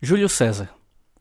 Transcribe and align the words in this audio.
Júlio 0.00 0.28
César, 0.28 0.70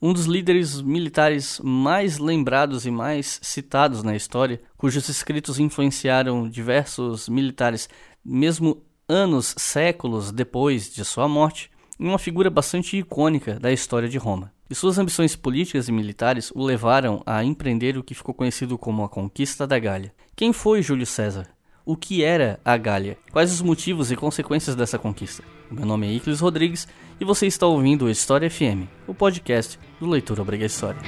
um 0.01 0.13
dos 0.13 0.25
líderes 0.25 0.81
militares 0.81 1.59
mais 1.63 2.19
lembrados 2.19 2.85
e 2.85 2.91
mais 2.91 3.39
citados 3.41 4.03
na 4.03 4.15
história, 4.15 4.61
cujos 4.77 5.09
escritos 5.09 5.59
influenciaram 5.59 6.47
diversos 6.47 7.27
militares, 7.27 7.89
mesmo 8.23 8.83
anos, 9.07 9.55
séculos 9.57 10.31
depois 10.31 10.93
de 10.93 11.03
sua 11.05 11.27
morte, 11.27 11.71
e 11.99 12.05
uma 12.05 12.19
figura 12.19 12.49
bastante 12.49 12.97
icônica 12.97 13.59
da 13.59 13.71
história 13.71 14.09
de 14.09 14.17
Roma. 14.17 14.51
E 14.69 14.75
suas 14.75 14.97
ambições 14.97 15.35
políticas 15.35 15.87
e 15.87 15.91
militares 15.91 16.51
o 16.53 16.63
levaram 16.63 17.23
a 17.25 17.43
empreender 17.43 17.97
o 17.97 18.03
que 18.03 18.13
ficou 18.13 18.33
conhecido 18.33 18.77
como 18.77 19.03
a 19.03 19.09
Conquista 19.09 19.65
da 19.65 19.79
Gália. 19.79 20.13
Quem 20.35 20.51
foi 20.51 20.81
Júlio 20.81 21.05
César? 21.05 21.54
O 21.87 21.95
que 21.95 22.23
era 22.23 22.59
a 22.65 22.75
Gália? 22.77 23.15
Quais 23.31 23.53
os 23.53 23.61
motivos 23.61 24.11
e 24.11 24.15
consequências 24.15 24.75
dessa 24.75 24.97
conquista? 24.97 25.43
Meu 25.69 25.85
nome 25.85 26.07
é 26.07 26.13
Iclis 26.13 26.39
Rodrigues 26.39 26.87
e 27.19 27.23
você 27.23 27.45
está 27.45 27.67
ouvindo 27.67 28.05
o 28.05 28.09
História 28.09 28.49
FM, 28.49 28.89
o 29.05 29.13
podcast 29.13 29.79
do 29.99 30.09
Leitura 30.09 30.43
História. 30.65 30.99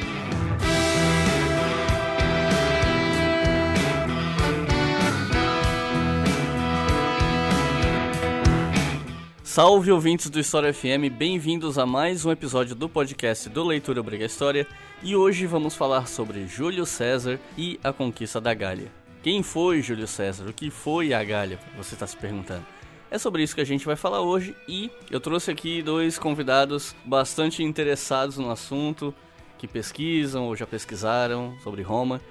Salve 9.41 9.91
ouvintes 9.91 10.29
do 10.29 10.39
História 10.39 10.71
FM, 10.71 11.11
bem-vindos 11.17 11.79
a 11.79 11.87
mais 11.87 12.23
um 12.23 12.31
episódio 12.31 12.75
do 12.75 12.87
podcast 12.87 13.49
do 13.49 13.63
Leitura 13.63 13.99
Obriga 13.99 14.25
História 14.25 14.67
e 15.01 15.15
hoje 15.15 15.47
vamos 15.47 15.73
falar 15.73 16.07
sobre 16.07 16.45
Júlio 16.45 16.85
César 16.85 17.39
e 17.57 17.79
a 17.83 17.91
conquista 17.91 18.39
da 18.39 18.53
Gália. 18.53 18.96
Quem 19.23 19.41
foi 19.43 19.81
Júlio 19.81 20.07
César? 20.07 20.47
O 20.47 20.53
que 20.53 20.69
foi 20.69 21.13
a 21.13 21.23
Gália? 21.23 21.59
Você 21.75 21.95
está 21.95 22.05
se 22.05 22.15
perguntando. 22.15 22.65
É 23.09 23.17
sobre 23.17 23.41
isso 23.41 23.55
que 23.55 23.61
a 23.61 23.65
gente 23.65 23.85
vai 23.85 23.95
falar 23.95 24.21
hoje 24.21 24.55
e 24.67 24.91
eu 25.09 25.19
trouxe 25.19 25.49
aqui 25.49 25.81
dois 25.81 26.19
convidados 26.19 26.95
bastante 27.05 27.63
interessados 27.63 28.37
no 28.37 28.51
assunto, 28.51 29.13
que 29.57 29.67
pesquisam 29.67 30.43
ou 30.45 30.55
já 30.55 30.67
pesquisaram 30.67 31.57
sobre 31.63 31.81
Roma. 31.81 32.21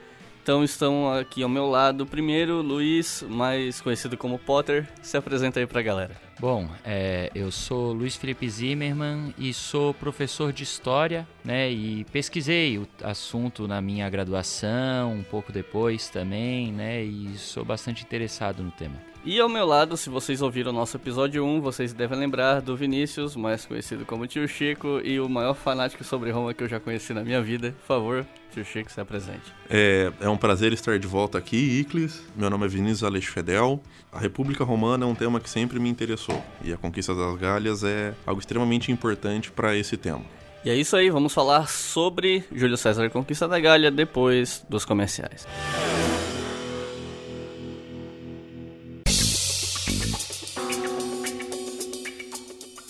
Então 0.46 0.62
estão 0.62 1.12
aqui 1.12 1.42
ao 1.42 1.48
meu 1.48 1.68
lado. 1.68 2.06
Primeiro, 2.06 2.62
Luiz, 2.62 3.24
mais 3.28 3.80
conhecido 3.80 4.16
como 4.16 4.38
Potter, 4.38 4.88
se 5.02 5.16
apresenta 5.16 5.58
aí 5.58 5.66
pra 5.66 5.82
galera. 5.82 6.14
Bom, 6.38 6.68
é, 6.84 7.32
eu 7.34 7.50
sou 7.50 7.92
Luiz 7.92 8.14
Felipe 8.14 8.48
Zimmermann 8.48 9.34
e 9.36 9.52
sou 9.52 9.92
professor 9.92 10.52
de 10.52 10.62
História, 10.62 11.26
né? 11.44 11.68
E 11.68 12.04
pesquisei 12.12 12.78
o 12.78 12.86
assunto 13.02 13.66
na 13.66 13.80
minha 13.80 14.08
graduação, 14.08 15.14
um 15.14 15.24
pouco 15.24 15.50
depois 15.50 16.08
também, 16.10 16.70
né? 16.70 17.02
E 17.02 17.36
sou 17.36 17.64
bastante 17.64 18.04
interessado 18.04 18.62
no 18.62 18.70
tema. 18.70 18.94
E 19.28 19.40
ao 19.40 19.48
meu 19.48 19.66
lado, 19.66 19.96
se 19.96 20.08
vocês 20.08 20.40
ouviram 20.40 20.70
o 20.70 20.72
nosso 20.72 20.96
episódio 20.96 21.44
1, 21.44 21.60
vocês 21.60 21.92
devem 21.92 22.16
lembrar 22.16 22.62
do 22.62 22.76
Vinícius, 22.76 23.34
mais 23.34 23.66
conhecido 23.66 24.06
como 24.06 24.24
Tio 24.24 24.46
Chico, 24.46 25.00
e 25.02 25.18
o 25.18 25.28
maior 25.28 25.54
fanático 25.54 26.04
sobre 26.04 26.30
Roma 26.30 26.54
que 26.54 26.62
eu 26.62 26.68
já 26.68 26.78
conheci 26.78 27.12
na 27.12 27.24
minha 27.24 27.42
vida. 27.42 27.74
Por 27.80 27.86
favor, 27.88 28.26
Tio 28.52 28.64
Chico, 28.64 28.88
se 28.88 29.00
apresente. 29.00 29.52
É, 29.68 30.12
é 30.20 30.28
um 30.28 30.36
prazer 30.36 30.72
estar 30.72 30.96
de 31.00 31.08
volta 31.08 31.38
aqui, 31.38 31.56
Iclis. 31.56 32.22
Meu 32.36 32.48
nome 32.48 32.66
é 32.66 32.68
Vinícius 32.68 33.02
Aleixo 33.02 33.32
Fedel. 33.32 33.82
A 34.12 34.20
República 34.20 34.62
Romana 34.62 35.04
é 35.04 35.08
um 35.08 35.14
tema 35.14 35.40
que 35.40 35.50
sempre 35.50 35.80
me 35.80 35.88
interessou, 35.88 36.40
e 36.62 36.72
a 36.72 36.76
conquista 36.76 37.12
das 37.12 37.36
Galhas 37.36 37.82
é 37.82 38.14
algo 38.24 38.38
extremamente 38.38 38.92
importante 38.92 39.50
para 39.50 39.76
esse 39.76 39.96
tema. 39.96 40.22
E 40.64 40.70
é 40.70 40.76
isso 40.76 40.94
aí, 40.94 41.10
vamos 41.10 41.34
falar 41.34 41.68
sobre 41.68 42.44
Júlio 42.54 42.76
César 42.76 43.04
e 43.04 43.10
Conquista 43.10 43.48
da 43.48 43.58
Gália 43.58 43.90
depois 43.90 44.64
dos 44.68 44.84
comerciais. 44.84 45.48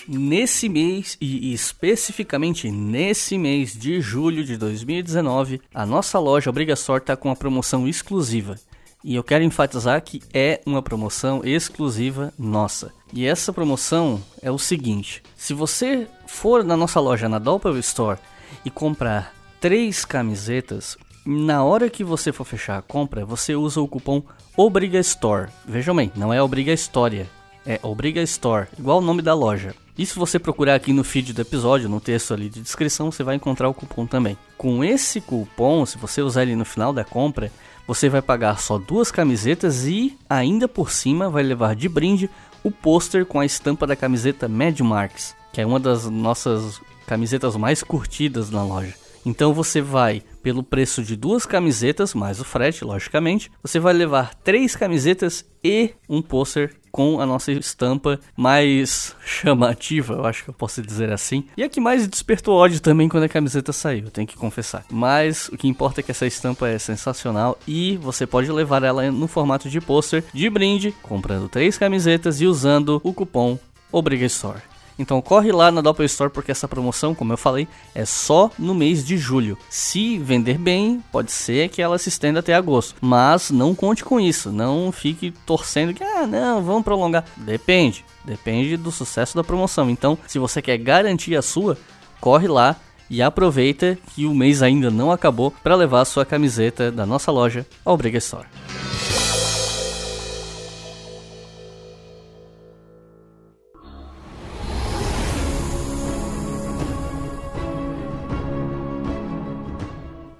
Nesse 0.07 0.69
mês, 0.69 1.17
e 1.19 1.51
especificamente 1.53 2.71
nesse 2.71 3.37
mês 3.37 3.73
de 3.73 3.99
julho 3.99 4.45
de 4.45 4.55
2019, 4.55 5.59
a 5.73 5.85
nossa 5.85 6.17
loja 6.17 6.49
Obrigaçor 6.49 6.99
está 6.99 7.17
com 7.17 7.27
uma 7.27 7.35
promoção 7.35 7.85
exclusiva. 7.85 8.55
E 9.03 9.15
eu 9.15 9.23
quero 9.23 9.43
enfatizar 9.43 10.01
que 10.01 10.21
é 10.33 10.61
uma 10.65 10.81
promoção 10.81 11.41
exclusiva 11.43 12.33
nossa. 12.39 12.93
E 13.13 13.25
essa 13.25 13.51
promoção 13.51 14.23
é 14.41 14.49
o 14.49 14.57
seguinte: 14.57 15.21
se 15.35 15.53
você 15.53 16.07
for 16.25 16.63
na 16.63 16.77
nossa 16.77 17.01
loja 17.01 17.27
na 17.27 17.37
Doppel 17.37 17.77
Store 17.79 18.19
e 18.63 18.69
comprar 18.69 19.33
três 19.59 20.05
camisetas, 20.05 20.97
na 21.25 21.65
hora 21.65 21.89
que 21.89 22.03
você 22.03 22.31
for 22.31 22.45
fechar 22.45 22.77
a 22.77 22.81
compra, 22.81 23.25
você 23.25 23.55
usa 23.55 23.81
o 23.81 23.87
cupom 23.87 24.23
Obriga 24.55 24.99
Store. 24.99 25.49
Vejam 25.65 25.93
bem, 25.93 26.09
não 26.15 26.33
é 26.33 26.41
Obriga 26.41 26.71
História, 26.71 27.29
é 27.67 27.79
Obriga 27.83 28.21
Store, 28.21 28.67
igual 28.79 28.99
o 28.99 29.01
nome 29.01 29.21
da 29.21 29.33
loja. 29.33 29.75
E 29.97 30.05
se 30.05 30.17
você 30.17 30.39
procurar 30.39 30.75
aqui 30.75 30.93
no 30.93 31.03
feed 31.03 31.33
do 31.33 31.41
episódio, 31.41 31.89
no 31.89 31.99
texto 31.99 32.33
ali 32.33 32.49
de 32.49 32.61
descrição, 32.61 33.11
você 33.11 33.23
vai 33.23 33.35
encontrar 33.35 33.67
o 33.67 33.73
cupom 33.73 34.05
também. 34.05 34.37
Com 34.57 34.83
esse 34.83 35.19
cupom, 35.19 35.85
se 35.85 35.97
você 35.97 36.21
usar 36.21 36.43
ele 36.43 36.55
no 36.55 36.63
final 36.63 36.93
da 36.93 37.03
compra, 37.03 37.51
você 37.85 38.07
vai 38.07 38.21
pagar 38.21 38.59
só 38.59 38.77
duas 38.77 39.11
camisetas 39.11 39.85
e 39.85 40.17
ainda 40.29 40.67
por 40.67 40.91
cima 40.91 41.29
vai 41.29 41.43
levar 41.43 41.75
de 41.75 41.89
brinde 41.89 42.29
o 42.63 42.71
pôster 42.71 43.25
com 43.25 43.39
a 43.39 43.45
estampa 43.45 43.85
da 43.85 43.95
camiseta 43.95 44.47
Mad 44.47 44.79
Marks, 44.79 45.35
que 45.51 45.59
é 45.59 45.65
uma 45.65 45.79
das 45.79 46.05
nossas 46.05 46.79
camisetas 47.05 47.55
mais 47.55 47.83
curtidas 47.83 48.49
na 48.49 48.63
loja. 48.63 48.93
Então 49.25 49.53
você 49.53 49.81
vai, 49.81 50.21
pelo 50.41 50.63
preço 50.63 51.03
de 51.03 51.15
duas 51.15 51.45
camisetas, 51.45 52.13
mais 52.13 52.39
o 52.39 52.45
frete, 52.45 52.85
logicamente, 52.85 53.51
você 53.61 53.77
vai 53.79 53.93
levar 53.93 54.33
três 54.35 54.75
camisetas 54.75 55.43
e 55.63 55.91
um 56.07 56.21
pôster 56.21 56.75
com 56.97 57.21
a 57.21 57.27
nossa 57.27 57.51
estampa 57.51 58.19
mais 58.35 59.15
chamativa, 59.23 60.15
eu 60.15 60.25
acho 60.25 60.43
que 60.43 60.49
eu 60.49 60.53
posso 60.53 60.81
dizer 60.81 61.13
assim. 61.13 61.43
E 61.55 61.61
a 61.61 61.69
que 61.69 61.79
mais 61.79 62.07
despertou 62.07 62.55
ódio 62.55 62.79
também 62.79 63.07
quando 63.07 63.21
a 63.21 63.29
camiseta 63.29 63.71
saiu, 63.71 64.09
tenho 64.09 64.25
que 64.25 64.35
confessar. 64.35 64.83
Mas 64.89 65.47
o 65.49 65.57
que 65.57 65.67
importa 65.67 65.99
é 65.99 66.03
que 66.03 66.09
essa 66.09 66.25
estampa 66.25 66.67
é 66.67 66.79
sensacional 66.79 67.55
e 67.67 67.97
você 67.97 68.25
pode 68.25 68.51
levar 68.51 68.81
ela 68.81 69.11
no 69.11 69.27
formato 69.27 69.69
de 69.69 69.79
pôster 69.79 70.23
de 70.33 70.49
brinde, 70.49 70.91
comprando 71.03 71.47
três 71.47 71.77
camisetas 71.77 72.41
e 72.41 72.47
usando 72.47 72.99
o 73.03 73.13
cupom 73.13 73.59
ObrigaStore. 73.91 74.76
Então 74.97 75.21
corre 75.21 75.51
lá 75.51 75.71
na 75.71 75.81
Doppel 75.81 76.05
Store 76.05 76.31
porque 76.31 76.51
essa 76.51 76.67
promoção, 76.67 77.13
como 77.13 77.33
eu 77.33 77.37
falei, 77.37 77.67
é 77.93 78.05
só 78.05 78.49
no 78.57 78.73
mês 78.73 79.05
de 79.05 79.17
julho. 79.17 79.57
Se 79.69 80.17
vender 80.17 80.57
bem, 80.57 81.03
pode 81.11 81.31
ser 81.31 81.69
que 81.69 81.81
ela 81.81 81.97
se 81.97 82.09
estenda 82.09 82.39
até 82.39 82.53
agosto. 82.53 82.95
Mas 83.01 83.51
não 83.51 83.75
conte 83.75 84.03
com 84.03 84.19
isso, 84.19 84.51
não 84.51 84.91
fique 84.91 85.31
torcendo 85.45 85.93
que 85.93 86.03
ah, 86.03 86.25
não, 86.25 86.63
vamos 86.63 86.83
prolongar. 86.83 87.25
Depende, 87.37 88.03
depende 88.25 88.77
do 88.77 88.91
sucesso 88.91 89.35
da 89.35 89.43
promoção. 89.43 89.89
Então, 89.89 90.17
se 90.27 90.39
você 90.39 90.61
quer 90.61 90.77
garantir 90.77 91.35
a 91.35 91.41
sua, 91.41 91.77
corre 92.19 92.47
lá 92.47 92.75
e 93.09 93.21
aproveita 93.21 93.97
que 94.13 94.25
o 94.25 94.33
mês 94.33 94.61
ainda 94.61 94.91
não 94.91 95.11
acabou 95.11 95.51
para 95.51 95.75
levar 95.75 96.01
a 96.01 96.05
sua 96.05 96.25
camiseta 96.25 96.91
da 96.91 97.05
nossa 97.05 97.31
loja 97.31 97.65
ao 97.85 97.95
Briga 97.95 98.17
Store. 98.17 98.47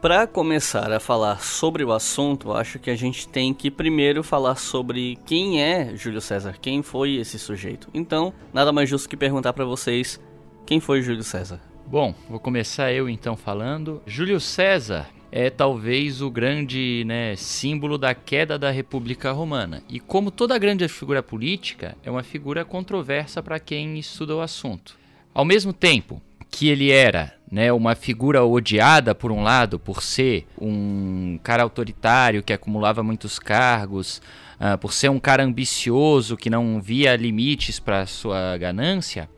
Para 0.08 0.26
começar 0.26 0.90
a 0.94 1.02
falar 1.02 1.44
sobre 1.44 1.84
o 1.84 1.92
assunto, 1.92 2.54
acho 2.54 2.80
que 2.80 2.90
a 2.90 2.96
gente 2.96 3.28
tem 3.28 3.54
que 3.54 3.70
primeiro 3.70 4.24
falar 4.24 4.56
sobre 4.56 5.18
quem 5.26 5.62
é 5.62 5.98
Júlio 5.98 6.22
César, 6.22 6.56
quem 6.62 6.82
foi 6.82 7.16
esse 7.16 7.38
sujeito. 7.38 7.90
Então, 7.94 8.34
nada 8.54 8.72
mais 8.72 8.90
justo 8.90 9.10
que 9.10 9.18
perguntar 9.18 9.52
para 9.52 9.66
vocês 9.66 10.18
quem 10.66 10.80
foi 10.80 11.02
Júlio 11.02 11.24
César. 11.24 11.60
Bom, 11.86 12.16
vou 12.30 12.40
começar 12.40 12.94
eu 12.94 13.10
então 13.10 13.36
falando. 13.36 14.02
Júlio 14.06 14.40
César 14.40 15.10
é 15.30 15.50
talvez 15.50 16.22
o 16.22 16.32
grande 16.32 17.04
né, 17.06 17.36
símbolo 17.36 17.98
da 17.98 18.16
queda 18.16 18.58
da 18.58 18.72
República 18.72 19.34
Romana. 19.34 19.84
E 19.90 20.00
como 20.00 20.32
toda 20.32 20.58
grande 20.58 20.88
figura 20.88 21.22
política, 21.22 21.98
é 22.02 22.10
uma 22.10 22.24
figura 22.24 22.64
controversa 22.64 23.44
para 23.44 23.60
quem 23.60 24.00
estuda 24.00 24.38
o 24.38 24.40
assunto. 24.40 24.98
Ao 25.34 25.44
mesmo 25.44 25.74
tempo 25.74 26.22
que 26.50 26.70
ele 26.70 26.92
era 26.92 27.34
né, 27.52 27.72
uma 27.72 27.96
figura 27.96 28.44
odiada 28.44 29.16
por 29.16 29.32
um 29.32 29.42
lado 29.42 29.80
por 29.80 30.04
ser 30.04 30.46
um 30.60 31.40
cara 31.44 31.64
autoritário 31.64 32.44
que 32.44 32.54
acumulava 32.54 33.02
muitos 33.04 33.40
cargos, 33.40 34.22
uh, 34.60 34.78
por 34.78 34.94
ser 34.94 35.10
um 35.10 35.20
cara 35.20 35.44
ambicioso 35.44 36.36
que 36.36 36.50
não 36.50 36.82
via 36.82 37.16
limites 37.16 37.80
para 37.80 38.06
sua 38.06 38.58
ganância, 38.58 39.30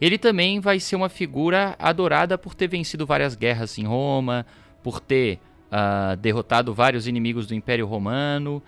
ele 0.00 0.18
também 0.18 0.60
vai 0.60 0.78
ser 0.80 0.96
uma 0.96 1.08
figura 1.08 1.74
adorada 1.78 2.36
por 2.36 2.54
ter 2.54 2.68
vencido 2.68 3.06
várias 3.06 3.34
guerras 3.34 3.78
em 3.78 3.84
Roma, 3.84 4.44
por 4.82 5.00
ter 5.00 5.38
uh, 5.70 6.16
derrotado 6.16 6.74
vários 6.74 7.06
inimigos 7.06 7.46
do 7.46 7.54
Império 7.54 7.86
Romano 7.86 8.62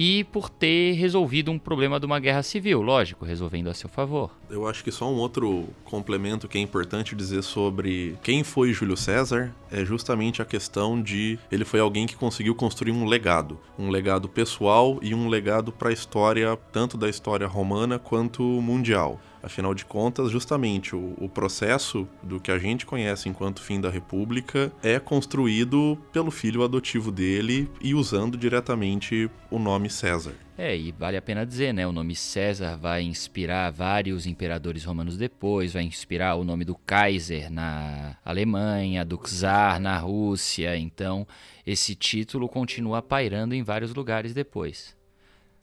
e 0.00 0.22
por 0.22 0.48
ter 0.48 0.92
resolvido 0.92 1.50
um 1.50 1.58
problema 1.58 1.98
de 1.98 2.06
uma 2.06 2.20
guerra 2.20 2.44
civil, 2.44 2.80
lógico, 2.80 3.24
resolvendo 3.24 3.66
a 3.66 3.74
seu 3.74 3.88
favor. 3.88 4.30
Eu 4.48 4.64
acho 4.68 4.84
que 4.84 4.92
só 4.92 5.10
um 5.10 5.16
outro 5.16 5.66
complemento 5.84 6.46
que 6.46 6.56
é 6.56 6.60
importante 6.60 7.16
dizer 7.16 7.42
sobre 7.42 8.16
quem 8.22 8.44
foi 8.44 8.72
Júlio 8.72 8.96
César 8.96 9.52
é 9.72 9.84
justamente 9.84 10.40
a 10.40 10.44
questão 10.44 11.02
de 11.02 11.36
ele 11.50 11.64
foi 11.64 11.80
alguém 11.80 12.06
que 12.06 12.14
conseguiu 12.14 12.54
construir 12.54 12.92
um 12.92 13.06
legado, 13.06 13.58
um 13.76 13.90
legado 13.90 14.28
pessoal 14.28 15.00
e 15.02 15.12
um 15.16 15.28
legado 15.28 15.72
para 15.72 15.88
a 15.88 15.92
história, 15.92 16.56
tanto 16.72 16.96
da 16.96 17.08
história 17.08 17.48
romana 17.48 17.98
quanto 17.98 18.44
mundial. 18.44 19.20
Afinal 19.42 19.74
de 19.74 19.84
contas, 19.84 20.30
justamente 20.30 20.96
o, 20.96 21.14
o, 21.18 21.28
processo 21.28 22.08
do 22.22 22.40
que 22.40 22.50
a 22.50 22.58
gente 22.58 22.84
conhece 22.84 23.28
enquanto 23.28 23.62
fim 23.62 23.80
da 23.80 23.90
República 23.90 24.72
é 24.82 24.98
construído 24.98 25.98
pelo 26.12 26.30
filho 26.30 26.64
adotivo 26.64 27.12
dele 27.12 27.70
e 27.80 27.94
usando 27.94 28.36
diretamente 28.36 29.30
o 29.50 29.58
nome 29.58 29.88
César. 29.88 30.34
É, 30.56 30.76
e 30.76 30.90
vale 30.90 31.16
a 31.16 31.22
pena 31.22 31.46
dizer, 31.46 31.72
né? 31.72 31.86
O 31.86 31.92
nome 31.92 32.16
César 32.16 32.76
vai 32.76 33.02
inspirar 33.02 33.70
vários 33.70 34.26
imperadores 34.26 34.84
romanos 34.84 35.16
depois, 35.16 35.72
vai 35.72 35.84
inspirar 35.84 36.34
o 36.34 36.42
nome 36.42 36.64
do 36.64 36.74
Kaiser 36.74 37.48
na 37.48 38.16
Alemanha, 38.24 39.04
do 39.04 39.16
Czar 39.18 39.78
na 39.78 39.96
Rússia. 39.98 40.76
Então, 40.76 41.24
esse 41.64 41.94
título 41.94 42.48
continua 42.48 43.00
pairando 43.00 43.54
em 43.54 43.62
vários 43.62 43.94
lugares 43.94 44.34
depois. 44.34 44.97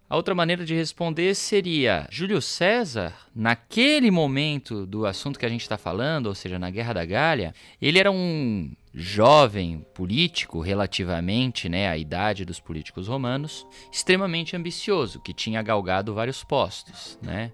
A 0.08 0.16
outra 0.16 0.36
maneira 0.36 0.64
de 0.64 0.76
responder 0.76 1.34
seria: 1.34 2.08
Júlio 2.12 2.40
César, 2.40 3.14
naquele 3.36 4.12
momento 4.12 4.86
do 4.86 5.06
assunto 5.06 5.40
que 5.40 5.46
a 5.46 5.50
gente 5.50 5.62
está 5.62 5.78
falando, 5.78 6.28
ou 6.28 6.36
seja, 6.36 6.60
na 6.60 6.70
Guerra 6.70 6.94
da 6.94 7.06
Gália, 7.06 7.56
ele 7.82 7.98
era 7.98 8.12
um 8.12 8.72
jovem 8.94 9.84
político, 9.96 10.62
relativamente 10.62 11.68
né, 11.68 11.90
à 11.90 11.98
idade 11.98 12.46
dos 12.46 12.60
políticos 12.60 13.08
romanos, 13.08 13.66
extremamente 13.92 14.56
ambicioso, 14.56 15.20
que 15.20 15.34
tinha 15.34 15.62
galgado 15.64 16.14
vários 16.14 16.44
postos. 16.44 17.18
Né? 17.22 17.52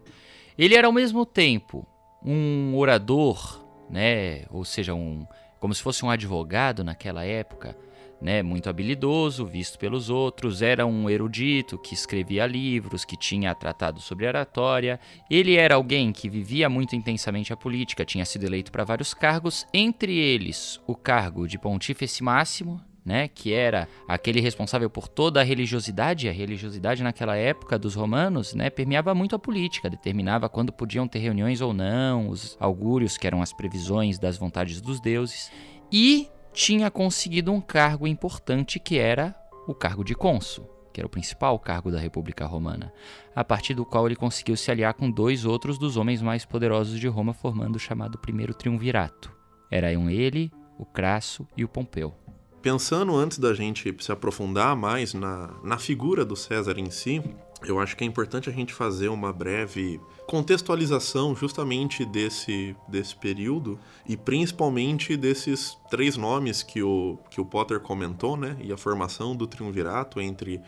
Ele 0.58 0.76
era 0.76 0.88
ao 0.88 0.94
mesmo 0.94 1.26
tempo 1.26 1.88
um 2.24 2.76
orador, 2.76 3.66
né, 3.90 4.46
ou 4.52 4.66
seja, 4.66 4.94
um, 4.94 5.26
como 5.60 5.74
se 5.74 5.82
fosse 5.82 6.06
um 6.06 6.10
advogado 6.12 6.84
naquela 6.84 7.26
época 7.26 7.76
né, 8.22 8.44
muito 8.44 8.70
habilidoso, 8.70 9.46
visto 9.46 9.80
pelos 9.80 10.10
outros, 10.10 10.62
era 10.62 10.86
um 10.86 11.10
erudito 11.10 11.78
que 11.78 11.94
escrevia 11.94 12.46
livros, 12.46 13.04
que 13.04 13.18
tinha 13.18 13.56
tratado 13.56 14.00
sobre 14.00 14.28
oratória. 14.28 15.00
Ele 15.30 15.56
era 15.56 15.76
alguém 15.76 16.12
que 16.12 16.30
vivia 16.30 16.70
muito 16.70 16.96
intensamente 16.96 17.52
a 17.52 17.58
política, 17.58 18.06
tinha 18.06 18.26
sido 18.26 18.46
eleito 18.46 18.72
para 18.72 18.84
vários 18.84 19.14
cargos, 19.14 19.66
entre 19.74 20.16
eles 20.16 20.80
o 20.86 20.96
cargo 20.96 21.48
de 21.48 21.58
pontífice 21.58 22.24
máximo, 22.24 22.80
né, 23.04 23.28
que 23.28 23.52
era 23.52 23.88
aquele 24.08 24.40
responsável 24.40 24.88
por 24.88 25.08
toda 25.08 25.42
a 25.42 25.44
religiosidade, 25.44 26.30
a 26.30 26.32
religiosidade 26.32 27.02
naquela 27.02 27.36
época 27.36 27.80
dos 27.80 27.96
romanos, 27.96 28.54
né, 28.54 28.70
permeava 28.70 29.16
muito 29.16 29.36
a 29.36 29.40
política, 29.40 29.90
determinava 29.90 30.48
quando 30.48 30.72
podiam 30.72 31.08
ter 31.08 31.18
reuniões 31.18 31.62
ou 31.62 31.74
não, 31.74 32.30
os 32.30 32.56
augúrios, 32.60 33.18
que 33.18 33.26
eram 33.26 33.42
as 33.42 33.52
previsões 33.52 34.20
das 34.20 34.38
vontades 34.38 34.80
dos 34.80 35.02
deuses, 35.02 35.52
e 35.92 36.30
tinha 36.54 36.92
conseguido 36.92 37.52
um 37.52 37.62
cargo 37.62 38.08
importante 38.08 38.80
que 38.80 38.98
era 38.98 39.36
o 39.68 39.74
cargo 39.74 40.04
de 40.04 40.16
cônsul, 40.16 40.70
que 40.92 41.00
era 41.00 41.08
o 41.08 41.10
principal 41.10 41.58
cargo 41.60 41.92
da 41.92 42.00
República 42.00 42.46
Romana, 42.46 42.94
a 43.36 43.44
partir 43.44 43.74
do 43.74 43.86
qual 43.86 44.06
ele 44.06 44.16
conseguiu 44.16 44.58
se 44.58 44.70
aliar 44.70 44.94
com 44.94 45.10
dois 45.10 45.46
outros 45.46 45.78
dos 45.78 45.98
homens 45.98 46.22
mais 46.22 46.46
poderosos 46.46 47.00
de 47.00 47.08
Roma, 47.08 47.34
formando 47.34 47.76
o 47.76 47.80
chamado 47.80 48.18
Primeiro 48.18 48.54
Triunvirato. 48.54 49.32
Eram 49.70 50.10
ele, 50.10 50.52
o 50.78 50.86
Crasso 50.86 51.48
e 51.56 51.64
o 51.64 51.70
Pompeu. 51.70 52.14
Pensando 52.62 53.16
antes 53.16 53.40
da 53.40 53.54
gente 53.54 53.96
se 54.00 54.12
aprofundar 54.12 54.76
mais 54.76 55.14
na, 55.14 55.50
na 55.64 55.80
figura 55.80 56.24
do 56.24 56.36
César 56.36 56.78
em 56.78 56.92
si, 56.92 57.24
eu 57.64 57.80
acho 57.80 57.96
que 57.96 58.04
é 58.04 58.08
importante 58.08 58.50
a 58.50 58.54
gente 58.54 58.74
fazer 58.74 59.10
uma 59.10 59.32
breve 59.32 60.00
contextualização 60.26 61.36
justamente 61.36 62.06
desse, 62.06 62.76
desse 62.88 63.16
período 63.16 63.78
e 64.08 64.16
principalmente 64.16 65.16
desses 65.16 65.78
três 65.90 66.18
nomes 66.18 66.64
que 66.64 66.82
o, 66.82 67.20
que 67.30 67.40
o 67.40 67.46
Potter 67.46 67.80
comentou, 67.80 68.36
né? 68.36 68.58
E 68.62 68.72
a 68.72 68.78
formação 68.78 69.36
do 69.36 69.46
triunvirato 69.46 70.20
entre 70.22 70.62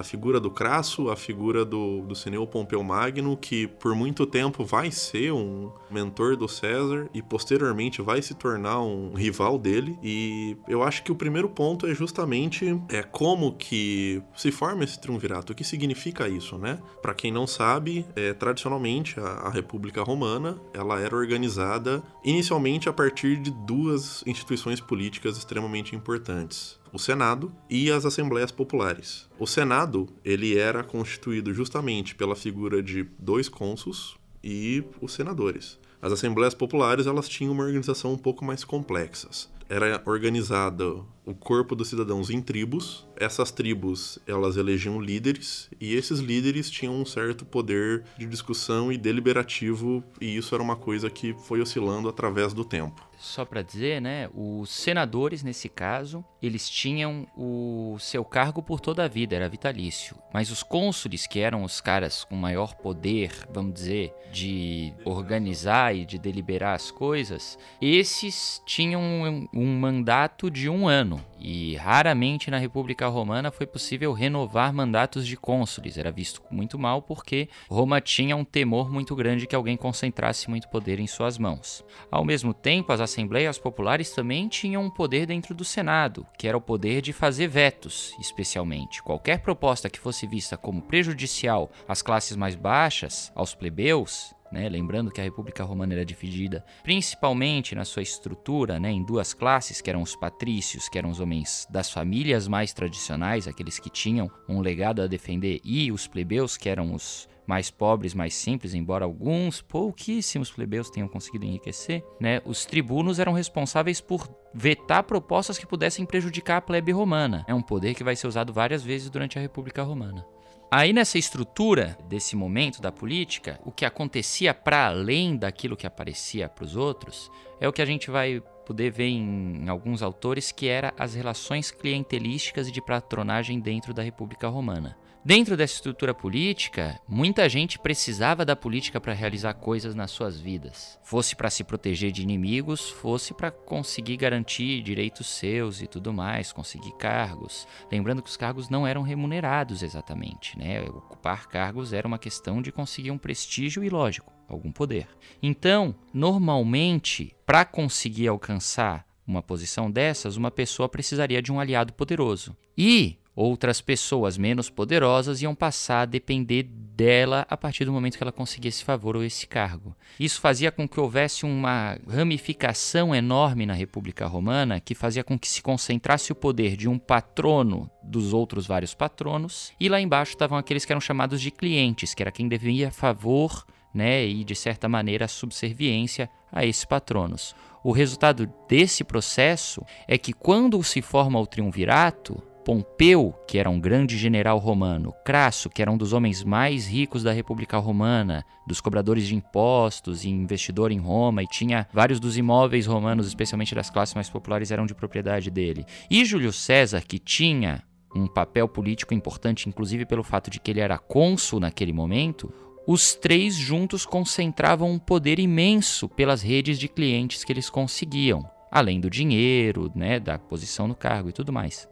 a 0.00 0.02
figura 0.02 0.40
do 0.40 0.50
Crasso, 0.50 1.10
a 1.10 1.16
figura 1.16 1.62
do, 1.62 2.00
do 2.00 2.14
Cineu 2.14 2.46
Pompeu 2.46 2.82
Magno, 2.82 3.36
que 3.36 3.66
por 3.66 3.94
muito 3.94 4.24
tempo 4.24 4.64
vai 4.64 4.90
ser 4.90 5.30
um 5.30 5.70
mentor 5.90 6.38
do 6.38 6.48
César 6.48 7.10
e 7.12 7.20
posteriormente 7.20 8.00
vai 8.00 8.22
se 8.22 8.32
tornar 8.32 8.80
um 8.80 9.12
rival 9.12 9.58
dele. 9.58 9.98
E 10.02 10.56
eu 10.66 10.82
acho 10.82 11.02
que 11.02 11.12
o 11.12 11.14
primeiro 11.14 11.50
ponto 11.50 11.86
é 11.86 11.94
justamente 11.94 12.80
é 12.88 13.02
como 13.02 13.52
que 13.52 14.22
se 14.34 14.50
forma 14.50 14.84
esse 14.84 14.98
triunvirato, 14.98 15.52
o 15.52 15.56
que 15.56 15.64
significa 15.64 16.26
isso, 16.26 16.56
né? 16.56 16.78
Para 17.02 17.12
quem 17.12 17.30
não 17.30 17.46
sabe, 17.46 18.06
é, 18.16 18.32
tradicionalmente 18.32 19.20
a, 19.20 19.24
a 19.24 19.50
República 19.50 20.02
Romana 20.02 20.56
ela 20.72 20.98
era 20.98 21.14
organizada 21.14 22.02
inicialmente 22.24 22.88
a 22.88 22.92
partir 22.92 23.36
de 23.36 23.50
duas 23.50 24.24
instituições 24.26 24.80
políticas 24.80 25.36
extremamente 25.36 25.94
importantes 25.94 26.79
o 26.92 26.98
Senado 26.98 27.52
e 27.68 27.90
as 27.90 28.04
Assembleias 28.04 28.50
Populares. 28.50 29.28
O 29.38 29.46
Senado, 29.46 30.08
ele 30.24 30.58
era 30.58 30.82
constituído 30.82 31.52
justamente 31.54 32.14
pela 32.14 32.36
figura 32.36 32.82
de 32.82 33.06
dois 33.18 33.48
cônsuls 33.48 34.16
e 34.42 34.82
os 35.00 35.12
senadores. 35.12 35.78
As 36.02 36.12
Assembleias 36.12 36.54
Populares, 36.54 37.06
elas 37.06 37.28
tinham 37.28 37.52
uma 37.52 37.64
organização 37.64 38.12
um 38.14 38.18
pouco 38.18 38.44
mais 38.44 38.64
complexas. 38.64 39.50
Era 39.68 40.02
organizada 40.06 40.84
o 41.30 41.34
corpo 41.34 41.74
dos 41.74 41.88
cidadãos 41.88 42.28
em 42.30 42.40
tribos. 42.40 43.06
Essas 43.16 43.50
tribos, 43.50 44.18
elas 44.26 44.56
elegiam 44.56 45.00
líderes 45.00 45.70
e 45.80 45.94
esses 45.94 46.20
líderes 46.20 46.70
tinham 46.70 46.94
um 46.94 47.04
certo 47.04 47.44
poder 47.44 48.04
de 48.18 48.26
discussão 48.26 48.92
e 48.92 48.98
deliberativo 48.98 50.02
e 50.20 50.36
isso 50.36 50.54
era 50.54 50.62
uma 50.62 50.76
coisa 50.76 51.08
que 51.08 51.34
foi 51.34 51.60
oscilando 51.60 52.08
através 52.08 52.52
do 52.52 52.64
tempo 52.64 53.10
só 53.20 53.44
para 53.44 53.62
dizer, 53.62 54.00
né, 54.00 54.30
os 54.34 54.70
senadores 54.70 55.42
nesse 55.42 55.68
caso, 55.68 56.24
eles 56.42 56.68
tinham 56.68 57.26
o 57.36 57.96
seu 58.00 58.24
cargo 58.24 58.62
por 58.62 58.80
toda 58.80 59.04
a 59.04 59.08
vida, 59.08 59.36
era 59.36 59.48
vitalício. 59.48 60.16
Mas 60.32 60.50
os 60.50 60.62
cônsules, 60.62 61.26
que 61.26 61.38
eram 61.38 61.62
os 61.62 61.80
caras 61.80 62.24
com 62.24 62.34
maior 62.34 62.74
poder, 62.74 63.32
vamos 63.52 63.74
dizer, 63.74 64.14
de 64.32 64.94
organizar 65.04 65.94
e 65.94 66.06
de 66.06 66.18
deliberar 66.18 66.74
as 66.74 66.90
coisas, 66.90 67.58
esses 67.80 68.62
tinham 68.64 69.02
um, 69.02 69.48
um 69.52 69.78
mandato 69.78 70.50
de 70.50 70.68
um 70.68 70.88
ano. 70.88 71.19
E 71.38 71.74
raramente 71.76 72.50
na 72.50 72.58
República 72.58 73.08
Romana 73.08 73.50
foi 73.50 73.66
possível 73.66 74.12
renovar 74.12 74.72
mandatos 74.72 75.26
de 75.26 75.36
cônsules. 75.36 75.96
Era 75.96 76.10
visto 76.10 76.42
muito 76.50 76.78
mal 76.78 77.00
porque 77.00 77.48
Roma 77.70 78.00
tinha 78.00 78.36
um 78.36 78.44
temor 78.44 78.90
muito 78.92 79.16
grande 79.16 79.46
que 79.46 79.56
alguém 79.56 79.76
concentrasse 79.76 80.50
muito 80.50 80.68
poder 80.68 81.00
em 81.00 81.06
suas 81.06 81.38
mãos. 81.38 81.84
Ao 82.10 82.24
mesmo 82.24 82.52
tempo, 82.52 82.92
as 82.92 83.00
assembleias 83.00 83.58
populares 83.58 84.10
também 84.10 84.48
tinham 84.48 84.84
um 84.84 84.90
poder 84.90 85.26
dentro 85.26 85.54
do 85.54 85.64
Senado, 85.64 86.26
que 86.38 86.46
era 86.46 86.56
o 86.56 86.60
poder 86.60 87.00
de 87.00 87.12
fazer 87.12 87.48
vetos, 87.48 88.14
especialmente. 88.20 89.02
Qualquer 89.02 89.40
proposta 89.40 89.88
que 89.88 89.98
fosse 89.98 90.26
vista 90.26 90.56
como 90.56 90.82
prejudicial 90.82 91.70
às 91.88 92.02
classes 92.02 92.36
mais 92.36 92.54
baixas, 92.54 93.32
aos 93.34 93.54
plebeus, 93.54 94.34
né? 94.52 94.68
Lembrando 94.68 95.10
que 95.10 95.20
a 95.20 95.24
República 95.24 95.64
Romana 95.64 95.94
era 95.94 96.04
dividida 96.04 96.64
principalmente 96.82 97.74
na 97.74 97.84
sua 97.84 98.02
estrutura 98.02 98.78
né, 98.78 98.90
em 98.90 99.02
duas 99.02 99.32
classes, 99.34 99.80
que 99.80 99.90
eram 99.90 100.02
os 100.02 100.16
patrícios, 100.16 100.88
que 100.88 100.98
eram 100.98 101.10
os 101.10 101.20
homens 101.20 101.66
das 101.70 101.90
famílias 101.90 102.48
mais 102.48 102.72
tradicionais, 102.72 103.46
aqueles 103.46 103.78
que 103.78 103.90
tinham 103.90 104.30
um 104.48 104.60
legado 104.60 105.02
a 105.02 105.06
defender, 105.06 105.60
e 105.64 105.92
os 105.92 106.06
plebeus, 106.06 106.56
que 106.56 106.68
eram 106.68 106.94
os 106.94 107.28
mais 107.46 107.68
pobres, 107.68 108.14
mais 108.14 108.34
simples, 108.34 108.74
embora 108.74 109.04
alguns 109.04 109.60
pouquíssimos 109.60 110.52
plebeus 110.52 110.88
tenham 110.88 111.08
conseguido 111.08 111.46
enriquecer, 111.46 112.04
né? 112.20 112.40
Os 112.44 112.64
tribunos 112.64 113.18
eram 113.18 113.32
responsáveis 113.32 114.00
por 114.00 114.28
vetar 114.54 115.02
propostas 115.02 115.58
que 115.58 115.66
pudessem 115.66 116.06
prejudicar 116.06 116.58
a 116.58 116.60
plebe 116.60 116.92
romana. 116.92 117.44
É 117.48 117.54
um 117.54 117.62
poder 117.62 117.94
que 117.94 118.04
vai 118.04 118.14
ser 118.14 118.28
usado 118.28 118.52
várias 118.52 118.84
vezes 118.84 119.10
durante 119.10 119.36
a 119.36 119.42
República 119.42 119.82
Romana. 119.82 120.24
Aí 120.72 120.92
nessa 120.92 121.18
estrutura 121.18 121.98
desse 122.08 122.36
momento 122.36 122.80
da 122.80 122.92
política, 122.92 123.58
o 123.64 123.72
que 123.72 123.84
acontecia 123.84 124.54
para 124.54 124.86
além 124.86 125.36
daquilo 125.36 125.76
que 125.76 125.84
aparecia 125.84 126.48
para 126.48 126.64
os 126.64 126.76
outros 126.76 127.28
é 127.60 127.66
o 127.66 127.72
que 127.72 127.82
a 127.82 127.84
gente 127.84 128.08
vai 128.08 128.40
poder 128.64 128.92
ver 128.92 129.08
em, 129.08 129.68
alguns 129.68 130.00
autores 130.00 130.52
que 130.52 130.68
era 130.68 130.94
as 130.96 131.12
relações 131.12 131.72
clientelísticas 131.72 132.68
e 132.68 132.72
de 132.72 132.80
patronagem 132.80 133.58
dentro 133.58 133.92
da 133.92 134.00
República 134.00 134.46
Romana. 134.46 134.96
Dentro 135.22 135.54
dessa 135.54 135.74
estrutura 135.74 136.14
política, 136.14 136.98
muita 137.06 137.46
gente 137.46 137.78
precisava 137.78 138.42
da 138.42 138.56
política 138.56 138.98
para 138.98 139.12
realizar 139.12 139.52
coisas 139.52 139.94
nas 139.94 140.10
suas 140.10 140.40
vidas. 140.40 140.98
Fosse 141.02 141.36
para 141.36 141.50
se 141.50 141.62
proteger 141.62 142.10
de 142.10 142.22
inimigos, 142.22 142.88
fosse 142.88 143.34
para 143.34 143.50
conseguir 143.50 144.16
garantir 144.16 144.80
direitos 144.82 145.26
seus 145.26 145.82
e 145.82 145.86
tudo 145.86 146.10
mais, 146.10 146.52
conseguir 146.52 146.96
cargos. 146.96 147.68
Lembrando 147.92 148.22
que 148.22 148.30
os 148.30 148.36
cargos 148.38 148.70
não 148.70 148.86
eram 148.86 149.02
remunerados 149.02 149.82
exatamente, 149.82 150.58
né? 150.58 150.80
Ocupar 150.88 151.48
cargos 151.48 151.92
era 151.92 152.08
uma 152.08 152.18
questão 152.18 152.62
de 152.62 152.72
conseguir 152.72 153.10
um 153.10 153.18
prestígio 153.18 153.84
e, 153.84 153.90
lógico, 153.90 154.32
algum 154.48 154.72
poder. 154.72 155.06
Então, 155.42 155.94
normalmente, 156.14 157.36
para 157.44 157.66
conseguir 157.66 158.28
alcançar 158.28 159.06
uma 159.26 159.42
posição 159.42 159.90
dessas, 159.90 160.38
uma 160.38 160.50
pessoa 160.50 160.88
precisaria 160.88 161.42
de 161.42 161.52
um 161.52 161.60
aliado 161.60 161.92
poderoso. 161.92 162.56
E 162.76 163.19
outras 163.34 163.80
pessoas 163.80 164.36
menos 164.36 164.68
poderosas 164.68 165.40
iam 165.42 165.54
passar 165.54 166.02
a 166.02 166.06
depender 166.06 166.64
dela 166.64 167.46
a 167.48 167.56
partir 167.56 167.84
do 167.84 167.92
momento 167.92 168.18
que 168.18 168.22
ela 168.22 168.32
conseguia 168.32 168.68
esse 168.68 168.84
favor 168.84 169.16
ou 169.16 169.24
esse 169.24 169.46
cargo. 169.46 169.96
Isso 170.18 170.40
fazia 170.40 170.70
com 170.70 170.86
que 170.86 171.00
houvesse 171.00 171.46
uma 171.46 171.98
ramificação 172.06 173.14
enorme 173.14 173.64
na 173.64 173.72
República 173.72 174.26
Romana, 174.26 174.80
que 174.80 174.94
fazia 174.94 175.24
com 175.24 175.38
que 175.38 175.48
se 175.48 175.62
concentrasse 175.62 176.32
o 176.32 176.34
poder 176.34 176.76
de 176.76 176.88
um 176.88 176.98
patrono 176.98 177.90
dos 178.02 178.34
outros 178.34 178.66
vários 178.66 178.94
patronos, 178.94 179.72
e 179.80 179.88
lá 179.88 180.00
embaixo 180.00 180.32
estavam 180.32 180.58
aqueles 180.58 180.84
que 180.84 180.92
eram 180.92 181.00
chamados 181.00 181.40
de 181.40 181.50
clientes, 181.50 182.12
que 182.12 182.22
era 182.22 182.32
quem 182.32 182.48
devia 182.48 182.90
favor 182.90 183.64
né, 183.94 184.26
e 184.26 184.44
de 184.44 184.54
certa 184.54 184.88
maneira 184.88 185.26
subserviência 185.28 186.28
a 186.52 186.64
esses 186.64 186.84
patronos. 186.84 187.54
O 187.82 187.92
resultado 187.92 188.46
desse 188.68 189.02
processo 189.02 189.82
é 190.06 190.18
que 190.18 190.32
quando 190.32 190.82
se 190.82 191.00
forma 191.00 191.40
o 191.40 191.46
triunvirato, 191.46 192.42
Pompeu, 192.70 193.34
que 193.48 193.58
era 193.58 193.68
um 193.68 193.80
grande 193.80 194.16
general 194.16 194.56
romano, 194.58 195.12
Crasso, 195.24 195.68
que 195.68 195.82
era 195.82 195.90
um 195.90 195.98
dos 195.98 196.12
homens 196.12 196.44
mais 196.44 196.86
ricos 196.86 197.24
da 197.24 197.32
República 197.32 197.76
Romana, 197.78 198.44
dos 198.64 198.80
cobradores 198.80 199.26
de 199.26 199.34
impostos 199.34 200.22
e 200.22 200.28
investidor 200.28 200.92
em 200.92 201.00
Roma, 201.00 201.42
e 201.42 201.48
tinha 201.48 201.88
vários 201.92 202.20
dos 202.20 202.38
imóveis 202.38 202.86
romanos, 202.86 203.26
especialmente 203.26 203.74
das 203.74 203.90
classes 203.90 204.14
mais 204.14 204.30
populares, 204.30 204.70
eram 204.70 204.86
de 204.86 204.94
propriedade 204.94 205.50
dele. 205.50 205.84
E 206.08 206.24
Júlio 206.24 206.52
César, 206.52 207.00
que 207.00 207.18
tinha 207.18 207.82
um 208.14 208.28
papel 208.28 208.68
político 208.68 209.14
importante, 209.14 209.68
inclusive 209.68 210.06
pelo 210.06 210.22
fato 210.22 210.48
de 210.48 210.60
que 210.60 210.70
ele 210.70 210.78
era 210.78 210.96
cônsul 210.96 211.58
naquele 211.58 211.92
momento, 211.92 212.54
os 212.86 213.16
três 213.16 213.56
juntos 213.56 214.06
concentravam 214.06 214.92
um 214.92 214.98
poder 215.00 215.40
imenso 215.40 216.08
pelas 216.08 216.40
redes 216.40 216.78
de 216.78 216.86
clientes 216.86 217.42
que 217.42 217.52
eles 217.52 217.68
conseguiam, 217.68 218.48
além 218.70 219.00
do 219.00 219.10
dinheiro, 219.10 219.90
né, 219.92 220.20
da 220.20 220.38
posição 220.38 220.86
no 220.86 220.94
cargo 220.94 221.30
e 221.30 221.32
tudo 221.32 221.52
mais. 221.52 221.88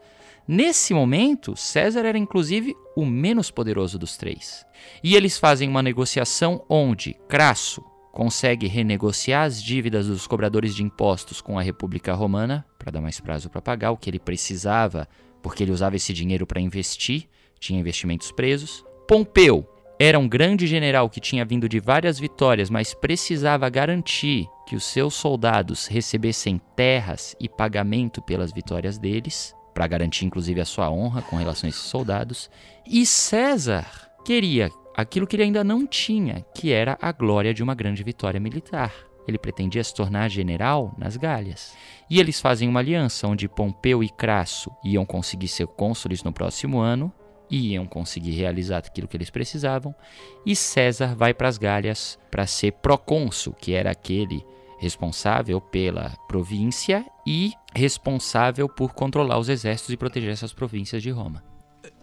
Nesse 0.50 0.94
momento, 0.94 1.54
César 1.54 2.06
era 2.06 2.16
inclusive 2.16 2.74
o 2.96 3.04
menos 3.04 3.50
poderoso 3.50 3.98
dos 3.98 4.16
três. 4.16 4.64
E 5.04 5.14
eles 5.14 5.36
fazem 5.36 5.68
uma 5.68 5.82
negociação 5.82 6.64
onde 6.70 7.14
Crasso 7.28 7.84
consegue 8.10 8.66
renegociar 8.66 9.44
as 9.44 9.62
dívidas 9.62 10.06
dos 10.06 10.26
cobradores 10.26 10.74
de 10.74 10.82
impostos 10.82 11.42
com 11.42 11.58
a 11.58 11.62
República 11.62 12.14
Romana 12.14 12.64
para 12.78 12.90
dar 12.90 13.02
mais 13.02 13.20
prazo 13.20 13.50
para 13.50 13.60
pagar 13.60 13.90
o 13.90 13.96
que 13.98 14.08
ele 14.08 14.18
precisava, 14.18 15.06
porque 15.42 15.62
ele 15.62 15.70
usava 15.70 15.96
esse 15.96 16.14
dinheiro 16.14 16.46
para 16.46 16.62
investir, 16.62 17.28
tinha 17.60 17.78
investimentos 17.78 18.32
presos. 18.32 18.82
Pompeu 19.06 19.68
era 20.00 20.18
um 20.18 20.26
grande 20.26 20.66
general 20.66 21.10
que 21.10 21.20
tinha 21.20 21.44
vindo 21.44 21.68
de 21.68 21.78
várias 21.78 22.18
vitórias, 22.18 22.70
mas 22.70 22.94
precisava 22.94 23.68
garantir 23.68 24.46
que 24.66 24.76
os 24.76 24.84
seus 24.84 25.12
soldados 25.12 25.86
recebessem 25.86 26.58
terras 26.74 27.36
e 27.38 27.50
pagamento 27.50 28.22
pelas 28.22 28.50
vitórias 28.50 28.96
deles 28.96 29.57
para 29.78 29.86
garantir 29.86 30.26
inclusive 30.26 30.60
a 30.60 30.64
sua 30.64 30.90
honra 30.90 31.22
com 31.22 31.36
relação 31.36 31.68
a 31.68 31.70
esses 31.70 31.82
soldados. 31.82 32.50
E 32.84 33.06
César 33.06 33.86
queria 34.24 34.72
aquilo 34.92 35.24
que 35.24 35.36
ele 35.36 35.44
ainda 35.44 35.62
não 35.62 35.86
tinha, 35.86 36.44
que 36.52 36.72
era 36.72 36.98
a 37.00 37.12
glória 37.12 37.54
de 37.54 37.62
uma 37.62 37.76
grande 37.76 38.02
vitória 38.02 38.40
militar. 38.40 38.92
Ele 39.28 39.38
pretendia 39.38 39.84
se 39.84 39.94
tornar 39.94 40.28
general 40.30 40.92
nas 40.98 41.16
Galhas. 41.16 41.76
E 42.10 42.18
eles 42.18 42.40
fazem 42.40 42.68
uma 42.68 42.80
aliança 42.80 43.28
onde 43.28 43.48
Pompeu 43.48 44.02
e 44.02 44.08
Crasso 44.08 44.68
iam 44.84 45.06
conseguir 45.06 45.46
ser 45.46 45.68
cônsules 45.68 46.24
no 46.24 46.32
próximo 46.32 46.80
ano 46.80 47.12
e 47.48 47.74
iam 47.74 47.86
conseguir 47.86 48.32
realizar 48.32 48.78
aquilo 48.78 49.06
que 49.06 49.16
eles 49.16 49.30
precisavam, 49.30 49.94
e 50.44 50.56
César 50.56 51.14
vai 51.14 51.32
para 51.32 51.46
as 51.46 51.56
Galhas 51.56 52.18
para 52.32 52.48
ser 52.48 52.72
procônsul, 52.72 53.54
que 53.54 53.74
era 53.74 53.92
aquele 53.92 54.44
responsável 54.78 55.60
pela 55.60 56.16
província 56.26 57.04
e 57.26 57.52
responsável 57.74 58.68
por 58.68 58.94
controlar 58.94 59.38
os 59.38 59.48
exércitos 59.48 59.92
e 59.92 59.96
proteger 59.96 60.30
essas 60.30 60.52
províncias 60.52 61.02
de 61.02 61.10
Roma. 61.10 61.47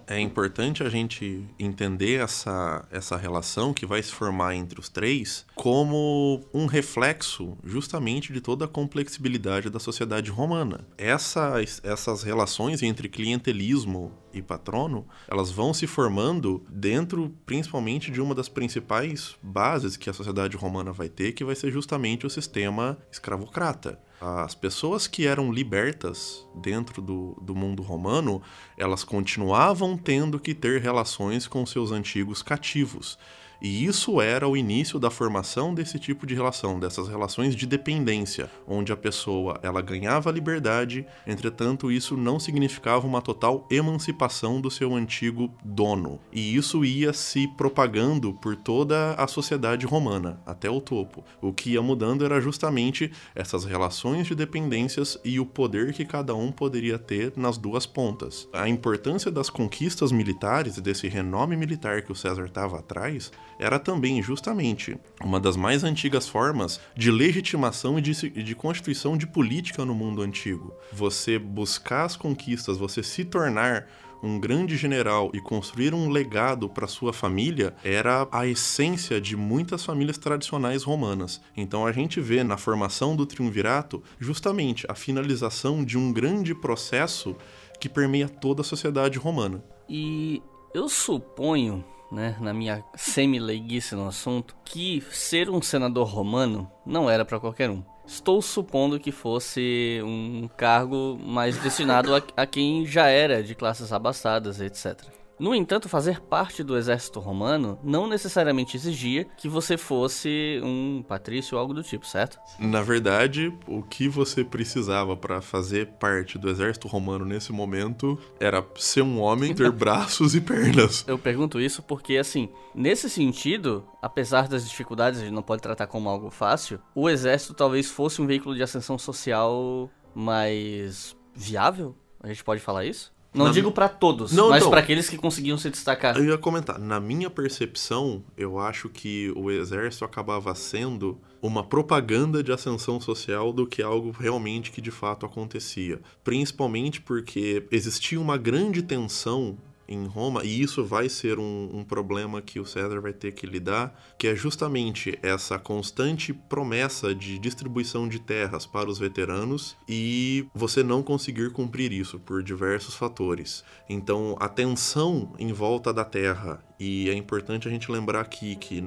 É 0.08 0.20
importante 0.20 0.84
a 0.84 0.90
gente 0.90 1.44
entender 1.58 2.20
essa, 2.20 2.88
essa 2.92 3.18
relação 3.18 3.74
que 3.74 3.86
vai 3.86 4.02
se 4.04 4.12
formar 4.12 4.56
entre 4.56 4.80
os 4.80 4.88
três 4.88 5.46
como 5.56 6.42
um 6.54 6.68
reflexo 6.68 7.58
justamente 7.64 8.32
de 8.32 8.40
toda 8.40 8.66
a 8.66 8.68
complexibilidade 8.68 9.70
da 9.70 9.80
sociedade 9.80 10.30
romana. 10.30 10.88
Essas, 10.98 11.82
essas 11.84 12.22
relações 12.22 12.84
entre 12.84 13.10
clientelismo 13.10 14.12
e 14.32 14.42
patrono, 14.42 15.08
elas 15.28 15.50
vão 15.50 15.74
se 15.74 15.88
formando 15.88 16.64
dentro 16.70 17.34
principalmente 17.46 18.12
de 18.12 18.22
uma 18.22 18.36
das 18.36 18.50
principais 18.50 19.36
bases 19.42 19.98
que 19.98 20.10
a 20.10 20.14
sociedade 20.14 20.56
romana 20.56 20.92
vai 20.92 21.10
ter, 21.10 21.32
que 21.32 21.44
vai 21.44 21.56
ser 21.56 21.72
justamente 21.72 22.28
o 22.28 22.30
sistema 22.30 22.98
escravocrata. 23.12 24.00
As 24.20 24.56
pessoas 24.56 25.08
que 25.08 25.28
eram 25.28 25.52
libertas 25.52 26.48
dentro 26.56 27.02
do, 27.02 27.38
do 27.42 27.54
mundo 27.54 27.84
romano, 27.84 28.42
elas 28.78 29.04
continuavam 29.04 29.98
tendo 29.98 30.40
que 30.40 30.54
ter 30.54 30.82
relações 30.82 31.48
com 31.48 31.66
seus 31.66 31.92
antigos 31.92 32.42
cativos. 32.42 33.18
E 33.66 33.84
isso 33.84 34.22
era 34.22 34.48
o 34.48 34.56
início 34.56 35.00
da 35.00 35.10
formação 35.10 35.74
desse 35.74 35.98
tipo 35.98 36.28
de 36.28 36.36
relação, 36.36 36.80
dessas 36.80 37.08
relações 37.08 37.56
de 37.56 37.66
dependência, 37.66 38.48
onde 38.68 38.94
a 38.94 38.96
pessoa 38.96 39.60
ela 39.64 39.82
ganhava 39.82 40.30
liberdade, 40.30 41.04
entretanto 41.26 41.92
isso 41.92 42.16
não 42.16 42.40
significava 42.40 43.08
uma 43.08 43.24
total 43.24 43.68
emancipação 43.72 44.62
do 44.62 44.70
seu 44.70 44.94
antigo 44.94 45.52
dono. 45.64 46.20
E 46.32 46.56
isso 46.56 46.86
ia 46.86 47.12
se 47.12 47.48
propagando 47.58 48.34
por 48.34 48.56
toda 48.56 49.16
a 49.16 49.26
sociedade 49.28 49.88
romana, 49.88 50.40
até 50.46 50.70
o 50.70 50.80
topo. 50.80 51.26
O 51.42 51.52
que 51.52 51.72
ia 51.72 51.82
mudando 51.82 52.24
era 52.24 52.40
justamente 52.40 53.12
essas 53.34 53.66
relações 53.66 54.28
de 54.28 54.36
dependências 54.36 55.18
e 55.26 55.40
o 55.40 55.46
poder 55.46 55.92
que 55.92 56.06
cada 56.06 56.36
um 56.36 56.52
poderia 56.52 57.00
ter 57.00 57.34
nas 57.36 57.58
duas 57.58 57.88
pontas. 57.88 58.48
A 58.54 58.70
importância 58.70 59.32
das 59.32 59.50
conquistas 59.50 60.12
militares 60.12 60.78
e 60.78 60.82
desse 60.82 61.08
renome 61.08 61.58
militar 61.58 62.04
que 62.04 62.12
o 62.12 62.16
César 62.16 62.46
estava 62.46 62.78
atrás 62.78 63.32
era 63.60 63.80
também 63.80 64.22
justamente 64.22 64.98
uma 65.24 65.40
das 65.40 65.56
mais 65.56 65.84
antigas 65.84 66.28
formas 66.28 66.80
de 66.96 67.12
legitimação 67.12 67.98
e 67.98 68.02
de, 68.02 68.30
de 68.30 68.56
constituição 68.56 69.18
de 69.18 69.28
política 69.28 69.86
no 69.86 69.96
mundo 69.96 70.22
antigo. 70.22 70.74
Você 70.92 71.40
buscar 71.40 72.06
as 72.06 72.16
conquistas, 72.16 72.78
você 72.78 73.02
se 73.02 73.24
tornar 73.26 73.88
um 74.24 74.40
grande 74.40 74.76
general 74.76 75.30
e 75.34 75.40
construir 75.40 75.94
um 75.94 76.10
legado 76.10 76.68
para 76.68 76.88
sua 76.88 77.14
família 77.14 77.76
era 77.84 78.28
a 78.32 78.48
essência 78.48 79.22
de 79.22 79.36
muitas 79.36 79.86
famílias 79.86 80.18
tradicionais 80.18 80.84
romanas. 80.84 81.42
Então 81.56 81.86
a 81.86 81.92
gente 81.92 82.20
vê 82.20 82.44
na 82.44 82.58
formação 82.58 83.16
do 83.16 83.26
triunvirato 83.26 84.02
justamente 84.20 84.86
a 84.90 84.96
finalização 84.96 85.84
de 85.84 85.98
um 85.98 86.12
grande 86.12 86.56
processo 86.56 87.36
que 87.80 87.88
permeia 87.88 88.28
toda 88.28 88.62
a 88.62 88.66
sociedade 88.66 89.20
romana. 89.20 89.64
E 89.88 90.42
eu 90.74 90.90
suponho 90.90 91.84
né, 92.12 92.36
na 92.40 92.54
minha 92.54 92.84
semi-leiguice 92.96 93.96
no 93.96 94.08
assunto, 94.08 94.56
que 94.64 95.02
ser 95.12 95.50
um 95.50 95.62
senador 95.62 96.08
romano 96.08 96.70
não 96.86 97.10
era 97.10 97.26
para 97.26 97.40
qualquer 97.40 97.70
um. 97.70 97.84
Estou 98.06 98.42
supondo 98.42 99.00
que 99.00 99.12
fosse 99.12 100.00
um 100.04 100.48
cargo 100.56 101.18
mais 101.20 101.58
destinado 101.58 102.16
a, 102.16 102.22
a 102.38 102.46
quem 102.46 102.86
já 102.86 103.08
era 103.08 103.44
de 103.44 103.56
classes 103.56 103.92
abastadas, 103.92 104.62
etc. 104.62 105.25
No 105.38 105.54
entanto, 105.54 105.90
fazer 105.90 106.22
parte 106.22 106.64
do 106.64 106.78
exército 106.78 107.20
romano 107.20 107.78
não 107.84 108.08
necessariamente 108.08 108.78
exigia 108.78 109.26
que 109.38 109.50
você 109.50 109.78
fosse 109.78 110.62
um 110.64 111.04
patrício 111.06 111.56
ou 111.56 111.62
algo 111.62 111.74
do 111.74 111.84
tipo, 111.84 112.06
certo? 112.06 112.40
Na 112.58 112.82
verdade, 112.82 113.54
o 113.68 113.84
que 113.84 114.08
você 114.08 114.46
precisava 114.46 115.16
para 115.18 115.42
fazer 115.42 115.88
parte 116.00 116.38
do 116.38 116.50
exército 116.50 116.88
romano 116.88 117.26
nesse 117.26 117.52
momento 117.52 118.18
era 118.40 118.66
ser 118.76 119.02
um 119.02 119.20
homem, 119.20 119.54
ter 119.54 119.72
braços 119.74 120.36
e 120.36 120.42
pernas. 120.42 121.04
Eu 121.06 121.18
pergunto 121.18 121.60
isso 121.60 121.84
porque, 121.84 122.16
assim, 122.18 122.50
nesse 122.74 123.10
sentido, 123.10 123.86
apesar 124.02 124.48
das 124.48 124.68
dificuldades, 124.68 125.20
a 125.20 125.24
gente 125.24 125.34
não 125.34 125.44
pode 125.44 125.62
tratar 125.62 125.88
como 125.88 126.10
algo 126.10 126.30
fácil, 126.30 126.80
o 126.94 127.10
exército 127.10 127.54
talvez 127.54 127.92
fosse 127.92 128.22
um 128.22 128.28
veículo 128.28 128.56
de 128.56 128.64
ascensão 128.64 128.98
social 128.98 129.90
mais 130.14 131.16
viável? 131.36 131.96
A 132.22 132.30
gente 132.30 132.44
pode 132.44 132.62
falar 132.62 132.86
isso? 132.86 133.14
Não 133.36 133.46
na... 133.46 133.52
digo 133.52 133.72
para 133.72 133.90
todos, 133.90 134.32
não, 134.32 134.50
mas 134.50 134.60
então, 134.60 134.70
para 134.70 134.80
aqueles 134.80 135.10
que 135.10 135.18
conseguiam 135.18 135.58
se 135.58 135.70
destacar. 135.70 136.18
Eu 136.18 136.26
ia 136.26 136.38
comentar, 136.38 136.80
na 136.80 137.00
minha 137.00 137.30
percepção, 137.30 138.24
eu 138.38 138.58
acho 138.58 138.88
que 138.90 139.32
o 139.36 139.52
exército 139.52 140.06
acabava 140.06 140.56
sendo 140.56 141.20
uma 141.42 141.64
propaganda 141.64 142.42
de 142.42 142.52
ascensão 142.52 143.00
social 143.00 143.52
do 143.52 143.68
que 143.68 143.82
algo 143.82 144.12
realmente 144.12 144.72
que 144.72 144.82
de 144.82 144.92
fato 144.92 145.26
acontecia. 145.26 146.00
Principalmente 146.24 147.02
porque 147.02 147.68
existia 147.72 148.20
uma 148.20 148.38
grande 148.38 148.82
tensão 148.82 149.58
em 149.88 150.06
Roma, 150.06 150.44
e 150.44 150.62
isso 150.62 150.84
vai 150.84 151.08
ser 151.10 151.40
um, 151.40 151.70
um, 151.74 151.84
problema 151.84 152.42
que 152.42 152.60
o 152.60 152.66
César 152.66 153.00
vai 153.00 153.14
ter 153.14 153.34
que 153.34 153.46
lidar, 153.46 153.94
que 154.18 154.28
é 154.28 154.36
justamente 154.36 155.18
essa 155.22 155.60
constante 155.60 156.34
promessa 156.34 157.14
de 157.14 157.38
distribuição 157.38 158.08
de 158.08 158.20
terras 158.20 158.66
para 158.66 158.90
os 158.90 158.98
veteranos 158.98 159.76
e 159.88 160.48
você 160.54 160.84
não 160.84 161.04
conseguir 161.04 161.52
cumprir 161.52 161.92
isso 161.92 162.20
por 162.20 162.42
diversos 162.42 162.96
fatores. 162.96 163.64
Então, 163.88 164.36
a 164.40 164.50
tensão 164.50 165.34
em 165.38 165.54
volta 165.54 165.94
da 165.94 166.04
terra, 166.04 166.64
e 166.80 167.10
é 167.10 167.14
importante 167.14 167.68
a 167.68 167.72
gente 167.72 167.92
lembrar 167.92 168.22
aqui 168.22 168.56
que 168.56 168.84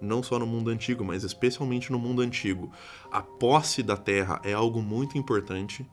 não 0.00 0.22
só 0.22 0.38
no 0.38 0.46
mundo 0.46 0.70
antigo, 0.70 1.04
mas 1.04 1.24
especialmente 1.24 1.90
no 1.90 1.98
mundo 1.98 2.22
antigo, 2.22 2.70
a 3.10 3.22
posse 3.22 3.82
da 3.82 3.96
terra 3.96 4.40
é 4.44 4.52
algo 4.52 4.82
muito 4.82 5.16
importante 5.16 5.86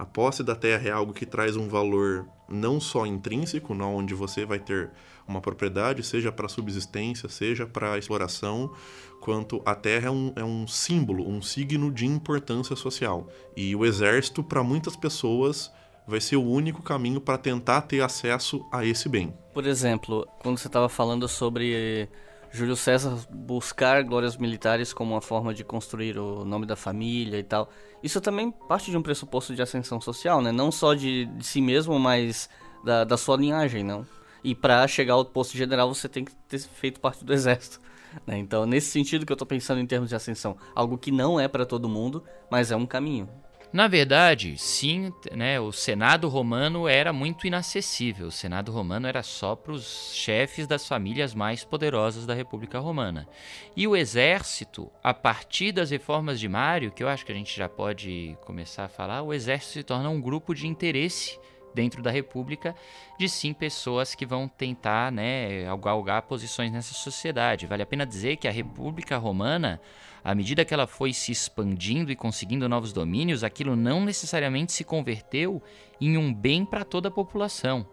A 0.00 0.06
posse 0.06 0.42
da 0.42 0.54
terra 0.54 0.88
é 0.88 0.90
algo 0.90 1.12
que 1.12 1.26
traz 1.26 1.58
um 1.58 1.68
valor 1.68 2.26
não 2.48 2.80
só 2.80 3.04
intrínseco, 3.04 3.74
não 3.74 3.96
onde 3.96 4.14
você 4.14 4.46
vai 4.46 4.58
ter 4.58 4.90
uma 5.28 5.42
propriedade, 5.42 6.02
seja 6.02 6.32
para 6.32 6.48
subsistência, 6.48 7.28
seja 7.28 7.66
para 7.66 7.98
exploração, 7.98 8.74
quanto 9.20 9.60
a 9.62 9.74
terra 9.74 10.06
é 10.06 10.10
um, 10.10 10.32
é 10.36 10.42
um 10.42 10.66
símbolo, 10.66 11.28
um 11.28 11.42
signo 11.42 11.92
de 11.92 12.06
importância 12.06 12.74
social. 12.74 13.28
E 13.54 13.76
o 13.76 13.84
exército, 13.84 14.42
para 14.42 14.62
muitas 14.62 14.96
pessoas, 14.96 15.70
vai 16.08 16.18
ser 16.18 16.36
o 16.36 16.48
único 16.48 16.82
caminho 16.82 17.20
para 17.20 17.36
tentar 17.36 17.82
ter 17.82 18.00
acesso 18.00 18.66
a 18.72 18.86
esse 18.86 19.06
bem. 19.06 19.34
Por 19.52 19.66
exemplo, 19.66 20.26
quando 20.38 20.56
você 20.56 20.66
estava 20.66 20.88
falando 20.88 21.28
sobre 21.28 22.08
Júlio 22.52 22.74
César 22.74 23.16
buscar 23.30 24.02
glórias 24.02 24.36
militares 24.36 24.92
como 24.92 25.14
uma 25.14 25.20
forma 25.20 25.54
de 25.54 25.62
construir 25.62 26.18
o 26.18 26.44
nome 26.44 26.66
da 26.66 26.74
família 26.74 27.38
e 27.38 27.44
tal, 27.44 27.70
isso 28.02 28.20
também 28.20 28.50
parte 28.50 28.90
de 28.90 28.96
um 28.96 29.02
pressuposto 29.02 29.54
de 29.54 29.62
ascensão 29.62 30.00
social, 30.00 30.42
né? 30.42 30.50
Não 30.50 30.72
só 30.72 30.94
de, 30.94 31.26
de 31.26 31.46
si 31.46 31.60
mesmo, 31.60 31.98
mas 31.98 32.48
da, 32.84 33.04
da 33.04 33.16
sua 33.16 33.36
linhagem, 33.36 33.84
não? 33.84 34.04
E 34.42 34.54
para 34.54 34.86
chegar 34.88 35.14
ao 35.14 35.24
posto 35.24 35.56
general 35.56 35.94
você 35.94 36.08
tem 36.08 36.24
que 36.24 36.34
ter 36.48 36.58
feito 36.58 37.00
parte 37.00 37.24
do 37.24 37.32
exército. 37.32 37.80
Né? 38.26 38.38
Então, 38.38 38.66
nesse 38.66 38.90
sentido 38.90 39.24
que 39.24 39.30
eu 39.30 39.36
estou 39.36 39.46
pensando 39.46 39.80
em 39.80 39.86
termos 39.86 40.08
de 40.08 40.16
ascensão, 40.16 40.56
algo 40.74 40.98
que 40.98 41.12
não 41.12 41.38
é 41.38 41.46
para 41.46 41.64
todo 41.64 41.88
mundo, 41.88 42.24
mas 42.50 42.72
é 42.72 42.76
um 42.76 42.84
caminho. 42.84 43.28
Na 43.72 43.86
verdade, 43.86 44.58
sim, 44.58 45.12
né, 45.30 45.60
o 45.60 45.70
Senado 45.70 46.28
romano 46.28 46.88
era 46.88 47.12
muito 47.12 47.46
inacessível. 47.46 48.26
O 48.26 48.32
Senado 48.32 48.72
romano 48.72 49.06
era 49.06 49.22
só 49.22 49.54
para 49.54 49.70
os 49.70 50.12
chefes 50.12 50.66
das 50.66 50.88
famílias 50.88 51.34
mais 51.34 51.64
poderosas 51.64 52.26
da 52.26 52.34
República 52.34 52.80
Romana. 52.80 53.28
E 53.76 53.86
o 53.86 53.94
exército, 53.94 54.90
a 55.04 55.14
partir 55.14 55.70
das 55.70 55.90
reformas 55.90 56.40
de 56.40 56.48
Mário, 56.48 56.90
que 56.90 57.04
eu 57.04 57.08
acho 57.08 57.24
que 57.24 57.30
a 57.30 57.34
gente 57.34 57.56
já 57.56 57.68
pode 57.68 58.36
começar 58.44 58.86
a 58.86 58.88
falar, 58.88 59.22
o 59.22 59.32
exército 59.32 59.74
se 59.74 59.82
torna 59.84 60.10
um 60.10 60.20
grupo 60.20 60.52
de 60.52 60.66
interesse 60.66 61.38
dentro 61.72 62.02
da 62.02 62.10
República 62.10 62.74
de 63.16 63.28
sim 63.28 63.52
pessoas 63.52 64.16
que 64.16 64.26
vão 64.26 64.48
tentar 64.48 65.12
né, 65.12 65.64
galgar 65.80 66.22
posições 66.22 66.72
nessa 66.72 66.92
sociedade. 66.92 67.68
Vale 67.68 67.84
a 67.84 67.86
pena 67.86 68.04
dizer 68.04 68.36
que 68.36 68.48
a 68.48 68.52
República 68.52 69.16
Romana, 69.16 69.80
à 70.22 70.34
medida 70.34 70.64
que 70.64 70.74
ela 70.74 70.86
foi 70.86 71.12
se 71.12 71.32
expandindo 71.32 72.12
e 72.12 72.16
conseguindo 72.16 72.68
novos 72.68 72.92
domínios, 72.92 73.42
aquilo 73.42 73.74
não 73.74 74.04
necessariamente 74.04 74.72
se 74.72 74.84
converteu 74.84 75.62
em 76.00 76.16
um 76.16 76.32
bem 76.32 76.64
para 76.64 76.84
toda 76.84 77.08
a 77.08 77.12
população. 77.12 77.86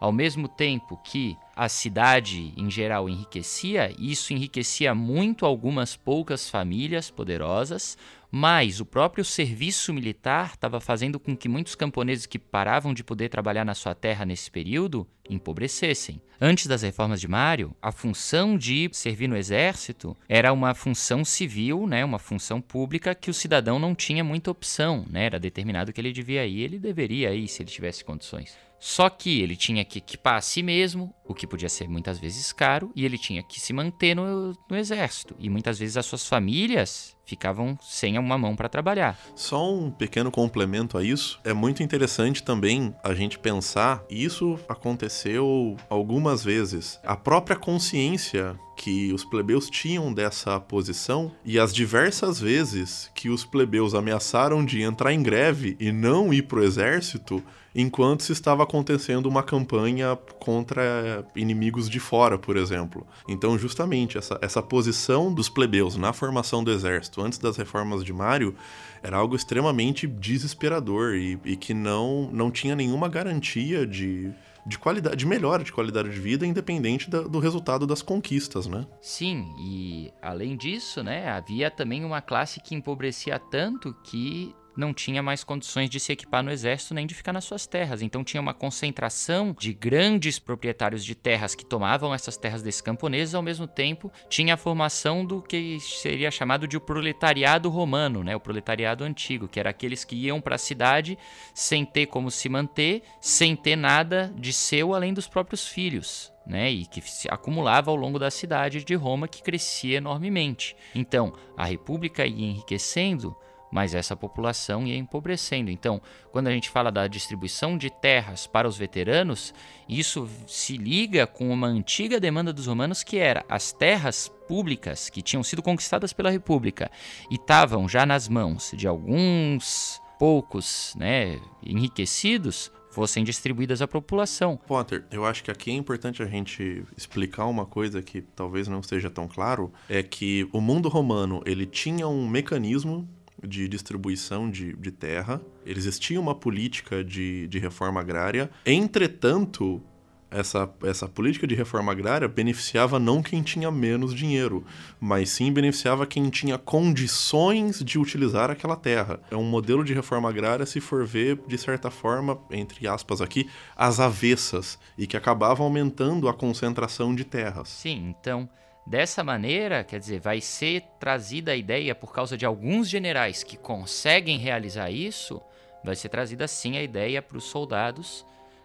Ao 0.00 0.12
mesmo 0.12 0.46
tempo 0.46 0.96
que 1.02 1.36
a 1.56 1.68
cidade 1.68 2.52
em 2.56 2.70
geral 2.70 3.08
enriquecia, 3.08 3.92
isso 3.98 4.32
enriquecia 4.32 4.94
muito 4.94 5.44
algumas 5.44 5.96
poucas 5.96 6.48
famílias 6.48 7.10
poderosas, 7.10 7.98
mas 8.30 8.80
o 8.80 8.86
próprio 8.86 9.24
serviço 9.24 9.92
militar 9.92 10.52
estava 10.54 10.80
fazendo 10.80 11.18
com 11.18 11.36
que 11.36 11.48
muitos 11.48 11.74
camponeses 11.74 12.26
que 12.26 12.38
paravam 12.38 12.92
de 12.92 13.02
poder 13.02 13.28
trabalhar 13.28 13.64
na 13.64 13.74
sua 13.74 13.94
terra 13.94 14.24
nesse 14.24 14.50
período 14.50 15.06
empobrecessem. 15.28 16.20
Antes 16.40 16.66
das 16.66 16.82
reformas 16.82 17.20
de 17.20 17.28
Mário, 17.28 17.74
a 17.82 17.90
função 17.90 18.56
de 18.56 18.88
servir 18.92 19.28
no 19.28 19.36
exército 19.36 20.16
era 20.28 20.52
uma 20.52 20.74
função 20.74 21.24
civil, 21.24 21.86
né, 21.86 22.04
uma 22.04 22.18
função 22.18 22.60
pública 22.60 23.14
que 23.14 23.30
o 23.30 23.34
cidadão 23.34 23.78
não 23.78 23.94
tinha 23.94 24.22
muita 24.22 24.50
opção, 24.50 25.04
né, 25.10 25.24
era 25.24 25.40
determinado 25.40 25.92
que 25.92 26.00
ele 26.00 26.12
devia 26.12 26.46
ir, 26.46 26.60
ele 26.60 26.78
deveria 26.78 27.34
ir 27.34 27.48
se 27.48 27.62
ele 27.62 27.70
tivesse 27.70 28.04
condições. 28.04 28.56
Só 28.78 29.10
que 29.10 29.40
ele 29.40 29.56
tinha 29.56 29.84
que 29.84 29.98
equipar 29.98 30.36
a 30.36 30.40
si 30.40 30.62
mesmo, 30.62 31.12
o 31.26 31.34
que 31.34 31.48
podia 31.48 31.68
ser 31.68 31.88
muitas 31.88 32.20
vezes 32.20 32.52
caro, 32.52 32.92
e 32.94 33.04
ele 33.04 33.18
tinha 33.18 33.42
que 33.42 33.58
se 33.58 33.72
manter 33.72 34.14
no, 34.14 34.56
no 34.70 34.76
exército. 34.76 35.34
E 35.40 35.50
muitas 35.50 35.80
vezes 35.80 35.96
as 35.96 36.06
suas 36.06 36.26
famílias 36.28 37.17
ficavam 37.28 37.78
sem 37.82 38.18
uma 38.18 38.38
mão 38.38 38.56
para 38.56 38.70
trabalhar. 38.70 39.18
Só 39.34 39.70
um 39.70 39.90
pequeno 39.90 40.30
complemento 40.30 40.96
a 40.96 41.04
isso. 41.04 41.38
É 41.44 41.52
muito 41.52 41.82
interessante 41.82 42.42
também 42.42 42.94
a 43.04 43.12
gente 43.12 43.38
pensar, 43.38 44.02
isso 44.08 44.58
aconteceu 44.66 45.76
algumas 45.90 46.42
vezes. 46.42 46.98
A 47.04 47.14
própria 47.14 47.54
consciência 47.54 48.58
que 48.74 49.12
os 49.12 49.24
plebeus 49.24 49.68
tinham 49.68 50.14
dessa 50.14 50.58
posição 50.58 51.32
e 51.44 51.58
as 51.58 51.74
diversas 51.74 52.40
vezes 52.40 53.10
que 53.14 53.28
os 53.28 53.44
plebeus 53.44 53.92
ameaçaram 53.92 54.64
de 54.64 54.80
entrar 54.80 55.12
em 55.12 55.22
greve 55.22 55.76
e 55.80 55.90
não 55.90 56.32
ir 56.32 56.42
pro 56.42 56.62
exército 56.62 57.42
enquanto 57.74 58.22
se 58.22 58.32
estava 58.32 58.62
acontecendo 58.62 59.26
uma 59.26 59.42
campanha 59.42 60.16
contra 60.40 61.24
inimigos 61.36 61.88
de 61.88 62.00
fora, 62.00 62.38
por 62.38 62.56
exemplo. 62.56 63.06
Então, 63.28 63.58
justamente, 63.58 64.18
essa, 64.18 64.38
essa 64.42 64.62
posição 64.62 65.32
dos 65.32 65.48
plebeus 65.48 65.96
na 65.96 66.12
formação 66.12 66.64
do 66.64 66.72
exército 66.72 67.17
antes 67.20 67.38
das 67.38 67.56
reformas 67.56 68.04
de 68.04 68.12
Mário 68.12 68.54
era 69.02 69.16
algo 69.16 69.36
extremamente 69.36 70.06
desesperador 70.06 71.14
e, 71.14 71.38
e 71.44 71.56
que 71.56 71.74
não, 71.74 72.30
não 72.32 72.50
tinha 72.50 72.74
nenhuma 72.74 73.08
garantia 73.08 73.86
de, 73.86 74.32
de 74.66 74.78
qualidade, 74.78 75.16
de 75.16 75.26
melhora 75.26 75.64
de 75.64 75.72
qualidade 75.72 76.10
de 76.10 76.20
vida, 76.20 76.46
independente 76.46 77.08
da, 77.08 77.22
do 77.22 77.38
resultado 77.38 77.86
das 77.86 78.02
conquistas, 78.02 78.66
né? 78.66 78.86
Sim, 79.00 79.46
e 79.58 80.12
além 80.20 80.56
disso, 80.56 81.02
né, 81.02 81.28
havia 81.28 81.70
também 81.70 82.04
uma 82.04 82.20
classe 82.20 82.60
que 82.60 82.74
empobrecia 82.74 83.38
tanto 83.38 83.94
que 84.04 84.54
não 84.78 84.94
tinha 84.94 85.20
mais 85.22 85.42
condições 85.42 85.90
de 85.90 85.98
se 85.98 86.12
equipar 86.12 86.42
no 86.42 86.52
exército 86.52 86.94
nem 86.94 87.06
de 87.06 87.14
ficar 87.14 87.32
nas 87.32 87.44
suas 87.44 87.66
terras. 87.66 88.00
Então 88.00 88.22
tinha 88.22 88.40
uma 88.40 88.54
concentração 88.54 89.54
de 89.58 89.74
grandes 89.74 90.38
proprietários 90.38 91.04
de 91.04 91.16
terras 91.16 91.54
que 91.54 91.66
tomavam 91.66 92.14
essas 92.14 92.36
terras 92.36 92.62
desses 92.62 92.80
camponeses, 92.80 93.34
ao 93.34 93.42
mesmo 93.42 93.66
tempo 93.66 94.10
tinha 94.28 94.54
a 94.54 94.56
formação 94.56 95.24
do 95.24 95.42
que 95.42 95.80
seria 95.80 96.30
chamado 96.30 96.68
de 96.68 96.76
o 96.76 96.80
proletariado 96.80 97.68
romano, 97.68 98.22
né? 98.22 98.36
o 98.36 98.40
proletariado 98.40 99.02
antigo, 99.02 99.48
que 99.48 99.58
era 99.58 99.70
aqueles 99.70 100.04
que 100.04 100.14
iam 100.14 100.40
para 100.40 100.54
a 100.54 100.58
cidade 100.58 101.18
sem 101.52 101.84
ter 101.84 102.06
como 102.06 102.30
se 102.30 102.48
manter, 102.48 103.02
sem 103.20 103.56
ter 103.56 103.74
nada 103.74 104.32
de 104.36 104.52
seu 104.52 104.94
além 104.94 105.12
dos 105.12 105.26
próprios 105.26 105.66
filhos. 105.66 106.32
Né, 106.46 106.70
e 106.70 106.86
que 106.86 107.02
se 107.02 107.28
acumulava 107.30 107.90
ao 107.90 107.96
longo 107.96 108.18
da 108.18 108.30
cidade 108.30 108.82
de 108.82 108.94
Roma, 108.94 109.28
que 109.28 109.42
crescia 109.42 109.98
enormemente. 109.98 110.74
Então, 110.94 111.34
a 111.54 111.66
república 111.66 112.26
ia 112.26 112.46
enriquecendo 112.46 113.36
mas 113.70 113.94
essa 113.94 114.16
população 114.16 114.86
ia 114.86 114.96
empobrecendo. 114.96 115.70
Então, 115.70 116.00
quando 116.32 116.48
a 116.48 116.52
gente 116.52 116.70
fala 116.70 116.90
da 116.90 117.06
distribuição 117.06 117.76
de 117.76 117.90
terras 117.90 118.46
para 118.46 118.68
os 118.68 118.76
veteranos, 118.76 119.54
isso 119.88 120.28
se 120.46 120.76
liga 120.76 121.26
com 121.26 121.50
uma 121.50 121.66
antiga 121.66 122.20
demanda 122.20 122.52
dos 122.52 122.66
romanos 122.66 123.02
que 123.02 123.18
era 123.18 123.44
as 123.48 123.72
terras 123.72 124.30
públicas 124.46 125.10
que 125.10 125.22
tinham 125.22 125.42
sido 125.42 125.62
conquistadas 125.62 126.12
pela 126.12 126.30
República 126.30 126.90
e 127.30 127.34
estavam 127.34 127.88
já 127.88 128.06
nas 128.06 128.28
mãos 128.28 128.72
de 128.74 128.86
alguns 128.86 130.00
poucos, 130.18 130.94
né, 130.98 131.40
enriquecidos, 131.62 132.72
fossem 132.90 133.22
distribuídas 133.22 133.80
à 133.80 133.86
população. 133.86 134.56
Potter, 134.56 135.04
eu 135.12 135.24
acho 135.24 135.44
que 135.44 135.50
aqui 135.50 135.70
é 135.70 135.74
importante 135.74 136.22
a 136.22 136.26
gente 136.26 136.84
explicar 136.96 137.46
uma 137.46 137.64
coisa 137.64 138.02
que 138.02 138.20
talvez 138.20 138.66
não 138.66 138.80
esteja 138.80 139.08
tão 139.08 139.28
claro, 139.28 139.72
é 139.88 140.02
que 140.02 140.48
o 140.52 140.60
mundo 140.60 140.88
romano, 140.88 141.40
ele 141.46 141.64
tinha 141.64 142.08
um 142.08 142.26
mecanismo 142.28 143.08
de 143.46 143.68
distribuição 143.68 144.50
de, 144.50 144.74
de 144.74 144.90
terra, 144.90 145.40
existia 145.64 146.20
uma 146.20 146.34
política 146.34 147.04
de, 147.04 147.46
de 147.48 147.58
reforma 147.58 148.00
agrária. 148.00 148.50
Entretanto, 148.64 149.82
essa, 150.30 150.70
essa 150.82 151.08
política 151.08 151.46
de 151.46 151.54
reforma 151.54 151.92
agrária 151.92 152.28
beneficiava 152.28 152.98
não 152.98 153.22
quem 153.22 153.42
tinha 153.42 153.70
menos 153.70 154.14
dinheiro, 154.14 154.64
mas 155.00 155.30
sim 155.30 155.52
beneficiava 155.52 156.06
quem 156.06 156.28
tinha 156.28 156.58
condições 156.58 157.82
de 157.82 157.98
utilizar 157.98 158.50
aquela 158.50 158.76
terra. 158.76 159.20
É 159.30 159.36
um 159.36 159.44
modelo 159.44 159.82
de 159.82 159.94
reforma 159.94 160.28
agrária, 160.28 160.66
se 160.66 160.80
for 160.80 161.06
ver, 161.06 161.40
de 161.46 161.56
certa 161.56 161.90
forma, 161.90 162.38
entre 162.50 162.86
aspas 162.86 163.20
aqui, 163.20 163.48
as 163.76 164.00
avessas, 164.00 164.78
e 164.96 165.06
que 165.06 165.16
acabava 165.16 165.62
aumentando 165.62 166.28
a 166.28 166.34
concentração 166.34 167.14
de 167.14 167.24
terras. 167.24 167.68
Sim, 167.68 168.14
então 168.18 168.48
Dessa 168.88 169.22
maneira, 169.22 169.84
quer 169.84 170.00
dizer, 170.00 170.18
vai 170.18 170.40
ser 170.40 170.80
trazida 170.98 171.52
a 171.52 171.54
ideia 171.54 171.94
por 171.94 172.10
causa 172.10 172.38
de 172.38 172.46
alguns 172.46 172.88
generais 172.88 173.44
que 173.44 173.54
conseguem 173.54 174.38
realizar 174.38 174.90
isso, 174.90 175.42
vai 175.84 175.94
ser 175.94 176.08
trazida 176.08 176.48
sim 176.48 176.78
a 176.78 176.82
ideia 176.82 177.20
para 177.20 177.36
os 177.36 177.44
soldados, 177.44 178.24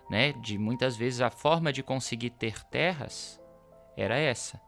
né, 0.10 0.32
de 0.42 0.58
muitas 0.58 0.96
vezes 0.96 1.20
a 1.20 1.30
forma 1.30 1.74
de 1.74 1.84
conseguir 1.84 2.30
ter 2.30 2.64
terras 2.64 3.38
era 3.98 4.18
essa. 4.18 4.62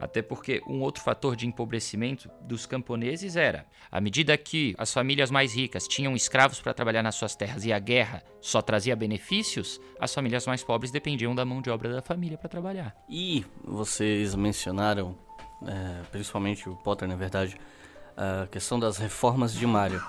Até 0.00 0.22
porque 0.22 0.62
um 0.66 0.80
outro 0.80 1.02
fator 1.02 1.36
de 1.36 1.46
empobrecimento 1.46 2.30
dos 2.40 2.64
camponeses 2.64 3.36
era, 3.36 3.66
à 3.92 4.00
medida 4.00 4.36
que 4.38 4.74
as 4.78 4.92
famílias 4.92 5.30
mais 5.30 5.54
ricas 5.54 5.86
tinham 5.86 6.16
escravos 6.16 6.58
para 6.58 6.72
trabalhar 6.72 7.02
nas 7.02 7.16
suas 7.16 7.36
terras 7.36 7.66
e 7.66 7.72
a 7.72 7.78
guerra 7.78 8.22
só 8.40 8.62
trazia 8.62 8.96
benefícios, 8.96 9.78
as 10.00 10.14
famílias 10.14 10.46
mais 10.46 10.64
pobres 10.64 10.90
dependiam 10.90 11.34
da 11.34 11.44
mão 11.44 11.60
de 11.60 11.68
obra 11.68 11.92
da 11.92 12.00
família 12.00 12.38
para 12.38 12.48
trabalhar. 12.48 12.96
E 13.10 13.44
vocês 13.62 14.34
mencionaram, 14.34 15.18
é, 15.66 16.02
principalmente 16.10 16.66
o 16.66 16.76
Potter, 16.76 17.06
na 17.06 17.16
verdade, 17.16 17.58
a 18.16 18.46
questão 18.46 18.80
das 18.80 18.96
reformas 18.96 19.52
de 19.52 19.66
Mário. 19.66 20.02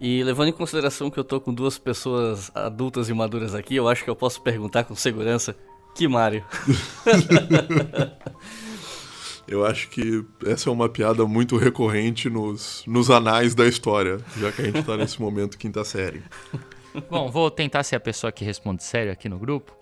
E 0.00 0.22
levando 0.24 0.48
em 0.48 0.52
consideração 0.52 1.10
que 1.10 1.18
eu 1.18 1.24
tô 1.24 1.40
com 1.40 1.54
duas 1.54 1.78
pessoas 1.78 2.50
adultas 2.54 3.08
e 3.08 3.14
maduras 3.14 3.54
aqui, 3.54 3.76
eu 3.76 3.88
acho 3.88 4.02
que 4.02 4.10
eu 4.10 4.16
posso 4.16 4.42
perguntar 4.42 4.84
com 4.84 4.96
segurança 4.96 5.56
que 5.94 6.06
Mário. 6.06 6.44
Eu 9.48 9.64
acho 9.64 9.88
que 9.88 10.24
essa 10.44 10.68
é 10.68 10.72
uma 10.72 10.88
piada 10.88 11.24
muito 11.24 11.56
recorrente 11.56 12.28
nos, 12.28 12.82
nos 12.86 13.10
anais 13.10 13.54
da 13.54 13.66
história, 13.66 14.18
já 14.36 14.50
que 14.50 14.62
a 14.62 14.64
gente 14.64 14.80
está 14.80 14.96
nesse 14.98 15.20
momento 15.20 15.56
quinta 15.56 15.84
série. 15.84 16.22
Bom, 17.08 17.30
vou 17.30 17.50
tentar 17.50 17.82
ser 17.82 17.96
a 17.96 18.00
pessoa 18.00 18.32
que 18.32 18.44
responde 18.44 18.82
sério 18.82 19.12
aqui 19.12 19.28
no 19.28 19.38
grupo. 19.38 19.76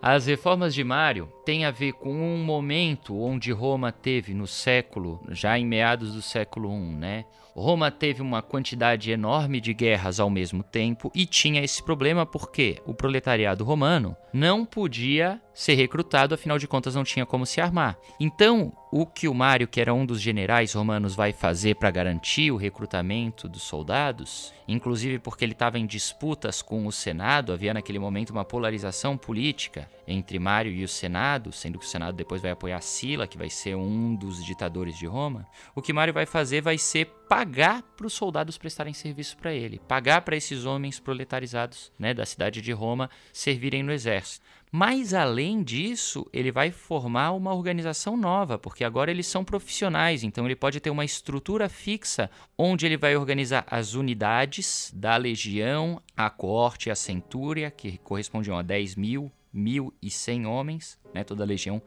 As 0.00 0.26
reformas 0.26 0.74
de 0.74 0.84
Mário 0.84 1.28
têm 1.44 1.64
a 1.64 1.72
ver 1.72 1.92
com 1.92 2.10
um 2.10 2.38
momento 2.38 3.20
onde 3.20 3.50
Roma 3.50 3.90
teve 3.90 4.32
no 4.32 4.46
século, 4.46 5.20
já 5.30 5.58
em 5.58 5.66
meados 5.66 6.14
do 6.14 6.22
século 6.22 6.72
I, 6.72 6.94
né? 6.94 7.24
Roma 7.58 7.90
teve 7.90 8.22
uma 8.22 8.40
quantidade 8.40 9.10
enorme 9.10 9.60
de 9.60 9.74
guerras 9.74 10.20
ao 10.20 10.30
mesmo 10.30 10.62
tempo 10.62 11.10
e 11.14 11.26
tinha 11.26 11.62
esse 11.62 11.82
problema 11.82 12.24
porque 12.24 12.80
o 12.86 12.94
proletariado 12.94 13.64
romano 13.64 14.16
não 14.32 14.64
podia 14.64 15.40
ser 15.52 15.74
recrutado, 15.74 16.34
afinal 16.34 16.56
de 16.56 16.68
contas 16.68 16.94
não 16.94 17.02
tinha 17.02 17.26
como 17.26 17.44
se 17.44 17.60
armar. 17.60 17.98
Então, 18.20 18.72
o 18.92 19.04
que 19.04 19.26
o 19.26 19.34
Mário, 19.34 19.66
que 19.66 19.80
era 19.80 19.92
um 19.92 20.06
dos 20.06 20.20
generais 20.20 20.72
romanos, 20.72 21.16
vai 21.16 21.32
fazer 21.32 21.74
para 21.74 21.90
garantir 21.90 22.52
o 22.52 22.56
recrutamento 22.56 23.48
dos 23.48 23.62
soldados, 23.62 24.54
inclusive 24.68 25.18
porque 25.18 25.44
ele 25.44 25.52
estava 25.52 25.78
em 25.78 25.84
disputas 25.84 26.62
com 26.62 26.86
o 26.86 26.92
Senado, 26.92 27.52
havia 27.52 27.74
naquele 27.74 27.98
momento 27.98 28.30
uma 28.30 28.44
polarização 28.44 29.16
política 29.16 29.90
entre 30.06 30.38
Mário 30.38 30.70
e 30.70 30.84
o 30.84 30.88
Senado, 30.88 31.50
sendo 31.50 31.78
que 31.78 31.84
o 31.84 31.88
Senado 31.88 32.14
depois 32.14 32.40
vai 32.40 32.52
apoiar 32.52 32.80
Sila, 32.80 33.26
que 33.26 33.36
vai 33.36 33.50
ser 33.50 33.74
um 33.74 34.14
dos 34.14 34.44
ditadores 34.44 34.96
de 34.96 35.06
Roma. 35.06 35.44
O 35.74 35.82
que 35.82 35.92
Mário 35.92 36.14
vai 36.14 36.24
fazer 36.24 36.62
vai 36.62 36.78
ser 36.78 37.12
pagar 37.28 37.82
para 37.82 38.06
os 38.06 38.14
soldados 38.14 38.56
prestarem 38.56 38.94
serviço 38.94 39.36
para 39.36 39.52
ele, 39.52 39.78
pagar 39.86 40.22
para 40.22 40.36
esses 40.36 40.64
homens 40.64 40.98
proletarizados 40.98 41.92
né, 41.98 42.14
da 42.14 42.24
cidade 42.24 42.62
de 42.62 42.72
Roma 42.72 43.10
servirem 43.32 43.82
no 43.82 43.92
exército. 43.92 44.44
Mas 44.70 45.14
além 45.14 45.62
disso, 45.62 46.26
ele 46.32 46.52
vai 46.52 46.70
formar 46.70 47.32
uma 47.32 47.54
organização 47.54 48.16
nova, 48.16 48.58
porque 48.58 48.84
agora 48.84 49.10
eles 49.10 49.26
são 49.26 49.42
profissionais, 49.44 50.22
então 50.22 50.44
ele 50.44 50.56
pode 50.56 50.78
ter 50.80 50.90
uma 50.90 51.04
estrutura 51.04 51.68
fixa 51.68 52.30
onde 52.56 52.84
ele 52.84 52.96
vai 52.96 53.16
organizar 53.16 53.64
as 53.70 53.94
unidades 53.94 54.92
da 54.94 55.16
legião, 55.16 56.02
a 56.16 56.28
coorte 56.28 56.88
e 56.88 56.92
a 56.92 56.94
centúria, 56.94 57.70
que 57.70 57.96
correspondiam 57.98 58.58
a 58.58 58.62
10 58.62 58.96
mil, 58.96 59.32
1.100 59.54 60.46
homens, 60.46 60.98
né, 61.14 61.24
toda 61.24 61.42
a 61.42 61.46
legião 61.46 61.82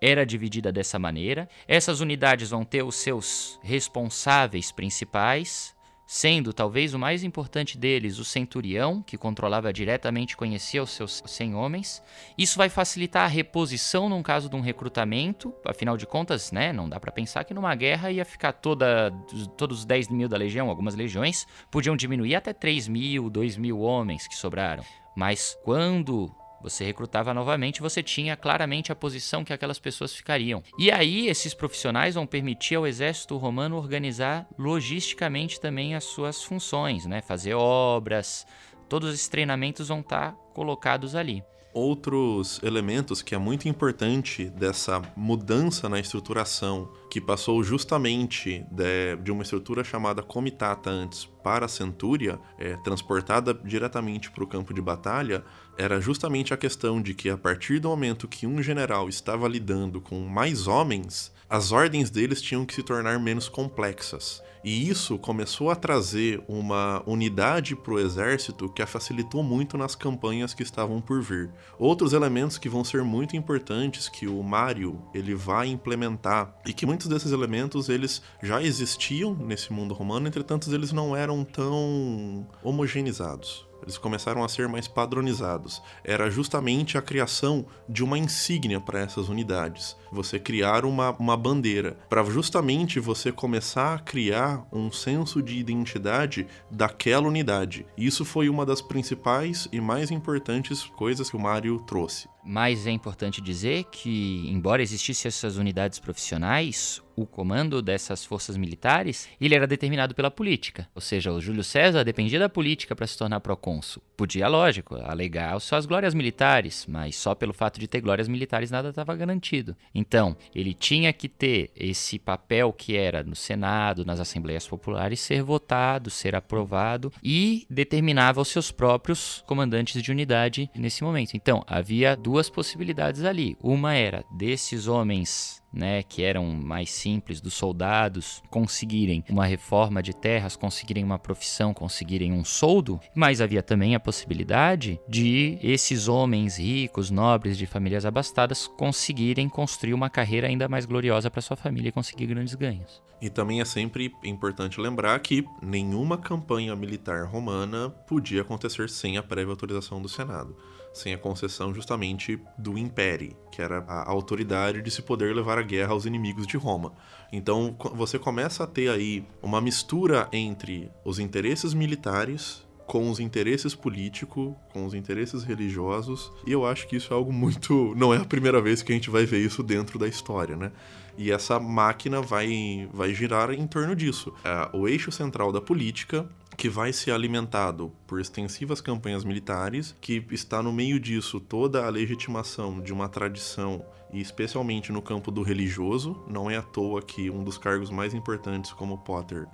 era 0.00 0.26
dividida 0.26 0.70
dessa 0.70 0.98
maneira. 0.98 1.48
Essas 1.66 2.00
unidades 2.00 2.50
vão 2.50 2.64
ter 2.64 2.82
os 2.82 2.96
seus 2.96 3.58
responsáveis 3.62 4.70
principais, 4.70 5.74
sendo 6.06 6.52
talvez 6.52 6.94
o 6.94 6.98
mais 6.98 7.24
importante 7.24 7.76
deles 7.76 8.18
o 8.18 8.24
centurião, 8.24 9.02
que 9.02 9.18
controlava 9.18 9.72
diretamente, 9.72 10.36
conhecia 10.36 10.82
os 10.82 10.90
seus 10.90 11.20
100 11.26 11.54
homens. 11.56 12.02
Isso 12.38 12.56
vai 12.56 12.68
facilitar 12.68 13.24
a 13.24 13.28
reposição 13.28 14.08
num 14.08 14.22
caso 14.22 14.48
de 14.48 14.54
um 14.54 14.60
recrutamento, 14.60 15.52
afinal 15.64 15.96
de 15.96 16.06
contas, 16.06 16.52
né, 16.52 16.72
não 16.72 16.88
dá 16.88 17.00
para 17.00 17.10
pensar 17.10 17.42
que 17.42 17.52
numa 17.52 17.74
guerra 17.74 18.12
ia 18.12 18.24
ficar 18.24 18.52
toda, 18.52 19.10
todos 19.56 19.80
os 19.80 19.84
10 19.84 20.08
mil 20.08 20.28
da 20.28 20.36
legião, 20.36 20.68
algumas 20.68 20.94
legiões 20.94 21.44
podiam 21.70 21.96
diminuir 21.96 22.36
até 22.36 22.52
3 22.52 22.86
mil, 22.86 23.28
2 23.28 23.56
mil 23.56 23.80
homens 23.80 24.28
que 24.28 24.36
sobraram. 24.36 24.84
Mas 25.16 25.58
quando 25.64 26.30
você 26.62 26.84
recrutava 26.84 27.32
novamente, 27.34 27.80
você 27.80 28.02
tinha 28.02 28.36
claramente 28.36 28.90
a 28.90 28.96
posição 28.96 29.44
que 29.44 29.52
aquelas 29.52 29.78
pessoas 29.78 30.14
ficariam. 30.14 30.62
E 30.78 30.90
aí, 30.90 31.28
esses 31.28 31.54
profissionais 31.54 32.14
vão 32.14 32.26
permitir 32.26 32.76
ao 32.76 32.86
exército 32.86 33.36
romano 33.36 33.76
organizar 33.76 34.46
logisticamente 34.58 35.60
também 35.60 35.94
as 35.94 36.04
suas 36.04 36.42
funções, 36.42 37.06
né? 37.06 37.22
Fazer 37.22 37.54
obras, 37.54 38.46
todos 38.88 39.12
esses 39.14 39.28
treinamentos 39.28 39.88
vão 39.88 40.00
estar 40.00 40.32
colocados 40.54 41.14
ali 41.14 41.42
outros 41.76 42.58
elementos 42.62 43.20
que 43.20 43.34
é 43.34 43.38
muito 43.38 43.68
importante 43.68 44.48
dessa 44.48 45.02
mudança 45.14 45.90
na 45.90 46.00
estruturação, 46.00 46.88
que 47.10 47.20
passou 47.20 47.62
justamente 47.62 48.64
de, 48.70 49.16
de 49.22 49.30
uma 49.30 49.42
estrutura 49.42 49.84
chamada 49.84 50.22
comitata 50.22 50.88
antes 50.88 51.26
para 51.44 51.66
a 51.66 51.68
centúria, 51.68 52.40
é, 52.58 52.76
transportada 52.78 53.52
diretamente 53.52 54.30
para 54.30 54.42
o 54.42 54.46
campo 54.46 54.72
de 54.72 54.80
batalha, 54.80 55.44
era 55.76 56.00
justamente 56.00 56.54
a 56.54 56.56
questão 56.56 57.02
de 57.02 57.12
que 57.12 57.28
a 57.28 57.36
partir 57.36 57.78
do 57.78 57.90
momento 57.90 58.26
que 58.26 58.46
um 58.46 58.62
general 58.62 59.06
estava 59.06 59.46
lidando 59.46 60.00
com 60.00 60.18
mais 60.20 60.66
homens, 60.66 61.30
as 61.48 61.72
ordens 61.72 62.08
deles 62.08 62.40
tinham 62.40 62.64
que 62.64 62.74
se 62.74 62.82
tornar 62.82 63.20
menos 63.20 63.50
complexas. 63.50 64.42
E 64.66 64.88
isso 64.90 65.16
começou 65.16 65.70
a 65.70 65.76
trazer 65.76 66.42
uma 66.48 67.00
unidade 67.06 67.76
para 67.76 67.94
o 67.94 68.00
exército 68.00 68.68
que 68.68 68.82
a 68.82 68.86
facilitou 68.86 69.40
muito 69.40 69.78
nas 69.78 69.94
campanhas 69.94 70.52
que 70.52 70.64
estavam 70.64 71.00
por 71.00 71.22
vir. 71.22 71.52
Outros 71.78 72.12
elementos 72.12 72.58
que 72.58 72.68
vão 72.68 72.82
ser 72.82 73.04
muito 73.04 73.36
importantes 73.36 74.08
que 74.08 74.26
o 74.26 74.42
Mario 74.42 75.00
ele 75.14 75.36
vai 75.36 75.68
implementar 75.68 76.52
e 76.66 76.72
que 76.72 76.84
muitos 76.84 77.06
desses 77.06 77.30
elementos 77.30 77.88
eles 77.88 78.20
já 78.42 78.60
existiam 78.60 79.36
nesse 79.36 79.72
mundo 79.72 79.94
romano, 79.94 80.26
entretanto 80.26 80.68
eles 80.74 80.90
não 80.90 81.14
eram 81.14 81.44
tão 81.44 82.44
homogeneizados 82.60 83.66
eles 83.82 83.98
começaram 83.98 84.42
a 84.42 84.48
ser 84.48 84.68
mais 84.68 84.88
padronizados. 84.88 85.82
Era 86.02 86.28
justamente 86.30 86.98
a 86.98 87.02
criação 87.02 87.66
de 87.88 88.02
uma 88.02 88.18
insígnia 88.18 88.80
para 88.80 89.00
essas 89.00 89.28
unidades. 89.28 89.96
Você 90.10 90.38
criar 90.38 90.84
uma, 90.84 91.10
uma 91.12 91.36
bandeira, 91.36 91.96
para 92.08 92.24
justamente 92.24 92.98
você 92.98 93.30
começar 93.30 93.94
a 93.94 93.98
criar 93.98 94.55
um 94.72 94.90
senso 94.90 95.42
de 95.42 95.58
identidade 95.58 96.46
daquela 96.70 97.26
unidade. 97.26 97.86
Isso 97.96 98.24
foi 98.24 98.48
uma 98.48 98.64
das 98.64 98.80
principais 98.80 99.68
e 99.72 99.80
mais 99.80 100.10
importantes 100.10 100.84
coisas 100.84 101.30
que 101.30 101.36
o 101.36 101.40
Mário 101.40 101.78
trouxe. 101.80 102.28
Mas 102.44 102.86
é 102.86 102.90
importante 102.90 103.40
dizer 103.40 103.84
que, 103.90 104.48
embora 104.48 104.82
existissem 104.82 105.28
essas 105.28 105.56
unidades 105.56 105.98
profissionais, 105.98 107.02
o 107.16 107.26
comando 107.26 107.82
dessas 107.82 108.24
forças 108.24 108.56
militares, 108.56 109.28
ele 109.40 109.54
era 109.54 109.66
determinado 109.66 110.14
pela 110.14 110.30
política. 110.30 110.88
Ou 110.94 111.00
seja, 111.00 111.32
o 111.32 111.40
Júlio 111.40 111.64
César 111.64 112.04
dependia 112.04 112.38
da 112.38 112.48
política 112.48 112.94
para 112.94 113.06
se 113.06 113.18
tornar 113.18 113.40
procônsul. 113.40 114.02
Podia, 114.16 114.48
lógico, 114.48 114.96
alegar 114.96 115.58
suas 115.60 115.86
glórias 115.86 116.14
militares, 116.14 116.86
mas 116.88 117.16
só 117.16 117.34
pelo 117.34 117.52
fato 117.52 117.78
de 117.78 117.88
ter 117.88 118.00
glórias 118.00 118.28
militares 118.28 118.70
nada 118.70 118.90
estava 118.90 119.14
garantido. 119.14 119.76
Então, 119.94 120.36
ele 120.54 120.72
tinha 120.72 121.12
que 121.12 121.28
ter 121.28 121.70
esse 121.76 122.18
papel 122.18 122.72
que 122.72 122.96
era 122.96 123.22
no 123.22 123.34
Senado, 123.34 124.04
nas 124.04 124.20
assembleias 124.20 124.66
populares, 124.66 125.20
ser 125.20 125.42
votado, 125.42 126.10
ser 126.10 126.34
aprovado 126.34 127.12
e 127.22 127.66
determinava 127.68 128.40
os 128.40 128.48
seus 128.48 128.70
próprios 128.70 129.42
comandantes 129.46 130.02
de 130.02 130.10
unidade 130.10 130.70
nesse 130.74 131.02
momento. 131.02 131.34
Então, 131.34 131.64
havia 131.66 132.16
duas 132.16 132.36
duas 132.36 132.50
possibilidades 132.50 133.24
ali. 133.24 133.56
Uma 133.62 133.94
era 133.94 134.22
desses 134.30 134.86
homens 134.86 135.62
né, 135.76 136.02
que 136.02 136.22
eram 136.22 136.46
mais 136.46 136.90
simples, 136.90 137.40
dos 137.40 137.54
soldados, 137.54 138.42
conseguirem 138.50 139.22
uma 139.28 139.44
reforma 139.44 140.02
de 140.02 140.14
terras, 140.14 140.56
conseguirem 140.56 141.04
uma 141.04 141.18
profissão, 141.18 141.74
conseguirem 141.74 142.32
um 142.32 142.44
soldo, 142.44 142.98
mas 143.14 143.40
havia 143.40 143.62
também 143.62 143.94
a 143.94 144.00
possibilidade 144.00 144.98
de 145.08 145.58
esses 145.62 146.08
homens 146.08 146.58
ricos, 146.58 147.10
nobres, 147.10 147.58
de 147.58 147.66
famílias 147.66 148.06
abastadas, 148.06 148.66
conseguirem 148.66 149.48
construir 149.48 149.94
uma 149.94 150.08
carreira 150.08 150.48
ainda 150.48 150.68
mais 150.68 150.86
gloriosa 150.86 151.30
para 151.30 151.42
sua 151.42 151.56
família 151.56 151.90
e 151.90 151.92
conseguir 151.92 152.26
grandes 152.26 152.54
ganhos. 152.54 153.02
E 153.20 153.30
também 153.30 153.60
é 153.60 153.64
sempre 153.64 154.12
importante 154.24 154.80
lembrar 154.80 155.18
que 155.20 155.44
nenhuma 155.62 156.18
campanha 156.18 156.76
militar 156.76 157.26
romana 157.26 157.88
podia 157.88 158.42
acontecer 158.42 158.90
sem 158.90 159.16
a 159.16 159.22
prévia 159.22 159.52
autorização 159.52 160.02
do 160.02 160.08
Senado 160.08 160.56
sem 160.96 161.12
a 161.12 161.18
concessão 161.18 161.74
justamente 161.74 162.40
do 162.56 162.78
Império, 162.78 163.36
que 163.52 163.60
era 163.60 163.84
a 163.86 164.10
autoridade 164.10 164.80
de 164.80 164.90
se 164.90 165.02
poder 165.02 165.34
levar 165.34 165.58
a 165.58 165.62
guerra 165.62 165.92
aos 165.92 166.06
inimigos 166.06 166.46
de 166.46 166.56
Roma. 166.56 166.92
Então 167.30 167.76
você 167.94 168.18
começa 168.18 168.64
a 168.64 168.66
ter 168.66 168.88
aí 168.88 169.24
uma 169.42 169.60
mistura 169.60 170.28
entre 170.32 170.90
os 171.04 171.18
interesses 171.18 171.74
militares 171.74 172.66
com 172.86 173.10
os 173.10 173.18
interesses 173.18 173.74
políticos, 173.74 174.54
com 174.72 174.86
os 174.86 174.94
interesses 174.94 175.42
religiosos, 175.42 176.32
e 176.46 176.52
eu 176.52 176.64
acho 176.64 176.86
que 176.86 176.96
isso 176.96 177.12
é 177.12 177.16
algo 177.16 177.32
muito. 177.32 177.92
Não 177.98 178.14
é 178.14 178.18
a 178.18 178.24
primeira 178.24 178.62
vez 178.62 178.82
que 178.82 178.92
a 178.92 178.94
gente 178.94 179.10
vai 179.10 179.26
ver 179.26 179.44
isso 179.44 179.62
dentro 179.62 179.98
da 179.98 180.06
história, 180.06 180.56
né? 180.56 180.70
E 181.18 181.32
essa 181.32 181.58
máquina 181.58 182.20
vai, 182.22 182.88
vai 182.92 183.12
girar 183.12 183.50
em 183.50 183.66
torno 183.66 183.96
disso. 183.96 184.32
É, 184.44 184.68
o 184.72 184.86
eixo 184.86 185.10
central 185.10 185.50
da 185.50 185.60
política 185.60 186.28
que 186.56 186.68
vai 186.68 186.92
ser 186.92 187.12
alimentado 187.12 187.92
por 188.06 188.20
extensivas 188.20 188.80
campanhas 188.80 189.24
militares, 189.24 189.94
que 190.00 190.24
está 190.30 190.62
no 190.62 190.72
meio 190.72 190.98
disso 190.98 191.38
toda 191.38 191.84
a 191.84 191.90
legitimação 191.90 192.80
de 192.80 192.92
uma 192.92 193.08
tradição, 193.08 193.84
e 194.12 194.20
especialmente 194.20 194.92
no 194.92 195.02
campo 195.02 195.30
do 195.30 195.42
religioso. 195.42 196.24
Não 196.26 196.50
é 196.50 196.56
à 196.56 196.62
toa 196.62 197.02
que 197.02 197.30
um 197.30 197.44
dos 197.44 197.58
cargos 197.58 197.90
mais 197.90 198.14
importantes, 198.14 198.72
como 198.72 198.98
Potter 198.98 199.46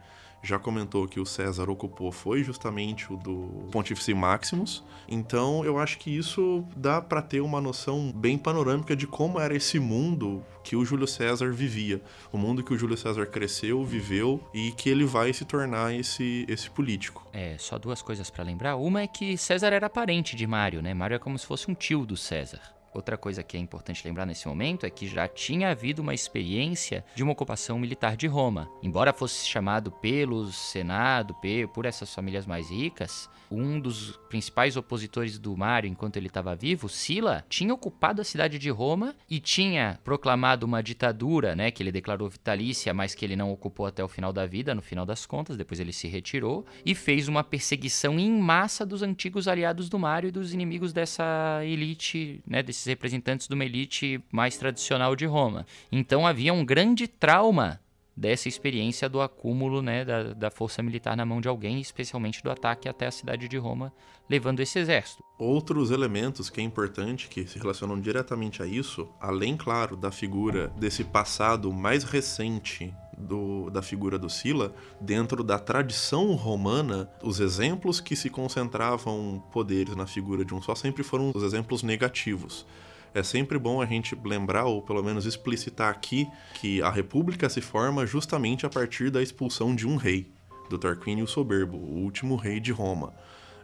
já 0.42 0.58
comentou 0.58 1.06
que 1.06 1.20
o 1.20 1.26
César 1.26 1.70
ocupou 1.70 2.10
foi 2.10 2.42
justamente 2.42 3.12
o 3.12 3.16
do 3.16 3.68
Pontífice 3.70 4.12
Maximus. 4.12 4.84
Então, 5.08 5.64
eu 5.64 5.78
acho 5.78 5.98
que 5.98 6.14
isso 6.16 6.64
dá 6.76 7.00
para 7.00 7.22
ter 7.22 7.40
uma 7.40 7.60
noção 7.60 8.12
bem 8.12 8.36
panorâmica 8.36 8.96
de 8.96 9.06
como 9.06 9.38
era 9.38 9.54
esse 9.54 9.78
mundo 9.78 10.44
que 10.64 10.76
o 10.76 10.84
Júlio 10.84 11.06
César 11.06 11.50
vivia, 11.52 12.00
o 12.32 12.38
mundo 12.38 12.62
que 12.62 12.72
o 12.72 12.78
Júlio 12.78 12.96
César 12.96 13.26
cresceu, 13.26 13.84
viveu 13.84 14.40
e 14.54 14.72
que 14.72 14.88
ele 14.88 15.04
vai 15.04 15.32
se 15.32 15.44
tornar 15.44 15.94
esse 15.94 16.44
esse 16.48 16.70
político. 16.70 17.26
É, 17.32 17.56
só 17.58 17.78
duas 17.78 18.02
coisas 18.02 18.30
para 18.30 18.44
lembrar. 18.44 18.76
Uma 18.76 19.02
é 19.02 19.06
que 19.06 19.36
César 19.36 19.72
era 19.72 19.88
parente 19.88 20.36
de 20.36 20.46
Mário, 20.46 20.82
né? 20.82 20.94
Mário 20.94 21.16
é 21.16 21.18
como 21.18 21.38
se 21.38 21.46
fosse 21.46 21.70
um 21.70 21.74
tio 21.74 22.06
do 22.06 22.16
César. 22.16 22.60
Outra 22.94 23.16
coisa 23.16 23.42
que 23.42 23.56
é 23.56 23.60
importante 23.60 24.06
lembrar 24.06 24.26
nesse 24.26 24.46
momento 24.46 24.84
é 24.84 24.90
que 24.90 25.06
já 25.06 25.26
tinha 25.26 25.70
havido 25.70 26.02
uma 26.02 26.12
experiência 26.12 27.04
de 27.14 27.22
uma 27.22 27.32
ocupação 27.32 27.78
militar 27.78 28.16
de 28.16 28.26
Roma. 28.26 28.68
Embora 28.82 29.12
fosse 29.12 29.46
chamado 29.46 29.90
pelo 29.90 30.52
Senado, 30.52 31.34
por 31.72 31.86
essas 31.86 32.14
famílias 32.14 32.46
mais 32.46 32.70
ricas, 32.70 33.30
um 33.50 33.78
dos 33.78 34.18
principais 34.28 34.76
opositores 34.76 35.38
do 35.38 35.56
Mário 35.56 35.88
enquanto 35.88 36.16
ele 36.16 36.26
estava 36.26 36.54
vivo, 36.54 36.88
Sila, 36.88 37.44
tinha 37.48 37.72
ocupado 37.72 38.20
a 38.20 38.24
cidade 38.24 38.58
de 38.58 38.70
Roma 38.70 39.14
e 39.28 39.38
tinha 39.38 39.98
proclamado 40.02 40.66
uma 40.66 40.82
ditadura, 40.82 41.54
né, 41.54 41.70
que 41.70 41.82
ele 41.82 41.92
declarou 41.92 42.28
vitalícia, 42.28 42.94
mas 42.94 43.14
que 43.14 43.24
ele 43.24 43.36
não 43.36 43.52
ocupou 43.52 43.86
até 43.86 44.02
o 44.02 44.08
final 44.08 44.32
da 44.32 44.46
vida, 44.46 44.74
no 44.74 44.82
final 44.82 45.04
das 45.04 45.26
contas, 45.26 45.56
depois 45.56 45.80
ele 45.80 45.92
se 45.92 46.08
retirou 46.08 46.64
e 46.84 46.94
fez 46.94 47.28
uma 47.28 47.44
perseguição 47.44 48.18
em 48.18 48.30
massa 48.30 48.86
dos 48.86 49.02
antigos 49.02 49.46
aliados 49.46 49.88
do 49.88 49.98
Mário 49.98 50.28
e 50.28 50.32
dos 50.32 50.54
inimigos 50.54 50.92
dessa 50.92 51.60
elite, 51.64 52.42
né, 52.46 52.62
desses 52.82 52.86
representantes 52.86 53.48
de 53.48 53.54
uma 53.54 53.64
elite 53.64 54.22
mais 54.30 54.56
tradicional 54.56 55.14
de 55.14 55.26
Roma. 55.26 55.66
Então 55.90 56.26
havia 56.26 56.52
um 56.52 56.64
grande 56.64 57.06
trauma 57.06 57.80
dessa 58.14 58.46
experiência 58.48 59.08
do 59.08 59.22
acúmulo 59.22 59.80
né, 59.80 60.04
da, 60.04 60.34
da, 60.34 60.50
força 60.50 60.82
militar 60.82 61.16
na 61.16 61.24
mão 61.24 61.40
de 61.40 61.48
alguém, 61.48 61.80
especialmente 61.80 62.42
do 62.42 62.50
ataque 62.50 62.86
até 62.86 63.06
a 63.06 63.10
cidade 63.10 63.48
de 63.48 63.56
Roma, 63.56 63.90
levando 64.28 64.60
esse 64.60 64.78
exército. 64.78 65.24
Outros 65.38 65.90
elementos 65.90 66.50
que 66.50 66.60
é 66.60 66.64
importante, 66.64 67.28
que 67.28 67.46
se 67.46 67.58
relacionam 67.58 67.98
diretamente 67.98 68.62
a 68.62 68.66
isso, 68.66 69.08
além, 69.18 69.56
claro, 69.56 69.96
da 69.96 70.10
figura 70.10 70.68
desse 70.76 71.04
passado 71.04 71.72
mais 71.72 72.04
recente 72.04 72.94
do, 73.22 73.70
da 73.70 73.80
figura 73.80 74.18
do 74.18 74.28
Sila, 74.28 74.74
dentro 75.00 75.42
da 75.42 75.58
tradição 75.58 76.32
romana, 76.34 77.08
os 77.22 77.40
exemplos 77.40 78.00
que 78.00 78.14
se 78.14 78.28
concentravam 78.28 79.42
poderes 79.52 79.96
na 79.96 80.06
figura 80.06 80.44
de 80.44 80.54
um 80.54 80.60
só 80.60 80.74
sempre 80.74 81.02
foram 81.02 81.32
os 81.34 81.42
exemplos 81.42 81.82
negativos 81.82 82.66
é 83.14 83.22
sempre 83.22 83.58
bom 83.58 83.80
a 83.80 83.86
gente 83.86 84.16
lembrar, 84.24 84.64
ou 84.64 84.80
pelo 84.80 85.02
menos 85.02 85.26
explicitar 85.26 85.90
aqui, 85.90 86.26
que 86.54 86.82
a 86.82 86.90
república 86.90 87.48
se 87.48 87.60
forma 87.60 88.06
justamente 88.06 88.64
a 88.64 88.70
partir 88.70 89.10
da 89.10 89.22
expulsão 89.22 89.74
de 89.74 89.86
um 89.86 89.96
rei, 89.96 90.32
do 90.70 90.78
Tarquínio 90.78 91.26
Soberbo, 91.26 91.76
o 91.76 91.98
último 91.98 92.36
rei 92.36 92.58
de 92.58 92.72
Roma. 92.72 93.12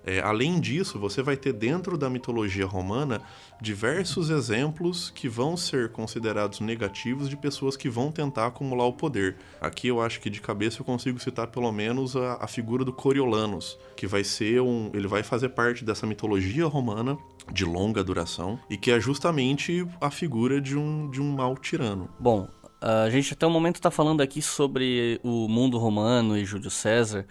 É, 0.08 0.20
além 0.20 0.58
disso, 0.58 0.98
você 0.98 1.22
vai 1.22 1.36
ter 1.36 1.52
dentro 1.52 1.98
da 1.98 2.08
mitologia 2.08 2.64
romana 2.64 3.20
diversos 3.60 4.30
exemplos 4.30 5.10
que 5.10 5.28
vão 5.28 5.54
ser 5.54 5.92
considerados 5.92 6.60
negativos 6.60 7.28
de 7.28 7.36
pessoas 7.36 7.76
que 7.76 7.90
vão 7.90 8.10
tentar 8.10 8.46
acumular 8.46 8.86
o 8.86 8.92
poder. 8.94 9.36
Aqui 9.60 9.88
eu 9.88 10.00
acho 10.00 10.18
que 10.18 10.30
de 10.30 10.40
cabeça 10.40 10.80
eu 10.80 10.84
consigo 10.86 11.18
citar 11.18 11.48
pelo 11.48 11.70
menos 11.70 12.16
a, 12.16 12.38
a 12.40 12.46
figura 12.46 12.86
do 12.86 12.92
Coriolanus, 12.92 13.78
que 13.94 14.06
vai 14.06 14.24
ser 14.24 14.62
um. 14.62 14.90
ele 14.94 15.06
vai 15.06 15.22
fazer 15.22 15.50
parte 15.50 15.84
dessa 15.84 16.06
mitologia 16.06 16.64
romana 16.64 17.18
de 17.52 17.66
longa 17.66 18.02
duração 18.02 18.58
e 18.70 18.78
que 18.78 18.90
é 18.90 18.98
justamente 18.98 19.86
a 20.00 20.10
figura 20.10 20.58
de 20.58 20.74
um, 20.74 21.10
de 21.10 21.20
um 21.20 21.34
mau 21.34 21.54
tirano. 21.54 22.08
Bom, 22.18 22.48
a 22.80 23.10
gente 23.10 23.34
até 23.34 23.46
o 23.46 23.50
momento 23.50 23.76
está 23.76 23.90
falando 23.90 24.22
aqui 24.22 24.40
sobre 24.40 25.20
o 25.22 25.46
mundo 25.48 25.76
romano 25.76 26.34
e 26.34 26.46
Júlio 26.46 26.70
César, 26.70 27.26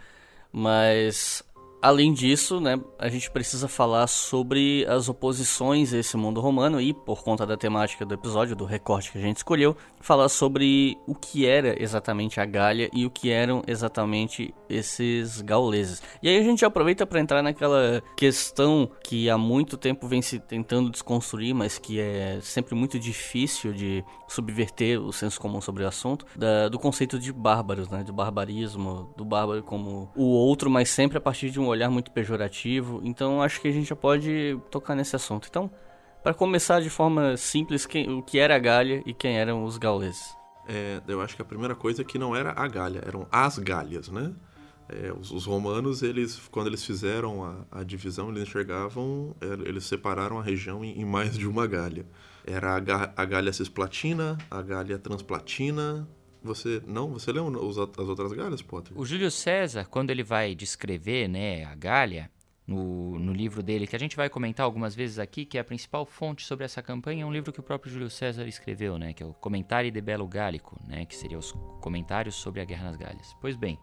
mas 0.52 1.44
Além 1.80 2.12
disso, 2.12 2.60
né, 2.60 2.80
a 2.98 3.08
gente 3.08 3.30
precisa 3.30 3.68
falar 3.68 4.08
sobre 4.08 4.84
as 4.88 5.08
oposições 5.08 5.94
a 5.94 6.00
esse 6.00 6.18
mundo 6.18 6.42
romano 6.42 6.82
e, 6.82 6.92
por 6.92 7.24
conta 7.24 7.46
da 7.46 7.56
temática 7.56 8.04
do 8.04 8.16
episódio, 8.16 8.56
do 8.56 8.66
recorte 8.66 9.12
que 9.12 9.18
a 9.20 9.22
gente 9.22 9.38
escolheu, 9.38 9.78
falar 10.02 10.28
sobre 10.28 10.98
o 11.06 11.14
que 11.14 11.46
era 11.46 11.82
exatamente 11.82 12.40
a 12.40 12.46
Gália 12.46 12.90
e 12.92 13.06
o 13.06 13.12
que 13.12 13.30
eram 13.30 13.62
exatamente 13.68 14.54
esses 14.70 15.42
gauleses. 15.42 16.02
E 16.22 16.30
aí 16.30 16.38
a 16.38 16.44
gente 16.44 16.66
aproveita 16.66 17.06
para 17.06 17.20
entrar 17.20 17.42
naquela 17.42 18.02
questão 18.16 18.90
que 19.04 19.30
há 19.30 19.38
muito 19.38 19.78
tempo 19.78 20.08
vem 20.08 20.22
se 20.22 20.40
tentando 20.40 20.90
desconstruir, 20.90 21.54
mas 21.54 21.78
que 21.78 22.00
é 22.00 22.40
sempre 22.42 22.76
muito 22.76 23.00
difícil 23.00 23.74
de 23.74 24.04
subverter 24.28 25.02
o 25.02 25.12
senso 25.12 25.40
comum 25.40 25.62
sobre 25.62 25.84
o 25.84 25.88
assunto, 25.88 26.26
da, 26.36 26.68
do 26.70 26.80
conceito 26.80 27.18
de 27.20 27.32
bárbaros, 27.32 27.90
né, 27.90 28.04
do 28.04 28.14
barbarismo, 28.14 29.14
do 29.16 29.24
bárbaro 29.24 29.64
como 29.64 30.12
o 30.16 30.26
outro, 30.26 30.70
mas 30.70 30.90
sempre 30.90 31.18
a 31.18 31.22
partir 31.22 31.50
de 31.50 31.60
um 31.60 31.68
olhar 31.68 31.90
muito 31.90 32.12
pejorativo. 32.12 33.02
Então 33.04 33.42
acho 33.42 33.62
que 33.62 33.68
a 33.68 33.72
gente 33.72 33.90
já 33.90 33.96
pode 33.96 34.60
tocar 34.70 34.96
nesse 34.96 35.16
assunto. 35.16 35.48
Então, 35.50 35.72
para 36.24 36.34
começar 36.34 36.82
de 36.82 36.90
forma 36.90 37.38
simples, 37.38 37.86
quem, 37.86 38.10
o 38.10 38.22
que 38.22 38.40
era 38.40 38.56
a 38.56 38.60
Gália 38.60 39.02
e 39.06 39.14
quem 39.14 39.38
eram 39.38 39.64
os 39.64 39.78
gauleses? 39.78 40.36
É, 40.68 41.02
eu 41.08 41.22
acho 41.22 41.36
que 41.36 41.42
a 41.42 41.46
primeira 41.46 41.74
coisa 41.74 42.02
é 42.02 42.06
que 42.06 42.20
não 42.20 42.36
era 42.36 42.52
a 42.52 42.68
Gália, 42.68 43.02
eram 43.06 43.26
as 43.32 43.58
Gálias, 43.58 44.10
né? 44.10 44.34
É, 44.90 45.12
os, 45.12 45.32
os, 45.32 45.46
romanos, 45.46 46.02
eles, 46.02 46.40
quando 46.50 46.68
eles 46.68 46.84
fizeram 46.84 47.44
a, 47.44 47.80
a, 47.80 47.84
divisão, 47.84 48.30
eles 48.30 48.44
enxergavam, 48.44 49.36
é, 49.42 49.68
eles 49.68 49.86
separaram 49.86 50.40
a 50.40 50.44
região 50.44 50.84
em, 50.84 51.02
em 51.02 51.06
mais 51.06 51.38
de 51.38 51.46
uma 51.46 51.68
Gália. 51.68 52.06
Era 52.46 52.78
a, 52.78 53.22
a 53.22 53.26
Gália 53.26 53.52
cisplatina, 53.52 54.38
a 54.50 54.62
Gália 54.62 54.98
transplatina, 54.98 56.08
você 56.42 56.82
não, 56.88 57.12
você 57.12 57.32
leu 57.32 57.46
os, 57.48 57.78
as 57.78 58.08
outras 58.08 58.32
galhas, 58.32 58.62
Potter? 58.62 58.98
O 58.98 59.06
Júlio 59.06 59.30
César, 59.30 59.86
quando 59.86 60.12
ele 60.12 60.24
vai 60.24 60.56
descrever, 60.56 61.28
né, 61.28 61.66
a 61.66 61.76
galha 61.76 62.32
no, 62.66 63.18
no 63.20 63.34
livro 63.34 63.64
dele, 63.64 63.88
que 63.88 63.96
a 63.96 64.00
gente 64.00 64.16
vai 64.16 64.30
comentar 64.30 64.66
algumas 64.66 64.96
vezes 64.96 65.20
aqui, 65.20 65.46
que 65.46 65.58
é 65.58 65.62
a 65.62 65.64
principal 65.64 66.06
fonte 66.06 66.46
sobre 66.46 66.66
essa 66.66 66.82
campanha, 66.82 67.24
é 67.24 67.26
um 67.26 67.32
livro 67.32 67.52
que 67.52 67.60
o 67.60 67.64
próprio 67.64 67.92
Júlio 67.92 68.10
César 68.10 68.46
escreveu, 68.48 68.98
né, 68.98 69.14
que 69.14 69.24
é 69.24 69.26
o 69.26 69.34
Comentário 69.34 69.92
de 69.92 70.02
Belo 70.02 70.28
Gálico, 70.28 70.80
né, 70.88 71.06
que 71.06 71.16
seria 71.16 71.38
os 71.38 71.54
comentários 71.82 72.36
sobre 72.36 72.62
a 72.62 72.66
Guerra 72.66 72.86
nas 72.86 72.98
Galhas. 72.98 73.36
Pois 73.42 73.56
bem, 73.56 73.80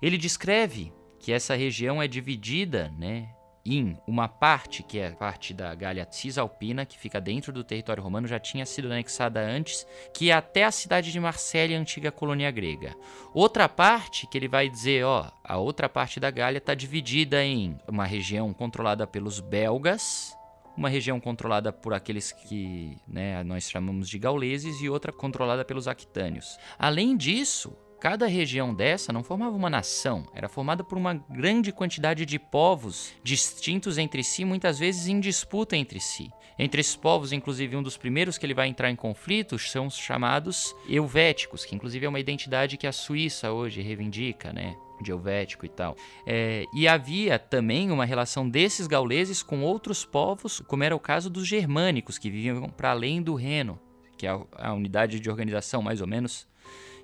ele 0.00 0.18
descreve 0.18 0.92
que 1.18 1.32
essa 1.32 1.54
região 1.54 2.02
é 2.02 2.08
dividida, 2.08 2.92
né, 2.98 3.28
em 3.64 3.96
uma 4.06 4.26
parte, 4.26 4.82
que 4.82 4.98
é 4.98 5.08
a 5.08 5.12
parte 5.12 5.52
da 5.52 5.74
Gália 5.74 6.06
Cisalpina, 6.10 6.86
que 6.86 6.98
fica 6.98 7.20
dentro 7.20 7.52
do 7.52 7.62
território 7.62 8.02
romano, 8.02 8.26
já 8.26 8.38
tinha 8.38 8.64
sido 8.64 8.86
anexada 8.86 9.40
antes, 9.40 9.86
que 10.14 10.30
é 10.30 10.32
até 10.32 10.64
a 10.64 10.70
cidade 10.70 11.12
de 11.12 11.20
Marsella, 11.20 11.76
antiga 11.76 12.10
colônia 12.10 12.50
grega. 12.50 12.94
Outra 13.34 13.68
parte, 13.68 14.26
que 14.26 14.38
ele 14.38 14.48
vai 14.48 14.68
dizer, 14.68 15.04
ó, 15.04 15.30
a 15.44 15.58
outra 15.58 15.88
parte 15.88 16.18
da 16.18 16.30
Gália 16.30 16.58
está 16.58 16.74
dividida 16.74 17.44
em 17.44 17.78
uma 17.86 18.06
região 18.06 18.52
controlada 18.52 19.06
pelos 19.06 19.40
belgas, 19.40 20.34
uma 20.76 20.88
região 20.88 21.20
controlada 21.20 21.72
por 21.72 21.92
aqueles 21.92 22.32
que 22.32 22.96
né, 23.06 23.42
nós 23.44 23.68
chamamos 23.68 24.08
de 24.08 24.18
gauleses 24.18 24.80
e 24.80 24.88
outra 24.88 25.12
controlada 25.12 25.64
pelos 25.64 25.86
aquitânios. 25.86 26.58
Além 26.78 27.16
disso, 27.16 27.76
Cada 28.00 28.26
região 28.26 28.72
dessa 28.72 29.12
não 29.12 29.22
formava 29.22 29.54
uma 29.54 29.68
nação, 29.68 30.26
era 30.34 30.48
formada 30.48 30.82
por 30.82 30.96
uma 30.96 31.12
grande 31.12 31.70
quantidade 31.70 32.24
de 32.24 32.38
povos 32.38 33.12
distintos 33.22 33.98
entre 33.98 34.24
si, 34.24 34.42
muitas 34.42 34.78
vezes 34.78 35.06
em 35.06 35.20
disputa 35.20 35.76
entre 35.76 36.00
si. 36.00 36.30
Entre 36.58 36.80
esses 36.80 36.96
povos, 36.96 37.30
inclusive, 37.30 37.76
um 37.76 37.82
dos 37.82 37.98
primeiros 37.98 38.38
que 38.38 38.46
ele 38.46 38.54
vai 38.54 38.68
entrar 38.68 38.90
em 38.90 38.96
conflitos 38.96 39.70
são 39.70 39.86
os 39.86 39.98
chamados 39.98 40.74
helvéticos, 40.88 41.66
que 41.66 41.74
inclusive 41.74 42.06
é 42.06 42.08
uma 42.08 42.18
identidade 42.18 42.78
que 42.78 42.86
a 42.86 42.92
Suíça 42.92 43.52
hoje 43.52 43.82
reivindica, 43.82 44.50
né? 44.50 44.74
de 45.02 45.10
helvético 45.10 45.66
e 45.66 45.68
tal. 45.68 45.94
É, 46.26 46.64
e 46.74 46.88
havia 46.88 47.38
também 47.38 47.90
uma 47.90 48.04
relação 48.06 48.48
desses 48.48 48.86
gauleses 48.86 49.42
com 49.42 49.62
outros 49.62 50.06
povos, 50.06 50.60
como 50.60 50.84
era 50.84 50.96
o 50.96 51.00
caso 51.00 51.28
dos 51.28 51.46
germânicos, 51.46 52.18
que 52.18 52.30
viviam 52.30 52.68
para 52.70 52.90
além 52.90 53.22
do 53.22 53.34
Reno, 53.34 53.78
que 54.16 54.26
é 54.26 54.38
a 54.56 54.72
unidade 54.72 55.20
de 55.20 55.30
organização 55.30 55.80
mais 55.80 56.00
ou 56.00 56.06
menos 56.06 56.49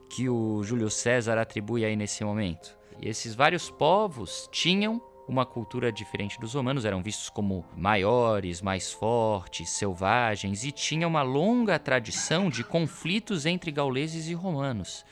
que 0.09 0.29
o 0.29 0.63
Júlio 0.63 0.91
César 0.91 1.39
atribui 1.39 1.85
aí 1.85 1.97
nesse 1.97 2.25
momento. 2.25 2.77
E 3.01 3.09
esses 3.09 3.35
vários 3.35 3.71
povos 3.71 4.49
tinham 4.51 5.01
uma 5.29 5.45
cultura 5.45 5.91
diferente 5.91 6.39
dos 6.39 6.55
romanos, 6.55 6.85
eram 6.85 7.03
vistos 7.03 7.29
como 7.29 7.65
maiores, 7.77 8.63
mais 8.63 8.93
fortes, 8.93 9.71
selvagens 9.71 10.65
e 10.65 10.71
tinha 10.71 11.07
uma 11.07 11.23
longa 11.23 11.79
tradição 11.79 12.49
de 12.49 12.63
conflitos 12.63 13.45
entre 13.45 13.73
gauleses 13.73 14.29
e 14.29 14.35
romanos. 14.35 15.05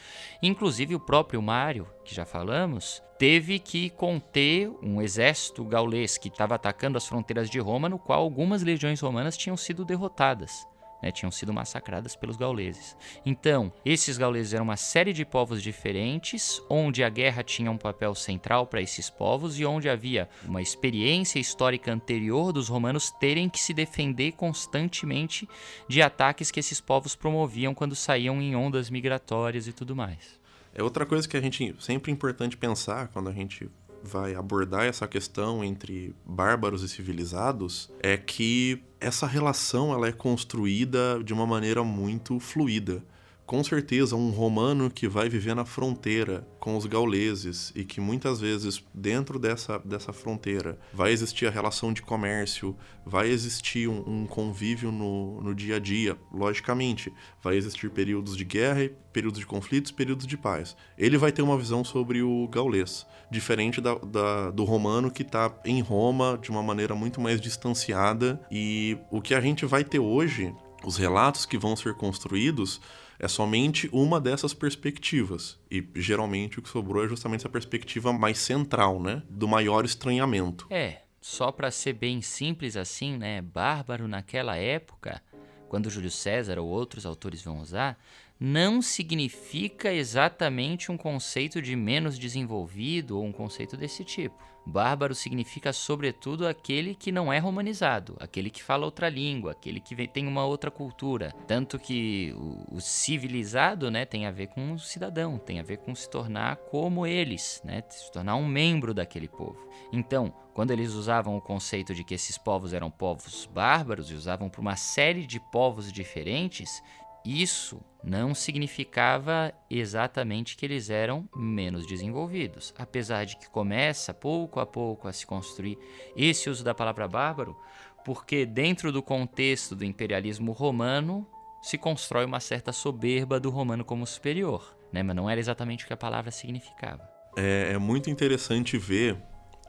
Inclusive 0.42 0.94
o 0.94 1.00
próprio 1.00 1.42
Mário, 1.42 1.88
que 2.04 2.14
já 2.14 2.24
falamos, 2.24 3.02
teve 3.18 3.58
que 3.58 3.90
conter 3.90 4.70
um 4.82 5.02
exército 5.02 5.64
gaulês 5.64 6.16
que 6.16 6.28
estava 6.28 6.54
atacando 6.54 6.96
as 6.96 7.06
fronteiras 7.06 7.50
de 7.50 7.58
Roma, 7.58 7.88
no 7.88 7.98
qual 7.98 8.20
algumas 8.20 8.62
legiões 8.62 9.00
romanas 9.00 9.36
tinham 9.36 9.56
sido 9.56 9.84
derrotadas 9.84 10.64
né, 11.04 11.12
tinham 11.12 11.30
sido 11.30 11.52
massacradas 11.52 12.16
pelos 12.16 12.36
gauleses. 12.36 12.96
Então, 13.26 13.70
esses 13.84 14.16
gauleses 14.16 14.54
eram 14.54 14.64
uma 14.64 14.76
série 14.76 15.12
de 15.12 15.22
povos 15.22 15.62
diferentes, 15.62 16.62
onde 16.70 17.04
a 17.04 17.10
guerra 17.10 17.42
tinha 17.42 17.70
um 17.70 17.76
papel 17.76 18.14
central 18.14 18.66
para 18.66 18.80
esses 18.80 19.10
povos 19.10 19.60
e 19.60 19.66
onde 19.66 19.86
havia 19.86 20.26
uma 20.46 20.62
experiência 20.62 21.38
histórica 21.38 21.92
anterior 21.92 22.52
dos 22.52 22.68
romanos 22.68 23.10
terem 23.10 23.50
que 23.50 23.60
se 23.60 23.74
defender 23.74 24.32
constantemente 24.32 25.46
de 25.86 26.00
ataques 26.00 26.50
que 26.50 26.60
esses 26.60 26.80
povos 26.80 27.14
promoviam 27.14 27.74
quando 27.74 27.94
saíam 27.94 28.40
em 28.40 28.56
ondas 28.56 28.88
migratórias 28.88 29.66
e 29.66 29.74
tudo 29.74 29.94
mais. 29.94 30.40
É 30.72 30.82
outra 30.82 31.04
coisa 31.04 31.28
que 31.28 31.36
a 31.36 31.40
gente 31.40 31.76
sempre 31.80 32.10
é 32.10 32.14
importante 32.14 32.56
pensar 32.56 33.08
quando 33.08 33.28
a 33.28 33.32
gente 33.32 33.70
vai 34.04 34.34
abordar 34.34 34.84
essa 34.84 35.08
questão 35.08 35.64
entre 35.64 36.14
bárbaros 36.26 36.82
e 36.82 36.88
civilizados 36.88 37.90
é 38.00 38.16
que 38.16 38.82
essa 39.00 39.26
relação 39.26 39.92
ela 39.92 40.06
é 40.06 40.12
construída 40.12 41.22
de 41.24 41.32
uma 41.32 41.46
maneira 41.46 41.82
muito 41.82 42.38
fluida. 42.38 43.02
Com 43.46 43.62
certeza 43.62 44.16
um 44.16 44.30
romano 44.30 44.90
que 44.90 45.06
vai 45.06 45.28
viver 45.28 45.54
na 45.54 45.64
fronteira 45.64 46.46
com 46.58 46.76
os 46.76 46.86
gauleses 46.86 47.72
e 47.76 47.84
que 47.84 48.00
muitas 48.00 48.40
vezes 48.40 48.82
dentro 48.92 49.38
dessa, 49.38 49.78
dessa 49.78 50.12
fronteira 50.12 50.78
vai 50.92 51.12
existir 51.12 51.46
a 51.46 51.50
relação 51.50 51.92
de 51.92 52.00
comércio, 52.00 52.74
vai 53.04 53.28
existir 53.28 53.86
um, 53.86 54.02
um 54.06 54.26
convívio 54.26 54.90
no, 54.90 55.42
no 55.42 55.54
dia 55.54 55.76
a 55.76 55.78
dia, 55.78 56.16
logicamente, 56.32 57.12
vai 57.42 57.56
existir 57.56 57.90
períodos 57.90 58.34
de 58.36 58.44
guerra, 58.44 58.90
períodos 59.12 59.40
de 59.40 59.46
conflitos, 59.46 59.90
períodos 59.92 60.26
de 60.26 60.38
paz. 60.38 60.74
Ele 60.96 61.18
vai 61.18 61.30
ter 61.30 61.42
uma 61.42 61.58
visão 61.58 61.84
sobre 61.84 62.22
o 62.22 62.48
gaulês, 62.48 63.06
diferente 63.30 63.80
da, 63.80 63.94
da 63.94 64.50
do 64.50 64.64
romano 64.64 65.10
que 65.10 65.22
está 65.22 65.54
em 65.64 65.82
Roma 65.82 66.38
de 66.40 66.50
uma 66.50 66.62
maneira 66.62 66.94
muito 66.94 67.20
mais 67.20 67.40
distanciada 67.40 68.40
e 68.50 68.96
o 69.10 69.20
que 69.20 69.34
a 69.34 69.40
gente 69.40 69.66
vai 69.66 69.84
ter 69.84 69.98
hoje, 69.98 70.54
os 70.82 70.96
relatos 70.96 71.44
que 71.44 71.58
vão 71.58 71.76
ser 71.76 71.94
construídos 71.94 72.80
é 73.18 73.28
somente 73.28 73.88
uma 73.92 74.20
dessas 74.20 74.54
perspectivas. 74.54 75.58
E 75.70 75.86
geralmente 75.94 76.58
o 76.58 76.62
que 76.62 76.68
sobrou 76.68 77.04
é 77.04 77.08
justamente 77.08 77.40
essa 77.40 77.48
perspectiva 77.48 78.12
mais 78.12 78.38
central, 78.38 79.00
né? 79.00 79.22
Do 79.28 79.48
maior 79.48 79.84
estranhamento. 79.84 80.66
É, 80.70 81.02
só 81.20 81.50
para 81.50 81.70
ser 81.70 81.94
bem 81.94 82.20
simples 82.20 82.76
assim, 82.76 83.16
né? 83.16 83.40
Bárbaro 83.40 84.06
naquela 84.06 84.56
época, 84.56 85.22
quando 85.68 85.90
Júlio 85.90 86.10
César 86.10 86.58
ou 86.58 86.68
outros 86.68 87.06
autores 87.06 87.42
vão 87.42 87.60
usar, 87.60 87.98
não 88.38 88.82
significa 88.82 89.92
exatamente 89.92 90.90
um 90.90 90.96
conceito 90.96 91.62
de 91.62 91.76
menos 91.76 92.18
desenvolvido 92.18 93.18
ou 93.18 93.24
um 93.24 93.32
conceito 93.32 93.76
desse 93.76 94.04
tipo. 94.04 94.54
Bárbaro 94.66 95.14
significa, 95.14 95.72
sobretudo, 95.72 96.46
aquele 96.46 96.94
que 96.94 97.12
não 97.12 97.30
é 97.30 97.38
romanizado, 97.38 98.16
aquele 98.18 98.48
que 98.48 98.62
fala 98.62 98.86
outra 98.86 99.10
língua, 99.10 99.52
aquele 99.52 99.78
que 99.78 99.94
tem 100.08 100.26
uma 100.26 100.44
outra 100.46 100.70
cultura. 100.70 101.34
Tanto 101.46 101.78
que 101.78 102.34
o, 102.34 102.76
o 102.76 102.80
civilizado 102.80 103.90
né, 103.90 104.06
tem 104.06 104.26
a 104.26 104.30
ver 104.30 104.46
com 104.48 104.72
o 104.72 104.78
cidadão, 104.78 105.38
tem 105.38 105.60
a 105.60 105.62
ver 105.62 105.78
com 105.78 105.94
se 105.94 106.08
tornar 106.08 106.56
como 106.56 107.06
eles, 107.06 107.60
né, 107.62 107.82
se 107.90 108.10
tornar 108.10 108.36
um 108.36 108.46
membro 108.46 108.94
daquele 108.94 109.28
povo. 109.28 109.68
Então, 109.92 110.34
quando 110.54 110.70
eles 110.70 110.94
usavam 110.94 111.36
o 111.36 111.42
conceito 111.42 111.94
de 111.94 112.02
que 112.02 112.14
esses 112.14 112.38
povos 112.38 112.72
eram 112.72 112.90
povos 112.90 113.46
bárbaros 113.52 114.10
e 114.10 114.14
usavam 114.14 114.48
para 114.48 114.60
uma 114.60 114.76
série 114.76 115.26
de 115.26 115.38
povos 115.38 115.92
diferentes, 115.92 116.82
isso 117.24 117.80
não 118.02 118.34
significava 118.34 119.52
exatamente 119.70 120.56
que 120.56 120.66
eles 120.66 120.90
eram 120.90 121.26
menos 121.34 121.86
desenvolvidos, 121.86 122.74
apesar 122.76 123.24
de 123.24 123.36
que 123.36 123.48
começa 123.48 124.12
pouco 124.12 124.60
a 124.60 124.66
pouco 124.66 125.08
a 125.08 125.12
se 125.12 125.26
construir 125.26 125.78
esse 126.14 126.50
uso 126.50 126.62
da 126.62 126.74
palavra 126.74 127.08
bárbaro, 127.08 127.56
porque 128.04 128.44
dentro 128.44 128.92
do 128.92 129.02
contexto 129.02 129.74
do 129.74 129.84
imperialismo 129.84 130.52
romano 130.52 131.26
se 131.62 131.78
constrói 131.78 132.26
uma 132.26 132.40
certa 132.40 132.72
soberba 132.72 133.40
do 133.40 133.48
romano 133.48 133.84
como 133.84 134.06
superior, 134.06 134.76
né? 134.92 135.02
mas 135.02 135.16
não 135.16 135.30
era 135.30 135.40
exatamente 135.40 135.84
o 135.84 135.86
que 135.86 135.94
a 135.94 135.96
palavra 135.96 136.30
significava. 136.30 137.08
É, 137.36 137.70
é 137.72 137.78
muito 137.78 138.10
interessante 138.10 138.76
ver 138.76 139.16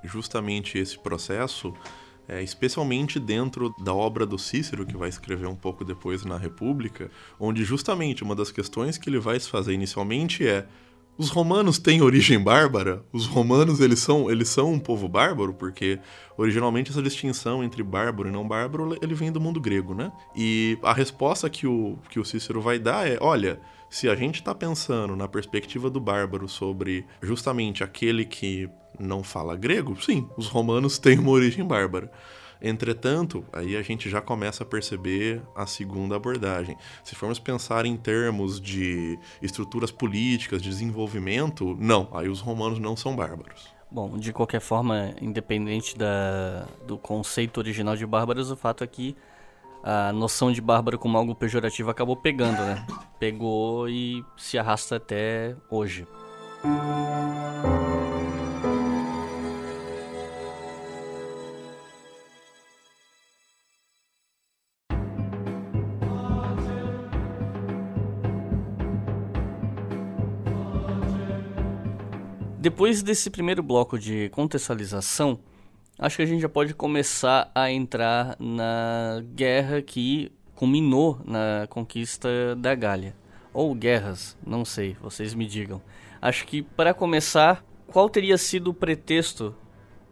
justamente 0.03 0.77
esse 0.77 0.99
processo 0.99 1.73
é, 2.27 2.41
especialmente 2.41 3.19
dentro 3.19 3.73
da 3.79 3.93
obra 3.93 4.25
do 4.25 4.37
Cícero, 4.37 4.85
que 4.85 4.97
vai 4.97 5.09
escrever 5.09 5.47
um 5.47 5.55
pouco 5.55 5.83
depois 5.83 6.25
na 6.25 6.37
República, 6.37 7.09
onde 7.39 7.63
justamente 7.63 8.23
uma 8.23 8.35
das 8.35 8.51
questões 8.51 8.97
que 8.97 9.09
ele 9.09 9.19
vai 9.19 9.39
se 9.39 9.49
fazer 9.49 9.73
inicialmente 9.73 10.47
é 10.47 10.67
os 11.17 11.29
romanos 11.29 11.79
têm 11.79 12.01
origem 12.01 12.37
bárbara? 12.37 13.05
Os 13.13 13.25
romanos 13.25 13.79
eles 13.79 13.99
são, 13.99 14.29
eles 14.29 14.49
são 14.49 14.73
um 14.73 14.79
povo 14.79 15.07
bárbaro? 15.07 15.53
Porque 15.53 15.97
originalmente 16.37 16.91
essa 16.91 17.01
distinção 17.01 17.63
entre 17.63 17.81
bárbaro 17.83 18.27
e 18.27 18.31
não 18.31 18.45
bárbaro 18.45 18.97
ele 19.01 19.15
vem 19.15 19.31
do 19.31 19.39
mundo 19.39 19.61
grego, 19.61 19.93
né? 19.93 20.11
E 20.35 20.77
a 20.83 20.91
resposta 20.91 21.49
que 21.49 21.65
o, 21.65 21.97
que 22.09 22.19
o 22.19 22.25
Cícero 22.25 22.59
vai 22.61 22.77
dar 22.77 23.07
é: 23.07 23.17
olha, 23.21 23.61
se 23.89 24.09
a 24.09 24.15
gente 24.15 24.35
está 24.35 24.53
pensando 24.53 25.15
na 25.15 25.27
perspectiva 25.27 25.89
do 25.89 25.99
bárbaro 25.99 26.47
sobre 26.47 27.05
justamente 27.21 27.83
aquele 27.83 28.25
que 28.25 28.69
não 28.99 29.23
fala 29.23 29.55
grego, 29.55 30.01
sim, 30.01 30.27
os 30.37 30.47
romanos 30.47 30.97
têm 30.99 31.19
uma 31.19 31.31
origem 31.31 31.65
bárbara. 31.65 32.11
Entretanto, 32.61 33.45
aí 33.51 33.75
a 33.75 33.81
gente 33.81 34.09
já 34.09 34.21
começa 34.21 34.63
a 34.63 34.65
perceber 34.65 35.41
a 35.55 35.67
segunda 35.67 36.15
abordagem. 36.15 36.75
Se 37.03 37.13
formos 37.13 37.37
pensar 37.37 37.85
em 37.85 37.95
termos 37.97 38.59
de 38.59 39.19
estruturas 39.41 39.91
políticas, 39.91 40.61
de 40.61 40.69
desenvolvimento, 40.69 41.75
não, 41.79 42.07
aí 42.13 42.27
os 42.27 42.39
romanos 42.39 42.79
não 42.79 42.95
são 42.95 43.15
bárbaros. 43.15 43.73
Bom, 43.91 44.17
de 44.17 44.33
qualquer 44.33 44.61
forma, 44.61 45.13
independente 45.21 45.97
da, 45.97 46.67
do 46.87 46.97
conceito 46.97 47.59
original 47.59 47.95
de 47.95 48.05
bárbaros, 48.05 48.49
o 48.49 48.55
fato 48.55 48.83
é 48.83 48.87
que 48.87 49.15
a 49.85 50.11
noção 50.11 50.51
de 50.51 50.59
bárbaro 50.59 50.97
como 50.97 51.15
algo 51.15 51.35
pejorativo 51.35 51.91
acabou 51.91 52.17
pegando, 52.17 52.57
né? 52.57 52.83
Pegou 53.19 53.87
e 53.87 54.25
se 54.35 54.57
arrasta 54.57 54.95
até 54.95 55.55
hoje. 55.69 56.07
Depois 72.59 73.03
desse 73.03 73.29
primeiro 73.29 73.61
bloco 73.61 73.99
de 73.99 74.29
contextualização, 74.29 75.39
acho 75.97 76.17
que 76.17 76.23
a 76.23 76.25
gente 76.25 76.41
já 76.41 76.49
pode 76.49 76.73
começar 76.73 77.51
a 77.53 77.71
entrar 77.71 78.35
na 78.39 79.23
guerra 79.33 79.81
que 79.81 80.31
culminou 80.55 81.19
na 81.25 81.67
conquista 81.69 82.55
da 82.55 82.73
Gália. 82.73 83.15
Ou 83.53 83.73
guerras, 83.73 84.37
não 84.45 84.65
sei, 84.65 84.97
vocês 85.01 85.33
me 85.33 85.45
digam. 85.45 85.81
Acho 86.21 86.45
que 86.45 86.61
para 86.61 86.93
começar, 86.93 87.63
qual 87.87 88.09
teria 88.09 88.37
sido 88.37 88.71
o 88.71 88.73
pretexto 88.73 89.55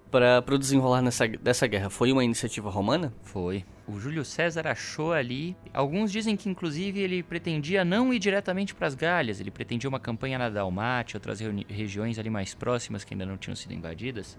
para 0.09 0.43
o 0.51 0.57
desenrolar 0.57 1.01
nessa, 1.01 1.27
dessa 1.27 1.65
guerra? 1.65 1.89
Foi 1.89 2.11
uma 2.11 2.23
iniciativa 2.23 2.69
romana? 2.69 3.11
Foi. 3.23 3.65
O 3.85 3.99
Júlio 3.99 4.23
César 4.23 4.67
achou 4.67 5.11
ali. 5.11 5.57
Alguns 5.73 6.11
dizem 6.11 6.37
que, 6.37 6.47
inclusive, 6.47 7.01
ele 7.01 7.21
pretendia 7.21 7.83
não 7.83 8.13
ir 8.13 8.19
diretamente 8.19 8.73
para 8.73 8.87
as 8.87 8.95
Galhas, 8.95 9.41
ele 9.41 9.51
pretendia 9.51 9.89
uma 9.89 9.99
campanha 9.99 10.37
na 10.37 10.49
Dalmátia, 10.49 11.17
outras 11.17 11.41
regiões 11.67 12.17
ali 12.17 12.29
mais 12.29 12.53
próximas 12.53 13.03
que 13.03 13.13
ainda 13.13 13.25
não 13.25 13.37
tinham 13.37 13.55
sido 13.55 13.73
invadidas. 13.73 14.37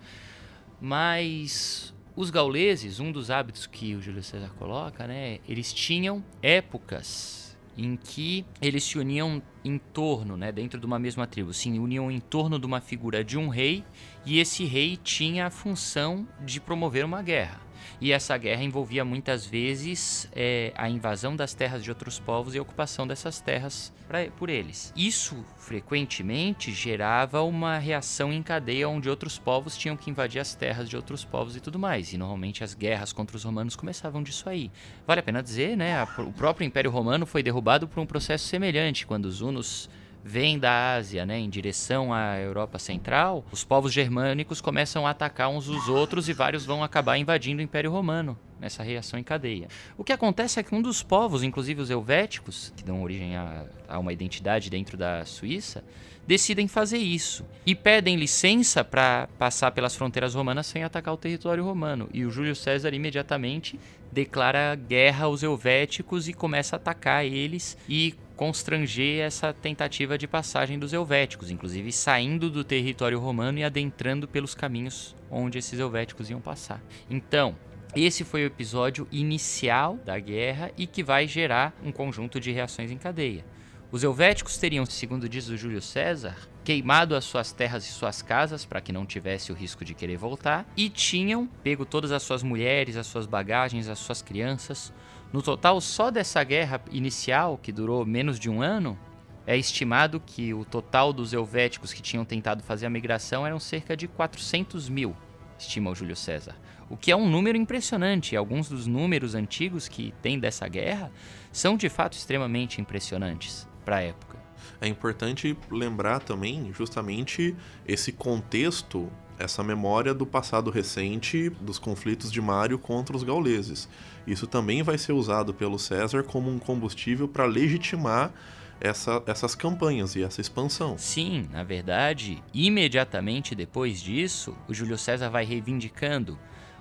Mas 0.87 1.95
os 2.15 2.29
gauleses, 2.29 3.01
um 3.01 3.11
dos 3.11 3.31
hábitos 3.31 3.67
que 3.67 3.95
o 3.95 4.03
Júlio 4.03 4.23
César 4.23 4.51
coloca, 4.59 5.07
né, 5.07 5.39
eles 5.49 5.73
tinham 5.73 6.23
épocas 6.43 7.57
em 7.75 7.97
que 7.97 8.45
eles 8.61 8.85
se 8.85 8.99
uniam 8.99 9.43
em 9.65 9.79
torno, 9.79 10.37
né, 10.37 10.53
dentro 10.53 10.79
de 10.79 10.85
uma 10.85 10.99
mesma 10.99 11.27
tribo, 11.27 11.55
se 11.55 11.71
uniam 11.71 12.11
em 12.11 12.21
torno 12.21 12.59
de 12.59 12.67
uma 12.67 12.83
figura 12.83 13.25
de 13.25 13.39
um 13.39 13.49
rei, 13.49 13.83
e 14.27 14.39
esse 14.39 14.67
rei 14.67 14.99
tinha 14.99 15.47
a 15.47 15.51
função 15.51 16.29
de 16.45 16.61
promover 16.61 17.07
uma 17.07 17.23
guerra. 17.23 17.64
E 18.01 18.13
essa 18.13 18.37
guerra 18.37 18.63
envolvia 18.63 19.05
muitas 19.05 19.47
vezes 19.47 20.29
é, 20.35 20.73
a 20.77 20.89
invasão 20.89 21.35
das 21.35 21.55
terras 21.55 21.83
de 21.83 21.91
outros 21.91 22.19
povos 22.19 22.55
e 22.55 22.59
a 22.59 22.63
ocupação 22.63 23.07
dessas 23.07 23.41
terras 23.41 23.93
pra, 24.09 24.27
por 24.31 24.49
eles. 24.49 24.93
Isso 24.97 25.45
frequentemente 25.57 26.73
gerava 26.73 27.43
uma 27.43 27.79
reação 27.79 28.33
em 28.33 28.43
cadeia 28.43 28.89
onde 28.89 29.09
outros 29.09 29.39
povos 29.39 29.77
tinham 29.77 29.97
que 29.97 30.11
invadir 30.11 30.41
as 30.41 30.55
terras 30.55 30.89
de 30.89 30.97
outros 30.97 31.25
povos 31.25 31.57
e 31.57 31.61
tudo 31.61 31.79
mais. 31.79 32.13
E 32.13 32.19
normalmente 32.19 32.63
as 32.63 32.75
guerras 32.75 33.13
contra 33.13 33.37
os 33.37 33.45
romanos 33.45 33.77
começavam 33.77 34.23
disso 34.23 34.49
aí. 34.49 34.71
Vale 35.07 35.21
a 35.21 35.23
pena 35.23 35.43
dizer, 35.43 35.77
né? 35.77 35.97
A, 35.97 36.05
o 36.21 36.33
próprio 36.33 36.67
Império 36.67 36.91
Romano 36.91 37.27
foi 37.27 37.43
derrubado 37.43 37.89
por 37.89 38.01
um 38.01 38.07
processo 38.07 38.47
semelhante 38.47 39.07
quando 39.07 39.27
os 39.27 39.41
hunos 39.41 39.89
vêm 40.25 40.59
da 40.59 40.95
Ásia 40.95 41.27
né, 41.27 41.39
em 41.39 41.51
direção 41.51 42.13
à 42.13 42.39
Europa 42.39 42.79
Central, 42.79 43.45
os 43.53 43.63
povos 43.63 43.93
germânicos 43.93 44.59
começam 44.59 45.07
a 45.07 45.11
atacar 45.11 45.51
uns 45.51 45.69
os 45.69 45.87
outros 45.87 46.31
e 46.31 46.33
vários 46.33 46.65
vão 46.65 46.83
acabar 46.83 47.19
invadindo 47.19 47.61
o 47.61 47.63
Império 47.63 47.91
Romano 47.91 48.39
nessa 48.59 48.83
reação 48.83 49.19
em 49.19 49.23
cadeia. 49.23 49.69
O 49.99 50.03
que 50.03 50.13
acontece 50.13 50.59
é 50.59 50.63
que 50.63 50.75
um 50.75 50.81
dos 50.81 51.03
povos, 51.03 51.43
inclusive 51.43 51.83
os 51.83 51.91
helvéticos, 51.91 52.73
que 52.75 52.83
dão 52.83 53.03
origem 53.03 53.37
a, 53.37 53.67
a 53.87 53.99
uma 53.99 54.15
identidade 54.15 54.71
dentro 54.71 54.97
da 54.97 55.27
Suíça, 55.27 55.85
decidem 56.27 56.67
fazer 56.67 56.97
isso 56.97 57.45
e 57.67 57.75
pedem 57.75 58.17
licença 58.17 58.83
para 58.83 59.29
passar 59.39 59.73
pelas 59.73 59.95
fronteiras 59.95 60.35
romanas 60.35 60.67
sem 60.67 60.83
atacar 60.83 61.13
o 61.13 61.19
território 61.19 61.63
romano. 61.63 62.09
E 62.15 62.25
o 62.25 62.31
Júlio 62.31 62.57
César 62.57 62.95
imediatamente 62.95 63.79
declara 64.11 64.75
guerra 64.75 65.27
aos 65.27 65.43
helvéticos 65.43 66.29
e 66.29 66.33
começa 66.33 66.77
a 66.77 66.79
atacar 66.79 67.27
eles 67.27 67.77
e 67.87 68.15
constranger 68.37 69.21
essa 69.21 69.53
tentativa 69.53 70.19
de 70.19 70.27
passagem 70.27 70.79
dos 70.79 70.93
helvéticos, 70.93 71.51
inclusive 71.51 71.93
saindo 71.93 72.51
do 72.51 72.65
território 72.65 73.19
romano 73.19 73.59
e 73.59 73.65
adentrando 73.65 74.27
pelos 74.27 74.55
caminhos 74.55 75.15
onde 75.31 75.59
esses 75.59 75.79
helvéticos 75.79 76.31
iam 76.31 76.41
passar. 76.41 76.83
Então, 77.09 77.57
esse 77.95 78.25
foi 78.25 78.43
o 78.43 78.47
episódio 78.47 79.07
inicial 79.13 79.97
da 80.05 80.19
guerra 80.19 80.73
e 80.77 80.87
que 80.87 81.03
vai 81.03 81.29
gerar 81.29 81.73
um 81.85 81.93
conjunto 81.93 82.41
de 82.41 82.51
reações 82.51 82.91
em 82.91 82.99
cadeia. 82.99 83.45
Os 83.93 84.03
helvéticos 84.03 84.57
teriam, 84.57 84.85
segundo 84.85 85.29
diz 85.29 85.49
o 85.49 85.57
Júlio 85.57 85.81
César, 85.81 86.37
queimado 86.65 87.15
as 87.15 87.25
suas 87.25 87.53
terras 87.53 87.87
e 87.87 87.93
suas 87.93 88.21
casas 88.21 88.65
para 88.65 88.81
que 88.81 88.93
não 88.93 89.07
tivesse 89.07 89.53
o 89.53 89.55
risco 89.55 89.85
de 89.85 89.95
querer 89.95 90.17
voltar 90.17 90.67
e 90.77 90.89
tinham 90.89 91.47
pego 91.63 91.87
todas 91.87 92.11
as 92.11 92.25
suas 92.25 92.43
mulheres, 92.43 92.97
as 92.97 93.07
suas 93.07 93.27
bagagens, 93.27 93.87
as 93.89 94.01
suas 94.01 94.21
crianças, 94.21 94.93
no 95.35 95.43
total, 95.43 95.81
só 95.81 96.13
dessa 96.13 96.45
guerra 96.45 96.81
inicial, 96.93 97.59
que 97.61 97.73
durou 97.73 98.07
menos 98.07 98.39
de 98.39 98.49
um 98.49 98.63
ano, 98.63 98.97
É 99.45 99.57
estimado 99.59 100.23
que 100.25 100.55
o 100.55 100.65
total 100.65 101.13
dos 101.13 101.33
helvéticos 101.33 101.93
que 101.93 102.01
tinham 102.01 102.25
tentado 102.25 102.63
fazer 102.63 102.87
a 102.87 102.91
migração 102.91 103.45
eram 103.45 103.59
cerca 103.59 103.97
de 103.97 104.07
400 104.07 104.89
mil, 104.89 105.15
estima 105.59 105.91
o 105.91 105.95
Júlio 105.95 106.15
César. 106.15 106.55
O 106.89 106.97
que 106.97 107.11
é 107.11 107.17
um 107.17 107.29
número 107.29 107.59
impressionante. 107.59 108.37
Alguns 108.37 108.69
dos 108.69 108.87
números 108.87 109.35
antigos 109.35 109.89
que 109.89 110.15
tem 110.23 110.39
dessa 110.39 110.67
guerra 110.69 111.11
são 111.53 111.77
de 111.77 111.89
fato 111.89 112.17
extremamente 112.17 112.81
impressionantes 112.81 113.69
para 113.85 113.97
a 113.97 114.03
época. 114.03 114.39
É 114.81 114.87
importante 114.87 115.55
lembrar 115.69 116.21
também 116.21 116.73
justamente 116.73 117.55
esse 117.85 118.13
contexto, 118.13 119.11
essa 119.39 119.63
memória 119.63 120.15
do 120.15 120.25
passado 120.25 120.71
recente 120.71 121.51
dos 121.61 121.79
conflitos 121.79 122.31
de 122.31 122.41
Mário 122.41 122.79
contra 122.79 123.17
os 123.17 123.23
gauleses. 123.23 123.89
Isso 124.27 124.47
também 124.47 124.83
vai 124.83 124.97
ser 124.97 125.13
usado 125.13 125.53
pelo 125.53 125.79
César 125.79 126.23
como 126.23 126.51
um 126.51 126.59
combustível 126.59 127.29
para 127.29 127.45
legitimar 127.45 128.33
essa, 128.81 129.23
essas 129.27 129.55
campanhas 129.55 130.15
e 130.17 130.23
essa 130.23 130.41
expansão. 130.41 130.97
Sim, 130.99 131.49
na 131.51 131.65
verdade, 131.65 132.43
imediatamente 132.53 133.55
depois 133.55 134.01
disso, 134.01 134.57
o 134.69 134.75
Júlio 134.75 134.99
César 134.99 135.31
vai 135.31 135.45
reivindicando 135.45 136.39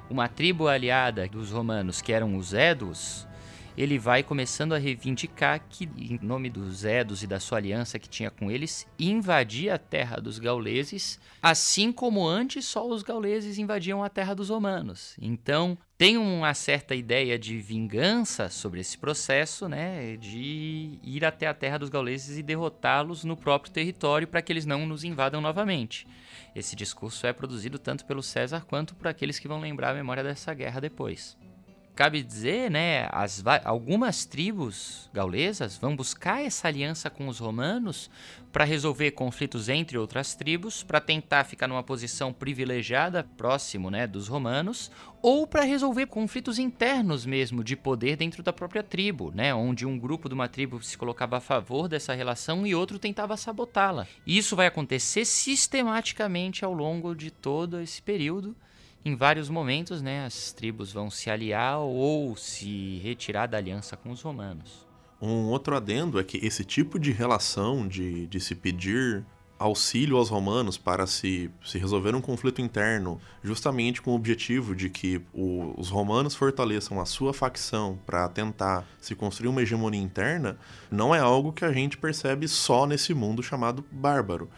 uma 0.09 0.27
tribo 0.27 0.67
aliada 0.67 1.27
dos 1.27 1.51
romanos, 1.51 2.01
que 2.01 2.11
eram 2.11 2.35
os 2.35 2.53
Éduos, 2.53 3.27
ele 3.77 3.97
vai 3.97 4.23
começando 4.23 4.73
a 4.73 4.77
reivindicar 4.77 5.65
que, 5.67 5.89
em 5.97 6.19
nome 6.21 6.49
dos 6.49 6.83
Edos 6.83 7.23
e 7.23 7.27
da 7.27 7.39
sua 7.39 7.57
aliança 7.57 7.97
que 7.97 8.07
tinha 8.07 8.29
com 8.29 8.51
eles, 8.51 8.87
invadia 8.99 9.75
a 9.75 9.77
terra 9.77 10.17
dos 10.17 10.39
gauleses, 10.39 11.19
assim 11.41 11.91
como 11.91 12.27
antes 12.27 12.65
só 12.65 12.87
os 12.87 13.03
gauleses 13.03 13.57
invadiam 13.57 14.03
a 14.03 14.09
terra 14.09 14.33
dos 14.33 14.49
romanos. 14.49 15.15
Então, 15.21 15.77
tem 15.97 16.17
uma 16.17 16.53
certa 16.53 16.93
ideia 16.93 17.39
de 17.39 17.57
vingança 17.59 18.49
sobre 18.49 18.79
esse 18.79 18.97
processo, 18.97 19.69
né, 19.69 20.17
de 20.17 20.99
ir 21.01 21.23
até 21.23 21.47
a 21.47 21.53
terra 21.53 21.77
dos 21.77 21.89
gauleses 21.89 22.37
e 22.37 22.43
derrotá-los 22.43 23.23
no 23.23 23.37
próprio 23.37 23.71
território 23.71 24.27
para 24.27 24.41
que 24.41 24.51
eles 24.51 24.65
não 24.65 24.85
nos 24.85 25.03
invadam 25.03 25.39
novamente. 25.39 26.05
Esse 26.55 26.75
discurso 26.75 27.25
é 27.25 27.33
produzido 27.33 27.79
tanto 27.79 28.05
pelo 28.05 28.21
César 28.21 28.65
quanto 28.67 28.95
por 28.95 29.07
aqueles 29.07 29.39
que 29.39 29.47
vão 29.47 29.59
lembrar 29.59 29.91
a 29.91 29.95
memória 29.95 30.23
dessa 30.23 30.53
guerra 30.53 30.79
depois. 30.79 31.37
Cabe 31.95 32.23
dizer, 32.23 32.71
né, 32.71 33.07
as, 33.11 33.43
algumas 33.63 34.25
tribos 34.25 35.07
gaulesas 35.13 35.77
vão 35.77 35.95
buscar 35.95 36.43
essa 36.43 36.67
aliança 36.67 37.07
com 37.07 37.27
os 37.27 37.37
romanos 37.37 38.09
para 38.51 38.63
resolver 38.63 39.11
conflitos 39.11 39.69
entre 39.69 39.95
outras 39.95 40.33
tribos, 40.33 40.81
para 40.81 40.99
tentar 40.99 41.43
ficar 41.43 41.67
numa 41.67 41.83
posição 41.83 42.33
privilegiada 42.33 43.23
próximo, 43.37 43.91
né, 43.91 44.07
dos 44.07 44.27
romanos, 44.27 44.89
ou 45.21 45.45
para 45.45 45.61
resolver 45.61 46.07
conflitos 46.07 46.57
internos 46.57 47.27
mesmo 47.27 47.63
de 47.63 47.75
poder 47.75 48.15
dentro 48.15 48.41
da 48.41 48.51
própria 48.51 48.81
tribo, 48.81 49.31
né, 49.31 49.53
onde 49.53 49.85
um 49.85 49.97
grupo 49.97 50.27
de 50.27 50.33
uma 50.33 50.47
tribo 50.47 50.81
se 50.81 50.97
colocava 50.97 51.37
a 51.37 51.41
favor 51.41 51.87
dessa 51.87 52.15
relação 52.15 52.65
e 52.65 52.73
outro 52.73 52.97
tentava 52.97 53.37
sabotá-la. 53.37 54.07
Isso 54.25 54.55
vai 54.55 54.65
acontecer 54.65 55.25
sistematicamente 55.25 56.65
ao 56.65 56.73
longo 56.73 57.13
de 57.15 57.29
todo 57.29 57.79
esse 57.79 58.01
período 58.01 58.55
em 59.05 59.15
vários 59.15 59.49
momentos, 59.49 60.01
né, 60.01 60.25
as 60.25 60.51
tribos 60.51 60.91
vão 60.91 61.09
se 61.09 61.29
aliar 61.29 61.79
ou 61.79 62.35
se 62.35 62.99
retirar 62.99 63.47
da 63.47 63.57
aliança 63.57 63.97
com 63.97 64.11
os 64.11 64.21
romanos. 64.21 64.85
Um 65.21 65.45
outro 65.45 65.75
adendo 65.75 66.19
é 66.19 66.23
que 66.23 66.37
esse 66.45 66.65
tipo 66.65 66.99
de 66.99 67.11
relação 67.11 67.87
de, 67.87 68.27
de 68.27 68.39
se 68.39 68.55
pedir 68.55 69.25
auxílio 69.57 70.17
aos 70.17 70.29
romanos 70.29 70.77
para 70.77 71.07
se, 71.07 71.49
se 71.63 71.77
resolver 71.77 72.13
um 72.13 72.19
conflito 72.19 72.61
interno, 72.61 73.21
justamente 73.41 74.01
com 74.01 74.11
o 74.11 74.15
objetivo 74.15 74.75
de 74.75 74.89
que 74.89 75.21
o, 75.33 75.73
os 75.77 75.89
romanos 75.89 76.35
fortaleçam 76.35 76.99
a 76.99 77.05
sua 77.05 77.33
facção 77.33 77.97
para 78.05 78.27
tentar 78.27 78.85
se 78.99 79.15
construir 79.15 79.47
uma 79.47 79.61
hegemonia 79.61 80.01
interna, 80.01 80.57
não 80.91 81.15
é 81.15 81.19
algo 81.19 81.53
que 81.53 81.63
a 81.63 81.71
gente 81.71 81.97
percebe 81.97 82.47
só 82.47 82.85
nesse 82.85 83.13
mundo 83.13 83.41
chamado 83.41 83.85
bárbaro. 83.89 84.49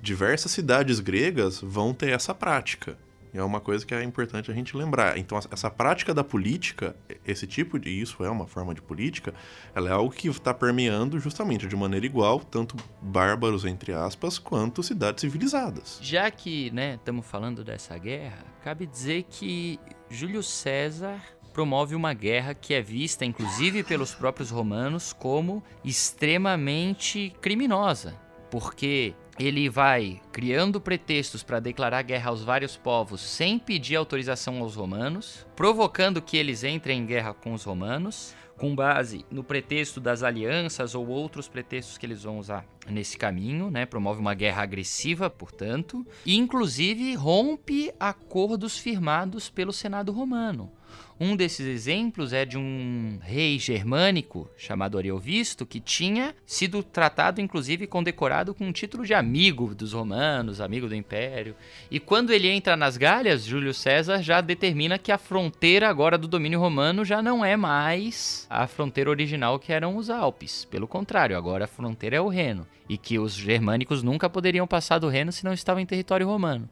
Diversas 0.00 0.52
cidades 0.52 1.00
gregas 1.00 1.60
vão 1.60 1.92
ter 1.92 2.10
essa 2.10 2.34
prática. 2.34 2.96
É 3.34 3.42
uma 3.42 3.60
coisa 3.60 3.84
que 3.84 3.92
é 3.94 4.02
importante 4.02 4.50
a 4.50 4.54
gente 4.54 4.76
lembrar. 4.76 5.18
Então, 5.18 5.38
essa 5.50 5.68
prática 5.68 6.14
da 6.14 6.22
política, 6.22 6.94
esse 7.26 7.46
tipo 7.46 7.78
de. 7.78 7.90
Isso 7.90 8.24
é 8.24 8.30
uma 8.30 8.46
forma 8.46 8.74
de 8.74 8.80
política, 8.80 9.34
ela 9.74 9.88
é 9.88 9.92
algo 9.92 10.10
que 10.10 10.28
está 10.28 10.54
permeando 10.54 11.18
justamente 11.18 11.66
de 11.66 11.76
maneira 11.76 12.06
igual, 12.06 12.40
tanto 12.40 12.76
bárbaros, 13.02 13.64
entre 13.64 13.92
aspas, 13.92 14.38
quanto 14.38 14.82
cidades 14.82 15.20
civilizadas. 15.22 15.98
Já 16.00 16.30
que 16.30 16.66
estamos 16.66 17.24
né, 17.24 17.30
falando 17.30 17.64
dessa 17.64 17.98
guerra, 17.98 18.44
cabe 18.62 18.86
dizer 18.86 19.24
que 19.28 19.78
Júlio 20.08 20.42
César 20.42 21.20
promove 21.52 21.94
uma 21.94 22.12
guerra 22.12 22.52
que 22.52 22.74
é 22.74 22.82
vista, 22.82 23.24
inclusive 23.24 23.84
pelos 23.84 24.12
próprios 24.14 24.50
romanos, 24.50 25.12
como 25.12 25.62
extremamente 25.84 27.32
criminosa. 27.40 28.14
Porque 28.50 29.14
ele 29.38 29.68
vai 29.68 30.20
criando 30.32 30.80
pretextos 30.80 31.42
para 31.42 31.60
declarar 31.60 32.02
guerra 32.02 32.30
aos 32.30 32.42
vários 32.42 32.76
povos 32.76 33.20
sem 33.20 33.58
pedir 33.58 33.96
autorização 33.96 34.60
aos 34.60 34.76
romanos, 34.76 35.46
provocando 35.56 36.22
que 36.22 36.36
eles 36.36 36.62
entrem 36.64 37.00
em 37.00 37.06
guerra 37.06 37.34
com 37.34 37.52
os 37.52 37.64
romanos, 37.64 38.34
com 38.56 38.74
base 38.74 39.24
no 39.30 39.42
pretexto 39.42 40.00
das 40.00 40.22
alianças 40.22 40.94
ou 40.94 41.08
outros 41.08 41.48
pretextos 41.48 41.98
que 41.98 42.06
eles 42.06 42.22
vão 42.22 42.38
usar 42.38 42.64
nesse 42.88 43.18
caminho, 43.18 43.70
né? 43.70 43.84
Promove 43.84 44.20
uma 44.20 44.34
guerra 44.34 44.62
agressiva, 44.62 45.28
portanto, 45.28 46.06
e 46.24 46.36
inclusive 46.36 47.14
rompe 47.14 47.92
acordos 47.98 48.78
firmados 48.78 49.50
pelo 49.50 49.72
Senado 49.72 50.12
romano. 50.12 50.70
Um 51.18 51.36
desses 51.36 51.64
exemplos 51.64 52.32
é 52.32 52.44
de 52.44 52.58
um 52.58 53.20
rei 53.22 53.56
germânico 53.56 54.50
chamado 54.56 54.98
Ariovisto, 54.98 55.64
que 55.64 55.78
tinha 55.78 56.34
sido 56.44 56.82
tratado, 56.82 57.40
inclusive, 57.40 57.86
condecorado 57.86 58.52
com 58.52 58.66
um 58.66 58.72
título 58.72 59.06
de 59.06 59.14
amigo 59.14 59.76
dos 59.76 59.92
romanos, 59.92 60.60
amigo 60.60 60.88
do 60.88 60.94
império. 60.94 61.54
E 61.88 62.00
quando 62.00 62.32
ele 62.32 62.48
entra 62.48 62.76
nas 62.76 62.96
Galhas, 62.96 63.44
Júlio 63.44 63.72
César 63.72 64.22
já 64.22 64.40
determina 64.40 64.98
que 64.98 65.12
a 65.12 65.18
fronteira 65.18 65.88
agora 65.88 66.18
do 66.18 66.26
domínio 66.26 66.58
romano 66.58 67.04
já 67.04 67.22
não 67.22 67.44
é 67.44 67.56
mais 67.56 68.44
a 68.50 68.66
fronteira 68.66 69.08
original 69.08 69.60
que 69.60 69.72
eram 69.72 69.96
os 69.96 70.10
Alpes. 70.10 70.64
Pelo 70.64 70.88
contrário, 70.88 71.36
agora 71.36 71.66
a 71.66 71.68
fronteira 71.68 72.16
é 72.16 72.20
o 72.20 72.28
Reno. 72.28 72.66
E 72.88 72.98
que 72.98 73.20
os 73.20 73.34
germânicos 73.34 74.02
nunca 74.02 74.28
poderiam 74.28 74.66
passar 74.66 74.98
do 74.98 75.08
Reno 75.08 75.30
se 75.30 75.44
não 75.44 75.52
estavam 75.52 75.80
em 75.80 75.86
território 75.86 76.26
romano. 76.26 76.68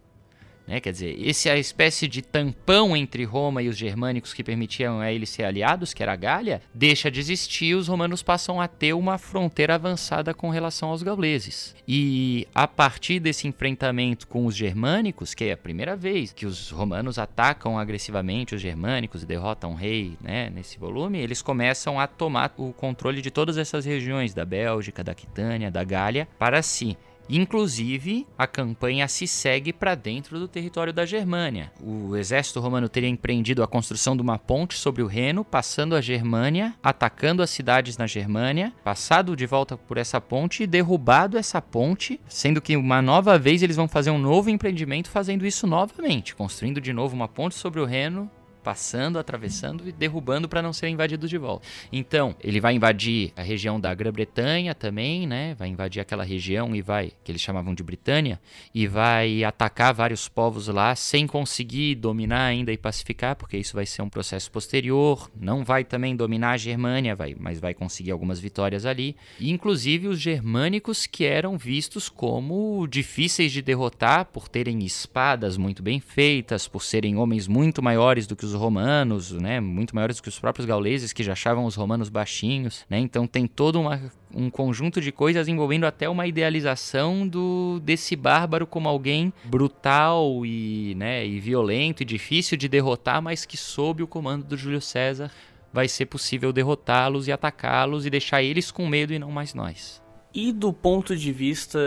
Né? 0.72 0.80
Quer 0.80 0.92
dizer, 0.92 1.14
esse 1.20 1.50
é 1.50 1.52
a 1.52 1.58
espécie 1.58 2.08
de 2.08 2.22
tampão 2.22 2.96
entre 2.96 3.24
Roma 3.24 3.62
e 3.62 3.68
os 3.68 3.76
germânicos 3.76 4.32
que 4.32 4.42
permitiam 4.42 5.00
a 5.00 5.12
eles 5.12 5.28
ser 5.28 5.44
aliados, 5.44 5.92
que 5.92 6.02
era 6.02 6.14
a 6.14 6.16
Gália, 6.16 6.62
deixa 6.72 7.10
de 7.10 7.20
existir, 7.20 7.74
os 7.74 7.88
romanos 7.88 8.22
passam 8.22 8.58
a 8.58 8.66
ter 8.66 8.94
uma 8.94 9.18
fronteira 9.18 9.74
avançada 9.74 10.32
com 10.32 10.48
relação 10.48 10.88
aos 10.88 11.02
gauleses. 11.02 11.76
E 11.86 12.48
a 12.54 12.66
partir 12.66 13.20
desse 13.20 13.46
enfrentamento 13.46 14.26
com 14.26 14.46
os 14.46 14.56
germânicos, 14.56 15.34
que 15.34 15.44
é 15.44 15.52
a 15.52 15.58
primeira 15.58 15.94
vez 15.94 16.32
que 16.32 16.46
os 16.46 16.70
romanos 16.70 17.18
atacam 17.18 17.78
agressivamente 17.78 18.54
os 18.54 18.62
germânicos 18.62 19.22
e 19.22 19.26
derrotam 19.26 19.72
o 19.72 19.76
rei 19.76 20.16
né, 20.22 20.48
nesse 20.48 20.78
volume, 20.78 21.18
eles 21.18 21.42
começam 21.42 22.00
a 22.00 22.06
tomar 22.06 22.50
o 22.56 22.72
controle 22.72 23.20
de 23.20 23.30
todas 23.30 23.58
essas 23.58 23.84
regiões, 23.84 24.32
da 24.32 24.46
Bélgica, 24.46 25.04
da 25.04 25.14
Quitânia, 25.14 25.70
da 25.70 25.84
Gália, 25.84 26.26
para 26.38 26.62
si. 26.62 26.96
Inclusive, 27.28 28.26
a 28.36 28.46
campanha 28.46 29.08
se 29.08 29.26
segue 29.26 29.72
para 29.72 29.94
dentro 29.94 30.38
do 30.38 30.48
território 30.48 30.92
da 30.92 31.06
Germânia. 31.06 31.72
O 31.80 32.16
exército 32.16 32.60
romano 32.60 32.88
teria 32.88 33.08
empreendido 33.08 33.62
a 33.62 33.68
construção 33.68 34.16
de 34.16 34.22
uma 34.22 34.38
ponte 34.38 34.74
sobre 34.74 35.02
o 35.02 35.06
Reno, 35.06 35.44
passando 35.44 35.94
a 35.94 36.00
Germânia, 36.00 36.74
atacando 36.82 37.42
as 37.42 37.50
cidades 37.50 37.96
na 37.96 38.06
Germânia, 38.06 38.72
passado 38.84 39.36
de 39.36 39.46
volta 39.46 39.76
por 39.76 39.96
essa 39.96 40.20
ponte 40.20 40.62
e 40.62 40.66
derrubado 40.66 41.38
essa 41.38 41.62
ponte, 41.62 42.20
sendo 42.28 42.60
que 42.60 42.76
uma 42.76 43.00
nova 43.00 43.38
vez 43.38 43.62
eles 43.62 43.76
vão 43.76 43.88
fazer 43.88 44.10
um 44.10 44.18
novo 44.18 44.50
empreendimento 44.50 45.08
fazendo 45.08 45.46
isso 45.46 45.66
novamente, 45.66 46.34
construindo 46.34 46.80
de 46.80 46.92
novo 46.92 47.14
uma 47.14 47.28
ponte 47.28 47.54
sobre 47.54 47.80
o 47.80 47.84
Reno, 47.84 48.30
passando, 48.62 49.18
atravessando 49.18 49.88
e 49.88 49.92
derrubando 49.92 50.48
para 50.48 50.62
não 50.62 50.72
serem 50.72 50.94
invadidos 50.94 51.28
de 51.28 51.38
volta. 51.38 51.66
Então, 51.92 52.34
ele 52.40 52.60
vai 52.60 52.74
invadir 52.74 53.32
a 53.36 53.42
região 53.42 53.80
da 53.80 53.92
Grã-Bretanha 53.94 54.74
também, 54.74 55.26
né? 55.26 55.54
Vai 55.54 55.68
invadir 55.68 56.00
aquela 56.00 56.24
região 56.24 56.74
e 56.74 56.80
vai, 56.80 57.12
que 57.22 57.32
eles 57.32 57.42
chamavam 57.42 57.74
de 57.74 57.82
Britânia, 57.82 58.40
e 58.74 58.86
vai 58.86 59.44
atacar 59.44 59.92
vários 59.92 60.28
povos 60.28 60.68
lá 60.68 60.94
sem 60.94 61.26
conseguir 61.26 61.96
dominar 61.96 62.44
ainda 62.44 62.72
e 62.72 62.78
pacificar, 62.78 63.36
porque 63.36 63.56
isso 63.56 63.74
vai 63.74 63.86
ser 63.86 64.02
um 64.02 64.08
processo 64.08 64.50
posterior. 64.50 65.30
Não 65.38 65.64
vai 65.64 65.84
também 65.84 66.14
dominar 66.14 66.52
a 66.52 66.56
Germânia, 66.56 67.16
vai, 67.16 67.34
mas 67.38 67.58
vai 67.58 67.74
conseguir 67.74 68.10
algumas 68.10 68.38
vitórias 68.38 68.86
ali. 68.86 69.16
E, 69.38 69.50
inclusive 69.50 70.08
os 70.08 70.20
germânicos 70.20 71.06
que 71.06 71.24
eram 71.24 71.58
vistos 71.58 72.08
como 72.08 72.86
difíceis 72.86 73.52
de 73.52 73.62
derrotar 73.62 74.26
por 74.26 74.48
terem 74.48 74.84
espadas 74.84 75.56
muito 75.56 75.82
bem 75.82 76.00
feitas, 76.00 76.68
por 76.68 76.82
serem 76.82 77.16
homens 77.16 77.48
muito 77.48 77.82
maiores 77.82 78.26
do 78.26 78.36
que 78.36 78.44
os 78.44 78.51
os 78.52 78.60
romanos, 78.60 79.32
né, 79.32 79.60
muito 79.60 79.94
maiores 79.94 80.20
que 80.20 80.28
os 80.28 80.38
próprios 80.38 80.66
gauleses 80.66 81.12
que 81.12 81.22
já 81.22 81.32
achavam 81.32 81.64
os 81.64 81.74
romanos 81.74 82.08
baixinhos, 82.08 82.84
né? 82.88 82.98
Então 82.98 83.26
tem 83.26 83.46
todo 83.46 83.80
uma, 83.80 84.00
um 84.34 84.50
conjunto 84.50 85.00
de 85.00 85.10
coisas 85.10 85.48
envolvendo 85.48 85.84
até 85.84 86.08
uma 86.08 86.26
idealização 86.26 87.26
do 87.26 87.80
desse 87.80 88.14
bárbaro 88.16 88.66
como 88.66 88.88
alguém 88.88 89.32
brutal 89.44 90.44
e, 90.44 90.94
né, 90.96 91.26
e 91.26 91.40
violento 91.40 92.02
e 92.02 92.06
difícil 92.06 92.56
de 92.56 92.68
derrotar, 92.68 93.22
mas 93.22 93.44
que 93.44 93.56
sob 93.56 94.02
o 94.02 94.06
comando 94.06 94.44
do 94.44 94.56
Júlio 94.56 94.80
César 94.80 95.30
vai 95.72 95.88
ser 95.88 96.06
possível 96.06 96.52
derrotá-los 96.52 97.28
e 97.28 97.32
atacá-los 97.32 98.04
e 98.04 98.10
deixar 98.10 98.42
eles 98.42 98.70
com 98.70 98.86
medo 98.86 99.14
e 99.14 99.18
não 99.18 99.30
mais 99.30 99.54
nós. 99.54 100.01
E 100.34 100.50
do 100.50 100.72
ponto 100.72 101.14
de 101.14 101.30
vista 101.30 101.78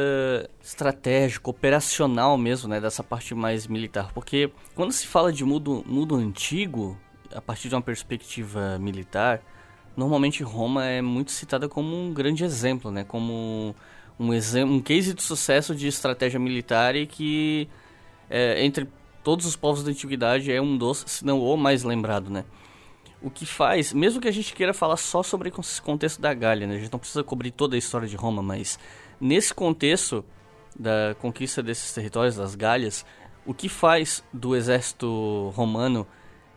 estratégico, 0.61 1.49
operacional 1.49 2.37
mesmo, 2.37 2.69
né, 2.69 2.79
dessa 2.79 3.03
parte 3.03 3.33
mais 3.33 3.65
militar, 3.65 4.11
porque 4.13 4.51
quando 4.75 4.91
se 4.91 5.07
fala 5.07 5.33
de 5.33 5.43
mundo, 5.43 5.83
mundo 5.87 6.15
antigo, 6.15 6.95
a 7.33 7.41
partir 7.41 7.69
de 7.69 7.75
uma 7.75 7.81
perspectiva 7.81 8.77
militar, 8.77 9.41
normalmente 9.97 10.43
Roma 10.43 10.85
é 10.85 11.01
muito 11.01 11.31
citada 11.31 11.67
como 11.67 11.95
um 11.95 12.13
grande 12.13 12.43
exemplo, 12.43 12.91
né, 12.91 13.03
como 13.03 13.75
um 14.19 14.29
um 14.29 14.79
case 14.79 15.13
de 15.13 15.23
sucesso 15.23 15.73
de 15.73 15.87
estratégia 15.87 16.39
militar 16.39 16.95
e 16.95 17.07
que 17.07 17.67
é, 18.29 18.63
entre 18.63 18.87
todos 19.23 19.45
os 19.47 19.55
povos 19.55 19.83
da 19.83 19.89
antiguidade 19.89 20.51
é 20.51 20.61
um 20.61 20.77
dos, 20.77 21.03
se 21.07 21.25
não 21.25 21.39
o 21.39 21.57
mais 21.57 21.83
lembrado, 21.83 22.29
né? 22.29 22.45
O 23.25 23.31
que 23.31 23.43
faz, 23.43 23.91
mesmo 23.91 24.21
que 24.21 24.27
a 24.27 24.31
gente 24.31 24.53
queira 24.53 24.71
falar 24.71 24.97
só 24.97 25.23
sobre 25.23 25.49
esse 25.49 25.81
contexto 25.81 26.21
da 26.21 26.31
Gália, 26.31 26.67
né? 26.67 26.75
A 26.75 26.77
gente 26.77 26.91
não 26.91 26.99
precisa 26.99 27.23
cobrir 27.23 27.49
toda 27.49 27.75
a 27.75 27.79
história 27.79 28.07
de 28.07 28.15
Roma, 28.15 28.43
mas 28.43 28.77
nesse 29.19 29.51
contexto 29.51 30.23
da 30.77 31.15
conquista 31.19 31.63
desses 31.63 31.91
territórios, 31.91 32.35
das 32.35 32.53
Gálias, 32.53 33.03
o 33.43 33.51
que 33.51 33.67
faz 33.67 34.23
do 34.31 34.55
exército 34.55 35.51
romano 35.55 36.05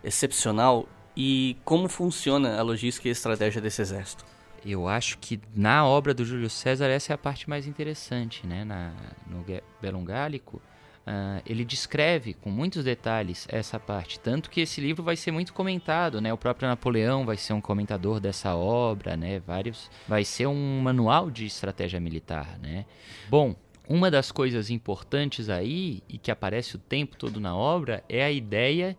excepcional 0.05 0.87
e 1.17 1.57
como 1.65 1.89
funciona 1.89 2.59
a 2.59 2.63
logística 2.63 3.09
e 3.09 3.11
a 3.11 3.13
estratégia 3.13 3.63
desse 3.63 3.81
exército? 3.81 4.27
Eu 4.63 4.87
acho 4.87 5.17
que 5.17 5.41
na 5.57 5.87
obra 5.87 6.13
do 6.13 6.23
Júlio 6.23 6.51
César 6.51 6.89
essa 6.89 7.13
é 7.13 7.15
a 7.15 7.19
parte 7.19 7.49
mais 7.49 7.67
interessante, 7.67 8.47
né? 8.47 8.63
Na, 8.67 8.93
no 9.27 9.43
Bellum 9.81 10.05
Gálico, 10.05 10.61
Uh, 11.09 11.41
ele 11.47 11.65
descreve 11.65 12.35
com 12.35 12.51
muitos 12.51 12.85
detalhes 12.85 13.47
essa 13.51 13.81
parte, 13.81 14.21
tanto 14.21 14.51
que 14.51 14.61
esse 14.61 14.79
livro 14.79 15.03
vai 15.03 15.17
ser 15.17 15.31
muito 15.31 15.55
comentado, 15.55 16.21
né? 16.21 16.31
O 16.35 16.37
próprio 16.37 16.69
Napoleão 16.69 17.25
vai 17.25 17.39
ser 17.39 17.55
um 17.55 17.63
comentador 17.63 18.21
dessa 18.21 18.55
obra, 18.55 19.17
né? 19.17 19.41
Vários, 19.41 19.91
vai 20.07 20.23
ser 20.23 20.47
um 20.47 20.81
manual 20.83 21.31
de 21.31 21.47
estratégia 21.47 21.99
militar, 21.99 22.59
né? 22.59 22.85
Bom, 23.31 23.57
uma 23.89 24.11
das 24.11 24.31
coisas 24.31 24.69
importantes 24.69 25.49
aí 25.49 26.03
e 26.11 26.19
que 26.19 26.31
aparece 26.31 26.77
o 26.77 26.79
tempo 26.79 27.17
todo 27.17 27.41
na 27.41 27.57
obra 27.57 28.05
é 28.07 28.23
a 28.23 28.31
ideia 28.31 28.95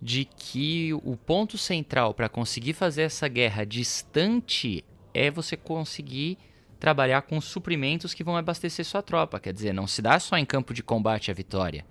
de 0.00 0.24
que 0.24 0.94
o 1.02 1.16
ponto 1.16 1.58
central 1.58 2.14
para 2.14 2.28
conseguir 2.28 2.74
fazer 2.74 3.02
essa 3.02 3.26
guerra 3.26 3.64
distante 3.66 4.84
é 5.12 5.32
você 5.32 5.56
conseguir 5.56 6.38
trabalhar 6.80 7.22
com 7.22 7.38
suprimentos 7.40 8.14
que 8.14 8.24
vão 8.24 8.36
abastecer 8.36 8.84
sua 8.86 9.02
tropa. 9.02 9.38
Quer 9.38 9.52
dizer, 9.52 9.74
não 9.74 9.86
se 9.86 10.00
dá 10.00 10.18
só 10.18 10.36
em 10.38 10.46
campo 10.46 10.72
de 10.72 10.82
combate 10.82 11.30
a 11.30 11.34
vitória. 11.34 11.84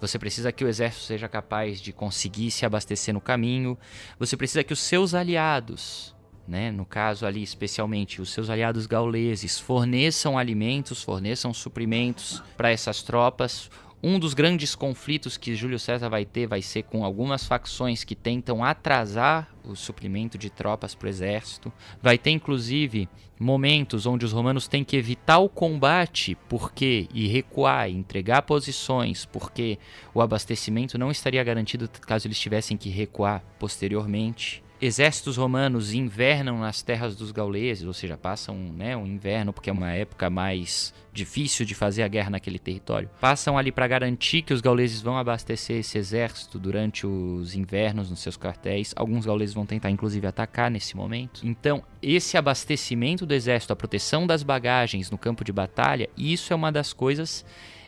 Você 0.00 0.18
precisa 0.18 0.52
que 0.52 0.62
o 0.62 0.68
exército 0.68 1.06
seja 1.06 1.26
capaz 1.28 1.80
de 1.80 1.92
conseguir 1.92 2.50
se 2.50 2.66
abastecer 2.66 3.14
no 3.14 3.20
caminho. 3.22 3.76
Você 4.18 4.36
precisa 4.36 4.62
que 4.62 4.74
os 4.74 4.80
seus 4.80 5.14
aliados, 5.14 6.14
né, 6.46 6.70
no 6.70 6.84
caso 6.84 7.24
ali 7.24 7.42
especialmente 7.42 8.20
os 8.20 8.30
seus 8.30 8.50
aliados 8.50 8.86
gauleses, 8.86 9.58
forneçam 9.58 10.36
alimentos, 10.36 11.02
forneçam 11.02 11.54
suprimentos 11.54 12.42
para 12.54 12.70
essas 12.70 13.02
tropas. 13.02 13.70
Um 14.06 14.18
dos 14.18 14.34
grandes 14.34 14.74
conflitos 14.74 15.38
que 15.38 15.56
Júlio 15.56 15.78
César 15.78 16.10
vai 16.10 16.26
ter 16.26 16.46
vai 16.46 16.60
ser 16.60 16.82
com 16.82 17.06
algumas 17.06 17.46
facções 17.46 18.04
que 18.04 18.14
tentam 18.14 18.62
atrasar 18.62 19.48
o 19.64 19.74
suprimento 19.74 20.36
de 20.36 20.50
tropas 20.50 20.94
para 20.94 21.06
o 21.06 21.08
exército. 21.08 21.72
Vai 22.02 22.18
ter 22.18 22.32
inclusive 22.32 23.08
momentos 23.40 24.04
onde 24.04 24.26
os 24.26 24.32
romanos 24.32 24.68
têm 24.68 24.84
que 24.84 24.98
evitar 24.98 25.38
o 25.38 25.48
combate 25.48 26.36
porque 26.50 27.08
e 27.14 27.26
recuar, 27.28 27.88
entregar 27.88 28.42
posições, 28.42 29.24
porque 29.24 29.78
o 30.12 30.20
abastecimento 30.20 30.98
não 30.98 31.10
estaria 31.10 31.42
garantido 31.42 31.88
caso 31.88 32.26
eles 32.26 32.38
tivessem 32.38 32.76
que 32.76 32.90
recuar 32.90 33.42
posteriormente 33.58 34.62
exércitos 34.80 35.36
romanos 35.36 35.92
invernam 35.94 36.58
nas 36.58 36.82
terras 36.82 37.16
dos 37.16 37.30
gauleses, 37.30 37.86
ou 37.86 37.92
seja, 37.92 38.16
passam 38.16 38.56
né, 38.56 38.96
um 38.96 39.06
inverno, 39.06 39.52
porque 39.52 39.70
é 39.70 39.72
uma 39.72 39.92
época 39.92 40.28
mais 40.28 40.92
difícil 41.12 41.64
de 41.64 41.74
fazer 41.74 42.02
a 42.02 42.08
guerra 42.08 42.30
naquele 42.30 42.58
território. 42.58 43.08
Passam 43.20 43.56
ali 43.56 43.70
para 43.70 43.86
garantir 43.86 44.42
que 44.42 44.52
os 44.52 44.60
gauleses 44.60 45.00
vão 45.00 45.16
abastecer 45.16 45.76
esse 45.78 45.96
exército 45.96 46.58
durante 46.58 47.06
os 47.06 47.54
invernos 47.54 48.10
nos 48.10 48.20
seus 48.20 48.36
quartéis. 48.36 48.92
Alguns 48.96 49.24
gauleses 49.24 49.54
vão 49.54 49.64
tentar, 49.64 49.90
inclusive, 49.90 50.26
atacar 50.26 50.70
nesse 50.70 50.96
momento. 50.96 51.40
Então, 51.44 51.82
esse 52.02 52.36
abastecimento 52.36 53.24
do 53.24 53.32
exército, 53.32 53.72
a 53.72 53.76
proteção 53.76 54.26
das 54.26 54.42
bagagens 54.42 55.10
no 55.10 55.16
campo 55.16 55.44
de 55.44 55.52
batalha, 55.52 56.10
isso 56.18 56.52
é 56.52 56.56
uma 56.56 56.72
das 56.72 56.92
coisas 56.92 57.44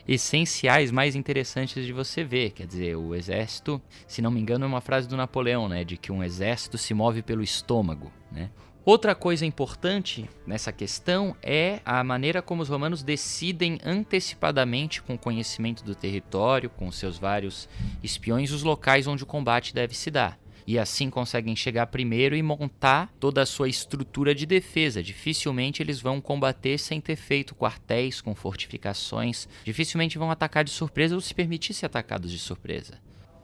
essenciais 0.07 0.91
mais 0.91 1.15
interessantes 1.15 1.85
de 1.85 1.91
você 1.91 2.23
ver. 2.23 2.51
Quer 2.51 2.65
dizer, 2.65 2.95
o 2.95 3.13
exército, 3.13 3.81
se 4.07 4.21
não 4.21 4.31
me 4.31 4.39
engano, 4.39 4.65
é 4.65 4.67
uma 4.67 4.81
frase 4.81 5.07
do 5.07 5.17
Napoleão, 5.17 5.67
né? 5.67 5.83
De 5.83 5.97
que 5.97 6.11
um 6.11 6.23
exército 6.23 6.77
se 6.77 6.93
move 6.93 7.21
pelo 7.21 7.43
estômago, 7.43 8.11
né? 8.31 8.49
Outra 8.85 9.13
coisa 9.13 9.45
importante 9.45 10.29
nessa 10.45 10.71
questão 10.71 11.35
é 11.43 11.81
a 11.83 12.01
maneira 12.05 12.41
como 12.41 12.61
os 12.61 12.69
romanos 12.69 13.03
decidem 13.03 13.79
antecipadamente, 13.83 15.01
com 15.01 15.17
conhecimento 15.17 15.83
do 15.83 15.93
território, 15.93 16.69
com 16.69 16.89
seus 16.89 17.19
vários 17.19 17.67
espiões, 18.01 18.53
os 18.53 18.63
locais 18.63 19.05
onde 19.05 19.23
o 19.23 19.27
combate 19.27 19.73
deve 19.75 19.93
se 19.93 20.09
dar 20.09 20.39
e 20.67 20.77
assim 20.77 21.09
conseguem 21.09 21.55
chegar 21.55 21.87
primeiro 21.87 22.35
e 22.35 22.43
montar 22.43 23.09
toda 23.19 23.41
a 23.41 23.45
sua 23.45 23.69
estrutura 23.69 24.35
de 24.35 24.45
defesa. 24.45 25.01
Dificilmente 25.01 25.81
eles 25.81 26.01
vão 26.01 26.19
combater 26.19 26.77
sem 26.77 26.99
ter 26.99 27.15
feito 27.15 27.55
quartéis 27.55 28.19
com 28.19 28.35
fortificações, 28.35 29.47
dificilmente 29.63 30.17
vão 30.17 30.29
atacar 30.29 30.65
de 30.65 30.71
surpresa 30.71 31.15
ou 31.15 31.21
se 31.21 31.33
permitir 31.33 31.73
ser 31.73 31.85
atacados 31.85 32.29
de 32.29 32.37
surpresa. 32.37 32.99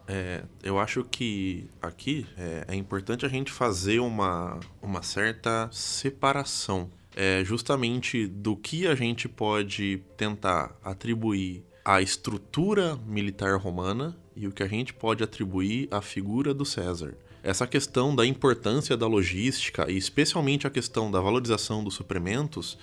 É, 0.06 0.44
eu 0.62 0.78
acho 0.78 1.06
que 1.06 1.70
aqui 1.82 2.28
é, 2.38 2.66
é, 2.68 2.76
importante 2.76 3.26
a 3.26 3.30
gente 3.30 3.50
fazer 3.50 4.00
uma, 4.00 4.60
uma 4.82 5.02
certa 5.02 5.70
separação. 5.72 6.92
É, 7.16 7.44
justamente 7.46 8.26
do 8.26 8.58
que 8.58 8.88
a 8.88 8.96
gente 8.96 9.30
pode 9.30 10.02
tentar 10.18 10.76
atribuir 10.84 11.64
à 11.86 12.02
estrutura 12.02 12.98
militar 13.06 13.56
romana 13.56 14.18
e 14.36 14.48
o 14.48 14.52
que 14.52 14.64
a 14.64 14.68
gente 14.68 14.94
pode 14.94 15.24
atribuir 15.24 15.88
à 15.92 16.02
figura 16.02 16.54
do 16.54 16.66
César. 16.66 17.16
Essa 17.44 17.68
questão 17.68 18.16
da 18.16 18.26
importância 18.26 18.96
da 18.96 19.08
logística 19.08 19.90
e 19.92 19.98
especialmente 19.98 20.66
a 20.66 20.70
questão 20.70 21.12
da 21.12 21.20
valorização 21.20 21.84
dos 21.84 21.96
suprimentos 21.96 22.78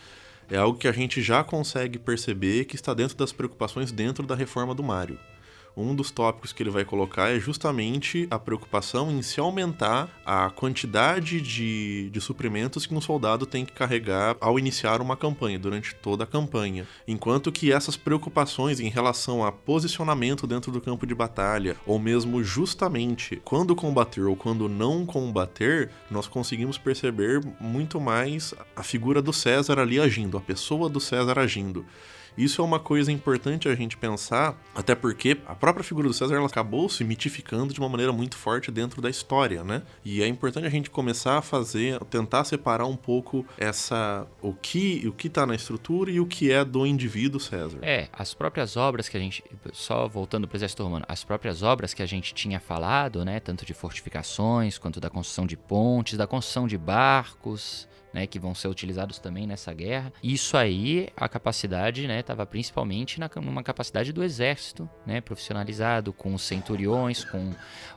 é 0.51 0.57
algo 0.57 0.78
que 0.78 0.88
a 0.88 0.92
gente 0.92 1.22
já 1.22 1.42
consegue 1.42 1.98
perceber 1.98 2.64
que 2.64 2.74
está 2.74 2.92
dentro 2.92 3.16
das 3.16 3.32
preocupações 3.32 3.92
dentro 3.92 4.26
da 4.26 4.34
reforma 4.34 4.74
do 4.74 4.82
Mário 4.82 5.18
um 5.76 5.94
dos 5.94 6.10
tópicos 6.10 6.52
que 6.52 6.62
ele 6.62 6.70
vai 6.70 6.84
colocar 6.84 7.30
é 7.30 7.38
justamente 7.38 8.26
a 8.30 8.38
preocupação 8.38 9.10
em 9.10 9.22
se 9.22 9.40
aumentar 9.40 10.08
a 10.24 10.50
quantidade 10.50 11.40
de, 11.40 12.10
de 12.10 12.20
suprimentos 12.20 12.86
que 12.86 12.94
um 12.94 13.00
soldado 13.00 13.46
tem 13.46 13.64
que 13.64 13.72
carregar 13.72 14.36
ao 14.40 14.58
iniciar 14.58 15.00
uma 15.00 15.16
campanha, 15.16 15.58
durante 15.58 15.94
toda 15.94 16.24
a 16.24 16.26
campanha. 16.26 16.86
Enquanto 17.06 17.52
que 17.52 17.72
essas 17.72 17.96
preocupações 17.96 18.80
em 18.80 18.88
relação 18.88 19.44
a 19.44 19.52
posicionamento 19.52 20.46
dentro 20.46 20.72
do 20.72 20.80
campo 20.80 21.06
de 21.06 21.14
batalha, 21.14 21.76
ou 21.86 21.98
mesmo 21.98 22.42
justamente 22.42 23.40
quando 23.44 23.76
combater 23.76 24.22
ou 24.22 24.36
quando 24.36 24.68
não 24.68 25.06
combater, 25.06 25.90
nós 26.10 26.26
conseguimos 26.26 26.78
perceber 26.78 27.40
muito 27.60 28.00
mais 28.00 28.54
a 28.74 28.82
figura 28.82 29.22
do 29.22 29.32
César 29.32 29.78
ali 29.78 30.00
agindo, 30.00 30.36
a 30.36 30.40
pessoa 30.40 30.88
do 30.88 31.00
César 31.00 31.38
agindo. 31.38 31.84
Isso 32.41 32.62
é 32.62 32.64
uma 32.64 32.80
coisa 32.80 33.12
importante 33.12 33.68
a 33.68 33.74
gente 33.74 33.99
pensar, 33.99 34.59
até 34.74 34.95
porque 34.95 35.36
a 35.47 35.55
própria 35.55 35.84
figura 35.84 36.09
do 36.09 36.14
César 36.14 36.36
ela 36.36 36.47
acabou 36.47 36.88
se 36.88 37.05
mitificando 37.05 37.74
de 37.74 37.78
uma 37.78 37.88
maneira 37.88 38.14
muito 38.14 38.38
forte 38.38 38.70
dentro 38.70 39.03
da 39.03 39.11
história, 39.11 39.62
né? 39.62 39.82
E 40.03 40.22
é 40.22 40.26
importante 40.26 40.66
a 40.66 40.70
gente 40.70 40.88
começar 40.88 41.36
a 41.36 41.43
fazer, 41.43 42.03
tentar 42.07 42.45
separar 42.45 42.86
um 42.86 42.97
pouco 42.97 43.45
essa 43.59 44.26
o 44.41 44.55
que 44.55 45.07
o 45.07 45.12
que 45.12 45.28
tá 45.28 45.45
na 45.45 45.55
estrutura 45.55 46.11
e 46.11 46.18
o 46.18 46.24
que 46.24 46.51
é 46.51 46.64
do 46.64 46.86
indivíduo 46.86 47.38
César. 47.38 47.78
É, 47.82 48.09
as 48.11 48.32
próprias 48.32 48.74
obras 48.74 49.07
que 49.07 49.18
a 49.18 49.20
gente 49.20 49.45
só 49.74 50.09
voltando 50.09 50.49
para 50.49 50.57
o 50.57 50.59
exército 50.59 50.82
romano, 50.82 51.05
as 51.07 51.22
próprias 51.22 51.62
obras 51.62 51.93
que 51.93 52.03
a 52.03 52.07
gente 52.07 52.32
tinha 52.32 52.59
falado, 52.59 53.22
né, 53.22 53.38
tanto 53.38 53.66
de 53.66 53.74
fortificações 53.74 54.78
quanto 54.78 54.99
da 54.99 55.11
construção 55.11 55.45
de 55.45 55.59
pontes, 55.59 56.16
da 56.16 56.26
construção 56.26 56.66
de 56.66 56.78
barcos, 56.78 57.86
né, 58.12 58.26
que 58.26 58.38
vão 58.38 58.54
ser 58.54 58.68
utilizados 58.68 59.18
também 59.18 59.46
nessa 59.46 59.72
guerra. 59.72 60.12
Isso 60.22 60.56
aí, 60.56 61.08
a 61.16 61.28
capacidade, 61.28 62.06
né, 62.06 62.20
estava 62.20 62.44
principalmente 62.46 63.20
na, 63.20 63.30
numa 63.36 63.62
capacidade 63.62 64.12
do 64.12 64.22
exército, 64.22 64.88
né, 65.06 65.20
profissionalizado, 65.20 66.12
com 66.12 66.34
os 66.34 66.42
centuriões, 66.42 67.24
com 67.24 67.52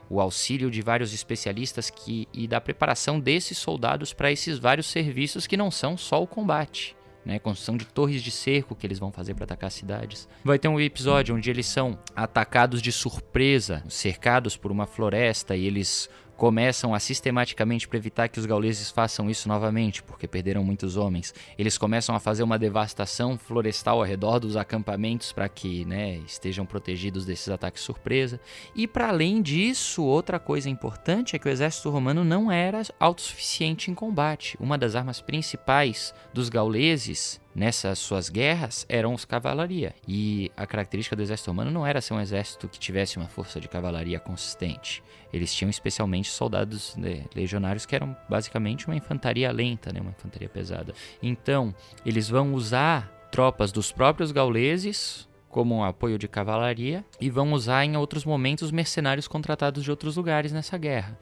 o 0.08 0.20
auxílio 0.20 0.70
de 0.70 0.82
vários 0.82 1.12
especialistas 1.12 1.90
que, 1.90 2.28
e 2.32 2.46
da 2.46 2.60
preparação 2.60 3.18
desses 3.18 3.58
soldados 3.58 4.12
para 4.12 4.30
esses 4.30 4.58
vários 4.58 4.86
serviços 4.86 5.46
que 5.46 5.56
não 5.56 5.70
são 5.70 5.96
só 5.96 6.22
o 6.22 6.26
combate. 6.26 6.96
Né, 7.24 7.38
construção 7.38 7.78
de 7.78 7.86
torres 7.86 8.22
de 8.22 8.30
cerco 8.30 8.74
que 8.74 8.86
eles 8.86 8.98
vão 8.98 9.10
fazer 9.10 9.32
para 9.32 9.44
atacar 9.44 9.70
cidades. 9.70 10.28
Vai 10.44 10.58
ter 10.58 10.68
um 10.68 10.78
episódio 10.78 11.34
onde 11.34 11.48
eles 11.48 11.64
são 11.64 11.98
atacados 12.14 12.82
de 12.82 12.92
surpresa, 12.92 13.82
cercados 13.88 14.58
por 14.58 14.70
uma 14.70 14.86
floresta 14.86 15.56
e 15.56 15.64
eles 15.64 16.10
começam 16.36 16.94
a 16.94 16.98
sistematicamente 16.98 17.86
para 17.86 17.98
evitar 17.98 18.28
que 18.28 18.38
os 18.38 18.46
gauleses 18.46 18.90
façam 18.90 19.30
isso 19.30 19.48
novamente, 19.48 20.02
porque 20.02 20.26
perderam 20.26 20.64
muitos 20.64 20.96
homens. 20.96 21.34
Eles 21.58 21.78
começam 21.78 22.14
a 22.14 22.20
fazer 22.20 22.42
uma 22.42 22.58
devastação 22.58 23.38
florestal 23.38 23.98
ao 23.98 24.04
redor 24.04 24.38
dos 24.38 24.56
acampamentos 24.56 25.32
para 25.32 25.48
que 25.48 25.84
né, 25.84 26.18
estejam 26.26 26.66
protegidos 26.66 27.24
desses 27.24 27.48
ataques 27.48 27.82
surpresa. 27.82 28.40
E 28.74 28.86
para 28.86 29.08
além 29.08 29.40
disso, 29.40 30.02
outra 30.02 30.38
coisa 30.38 30.68
importante 30.68 31.36
é 31.36 31.38
que 31.38 31.48
o 31.48 31.50
exército 31.50 31.90
romano 31.90 32.24
não 32.24 32.50
era 32.50 32.82
autossuficiente 32.98 33.90
em 33.90 33.94
combate. 33.94 34.56
Uma 34.60 34.76
das 34.76 34.94
armas 34.94 35.20
principais 35.20 36.14
dos 36.32 36.48
gauleses 36.48 37.40
nessas 37.54 37.98
suas 37.98 38.28
guerras 38.28 38.84
eram 38.88 39.14
os 39.14 39.24
cavalaria. 39.24 39.94
E 40.08 40.50
a 40.56 40.66
característica 40.66 41.14
do 41.14 41.22
exército 41.22 41.50
romano 41.50 41.70
não 41.70 41.86
era 41.86 42.00
ser 42.00 42.14
um 42.14 42.20
exército 42.20 42.68
que 42.68 42.78
tivesse 42.78 43.16
uma 43.16 43.28
força 43.28 43.60
de 43.60 43.68
cavalaria 43.68 44.18
consistente. 44.18 45.02
Eles 45.32 45.54
tinham 45.54 45.70
especialmente 45.70 46.30
soldados 46.30 46.96
né, 46.96 47.24
legionários 47.34 47.86
que 47.86 47.94
eram 47.94 48.16
basicamente 48.28 48.86
uma 48.86 48.96
infantaria 48.96 49.50
lenta, 49.52 49.92
né, 49.92 50.00
uma 50.00 50.10
infantaria 50.10 50.48
pesada. 50.48 50.94
Então, 51.22 51.74
eles 52.04 52.28
vão 52.28 52.54
usar 52.54 53.28
tropas 53.30 53.72
dos 53.72 53.92
próprios 53.92 54.32
gauleses 54.32 55.28
como 55.48 55.76
um 55.76 55.84
apoio 55.84 56.18
de 56.18 56.26
cavalaria 56.26 57.04
e 57.20 57.30
vão 57.30 57.52
usar 57.52 57.84
em 57.84 57.96
outros 57.96 58.24
momentos 58.24 58.72
mercenários 58.72 59.28
contratados 59.28 59.84
de 59.84 59.90
outros 59.90 60.16
lugares 60.16 60.52
nessa 60.52 60.76
guerra. 60.76 61.16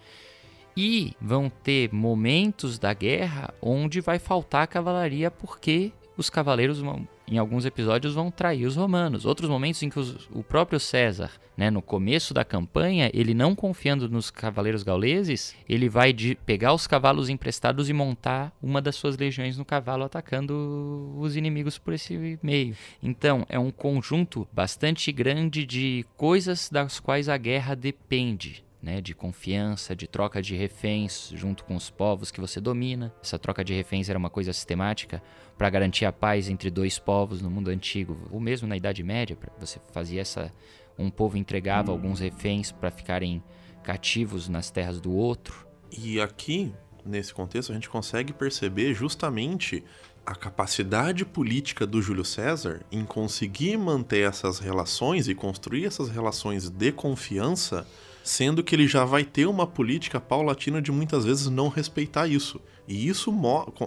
E 0.74 1.14
vão 1.20 1.51
ter 1.51 1.93
momentos 1.93 2.78
da 2.78 2.95
guerra 2.95 3.53
onde 3.61 4.01
vai 4.01 4.18
faltar 4.18 4.66
cavalaria 4.66 5.30
porque 5.30 5.93
os 6.16 6.28
cavaleiros, 6.28 6.82
em 7.26 7.38
alguns 7.38 7.64
episódios, 7.64 8.14
vão 8.14 8.30
trair 8.30 8.66
os 8.66 8.76
romanos. 8.76 9.24
Outros 9.24 9.48
momentos 9.48 9.82
em 9.82 9.88
que 9.88 9.98
os, 9.98 10.28
o 10.30 10.42
próprio 10.42 10.78
César, 10.78 11.30
né, 11.56 11.70
no 11.70 11.82
começo 11.82 12.34
da 12.34 12.44
campanha, 12.44 13.10
ele 13.14 13.34
não 13.34 13.54
confiando 13.54 14.08
nos 14.08 14.30
cavaleiros 14.30 14.82
gauleses, 14.82 15.54
ele 15.68 15.88
vai 15.88 16.12
de 16.12 16.34
pegar 16.46 16.72
os 16.72 16.86
cavalos 16.86 17.28
emprestados 17.28 17.88
e 17.88 17.92
montar 17.92 18.52
uma 18.62 18.80
das 18.80 18.96
suas 18.96 19.16
legiões 19.16 19.56
no 19.56 19.64
cavalo, 19.64 20.04
atacando 20.04 21.14
os 21.18 21.36
inimigos 21.36 21.78
por 21.78 21.94
esse 21.94 22.38
meio. 22.42 22.76
Então, 23.02 23.46
é 23.48 23.58
um 23.58 23.70
conjunto 23.70 24.46
bastante 24.52 25.10
grande 25.12 25.64
de 25.64 26.04
coisas 26.16 26.68
das 26.70 27.00
quais 27.00 27.28
a 27.28 27.36
guerra 27.36 27.74
depende 27.74 28.64
né, 28.83 29.01
de 29.01 29.14
confiança, 29.14 29.95
de 29.95 30.09
troca 30.09 30.43
de 30.43 30.57
reféns 30.57 31.30
junto 31.35 31.64
com 31.64 31.76
os 31.76 31.89
povos 31.89 32.33
que 32.33 32.41
você 32.41 32.61
domina. 32.61 33.14
Essa 33.22 33.39
troca 33.39 33.62
de 33.62 33.72
reféns 33.72 34.09
era 34.09 34.18
uma 34.18 34.28
coisa 34.28 34.53
sistemática 34.53 35.22
para 35.57 35.70
garantir 35.70 36.05
a 36.05 36.12
paz 36.12 36.49
entre 36.49 36.68
dois 36.68 36.99
povos 36.99 37.41
no 37.41 37.49
mundo 37.49 37.68
antigo, 37.68 38.28
ou 38.30 38.41
mesmo 38.41 38.66
na 38.66 38.76
Idade 38.76 39.03
Média, 39.03 39.39
você 39.59 39.80
fazia 39.93 40.20
essa 40.20 40.51
um 40.99 41.11
povo 41.11 41.39
entregava 41.39 41.91
alguns 41.91 42.20
reféns 42.20 42.70
para 42.70 42.91
ficarem 42.91 43.43
cativos 43.83 44.49
nas 44.49 44.70
terras 44.70 45.01
do 45.01 45.12
outro. 45.12 45.66
E 45.91 46.20
aqui, 46.20 46.72
nesse 47.05 47.33
contexto, 47.33 47.72
a 47.72 47.74
gente 47.74 47.89
consegue 47.89 48.33
perceber 48.33 48.95
justamente 48.95 49.83
a 50.24 50.35
capacidade 50.35 51.24
política 51.24 51.87
do 51.87 52.01
Júlio 52.01 52.24
César 52.24 52.83
em 52.93 53.05
conseguir 53.05 53.76
manter 53.76 54.28
essas 54.28 54.59
relações 54.59 55.28
e 55.28 55.35
construir 55.35 55.87
essas 55.87 56.09
relações 56.09 56.68
de 56.68 56.93
confiança 56.93 57.87
sendo 58.23 58.62
que 58.62 58.75
ele 58.75 58.87
já 58.87 59.05
vai 59.05 59.25
ter 59.25 59.47
uma 59.47 59.66
política 59.66 60.20
paulatina 60.20 60.81
de 60.81 60.93
muitas 60.93 61.25
vezes 61.25 61.49
não 61.49 61.68
respeitar 61.68 62.27
isso. 62.27 62.61
E 62.87 63.09
isso 63.09 63.33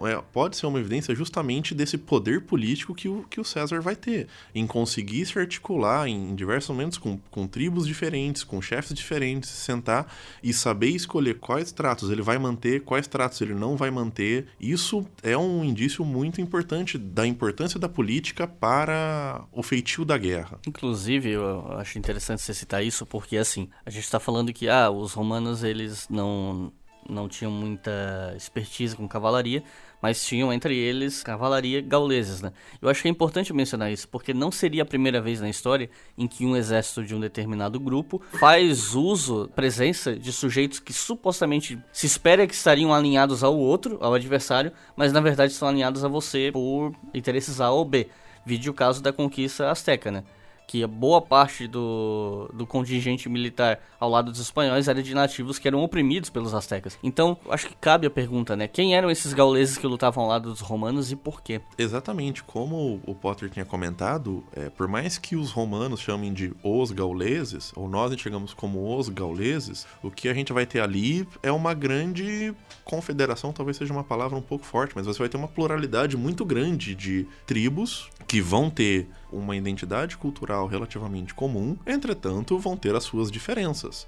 é, 0.08 0.22
pode 0.32 0.58
ser 0.58 0.66
uma 0.68 0.80
evidência 0.80 1.14
justamente 1.14 1.76
desse 1.76 1.98
poder 1.98 2.41
político 2.41 2.96
que 2.96 3.10
o, 3.10 3.24
que 3.30 3.39
o 3.39 3.43
César 3.43 3.82
vai 3.82 3.96
ter, 3.96 4.28
em 4.54 4.66
conseguir 4.66 5.26
se 5.26 5.38
articular 5.38 6.08
em 6.08 6.34
diversos 6.36 6.70
momentos 6.70 6.98
com, 6.98 7.18
com 7.30 7.48
tribos 7.48 7.86
diferentes, 7.86 8.43
com 8.43 8.62
chefes 8.62 8.93
diferentes, 8.93 9.50
sentar 9.50 10.12
e 10.41 10.54
saber 10.54 10.89
escolher 10.89 11.39
quais 11.39 11.72
tratos 11.72 12.10
ele 12.10 12.22
vai 12.22 12.38
manter, 12.38 12.82
quais 12.82 13.08
tratos 13.08 13.41
ele 13.41 13.54
não 13.54 13.76
vai 13.76 13.91
manter. 13.91 14.48
Isso 14.60 15.06
é 15.22 15.38
um 15.38 15.64
indício 15.64 16.06
muito 16.06 16.39
importante 16.39 16.98
da 16.98 17.28
importância 17.28 17.80
da 17.80 17.89
política 17.89 18.48
para 18.48 19.46
o 19.52 19.62
feitio 19.62 20.06
da 20.06 20.18
guerra. 20.18 20.60
Inclusive, 20.68 21.32
eu 21.32 21.72
acho 21.74 21.98
interessante 21.98 22.41
você 22.41 22.54
citar 22.54 22.84
isso, 22.84 23.06
porque 23.06 23.38
assim, 23.38 23.70
a 23.86 23.89
gente 23.89 24.04
está 24.04 24.20
falando 24.20 24.54
que 24.54 24.70
ah, 24.70 24.89
os 24.89 25.14
romanos 25.14 25.64
eles 25.64 26.08
não 26.10 26.72
não 27.10 27.28
tinham 27.28 27.51
muita 27.51 28.34
expertise 28.36 28.95
com 28.95 29.08
cavalaria, 29.08 29.64
mas 30.01 30.24
tinham 30.24 30.51
entre 30.51 30.76
eles 30.76 31.24
cavalaria 31.24 31.82
gauleses, 31.82 32.41
né? 32.41 32.51
Eu 32.82 32.89
acho 32.89 33.01
que 33.01 33.08
é 33.08 33.12
importante 33.12 33.53
mencionar 33.53 33.91
isso, 33.91 34.08
porque 34.08 34.34
não 34.34 34.51
seria 34.51 34.84
a 34.84 34.86
primeira 34.86 35.22
vez 35.22 35.41
na 35.41 35.49
história 35.49 35.89
em 36.18 36.28
que 36.28 36.45
um 36.45 36.56
exército 36.56 37.03
de 37.03 37.16
um 37.16 37.20
determinado 37.20 37.80
grupo 37.80 38.22
faz 38.34 38.93
uso, 38.93 39.49
presença 39.56 40.16
de 40.16 40.32
sujeitos 40.32 40.80
que 40.80 40.93
supostamente 40.93 41.80
se 41.91 42.06
espera 42.06 42.45
que 42.45 42.53
estariam 42.53 42.93
alinhados 42.93 43.43
ao 43.43 43.58
outro, 43.58 43.97
ao 44.01 44.14
adversário, 44.14 44.72
mas 44.95 45.12
na 45.12 45.22
verdade 45.22 45.53
estão 45.53 45.68
alinhados 45.68 46.03
a 46.03 46.08
você 46.08 46.51
por 46.51 46.93
interesses 47.14 47.60
A 47.62 47.72
ou 47.72 47.86
B. 47.86 48.08
Vide 48.45 48.70
o 48.70 48.74
caso 48.74 49.01
da 49.01 49.12
conquista 49.12 49.72
azteca, 49.72 50.12
né? 50.12 50.24
Que 50.68 50.86
boa 50.86 51.22
parte 51.22 51.68
do, 51.68 52.49
do 52.53 52.66
contingente 52.66 53.30
militar 53.30 53.80
ao 53.99 54.09
lado 54.09 54.32
dos 54.32 54.39
espanhóis 54.39 54.88
era 54.88 55.01
de 55.01 55.13
nativos 55.13 55.59
que 55.59 55.68
eram 55.68 55.84
oprimidos 55.84 56.30
pelos 56.30 56.53
astecas. 56.53 56.97
Então, 57.03 57.38
acho 57.49 57.68
que 57.68 57.76
cabe 57.76 58.07
a 58.07 58.09
pergunta, 58.09 58.55
né? 58.55 58.68
Quem 58.68 58.95
eram 58.95 59.09
esses 59.09 59.34
gauleses 59.34 59.78
que 59.78 59.88
lutavam 59.88 60.24
ao 60.24 60.30
lado 60.30 60.49
dos 60.49 60.61
romanos 60.61 61.11
e 61.11 61.16
por 61.16 61.41
quê? 61.41 61.61
Exatamente, 61.78 62.43
como 62.43 63.01
o 63.05 63.16
Potter 63.16 63.49
tinha 63.49 63.66
comentado, 63.66 64.43
é, 64.53 64.70
por 64.70 64.88
mais 64.88 65.18
que 65.18 65.36
os 65.36 65.51
romanos 65.51 65.99
chamem 65.99 66.34
de 66.34 66.53
os 66.63 66.91
gauleses, 66.91 67.72
ou 67.76 67.89
nós 67.89 68.11
enxergamos 68.11 68.53
como 68.53 68.97
os 68.97 69.09
gauleses, 69.09 69.88
o 70.03 70.11
que 70.11 70.28
a 70.28 70.34
gente 70.34 70.53
vai 70.53 70.66
ter 70.66 70.82
ali 70.82 71.28
é 71.41 71.51
uma 71.51 71.74
grande 71.74 72.53
confederação, 72.84 73.51
talvez 73.51 73.78
seja 73.78 73.91
uma 73.91 74.03
palavra 74.03 74.38
um 74.38 74.41
pouco 74.41 74.66
forte, 74.66 74.93
mas 74.95 75.05
você 75.05 75.20
vai 75.20 75.30
ter 75.30 75.38
uma 75.38 75.47
pluralidade 75.47 76.16
muito 76.16 76.45
grande 76.45 76.93
de 76.95 77.28
tribos 77.45 78.09
que 78.28 78.41
vão 78.41 78.69
ter 78.69 79.07
uma 79.32 79.55
identidade 79.55 80.17
cultural 80.17 80.67
relativamente 80.67 81.34
comum, 81.34 81.78
entretanto, 81.86 82.57
vão 82.57 82.76
ter 82.76 82.95
as 82.95 83.03
suas 83.03 83.32
diferenças. 83.32 84.07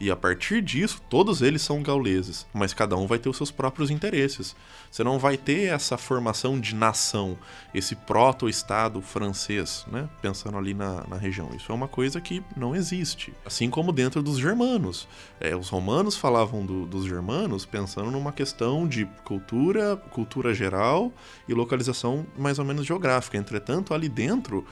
E 0.00 0.10
a 0.10 0.16
partir 0.16 0.62
disso, 0.62 1.02
todos 1.10 1.42
eles 1.42 1.60
são 1.62 1.82
gauleses, 1.82 2.46
mas 2.54 2.72
cada 2.72 2.96
um 2.96 3.06
vai 3.06 3.18
ter 3.18 3.28
os 3.28 3.36
seus 3.36 3.50
próprios 3.50 3.90
interesses. 3.90 4.54
Você 4.90 5.02
não 5.02 5.18
vai 5.18 5.36
ter 5.36 5.72
essa 5.72 5.98
formação 5.98 6.58
de 6.60 6.74
nação, 6.74 7.36
esse 7.74 7.96
proto-estado 7.96 9.02
francês, 9.02 9.84
né? 9.90 10.08
Pensando 10.22 10.56
ali 10.56 10.72
na, 10.72 11.04
na 11.08 11.16
região. 11.16 11.50
Isso 11.54 11.72
é 11.72 11.74
uma 11.74 11.88
coisa 11.88 12.20
que 12.20 12.42
não 12.56 12.76
existe. 12.76 13.34
Assim 13.44 13.68
como 13.68 13.92
dentro 13.92 14.22
dos 14.22 14.38
germanos. 14.38 15.08
É, 15.40 15.56
os 15.56 15.68
romanos 15.68 16.16
falavam 16.16 16.64
do, 16.64 16.86
dos 16.86 17.04
germanos 17.04 17.66
pensando 17.66 18.10
numa 18.10 18.32
questão 18.32 18.86
de 18.86 19.04
cultura, 19.24 19.96
cultura 19.96 20.54
geral 20.54 21.12
e 21.48 21.54
localização 21.54 22.24
mais 22.36 22.58
ou 22.58 22.64
menos 22.64 22.86
geográfica. 22.86 23.36
Entretanto, 23.36 23.92
ali 23.92 24.08
dentro 24.08 24.64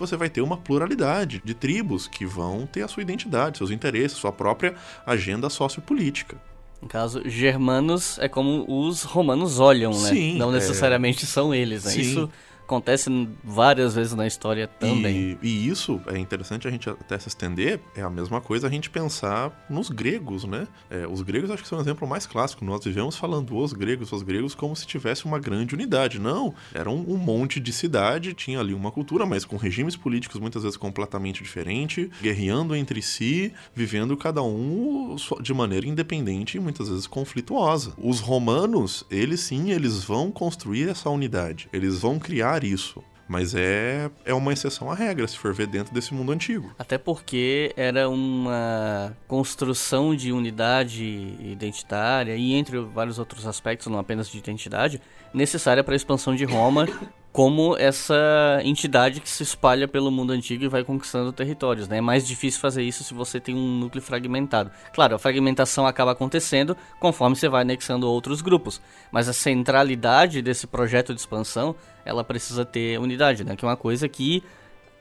você 0.00 0.16
vai 0.16 0.28
ter 0.28 0.40
uma 0.40 0.56
pluralidade 0.56 1.40
de 1.44 1.54
tribos 1.54 2.08
que 2.08 2.26
vão 2.26 2.66
ter 2.66 2.82
a 2.82 2.88
sua 2.88 3.02
identidade, 3.02 3.58
seus 3.58 3.70
interesses, 3.70 4.18
sua 4.18 4.32
própria 4.32 4.74
agenda 5.06 5.48
sociopolítica. 5.48 6.36
No 6.80 6.88
caso, 6.88 7.22
germanos 7.28 8.18
é 8.18 8.28
como 8.28 8.64
os 8.66 9.02
romanos 9.02 9.60
olham, 9.60 9.92
né? 9.92 10.08
Sim, 10.08 10.38
Não 10.38 10.50
é. 10.50 10.54
necessariamente 10.54 11.24
é... 11.24 11.28
são 11.28 11.54
eles, 11.54 11.84
né? 11.84 11.90
Sim. 11.90 12.00
Isso 12.00 12.30
acontece 12.70 13.28
várias 13.42 13.96
vezes 13.96 14.14
na 14.14 14.28
história 14.28 14.68
também. 14.68 15.36
E, 15.42 15.48
e, 15.48 15.68
isso 15.68 16.00
é 16.06 16.16
interessante 16.16 16.68
a 16.68 16.70
gente 16.70 16.88
até 16.88 17.18
se 17.18 17.26
estender, 17.26 17.80
é 17.96 18.02
a 18.02 18.08
mesma 18.08 18.40
coisa 18.40 18.68
a 18.68 18.70
gente 18.70 18.88
pensar 18.88 19.66
nos 19.68 19.90
gregos, 19.90 20.44
né? 20.44 20.68
É, 20.88 21.06
os 21.06 21.20
gregos 21.22 21.50
acho 21.50 21.64
que 21.64 21.68
são 21.68 21.78
um 21.78 21.80
exemplo 21.80 22.06
mais 22.06 22.26
clássico. 22.26 22.64
Nós 22.64 22.84
vivemos 22.84 23.16
falando 23.16 23.56
os 23.56 23.72
gregos, 23.72 24.12
os 24.12 24.22
gregos 24.22 24.54
como 24.54 24.76
se 24.76 24.86
tivesse 24.86 25.24
uma 25.24 25.40
grande 25.40 25.74
unidade. 25.74 26.20
Não, 26.20 26.54
era 26.72 26.88
um, 26.88 27.04
um 27.12 27.16
monte 27.16 27.58
de 27.58 27.72
cidade, 27.72 28.34
tinha 28.34 28.60
ali 28.60 28.72
uma 28.72 28.92
cultura, 28.92 29.26
mas 29.26 29.44
com 29.44 29.56
regimes 29.56 29.96
políticos 29.96 30.38
muitas 30.38 30.62
vezes 30.62 30.76
completamente 30.76 31.42
diferentes, 31.42 32.08
guerreando 32.22 32.76
entre 32.76 33.02
si, 33.02 33.52
vivendo 33.74 34.16
cada 34.16 34.42
um 34.42 35.16
de 35.40 35.52
maneira 35.52 35.88
independente 35.88 36.56
e 36.56 36.60
muitas 36.60 36.88
vezes 36.88 37.06
conflituosa. 37.06 37.94
Os 37.98 38.20
romanos, 38.20 39.04
eles 39.10 39.40
sim, 39.40 39.72
eles 39.72 40.04
vão 40.04 40.30
construir 40.30 40.88
essa 40.88 41.10
unidade. 41.10 41.68
Eles 41.72 41.98
vão 41.98 42.18
criar 42.18 42.59
isso. 42.66 43.02
Mas 43.28 43.54
é, 43.54 44.10
é 44.24 44.34
uma 44.34 44.52
exceção 44.52 44.90
à 44.90 44.94
regra, 44.94 45.24
se 45.28 45.38
for 45.38 45.54
ver 45.54 45.68
dentro 45.68 45.94
desse 45.94 46.12
mundo 46.12 46.32
antigo. 46.32 46.74
Até 46.76 46.98
porque 46.98 47.72
era 47.76 48.08
uma 48.08 49.16
construção 49.28 50.16
de 50.16 50.32
unidade 50.32 51.36
identitária 51.40 52.34
e 52.34 52.54
entre 52.54 52.80
vários 52.80 53.20
outros 53.20 53.46
aspectos, 53.46 53.86
não 53.86 54.00
apenas 54.00 54.28
de 54.28 54.36
identidade, 54.36 55.00
necessária 55.32 55.84
para 55.84 55.94
a 55.94 55.96
expansão 55.96 56.34
de 56.34 56.44
Roma 56.44 56.88
como 57.32 57.76
essa 57.76 58.60
entidade 58.64 59.20
que 59.20 59.28
se 59.28 59.42
espalha 59.42 59.86
pelo 59.86 60.10
mundo 60.10 60.32
antigo 60.32 60.64
e 60.64 60.68
vai 60.68 60.82
conquistando 60.82 61.32
territórios. 61.32 61.86
Né? 61.86 61.98
É 61.98 62.00
mais 62.00 62.26
difícil 62.26 62.60
fazer 62.60 62.82
isso 62.82 63.04
se 63.04 63.14
você 63.14 63.38
tem 63.38 63.54
um 63.54 63.78
núcleo 63.78 64.02
fragmentado. 64.02 64.70
Claro, 64.92 65.14
a 65.14 65.18
fragmentação 65.18 65.86
acaba 65.86 66.12
acontecendo 66.12 66.76
conforme 66.98 67.36
você 67.36 67.48
vai 67.48 67.62
anexando 67.62 68.08
outros 68.08 68.40
grupos, 68.40 68.80
mas 69.12 69.28
a 69.28 69.32
centralidade 69.32 70.42
desse 70.42 70.66
projeto 70.66 71.14
de 71.14 71.20
expansão 71.20 71.74
ela 72.04 72.24
precisa 72.24 72.64
ter 72.64 72.98
unidade, 72.98 73.44
né? 73.44 73.54
que 73.54 73.64
é 73.64 73.68
uma 73.68 73.76
coisa 73.76 74.08
que, 74.08 74.42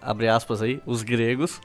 abre 0.02 0.28
aspas 0.28 0.62
aí, 0.62 0.82
os 0.86 1.02
gregos 1.02 1.60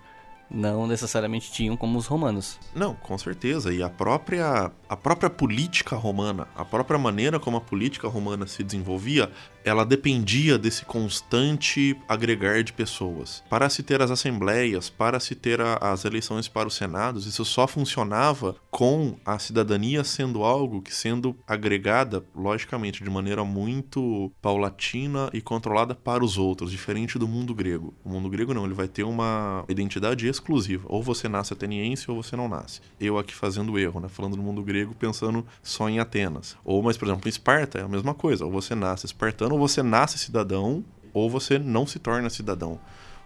não 0.51 0.87
necessariamente 0.87 1.51
tinham 1.51 1.77
como 1.77 1.99
os 1.99 2.07
romanos. 2.07 2.59
Não, 2.75 2.95
com 2.95 3.17
certeza. 3.19 3.73
E 3.73 3.83
a 3.83 3.91
própria, 3.91 4.71
a 4.95 4.97
própria 4.97 5.29
política 5.29 5.97
romana, 5.97 6.47
a 6.55 6.65
própria 6.65 6.97
maneira 6.97 7.41
como 7.41 7.57
a 7.57 7.61
política 7.61 8.07
romana 8.07 8.47
se 8.47 8.63
desenvolvia 8.63 9.29
ela 9.65 9.85
dependia 9.85 10.59
desse 10.59 10.85
constante 10.85 11.97
agregar 12.07 12.63
de 12.63 12.73
pessoas. 12.73 13.43
Para 13.49 13.71
se 13.71 13.83
ter 13.83 14.03
as 14.03 14.11
assembleias, 14.11 14.91
para 14.91 15.19
se 15.19 15.35
ter 15.35 15.61
a, 15.61 15.77
as 15.81 16.05
eleições 16.05 16.47
para 16.47 16.69
os 16.69 16.75
senados, 16.75 17.27
isso 17.27 17.45
só 17.45 17.67
funcionava 17.67 18.55
com 18.71 19.17
a 19.25 19.39
cidadania 19.39 20.05
sendo 20.05 20.45
algo 20.45 20.83
que 20.83 20.95
sendo 20.95 21.35
agregada, 21.47 22.23
logicamente, 22.37 23.03
de 23.03 23.09
maneira 23.09 23.43
muito 23.45 24.31
paulatina 24.43 25.31
e 25.33 25.41
controlada 25.41 25.95
para 25.95 26.23
os 26.23 26.37
outros, 26.37 26.71
diferente 26.71 27.19
do 27.19 27.27
mundo 27.27 27.55
grego. 27.55 27.95
O 28.05 28.11
mundo 28.11 28.29
grego 28.29 28.53
não, 28.53 28.67
ele 28.67 28.75
vai 28.75 28.89
ter 28.89 29.05
uma 29.05 29.65
identidade 29.69 30.27
exclusiva. 30.29 30.85
Ou 30.89 31.03
você 31.03 31.27
nasce 31.29 31.55
ateniense 31.55 32.11
ou 32.11 32.23
você 32.23 32.37
não 32.37 32.49
nasce. 32.49 32.83
Eu 33.01 33.19
aqui 33.19 33.35
fazendo 33.35 33.79
erro, 33.79 34.01
né? 34.01 34.09
Falando 34.09 34.37
do 34.37 34.43
mundo 34.43 34.63
grego, 34.63 34.84
pensando 34.93 35.47
só 35.62 35.89
em 35.89 36.01
Atenas. 36.01 36.57
Ou, 36.64 36.82
mas, 36.82 36.97
por 36.97 37.07
exemplo, 37.07 37.28
em 37.28 37.30
Esparta 37.30 37.78
é 37.78 37.82
a 37.82 37.89
mesma 37.89 38.12
coisa. 38.12 38.45
Ou 38.45 38.51
você 38.51 38.74
nasce 38.74 39.07
espartano, 39.07 39.55
ou 39.55 39.61
você 39.61 39.82
nasce 39.82 40.18
cidadão, 40.18 40.85
ou 41.12 41.30
você 41.30 41.59
não 41.59 41.87
se 41.87 42.01
torna 42.01 42.28
cidadão 42.28 42.80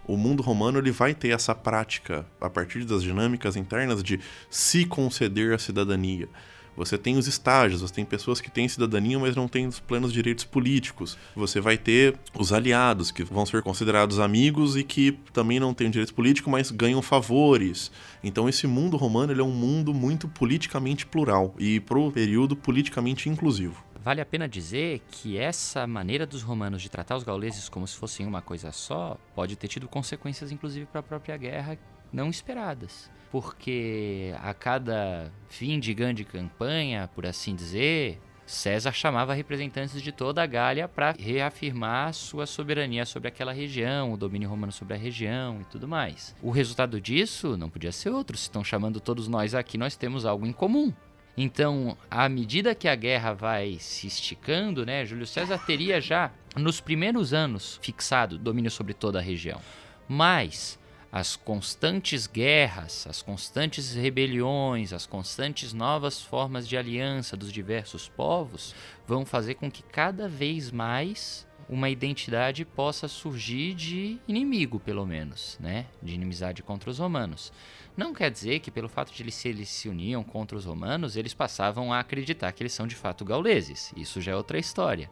o 0.09 0.17
mundo 0.17 0.41
romano 0.41 0.79
ele 0.79 0.89
vai 0.89 1.13
ter 1.13 1.29
essa 1.29 1.53
prática 1.53 2.25
a 2.41 2.49
partir 2.49 2.83
das 2.83 3.03
dinâmicas 3.03 3.55
internas 3.55 4.01
de 4.01 4.19
se 4.49 4.83
conceder 4.83 5.53
a 5.53 5.59
cidadania. 5.59 6.27
Você 6.79 6.97
tem 6.97 7.17
os 7.17 7.27
estágios, 7.27 7.81
você 7.81 7.93
tem 7.93 8.05
pessoas 8.05 8.39
que 8.39 8.49
têm 8.49 8.65
cidadania, 8.69 9.19
mas 9.19 9.35
não 9.35 9.49
têm 9.49 9.67
os 9.67 9.81
plenos 9.81 10.13
direitos 10.13 10.45
políticos. 10.45 11.17
Você 11.35 11.59
vai 11.59 11.77
ter 11.77 12.17
os 12.33 12.53
aliados, 12.53 13.11
que 13.11 13.21
vão 13.21 13.45
ser 13.45 13.61
considerados 13.61 14.17
amigos 14.17 14.77
e 14.77 14.83
que 14.85 15.11
também 15.33 15.59
não 15.59 15.73
têm 15.73 15.91
direitos 15.91 16.13
políticos, 16.13 16.49
mas 16.49 16.71
ganham 16.71 17.01
favores. 17.01 17.91
Então 18.23 18.47
esse 18.47 18.65
mundo 18.65 18.95
romano 18.95 19.33
ele 19.33 19.41
é 19.41 19.43
um 19.43 19.51
mundo 19.51 19.93
muito 19.93 20.29
politicamente 20.29 21.05
plural 21.05 21.53
e 21.59 21.81
pro 21.81 22.13
período 22.13 22.55
politicamente 22.55 23.27
inclusivo. 23.27 23.83
Vale 24.01 24.21
a 24.21 24.25
pena 24.25 24.47
dizer 24.47 25.01
que 25.11 25.37
essa 25.37 25.85
maneira 25.85 26.25
dos 26.25 26.43
romanos 26.43 26.81
de 26.81 26.87
tratar 26.87 27.17
os 27.17 27.25
gauleses 27.25 27.67
como 27.67 27.85
se 27.85 27.97
fossem 27.97 28.25
uma 28.25 28.41
coisa 28.41 28.71
só 28.71 29.17
pode 29.35 29.57
ter 29.57 29.67
tido 29.67 29.85
consequências, 29.89 30.49
inclusive, 30.49 30.85
para 30.85 31.01
a 31.01 31.03
própria 31.03 31.35
guerra 31.35 31.77
não 32.13 32.29
esperadas 32.29 33.11
porque 33.31 34.33
a 34.41 34.53
cada 34.53 35.31
fim 35.47 35.79
de 35.79 35.93
grande 35.93 36.23
campanha, 36.23 37.09
por 37.13 37.25
assim 37.25 37.55
dizer, 37.55 38.19
César 38.49 38.91
chamava 38.91 39.35
representantes 39.35 40.01
de 40.01 40.11
toda 40.11 40.41
a 40.41 40.45
Gália 40.47 40.87
para 40.87 41.13
reafirmar 41.17 42.13
sua 42.15 42.47
soberania 42.47 43.05
sobre 43.05 43.27
aquela 43.27 43.53
região, 43.53 44.11
o 44.11 44.17
domínio 44.17 44.49
romano 44.49 44.71
sobre 44.71 44.95
a 44.95 44.97
região 44.97 45.61
e 45.61 45.65
tudo 45.65 45.87
mais. 45.87 46.35
O 46.41 46.49
resultado 46.49 46.99
disso 46.99 47.55
não 47.55 47.69
podia 47.69 47.91
ser 47.91 48.09
outro. 48.09 48.35
Se 48.35 48.43
estão 48.43 48.63
chamando 48.63 48.99
todos 48.99 49.27
nós 49.27 49.53
aqui, 49.53 49.77
nós 49.77 49.95
temos 49.95 50.25
algo 50.25 50.47
em 50.47 50.51
comum. 50.51 50.91
Então, 51.37 51.95
à 52.09 52.27
medida 52.27 52.73
que 52.73 52.87
a 52.87 52.95
guerra 52.95 53.33
vai 53.33 53.77
se 53.79 54.07
esticando, 54.07 54.83
né, 54.83 55.05
Júlio 55.05 55.27
César 55.27 55.59
teria 55.59 56.01
já 56.01 56.31
nos 56.55 56.81
primeiros 56.81 57.33
anos 57.33 57.79
fixado 57.81 58.37
domínio 58.37 58.71
sobre 58.71 58.95
toda 58.95 59.19
a 59.19 59.21
região. 59.21 59.61
Mas 60.07 60.79
as 61.11 61.35
constantes 61.35 62.27
guerras, 62.27 63.07
as 63.07 63.21
constantes 63.21 63.95
rebeliões, 63.95 64.93
as 64.93 65.05
constantes 65.05 65.73
novas 65.73 66.21
formas 66.21 66.67
de 66.67 66.77
aliança 66.77 67.35
dos 67.35 67.51
diversos 67.51 68.07
povos 68.07 68.75
vão 69.07 69.25
fazer 69.25 69.55
com 69.55 69.71
que 69.71 69.81
cada 69.81 70.27
vez 70.29 70.71
mais 70.71 71.47
uma 71.67 71.89
identidade 71.89 72.65
possa 72.65 73.07
surgir 73.07 73.75
de 73.75 74.19
inimigo, 74.27 74.79
pelo 74.79 75.05
menos, 75.05 75.55
né? 75.59 75.85
De 76.01 76.15
inimizade 76.15 76.63
contra 76.63 76.89
os 76.89 76.97
romanos. 76.97 77.53
Não 77.95 78.13
quer 78.13 78.31
dizer 78.31 78.59
que, 78.59 78.71
pelo 78.71 78.89
fato 78.89 79.13
de 79.13 79.21
eles 79.21 79.35
se, 79.35 79.49
eles 79.49 79.69
se 79.69 79.87
uniam 79.87 80.23
contra 80.23 80.57
os 80.57 80.65
romanos, 80.65 81.15
eles 81.15 81.33
passavam 81.33 81.93
a 81.93 81.99
acreditar 81.99 82.51
que 82.53 82.63
eles 82.63 82.73
são 82.73 82.87
de 82.87 82.95
fato 82.95 83.23
gauleses. 83.23 83.93
Isso 83.95 84.19
já 84.19 84.31
é 84.31 84.35
outra 84.35 84.57
história. 84.57 85.11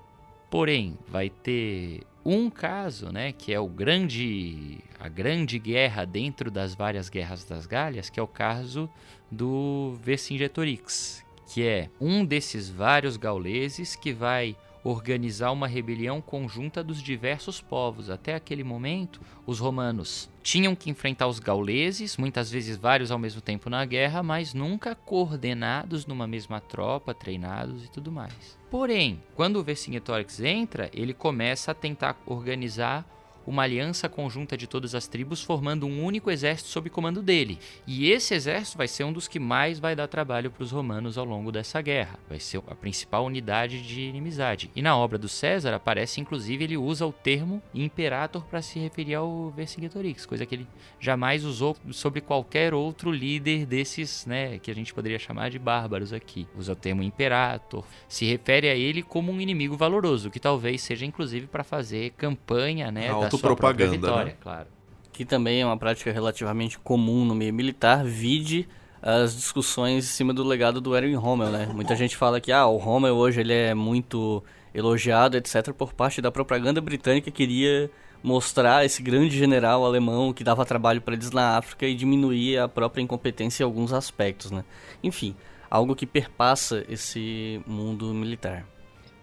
Porém, 0.49 0.97
vai 1.07 1.29
ter 1.29 2.01
um 2.23 2.49
caso, 2.49 3.11
né, 3.11 3.31
que 3.31 3.53
é 3.53 3.59
o 3.59 3.67
grande 3.67 4.79
a 4.99 5.07
grande 5.07 5.59
guerra 5.59 6.05
dentro 6.05 6.49
das 6.49 6.73
várias 6.73 7.07
guerras 7.09 7.43
das 7.45 7.65
Galhas, 7.65 8.09
que 8.09 8.19
é 8.19 8.23
o 8.23 8.27
caso 8.27 8.89
do 9.31 9.97
Vercingetorix, 10.01 11.23
que 11.47 11.65
é 11.65 11.89
um 12.01 12.25
desses 12.25 12.69
vários 12.69 13.15
gauleses 13.15 13.95
que 13.95 14.11
vai 14.11 14.55
organizar 14.89 15.51
uma 15.51 15.67
rebelião 15.67 16.21
conjunta 16.21 16.83
dos 16.83 17.01
diversos 17.01 17.59
povos. 17.59 18.09
Até 18.09 18.35
aquele 18.35 18.63
momento, 18.63 19.19
os 19.45 19.59
romanos 19.59 20.29
tinham 20.41 20.75
que 20.75 20.89
enfrentar 20.89 21.27
os 21.27 21.39
gauleses, 21.39 22.15
muitas 22.15 22.49
vezes 22.49 22.77
vários 22.77 23.11
ao 23.11 23.19
mesmo 23.19 23.41
tempo 23.41 23.69
na 23.69 23.83
guerra, 23.83 24.23
mas 24.23 24.53
nunca 24.53 24.95
coordenados 24.95 26.05
numa 26.05 26.25
mesma 26.25 26.61
tropa, 26.61 27.13
treinados 27.13 27.83
e 27.83 27.91
tudo 27.91 28.11
mais. 28.11 28.57
Porém, 28.71 29.21
quando 29.35 29.57
o 29.57 29.63
Vercingetorix 29.63 30.39
entra, 30.39 30.89
ele 30.93 31.13
começa 31.13 31.71
a 31.71 31.75
tentar 31.75 32.17
organizar 32.25 33.05
uma 33.47 33.63
aliança 33.63 34.09
conjunta 34.09 34.57
de 34.57 34.67
todas 34.67 34.93
as 34.93 35.07
tribos, 35.07 35.41
formando 35.41 35.87
um 35.87 36.03
único 36.03 36.29
exército 36.29 36.69
sob 36.69 36.89
comando 36.89 37.23
dele. 37.23 37.57
E 37.87 38.11
esse 38.11 38.33
exército 38.33 38.77
vai 38.77 38.87
ser 38.87 39.05
um 39.05 39.13
dos 39.13 39.27
que 39.27 39.39
mais 39.39 39.79
vai 39.79 39.95
dar 39.95 40.07
trabalho 40.07 40.51
para 40.51 40.63
os 40.63 40.71
romanos 40.71 41.17
ao 41.17 41.23
longo 41.23 41.51
dessa 41.51 41.81
guerra. 41.81 42.19
Vai 42.27 42.39
ser 42.39 42.61
a 42.67 42.75
principal 42.75 43.25
unidade 43.25 43.81
de 43.81 44.01
inimizade. 44.01 44.69
E 44.75 44.81
na 44.81 44.97
obra 44.97 45.17
do 45.17 45.29
César 45.29 45.73
aparece, 45.73 46.19
inclusive, 46.19 46.65
ele 46.65 46.77
usa 46.77 47.05
o 47.05 47.13
termo 47.13 47.63
imperator 47.73 48.43
para 48.45 48.61
se 48.61 48.79
referir 48.79 49.15
ao 49.15 49.49
Vercingetorix, 49.51 50.25
coisa 50.25 50.45
que 50.45 50.55
ele 50.55 50.67
jamais 50.99 51.45
usou 51.45 51.77
sobre 51.91 52.19
qualquer 52.19 52.73
outro 52.73 53.11
líder 53.11 53.65
desses, 53.65 54.25
né, 54.25 54.59
que 54.59 54.69
a 54.69 54.75
gente 54.75 54.93
poderia 54.93 55.17
chamar 55.17 55.49
de 55.49 55.57
bárbaros 55.57 56.11
aqui. 56.11 56.47
Usa 56.57 56.73
o 56.73 56.75
termo 56.75 57.01
imperator, 57.01 57.85
se 58.09 58.25
refere 58.25 58.67
a 58.67 58.75
ele 58.75 59.01
como 59.01 59.31
um 59.31 59.39
inimigo 59.39 59.77
valoroso, 59.77 60.29
que 60.29 60.39
talvez 60.39 60.81
seja 60.81 61.05
inclusive 61.05 61.47
para 61.47 61.63
fazer 61.63 62.11
campanha, 62.17 62.91
né, 62.91 63.07
autopropaganda, 63.45 63.91
vitória, 63.91 64.25
né? 64.25 64.37
claro. 64.41 64.67
Que 65.11 65.25
também 65.25 65.61
é 65.61 65.65
uma 65.65 65.77
prática 65.77 66.11
relativamente 66.11 66.77
comum 66.77 67.25
no 67.25 67.33
meio 67.33 67.53
militar, 67.53 68.03
vide 68.03 68.67
as 69.01 69.35
discussões 69.35 70.05
em 70.05 70.07
cima 70.07 70.33
do 70.33 70.43
legado 70.43 70.81
do 70.81 70.95
Erwin 70.95 71.15
Rommel, 71.15 71.49
né? 71.49 71.69
Muita 71.73 71.95
gente 71.95 72.15
fala 72.15 72.41
que 72.41 72.51
ah, 72.51 72.67
o 72.67 72.77
Rommel 72.77 73.15
hoje 73.15 73.41
ele 73.41 73.53
é 73.53 73.73
muito 73.73 74.43
elogiado, 74.73 75.37
etc, 75.37 75.71
por 75.73 75.93
parte 75.93 76.21
da 76.21 76.31
propaganda 76.31 76.81
britânica 76.81 77.31
que 77.31 77.37
queria 77.37 77.89
mostrar 78.21 78.85
esse 78.85 79.01
grande 79.01 79.37
general 79.37 79.85
alemão 79.85 80.33
que 80.33 80.43
dava 80.43 80.65
trabalho 80.65 81.01
para 81.01 81.13
eles 81.13 81.31
na 81.31 81.57
África 81.57 81.85
e 81.85 81.95
diminuir 81.95 82.57
a 82.57 82.67
própria 82.67 83.01
incompetência 83.01 83.63
em 83.63 83.65
alguns 83.65 83.93
aspectos, 83.93 84.51
né? 84.51 84.63
Enfim, 85.03 85.35
algo 85.69 85.95
que 85.95 86.05
perpassa 86.05 86.83
esse 86.89 87.61
mundo 87.65 88.13
militar 88.13 88.65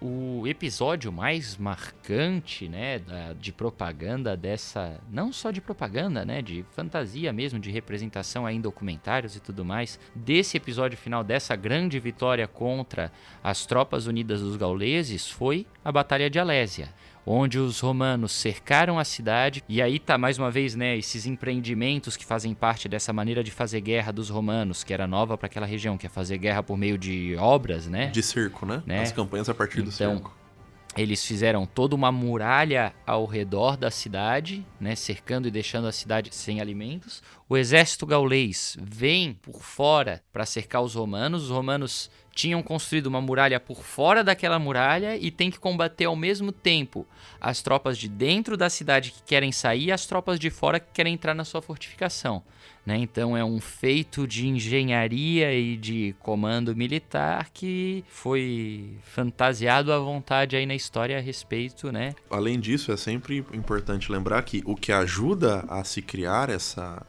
o 0.06 0.46
episódio 0.46 1.10
mais 1.10 1.56
marcante, 1.56 2.68
né, 2.68 3.00
de 3.40 3.50
propaganda 3.50 4.36
dessa, 4.36 5.00
não 5.10 5.32
só 5.32 5.50
de 5.50 5.62
propaganda, 5.62 6.26
né, 6.26 6.42
de 6.42 6.62
fantasia 6.72 7.32
mesmo, 7.32 7.58
de 7.58 7.70
representação 7.70 8.44
aí 8.44 8.54
em 8.54 8.60
documentários 8.60 9.34
e 9.34 9.40
tudo 9.40 9.64
mais, 9.64 9.98
desse 10.14 10.58
episódio 10.58 10.98
final 10.98 11.24
dessa 11.24 11.56
grande 11.56 11.98
vitória 11.98 12.46
contra 12.46 13.10
as 13.42 13.64
tropas 13.64 14.06
unidas 14.06 14.42
dos 14.42 14.56
gauleses 14.56 15.30
foi 15.30 15.66
a 15.82 15.90
Batalha 15.90 16.28
de 16.28 16.38
Alésia 16.38 16.92
onde 17.26 17.58
os 17.58 17.80
romanos 17.80 18.32
cercaram 18.32 18.98
a 18.98 19.04
cidade 19.04 19.62
e 19.68 19.80
aí 19.80 19.98
tá 19.98 20.18
mais 20.18 20.38
uma 20.38 20.50
vez, 20.50 20.74
né, 20.74 20.96
esses 20.96 21.26
empreendimentos 21.26 22.16
que 22.16 22.24
fazem 22.24 22.54
parte 22.54 22.88
dessa 22.88 23.12
maneira 23.12 23.42
de 23.42 23.50
fazer 23.50 23.80
guerra 23.80 24.12
dos 24.12 24.28
romanos, 24.28 24.84
que 24.84 24.92
era 24.92 25.06
nova 25.06 25.36
para 25.36 25.46
aquela 25.46 25.66
região, 25.66 25.96
que 25.96 26.06
é 26.06 26.10
fazer 26.10 26.38
guerra 26.38 26.62
por 26.62 26.76
meio 26.76 26.98
de 26.98 27.36
obras, 27.38 27.86
né? 27.86 28.06
De 28.06 28.22
cerco, 28.22 28.66
né? 28.66 28.82
né? 28.86 29.02
As 29.02 29.12
campanhas 29.12 29.48
a 29.48 29.54
partir 29.54 29.80
então, 29.80 29.84
do 29.84 29.92
cerco. 29.92 30.44
Eles 30.96 31.24
fizeram 31.24 31.66
toda 31.66 31.94
uma 31.96 32.12
muralha 32.12 32.94
ao 33.04 33.26
redor 33.26 33.76
da 33.76 33.90
cidade, 33.90 34.64
né, 34.78 34.94
cercando 34.94 35.48
e 35.48 35.50
deixando 35.50 35.88
a 35.88 35.92
cidade 35.92 36.32
sem 36.32 36.60
alimentos. 36.60 37.20
O 37.46 37.58
exército 37.58 38.06
gaulês 38.06 38.76
vem 38.80 39.34
por 39.34 39.62
fora 39.62 40.22
para 40.32 40.46
cercar 40.46 40.82
os 40.82 40.94
romanos. 40.94 41.44
Os 41.44 41.50
romanos 41.50 42.10
tinham 42.34 42.62
construído 42.62 43.06
uma 43.06 43.20
muralha 43.20 43.60
por 43.60 43.82
fora 43.82 44.24
daquela 44.24 44.58
muralha 44.58 45.16
e 45.16 45.30
tem 45.30 45.50
que 45.50 45.58
combater 45.58 46.06
ao 46.06 46.16
mesmo 46.16 46.50
tempo 46.50 47.06
as 47.38 47.62
tropas 47.62 47.98
de 47.98 48.08
dentro 48.08 48.56
da 48.56 48.70
cidade 48.70 49.12
que 49.12 49.22
querem 49.22 49.52
sair 49.52 49.84
e 49.84 49.92
as 49.92 50.06
tropas 50.06 50.40
de 50.40 50.50
fora 50.50 50.80
que 50.80 50.90
querem 50.92 51.14
entrar 51.14 51.34
na 51.34 51.44
sua 51.44 51.60
fortificação. 51.60 52.42
Né? 52.84 52.96
Então 52.96 53.36
é 53.36 53.44
um 53.44 53.60
feito 53.60 54.26
de 54.26 54.48
engenharia 54.48 55.52
e 55.54 55.76
de 55.76 56.14
comando 56.20 56.74
militar 56.74 57.50
que 57.52 58.04
foi 58.08 58.96
fantasiado 59.02 59.92
à 59.92 59.98
vontade 59.98 60.56
aí 60.56 60.66
na 60.66 60.74
história 60.74 61.18
a 61.18 61.20
respeito, 61.20 61.92
né? 61.92 62.14
Além 62.30 62.58
disso, 62.58 62.90
é 62.90 62.96
sempre 62.96 63.44
importante 63.52 64.10
lembrar 64.10 64.42
que 64.42 64.62
o 64.64 64.74
que 64.74 64.92
ajuda 64.92 65.64
a 65.68 65.84
se 65.84 66.02
criar 66.02 66.50
essa 66.50 67.06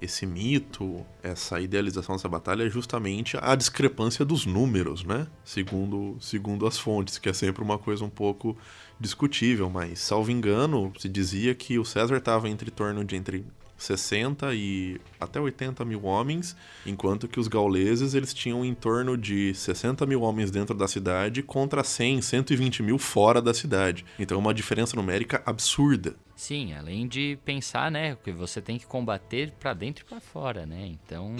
esse 0.00 0.26
mito, 0.26 1.04
essa 1.22 1.60
idealização 1.60 2.16
dessa 2.16 2.28
batalha 2.28 2.64
é 2.64 2.70
justamente 2.70 3.36
a 3.40 3.54
discrepância 3.54 4.24
dos 4.24 4.46
números, 4.46 5.04
né? 5.04 5.26
Segundo, 5.44 6.16
segundo 6.20 6.66
as 6.66 6.78
fontes, 6.78 7.18
que 7.18 7.28
é 7.28 7.32
sempre 7.32 7.62
uma 7.62 7.78
coisa 7.78 8.04
um 8.04 8.10
pouco 8.10 8.56
discutível, 8.98 9.68
mas 9.70 9.98
salvo 10.00 10.30
engano, 10.30 10.92
se 10.98 11.08
dizia 11.08 11.54
que 11.54 11.78
o 11.78 11.84
César 11.84 12.16
estava 12.16 12.48
entre 12.48 12.70
torno 12.70 13.04
de 13.04 13.16
entre 13.16 13.44
60 13.80 14.54
e 14.54 15.00
até 15.18 15.40
80 15.40 15.84
mil 15.84 16.04
homens, 16.04 16.54
enquanto 16.84 17.26
que 17.26 17.40
os 17.40 17.48
gauleses 17.48 18.14
eles 18.14 18.34
tinham 18.34 18.64
em 18.64 18.74
torno 18.74 19.16
de 19.16 19.54
60 19.54 20.04
mil 20.06 20.20
homens 20.20 20.50
dentro 20.50 20.74
da 20.74 20.86
cidade 20.86 21.42
contra 21.42 21.82
100, 21.82 22.20
120 22.20 22.82
mil 22.82 22.98
fora 22.98 23.40
da 23.40 23.54
cidade. 23.54 24.04
Então 24.18 24.36
é 24.36 24.40
uma 24.40 24.54
diferença 24.54 24.94
numérica 24.94 25.42
absurda. 25.46 26.14
Sim, 26.40 26.72
além 26.72 27.06
de 27.06 27.38
pensar, 27.44 27.90
né, 27.90 28.16
que 28.24 28.32
você 28.32 28.62
tem 28.62 28.78
que 28.78 28.86
combater 28.86 29.52
para 29.60 29.74
dentro 29.74 30.02
e 30.02 30.08
para 30.08 30.20
fora, 30.20 30.64
né? 30.64 30.86
Então, 30.86 31.36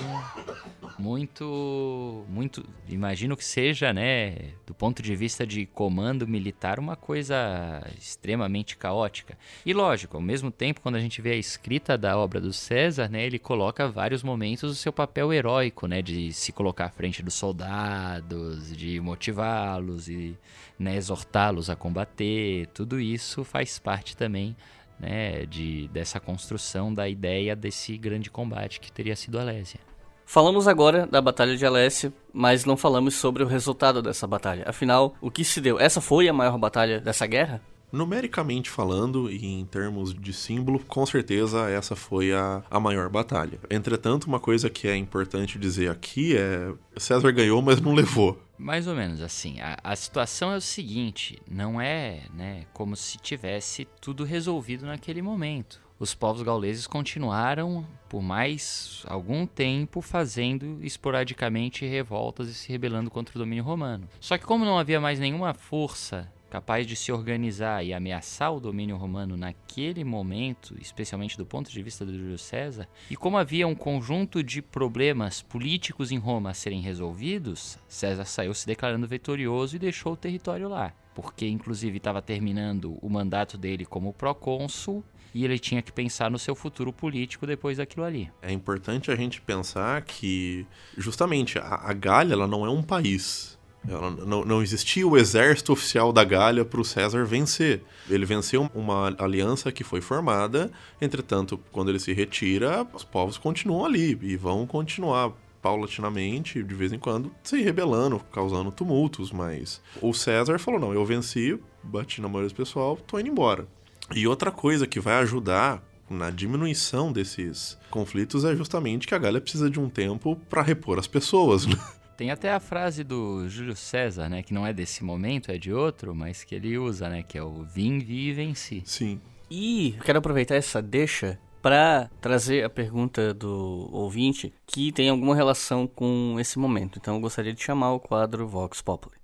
muito 0.98 2.26
muito, 2.28 2.62
imagino 2.86 3.34
que 3.34 3.42
seja, 3.42 3.94
né, 3.94 4.53
do 4.66 4.74
ponto 4.74 5.03
de 5.03 5.16
vista 5.16 5.46
de 5.46 5.64
comando 5.64 6.28
militar, 6.28 6.78
uma 6.78 6.96
coisa 6.96 7.82
extremamente 7.98 8.76
caótica. 8.76 9.38
E 9.64 9.72
lógico, 9.72 10.18
ao 10.18 10.22
mesmo 10.22 10.51
tempo, 10.51 10.82
quando 10.82 10.96
a 10.96 11.01
gente 11.01 11.22
vê 11.22 11.30
a 11.30 11.36
escrita 11.36 11.96
da 11.96 12.18
obra 12.18 12.38
do 12.38 12.53
César, 12.53 13.09
né, 13.09 13.24
ele 13.24 13.38
coloca 13.38 13.88
vários 13.88 14.22
momentos 14.22 14.70
o 14.70 14.74
seu 14.74 14.92
papel 14.92 15.32
heróico, 15.32 15.86
né, 15.86 16.03
de 16.03 16.30
se 16.30 16.53
colocar 16.53 16.84
à 16.84 16.90
frente 16.90 17.22
dos 17.22 17.32
soldados, 17.32 18.76
de 18.76 19.01
motivá-los 19.01 20.11
e 20.11 20.36
né, 20.81 20.97
exortá-los 20.97 21.68
a 21.68 21.76
combater. 21.76 22.66
Tudo 22.68 22.99
isso 22.99 23.45
faz 23.45 23.78
parte 23.78 24.16
também 24.16 24.57
né, 24.99 25.45
de, 25.45 25.89
dessa 25.89 26.18
construção 26.18 26.93
da 26.93 27.07
ideia 27.07 27.55
desse 27.55 27.97
grande 27.99 28.31
combate 28.31 28.81
que 28.81 28.91
teria 28.91 29.14
sido 29.14 29.39
a 29.39 29.45
Lésia. 29.45 29.81
Falamos 30.24 30.66
agora 30.66 31.07
da 31.07 31.20
Batalha 31.20 31.57
de 31.57 31.66
Alessia, 31.66 32.12
mas 32.33 32.64
não 32.64 32.76
falamos 32.76 33.14
sobre 33.16 33.43
o 33.43 33.47
resultado 33.47 34.01
dessa 34.01 34.26
batalha. 34.26 34.64
Afinal, 34.66 35.14
o 35.20 35.31
que 35.31 35.45
se 35.45 35.61
deu? 35.61 35.78
Essa 35.78 36.01
foi 36.01 36.28
a 36.28 36.33
maior 36.33 36.57
batalha 36.57 37.01
dessa 37.01 37.26
guerra? 37.26 37.61
Numericamente 37.93 38.70
falando 38.70 39.28
e 39.28 39.45
em 39.45 39.64
termos 39.64 40.14
de 40.14 40.33
símbolo, 40.33 40.78
com 40.78 41.05
certeza 41.05 41.68
essa 41.68 41.97
foi 41.97 42.33
a, 42.33 42.62
a 42.70 42.78
maior 42.78 43.09
batalha. 43.09 43.59
Entretanto, 43.68 44.28
uma 44.28 44.39
coisa 44.39 44.70
que 44.70 44.87
é 44.87 44.95
importante 44.95 45.59
dizer 45.59 45.91
aqui 45.91 46.37
é: 46.37 46.72
César 46.97 47.33
ganhou, 47.33 47.61
mas 47.61 47.81
não 47.81 47.93
levou. 47.93 48.41
Mais 48.61 48.86
ou 48.86 48.94
menos 48.94 49.22
assim. 49.22 49.58
A, 49.61 49.78
a 49.82 49.96
situação 49.96 50.52
é 50.52 50.56
o 50.56 50.61
seguinte: 50.61 51.40
não 51.50 51.80
é 51.80 52.24
né, 52.34 52.66
como 52.74 52.94
se 52.94 53.16
tivesse 53.16 53.88
tudo 54.00 54.22
resolvido 54.22 54.84
naquele 54.84 55.22
momento. 55.22 55.80
Os 55.98 56.14
povos 56.14 56.42
gauleses 56.42 56.86
continuaram 56.86 57.86
por 58.08 58.22
mais 58.22 59.02
algum 59.06 59.46
tempo 59.46 60.00
fazendo 60.00 60.78
esporadicamente 60.82 61.86
revoltas 61.86 62.48
e 62.48 62.54
se 62.54 62.70
rebelando 62.70 63.11
contra 63.11 63.36
o 63.36 63.38
domínio 63.38 63.64
romano. 63.64 64.08
Só 64.18 64.38
que 64.38 64.46
como 64.46 64.64
não 64.64 64.78
havia 64.78 65.00
mais 65.00 65.18
nenhuma 65.18 65.52
força 65.52 66.30
capaz 66.51 66.86
de 66.86 66.96
se 66.96 67.12
organizar 67.12 67.84
e 67.84 67.94
ameaçar 67.94 68.53
o 68.53 68.61
domínio 68.61 68.96
romano 68.96 69.36
naquele 69.36 70.03
momento, 70.03 70.76
especialmente 70.80 71.38
do 71.38 71.46
ponto 71.46 71.70
de 71.70 71.82
vista 71.82 72.05
do 72.05 72.12
Júlio 72.12 72.36
César, 72.36 72.88
e 73.09 73.16
como 73.16 73.38
havia 73.38 73.68
um 73.68 73.74
conjunto 73.74 74.42
de 74.42 74.61
problemas 74.61 75.40
políticos 75.40 76.11
em 76.11 76.18
Roma 76.18 76.51
a 76.51 76.55
serem 76.55 76.80
resolvidos, 76.80 77.78
César 77.88 78.24
saiu 78.24 78.53
se 78.53 78.66
declarando 78.66 79.07
vitorioso 79.07 79.76
e 79.76 79.78
deixou 79.78 80.14
o 80.14 80.16
território 80.16 80.68
lá, 80.68 80.92
porque 81.14 81.46
inclusive 81.46 81.98
estava 81.98 82.20
terminando 82.20 82.98
o 83.01 83.09
mandato 83.09 83.57
dele 83.57 83.86
como 83.86 84.12
procônsul 84.12 85.05
e 85.32 85.44
ele 85.44 85.59
tinha 85.59 85.80
que 85.80 85.92
pensar 85.92 86.30
no 86.30 86.38
seu 86.38 86.57
futuro 86.57 86.92
político 86.92 87.46
depois 87.46 87.78
daquilo 87.78 88.05
ali. 88.05 88.30
É 88.42 88.53
importante 88.53 89.12
a 89.12 89.16
gente 89.16 89.40
pensar 89.40 90.03
que 90.03 90.66
justamente 90.96 91.59
a, 91.59 91.76
a 91.84 91.92
Gália 91.92 92.32
ela 92.32 92.48
não 92.48 92.66
é 92.66 92.70
um 92.70 92.82
país 92.82 93.59
não, 93.85 94.45
não 94.45 94.62
existia 94.62 95.07
o 95.07 95.16
exército 95.16 95.72
oficial 95.72 96.12
da 96.12 96.22
Gália 96.22 96.64
para 96.64 96.81
o 96.81 96.85
César 96.85 97.24
vencer. 97.24 97.83
Ele 98.09 98.26
venceu 98.26 98.70
uma 98.74 99.14
aliança 99.18 99.72
que 99.72 99.83
foi 99.83 100.01
formada, 100.01 100.70
entretanto, 101.01 101.59
quando 101.72 101.89
ele 101.89 101.99
se 101.99 102.12
retira, 102.12 102.87
os 102.93 103.05
povos 103.05 103.39
continuam 103.39 103.85
ali 103.85 104.18
e 104.22 104.37
vão 104.37 104.66
continuar 104.66 105.33
paulatinamente, 105.62 106.62
de 106.62 106.74
vez 106.74 106.93
em 106.93 106.99
quando, 106.99 107.31
se 107.43 107.61
rebelando, 107.61 108.20
causando 108.33 108.70
tumultos, 108.70 109.31
mas 109.31 109.81
o 110.01 110.12
César 110.12 110.59
falou: 110.59 110.81
não, 110.81 110.93
eu 110.93 111.05
venci, 111.05 111.59
bati 111.83 112.20
na 112.20 112.28
maioria 112.28 112.49
do 112.49 112.55
pessoal, 112.55 112.97
tô 112.97 113.18
indo 113.18 113.28
embora. 113.28 113.66
E 114.14 114.26
outra 114.26 114.51
coisa 114.51 114.87
que 114.87 114.99
vai 114.99 115.14
ajudar 115.22 115.83
na 116.09 116.31
diminuição 116.31 117.12
desses 117.12 117.78
conflitos 117.91 118.45
é 118.45 118.57
justamente 118.57 119.07
que 119.07 119.14
a 119.14 119.18
Gália 119.18 119.41
precisa 119.41 119.70
de 119.70 119.78
um 119.78 119.89
tempo 119.89 120.35
para 120.49 120.62
repor 120.62 120.99
as 120.99 121.07
pessoas. 121.07 121.66
Né? 121.70 121.76
Tem 122.20 122.30
até 122.30 122.52
a 122.52 122.60
frase 122.60 123.02
do 123.02 123.48
Júlio 123.48 123.74
César, 123.74 124.28
né? 124.28 124.42
Que 124.42 124.52
não 124.52 124.66
é 124.66 124.74
desse 124.74 125.02
momento, 125.02 125.50
é 125.50 125.56
de 125.56 125.72
outro, 125.72 126.14
mas 126.14 126.44
que 126.44 126.54
ele 126.54 126.76
usa, 126.76 127.08
né? 127.08 127.22
Que 127.22 127.38
é 127.38 127.42
o 127.42 127.62
vim, 127.62 127.98
vi 127.98 128.28
e 128.28 128.32
venci. 128.34 128.82
Sim. 128.84 129.18
E 129.50 129.96
quero 130.04 130.18
aproveitar 130.18 130.54
essa 130.54 130.82
deixa 130.82 131.40
para 131.62 132.10
trazer 132.20 132.62
a 132.62 132.68
pergunta 132.68 133.32
do 133.32 133.88
ouvinte 133.90 134.52
que 134.66 134.92
tem 134.92 135.08
alguma 135.08 135.34
relação 135.34 135.86
com 135.86 136.36
esse 136.38 136.58
momento. 136.58 136.98
Então 137.00 137.14
eu 137.14 137.20
gostaria 137.22 137.54
de 137.54 137.62
chamar 137.62 137.94
o 137.94 137.98
quadro 137.98 138.46
Vox 138.46 138.82
Populi. 138.82 139.19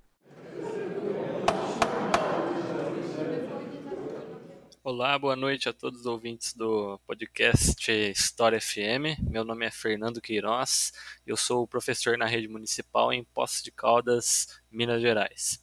Olá, 4.89 5.19
boa 5.19 5.35
noite 5.35 5.69
a 5.69 5.73
todos 5.73 6.03
os 6.03 6.07
ouvintes 6.07 6.55
do 6.55 6.97
podcast 7.09 7.91
História 7.91 8.61
FM. 8.61 9.19
Meu 9.21 9.45
nome 9.45 9.67
é 9.67 9.71
Fernando 9.73 10.21
Queiroz, 10.21 10.93
eu 11.27 11.37
sou 11.37 11.67
professor 11.67 12.17
na 12.17 12.25
rede 12.25 12.47
municipal 12.47 13.13
em 13.13 13.25
Poços 13.25 13.65
de 13.65 13.73
Caldas, 13.73 14.61
Minas 14.71 15.03
Gerais. 15.03 15.61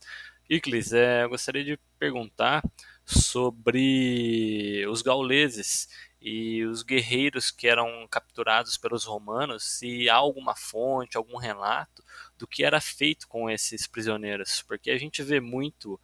Iclis, 0.50 0.92
é, 0.92 1.24
eu 1.24 1.30
gostaria 1.30 1.64
de 1.64 1.80
perguntar 1.98 2.62
sobre 3.06 4.86
os 4.90 5.02
gauleses 5.02 5.88
e 6.22 6.66
os 6.66 6.84
guerreiros 6.84 7.50
que 7.50 7.70
eram 7.70 8.06
capturados 8.12 8.78
pelos 8.78 9.06
romanos, 9.06 9.64
se 9.64 10.10
há 10.10 10.16
alguma 10.16 10.54
fonte, 10.54 11.16
algum 11.16 11.38
relato 11.38 12.04
do 12.38 12.46
que 12.46 12.66
era 12.66 12.82
feito 12.82 13.26
com 13.30 13.50
esses 13.50 13.88
prisioneiros, 13.88 14.62
porque 14.62 14.92
a 14.92 14.98
gente 14.98 15.24
vê 15.24 15.40
muito 15.40 15.98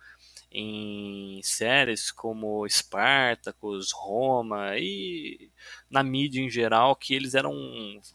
em 0.52 1.40
séries 1.44 2.12
como 2.12 2.68
Spartacus, 2.68 3.92
Roma 3.92 4.78
e 4.78 5.52
na 5.90 6.04
mídia 6.04 6.42
em 6.42 6.50
geral 6.50 6.96
que 6.96 7.14
eles 7.14 7.36
eram 7.36 7.54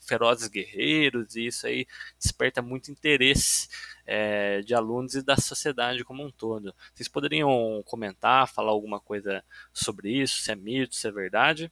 ferozes 0.07 0.49
guerreiros 0.49 1.37
e 1.37 1.47
isso 1.47 1.67
aí 1.67 1.87
desperta 2.19 2.61
muito 2.61 2.91
interesse 2.91 3.69
é, 4.07 4.61
de 4.63 4.75
alunos 4.75 5.15
e 5.15 5.23
da 5.23 5.37
sociedade 5.37 6.05
como 6.05 6.25
um 6.25 6.31
todo. 6.31 6.75
Vocês 6.93 7.09
poderiam 7.09 7.83
comentar, 7.87 8.49
falar 8.49 8.73
alguma 8.73 8.99
coisa 8.99 9.45
sobre 9.73 10.11
isso, 10.11 10.43
se 10.43 10.51
é 10.51 10.57
mito, 10.57 10.95
se 10.95 11.07
é 11.07 11.13
verdade? 11.13 11.71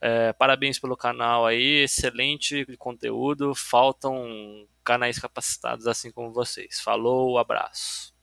É, 0.00 0.32
parabéns 0.32 0.78
pelo 0.78 0.96
canal 0.96 1.44
aí, 1.44 1.82
excelente 1.82 2.64
conteúdo. 2.76 3.54
Faltam 3.54 4.66
canais 4.84 5.18
capacitados 5.18 5.86
assim 5.86 6.10
como 6.10 6.32
vocês. 6.32 6.80
Falou, 6.80 7.36
abraço. 7.36 8.14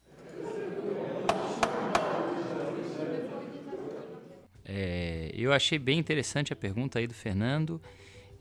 É, 4.66 5.32
eu 5.34 5.53
achei 5.53 5.78
bem 5.78 5.99
interessante 5.99 6.51
a 6.51 6.55
pergunta 6.55 6.99
aí 6.99 7.07
do 7.07 7.13
Fernando. 7.13 7.82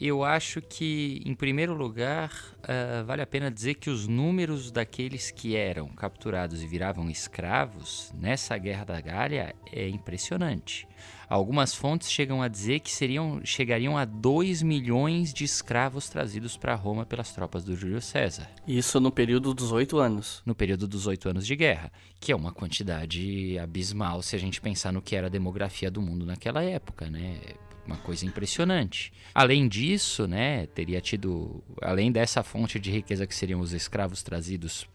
Eu 0.01 0.25
acho 0.25 0.61
que, 0.61 1.23
em 1.25 1.35
primeiro 1.35 1.73
lugar, 1.73 2.33
uh, 2.63 3.05
vale 3.05 3.23
a 3.23 3.27
pena 3.27 3.49
dizer 3.49 3.75
que 3.75 3.89
os 3.89 4.09
números 4.09 4.73
daqueles 4.73 5.31
que 5.31 5.55
eram 5.55 5.89
capturados 5.89 6.63
e 6.63 6.67
viravam 6.67 7.09
escravos 7.09 8.13
nessa 8.13 8.59
Guerra 8.59 8.85
da 8.85 9.01
Gália 9.01 9.55
é 9.71 9.89
impressionante. 9.89 10.89
Algumas 11.29 11.75
fontes 11.75 12.11
chegam 12.11 12.43
a 12.43 12.49
dizer 12.49 12.81
que 12.81 12.91
seriam, 12.91 13.41
chegariam 13.45 13.97
a 13.97 14.05
2 14.05 14.63
milhões 14.63 15.33
de 15.33 15.45
escravos 15.45 16.09
trazidos 16.09 16.57
para 16.57 16.75
Roma 16.75 17.07
pelas 17.07 17.33
tropas 17.33 17.65
do 17.65 17.77
Júlio 17.77 18.01
César. 18.01 18.49
Isso 18.67 19.01
no 19.01 19.11
período 19.11 19.55
dos 19.55 19.73
oito 19.73 19.99
anos. 19.99 20.43
No 20.45 20.55
período 20.55 20.87
dos 20.87 21.07
oito 21.07 21.29
anos 21.29 21.47
de 21.47 21.57
guerra, 21.57 21.93
que 22.21 22.33
é 22.33 22.37
uma 22.37 22.53
quantidade 22.53 23.59
abismal 23.59 24.23
se 24.23 24.37
a 24.37 24.39
gente 24.39 24.61
pensar 24.61 24.93
no 24.93 25.03
que 25.03 25.17
era 25.17 25.27
a 25.27 25.31
demografia 25.31 25.91
do 25.91 26.03
mundo 26.03 26.27
naquela 26.27 26.63
época, 26.63 27.11
né? 27.11 27.39
Uma 27.87 27.97
coisa 27.97 28.25
impressionante. 28.25 29.13
Além 29.35 29.69
disso, 29.69 30.27
né, 30.27 30.67
teria 30.67 31.01
tido, 31.01 31.63
além 31.83 32.11
dessa 32.11 32.43
fonte 32.43 32.79
de 32.79 32.91
riqueza 32.91 33.27
que 33.27 33.35
seriam 33.35 33.61
os 33.61 33.73
escravos 33.73 34.23
trazidos 34.23 34.87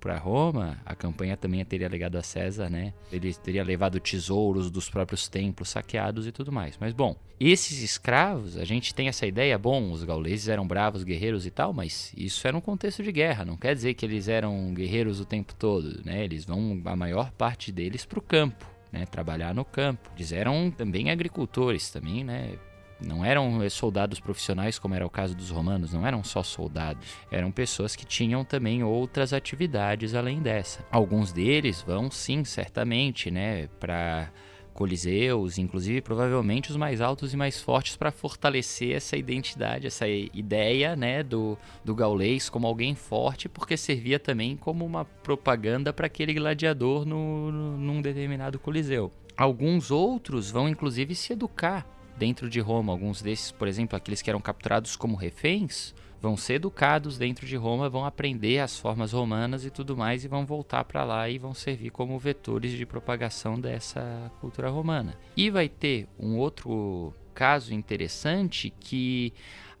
para 0.00 0.18
Roma, 0.18 0.80
a 0.84 0.94
campanha 0.94 1.36
também 1.36 1.64
teria 1.64 1.88
legado 1.88 2.16
a 2.16 2.22
César, 2.22 2.68
né? 2.68 2.92
Ele 3.10 3.32
teria 3.34 3.64
levado 3.64 4.00
tesouros 4.00 4.70
dos 4.70 4.88
próprios 4.90 5.28
templos 5.28 5.70
saqueados 5.70 6.26
e 6.26 6.32
tudo 6.32 6.52
mais. 6.52 6.76
Mas 6.78 6.92
bom, 6.92 7.16
esses 7.38 7.82
escravos, 7.82 8.56
a 8.56 8.64
gente 8.64 8.94
tem 8.94 9.08
essa 9.08 9.26
ideia, 9.26 9.58
bom, 9.58 9.90
os 9.90 10.04
gauleses 10.04 10.48
eram 10.48 10.66
bravos 10.66 11.02
guerreiros 11.02 11.46
e 11.46 11.50
tal, 11.50 11.72
mas 11.72 12.12
isso 12.16 12.46
era 12.46 12.56
um 12.56 12.60
contexto 12.60 13.02
de 13.02 13.12
guerra, 13.12 13.44
não 13.44 13.56
quer 13.56 13.74
dizer 13.74 13.94
que 13.94 14.04
eles 14.04 14.28
eram 14.28 14.72
guerreiros 14.74 15.20
o 15.20 15.24
tempo 15.24 15.54
todo, 15.54 16.02
né? 16.04 16.24
Eles 16.24 16.44
vão 16.44 16.80
a 16.84 16.96
maior 16.96 17.30
parte 17.32 17.72
deles 17.72 18.04
para 18.04 18.18
o 18.18 18.22
campo 18.22 18.73
né, 18.94 19.04
trabalhar 19.04 19.52
no 19.52 19.64
campo. 19.64 20.08
Eles 20.16 20.30
eram 20.30 20.70
também 20.70 21.10
agricultores, 21.10 21.90
também, 21.90 22.22
né, 22.22 22.52
não 23.00 23.24
eram 23.24 23.60
eh, 23.60 23.68
soldados 23.68 24.20
profissionais 24.20 24.78
como 24.78 24.94
era 24.94 25.04
o 25.04 25.10
caso 25.10 25.34
dos 25.34 25.50
romanos, 25.50 25.92
não 25.92 26.06
eram 26.06 26.22
só 26.22 26.44
soldados, 26.44 27.04
eram 27.30 27.50
pessoas 27.50 27.96
que 27.96 28.06
tinham 28.06 28.44
também 28.44 28.84
outras 28.84 29.32
atividades 29.32 30.14
além 30.14 30.40
dessa. 30.40 30.86
Alguns 30.92 31.32
deles 31.32 31.82
vão 31.82 32.08
sim, 32.08 32.44
certamente, 32.44 33.32
né, 33.32 33.68
para 33.80 34.30
coliseus, 34.74 35.56
inclusive 35.56 36.02
provavelmente 36.02 36.70
os 36.70 36.76
mais 36.76 37.00
altos 37.00 37.32
e 37.32 37.36
mais 37.36 37.60
fortes 37.60 37.96
para 37.96 38.10
fortalecer 38.10 38.94
essa 38.94 39.16
identidade, 39.16 39.86
essa 39.86 40.06
ideia, 40.06 40.94
né, 40.96 41.22
do, 41.22 41.56
do 41.84 41.94
gaulês 41.94 42.50
como 42.50 42.66
alguém 42.66 42.94
forte, 42.94 43.48
porque 43.48 43.76
servia 43.76 44.18
também 44.18 44.56
como 44.56 44.84
uma 44.84 45.04
propaganda 45.04 45.92
para 45.92 46.06
aquele 46.06 46.34
gladiador 46.34 47.06
no, 47.06 47.50
no, 47.50 47.78
num 47.78 48.02
determinado 48.02 48.58
coliseu. 48.58 49.12
Alguns 49.36 49.90
outros 49.90 50.50
vão 50.50 50.68
inclusive 50.68 51.14
se 51.14 51.32
educar 51.32 51.86
dentro 52.16 52.48
de 52.48 52.60
Roma. 52.60 52.92
Alguns 52.92 53.22
desses, 53.22 53.50
por 53.50 53.68
exemplo, 53.68 53.96
aqueles 53.96 54.22
que 54.22 54.30
eram 54.30 54.40
capturados 54.40 54.96
como 54.96 55.16
reféns, 55.16 55.94
vão 56.20 56.38
ser 56.38 56.54
educados 56.54 57.18
dentro 57.18 57.46
de 57.46 57.54
Roma, 57.54 57.90
vão 57.90 58.04
aprender 58.04 58.58
as 58.58 58.78
formas 58.78 59.12
romanas 59.12 59.64
e 59.64 59.70
tudo 59.70 59.94
mais 59.94 60.24
e 60.24 60.28
vão 60.28 60.46
voltar 60.46 60.82
para 60.84 61.04
lá 61.04 61.28
e 61.28 61.38
vão 61.38 61.52
servir 61.52 61.90
como 61.90 62.18
vetores 62.18 62.72
de 62.72 62.86
propagação 62.86 63.60
dessa 63.60 64.32
cultura 64.40 64.70
romana. 64.70 65.18
E 65.36 65.50
vai 65.50 65.68
ter 65.68 66.08
um 66.18 66.38
outro 66.38 67.12
caso 67.34 67.74
interessante 67.74 68.70
que 68.70 69.34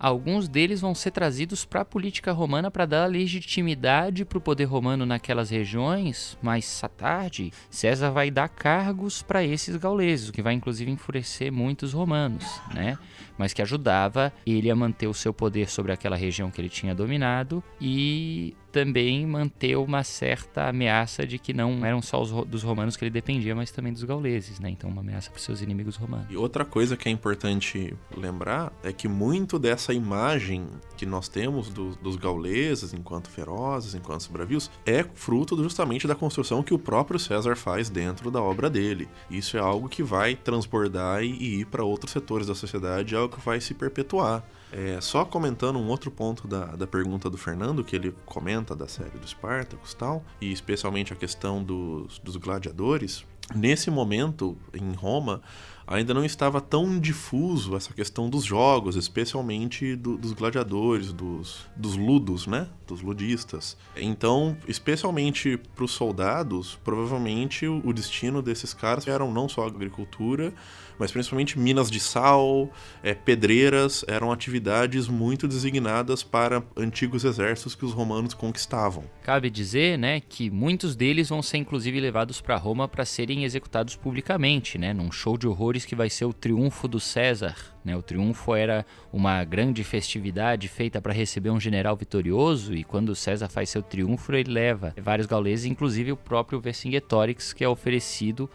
alguns 0.04 0.48
deles 0.48 0.82
vão 0.82 0.94
ser 0.94 1.12
trazidos 1.12 1.64
para 1.64 1.80
a 1.80 1.84
política 1.84 2.30
romana 2.30 2.70
para 2.70 2.84
dar 2.84 3.06
legitimidade 3.06 4.26
para 4.26 4.36
o 4.36 4.40
poder 4.40 4.64
romano 4.64 5.06
naquelas 5.06 5.48
regiões. 5.48 6.36
Mais 6.42 6.84
à 6.84 6.88
tarde, 6.88 7.50
César 7.70 8.10
vai 8.10 8.30
dar 8.30 8.50
cargos 8.50 9.22
para 9.22 9.42
esses 9.42 9.76
gauleses, 9.76 10.28
o 10.28 10.32
que 10.32 10.42
vai 10.42 10.52
inclusive 10.52 10.90
enfurecer 10.90 11.50
muitos 11.50 11.94
romanos, 11.94 12.44
né? 12.74 12.98
Mas 13.38 13.52
que 13.52 13.62
ajudava 13.62 14.32
ele 14.46 14.70
a 14.70 14.76
manter 14.76 15.06
o 15.06 15.14
seu 15.14 15.32
poder 15.32 15.68
sobre 15.68 15.92
aquela 15.92 16.16
região 16.16 16.50
que 16.50 16.60
ele 16.60 16.68
tinha 16.68 16.94
dominado 16.94 17.62
e 17.80 18.54
também 18.74 19.24
manter 19.24 19.76
uma 19.76 20.02
certa 20.02 20.68
ameaça 20.68 21.24
de 21.24 21.38
que 21.38 21.52
não 21.52 21.86
eram 21.86 22.02
só 22.02 22.20
os, 22.20 22.32
dos 22.44 22.64
romanos 22.64 22.96
que 22.96 23.04
ele 23.04 23.10
dependia, 23.10 23.54
mas 23.54 23.70
também 23.70 23.92
dos 23.92 24.02
gauleses, 24.02 24.58
né? 24.58 24.68
Então, 24.68 24.90
uma 24.90 25.00
ameaça 25.00 25.30
para 25.30 25.38
seus 25.38 25.62
inimigos 25.62 25.94
romanos. 25.94 26.26
E 26.28 26.36
outra 26.36 26.64
coisa 26.64 26.96
que 26.96 27.08
é 27.08 27.12
importante 27.12 27.94
lembrar 28.16 28.72
é 28.82 28.92
que 28.92 29.06
muito 29.06 29.60
dessa 29.60 29.94
imagem 29.94 30.66
que 30.96 31.06
nós 31.06 31.28
temos 31.28 31.68
do, 31.68 31.94
dos 31.96 32.16
gauleses 32.16 32.92
enquanto 32.92 33.30
ferozes, 33.30 33.94
enquanto 33.94 34.28
bravios, 34.32 34.68
é 34.84 35.04
fruto 35.14 35.56
justamente 35.62 36.08
da 36.08 36.16
construção 36.16 36.60
que 36.60 36.74
o 36.74 36.78
próprio 36.78 37.20
César 37.20 37.54
faz 37.54 37.88
dentro 37.88 38.28
da 38.28 38.42
obra 38.42 38.68
dele. 38.68 39.08
Isso 39.30 39.56
é 39.56 39.60
algo 39.60 39.88
que 39.88 40.02
vai 40.02 40.34
transbordar 40.34 41.22
e, 41.22 41.60
ir 41.60 41.66
para 41.66 41.84
outros 41.84 42.10
setores 42.10 42.48
da 42.48 42.54
sociedade, 42.56 43.14
que 43.28 43.40
vai 43.40 43.60
se 43.60 43.74
perpetuar. 43.74 44.44
É, 44.72 45.00
só 45.00 45.24
comentando 45.24 45.78
um 45.78 45.86
outro 45.86 46.10
ponto 46.10 46.48
da, 46.48 46.64
da 46.74 46.86
pergunta 46.86 47.30
do 47.30 47.38
Fernando, 47.38 47.84
que 47.84 47.94
ele 47.94 48.12
comenta 48.26 48.74
da 48.74 48.88
série 48.88 49.18
do 49.18 49.26
Spartacus 49.26 49.92
e 49.92 49.96
tal, 49.96 50.24
e 50.40 50.52
especialmente 50.52 51.12
a 51.12 51.16
questão 51.16 51.62
dos, 51.62 52.18
dos 52.18 52.36
gladiadores. 52.36 53.24
Nesse 53.54 53.90
momento, 53.90 54.56
em 54.72 54.92
Roma, 54.94 55.42
ainda 55.86 56.14
não 56.14 56.24
estava 56.24 56.60
tão 56.60 56.98
difuso 56.98 57.76
essa 57.76 57.92
questão 57.92 58.28
dos 58.28 58.44
jogos, 58.44 58.96
especialmente 58.96 59.94
do, 59.96 60.16
dos 60.16 60.32
gladiadores, 60.32 61.12
dos, 61.12 61.66
dos 61.76 61.94
ludos, 61.94 62.46
né? 62.46 62.68
Dos 62.86 63.02
ludistas. 63.02 63.76
Então, 63.96 64.56
especialmente 64.66 65.56
para 65.74 65.84
os 65.84 65.92
soldados, 65.92 66.78
provavelmente 66.82 67.66
o, 67.66 67.80
o 67.84 67.92
destino 67.92 68.42
desses 68.42 68.72
caras 68.72 69.06
eram 69.06 69.30
não 69.32 69.48
só 69.48 69.64
a 69.64 69.66
agricultura, 69.66 70.52
mas 70.98 71.10
principalmente 71.10 71.58
minas 71.58 71.90
de 71.90 72.00
sal, 72.00 72.70
é, 73.02 73.14
pedreiras, 73.14 74.04
eram 74.08 74.32
atividades 74.32 75.08
muito 75.08 75.48
designadas 75.48 76.22
para 76.22 76.62
antigos 76.76 77.24
exércitos 77.24 77.74
que 77.74 77.84
os 77.84 77.92
romanos 77.92 78.34
conquistavam. 78.34 79.04
Cabe 79.22 79.50
dizer, 79.50 79.98
né, 79.98 80.20
que 80.20 80.50
muitos 80.50 80.94
deles 80.96 81.28
vão 81.28 81.42
ser 81.42 81.58
inclusive 81.58 82.00
levados 82.00 82.40
para 82.40 82.56
Roma 82.56 82.88
para 82.88 83.04
serem 83.04 83.44
executados 83.44 83.96
publicamente, 83.96 84.78
né, 84.78 84.92
num 84.92 85.10
show 85.10 85.36
de 85.36 85.46
horrores 85.46 85.84
que 85.84 85.94
vai 85.94 86.10
ser 86.10 86.24
o 86.24 86.32
triunfo 86.32 86.86
do 86.88 87.00
César. 87.00 87.74
Né? 87.84 87.94
O 87.96 88.02
triunfo 88.02 88.54
era 88.54 88.86
uma 89.12 89.44
grande 89.44 89.84
festividade 89.84 90.68
feita 90.68 91.00
para 91.00 91.12
receber 91.12 91.50
um 91.50 91.60
general 91.60 91.96
vitorioso 91.96 92.74
e 92.74 92.82
quando 92.82 93.14
César 93.14 93.48
faz 93.48 93.68
seu 93.68 93.82
triunfo 93.82 94.32
ele 94.32 94.50
leva 94.50 94.94
vários 95.00 95.26
gauleses, 95.26 95.66
inclusive 95.66 96.10
o 96.12 96.16
próprio 96.16 96.60
Vercingetorix 96.60 97.52
que 97.52 97.62
é 97.62 97.68
oferecido 97.68 98.48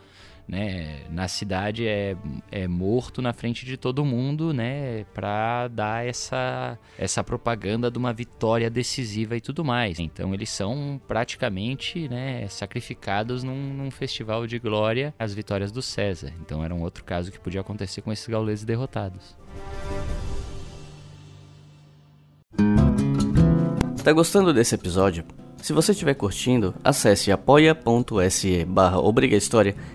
né, 0.50 1.02
na 1.12 1.28
cidade 1.28 1.88
é, 1.88 2.18
é 2.52 2.68
morto 2.68 3.22
na 3.22 3.32
frente 3.32 3.68
de 3.68 3.78
todo 3.78 4.04
mundo, 4.04 4.52
né, 4.52 5.06
para 5.14 5.68
dar 5.68 6.08
essa 6.08 6.78
essa 6.98 7.24
propaganda 7.24 7.92
de 7.92 8.00
uma 8.00 8.12
vitória 8.12 8.68
decisiva 8.68 9.38
e 9.38 9.42
tudo 9.42 9.64
mais. 9.64 10.00
Então 10.00 10.34
eles 10.34 10.50
são 10.50 11.00
praticamente, 11.08 12.10
né, 12.10 12.48
sacrificados 12.48 13.44
num, 13.44 13.74
num 13.74 13.92
festival 13.92 14.48
de 14.48 14.58
glória 14.58 15.14
às 15.20 15.36
vitórias 15.36 15.72
do 15.72 15.84
César. 15.84 16.34
Então 16.42 16.64
era 16.64 16.74
um 16.74 16.82
outro 16.82 17.04
caso 17.04 17.32
que 17.32 17.40
podia 17.40 17.62
acontecer 17.62 18.02
com 18.02 18.12
esses 18.12 18.28
gauleses 18.28 18.66
derrotados. 18.66 19.38
Tá 24.04 24.12
gostando 24.12 24.52
desse 24.52 24.74
episódio? 24.74 25.24
Se 25.62 25.74
você 25.74 25.92
estiver 25.92 26.14
curtindo, 26.14 26.74
acesse 26.84 27.32
apoia.se 27.32 28.66
barra 28.66 28.98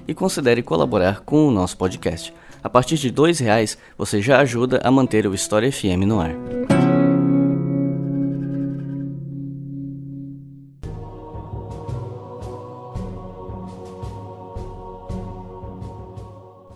e 0.06 0.14
considere 0.14 0.62
colaborar 0.62 1.20
com 1.20 1.48
o 1.48 1.50
nosso 1.50 1.76
podcast. 1.76 2.32
A 2.62 2.68
partir 2.68 2.96
de 2.96 3.08
R$ 3.08 3.32
reais 3.40 3.76
você 3.96 4.22
já 4.22 4.40
ajuda 4.40 4.80
a 4.84 4.90
manter 4.90 5.26
o 5.26 5.34
História 5.34 5.70
FM 5.70 6.06
no 6.06 6.20
ar. 6.20 6.93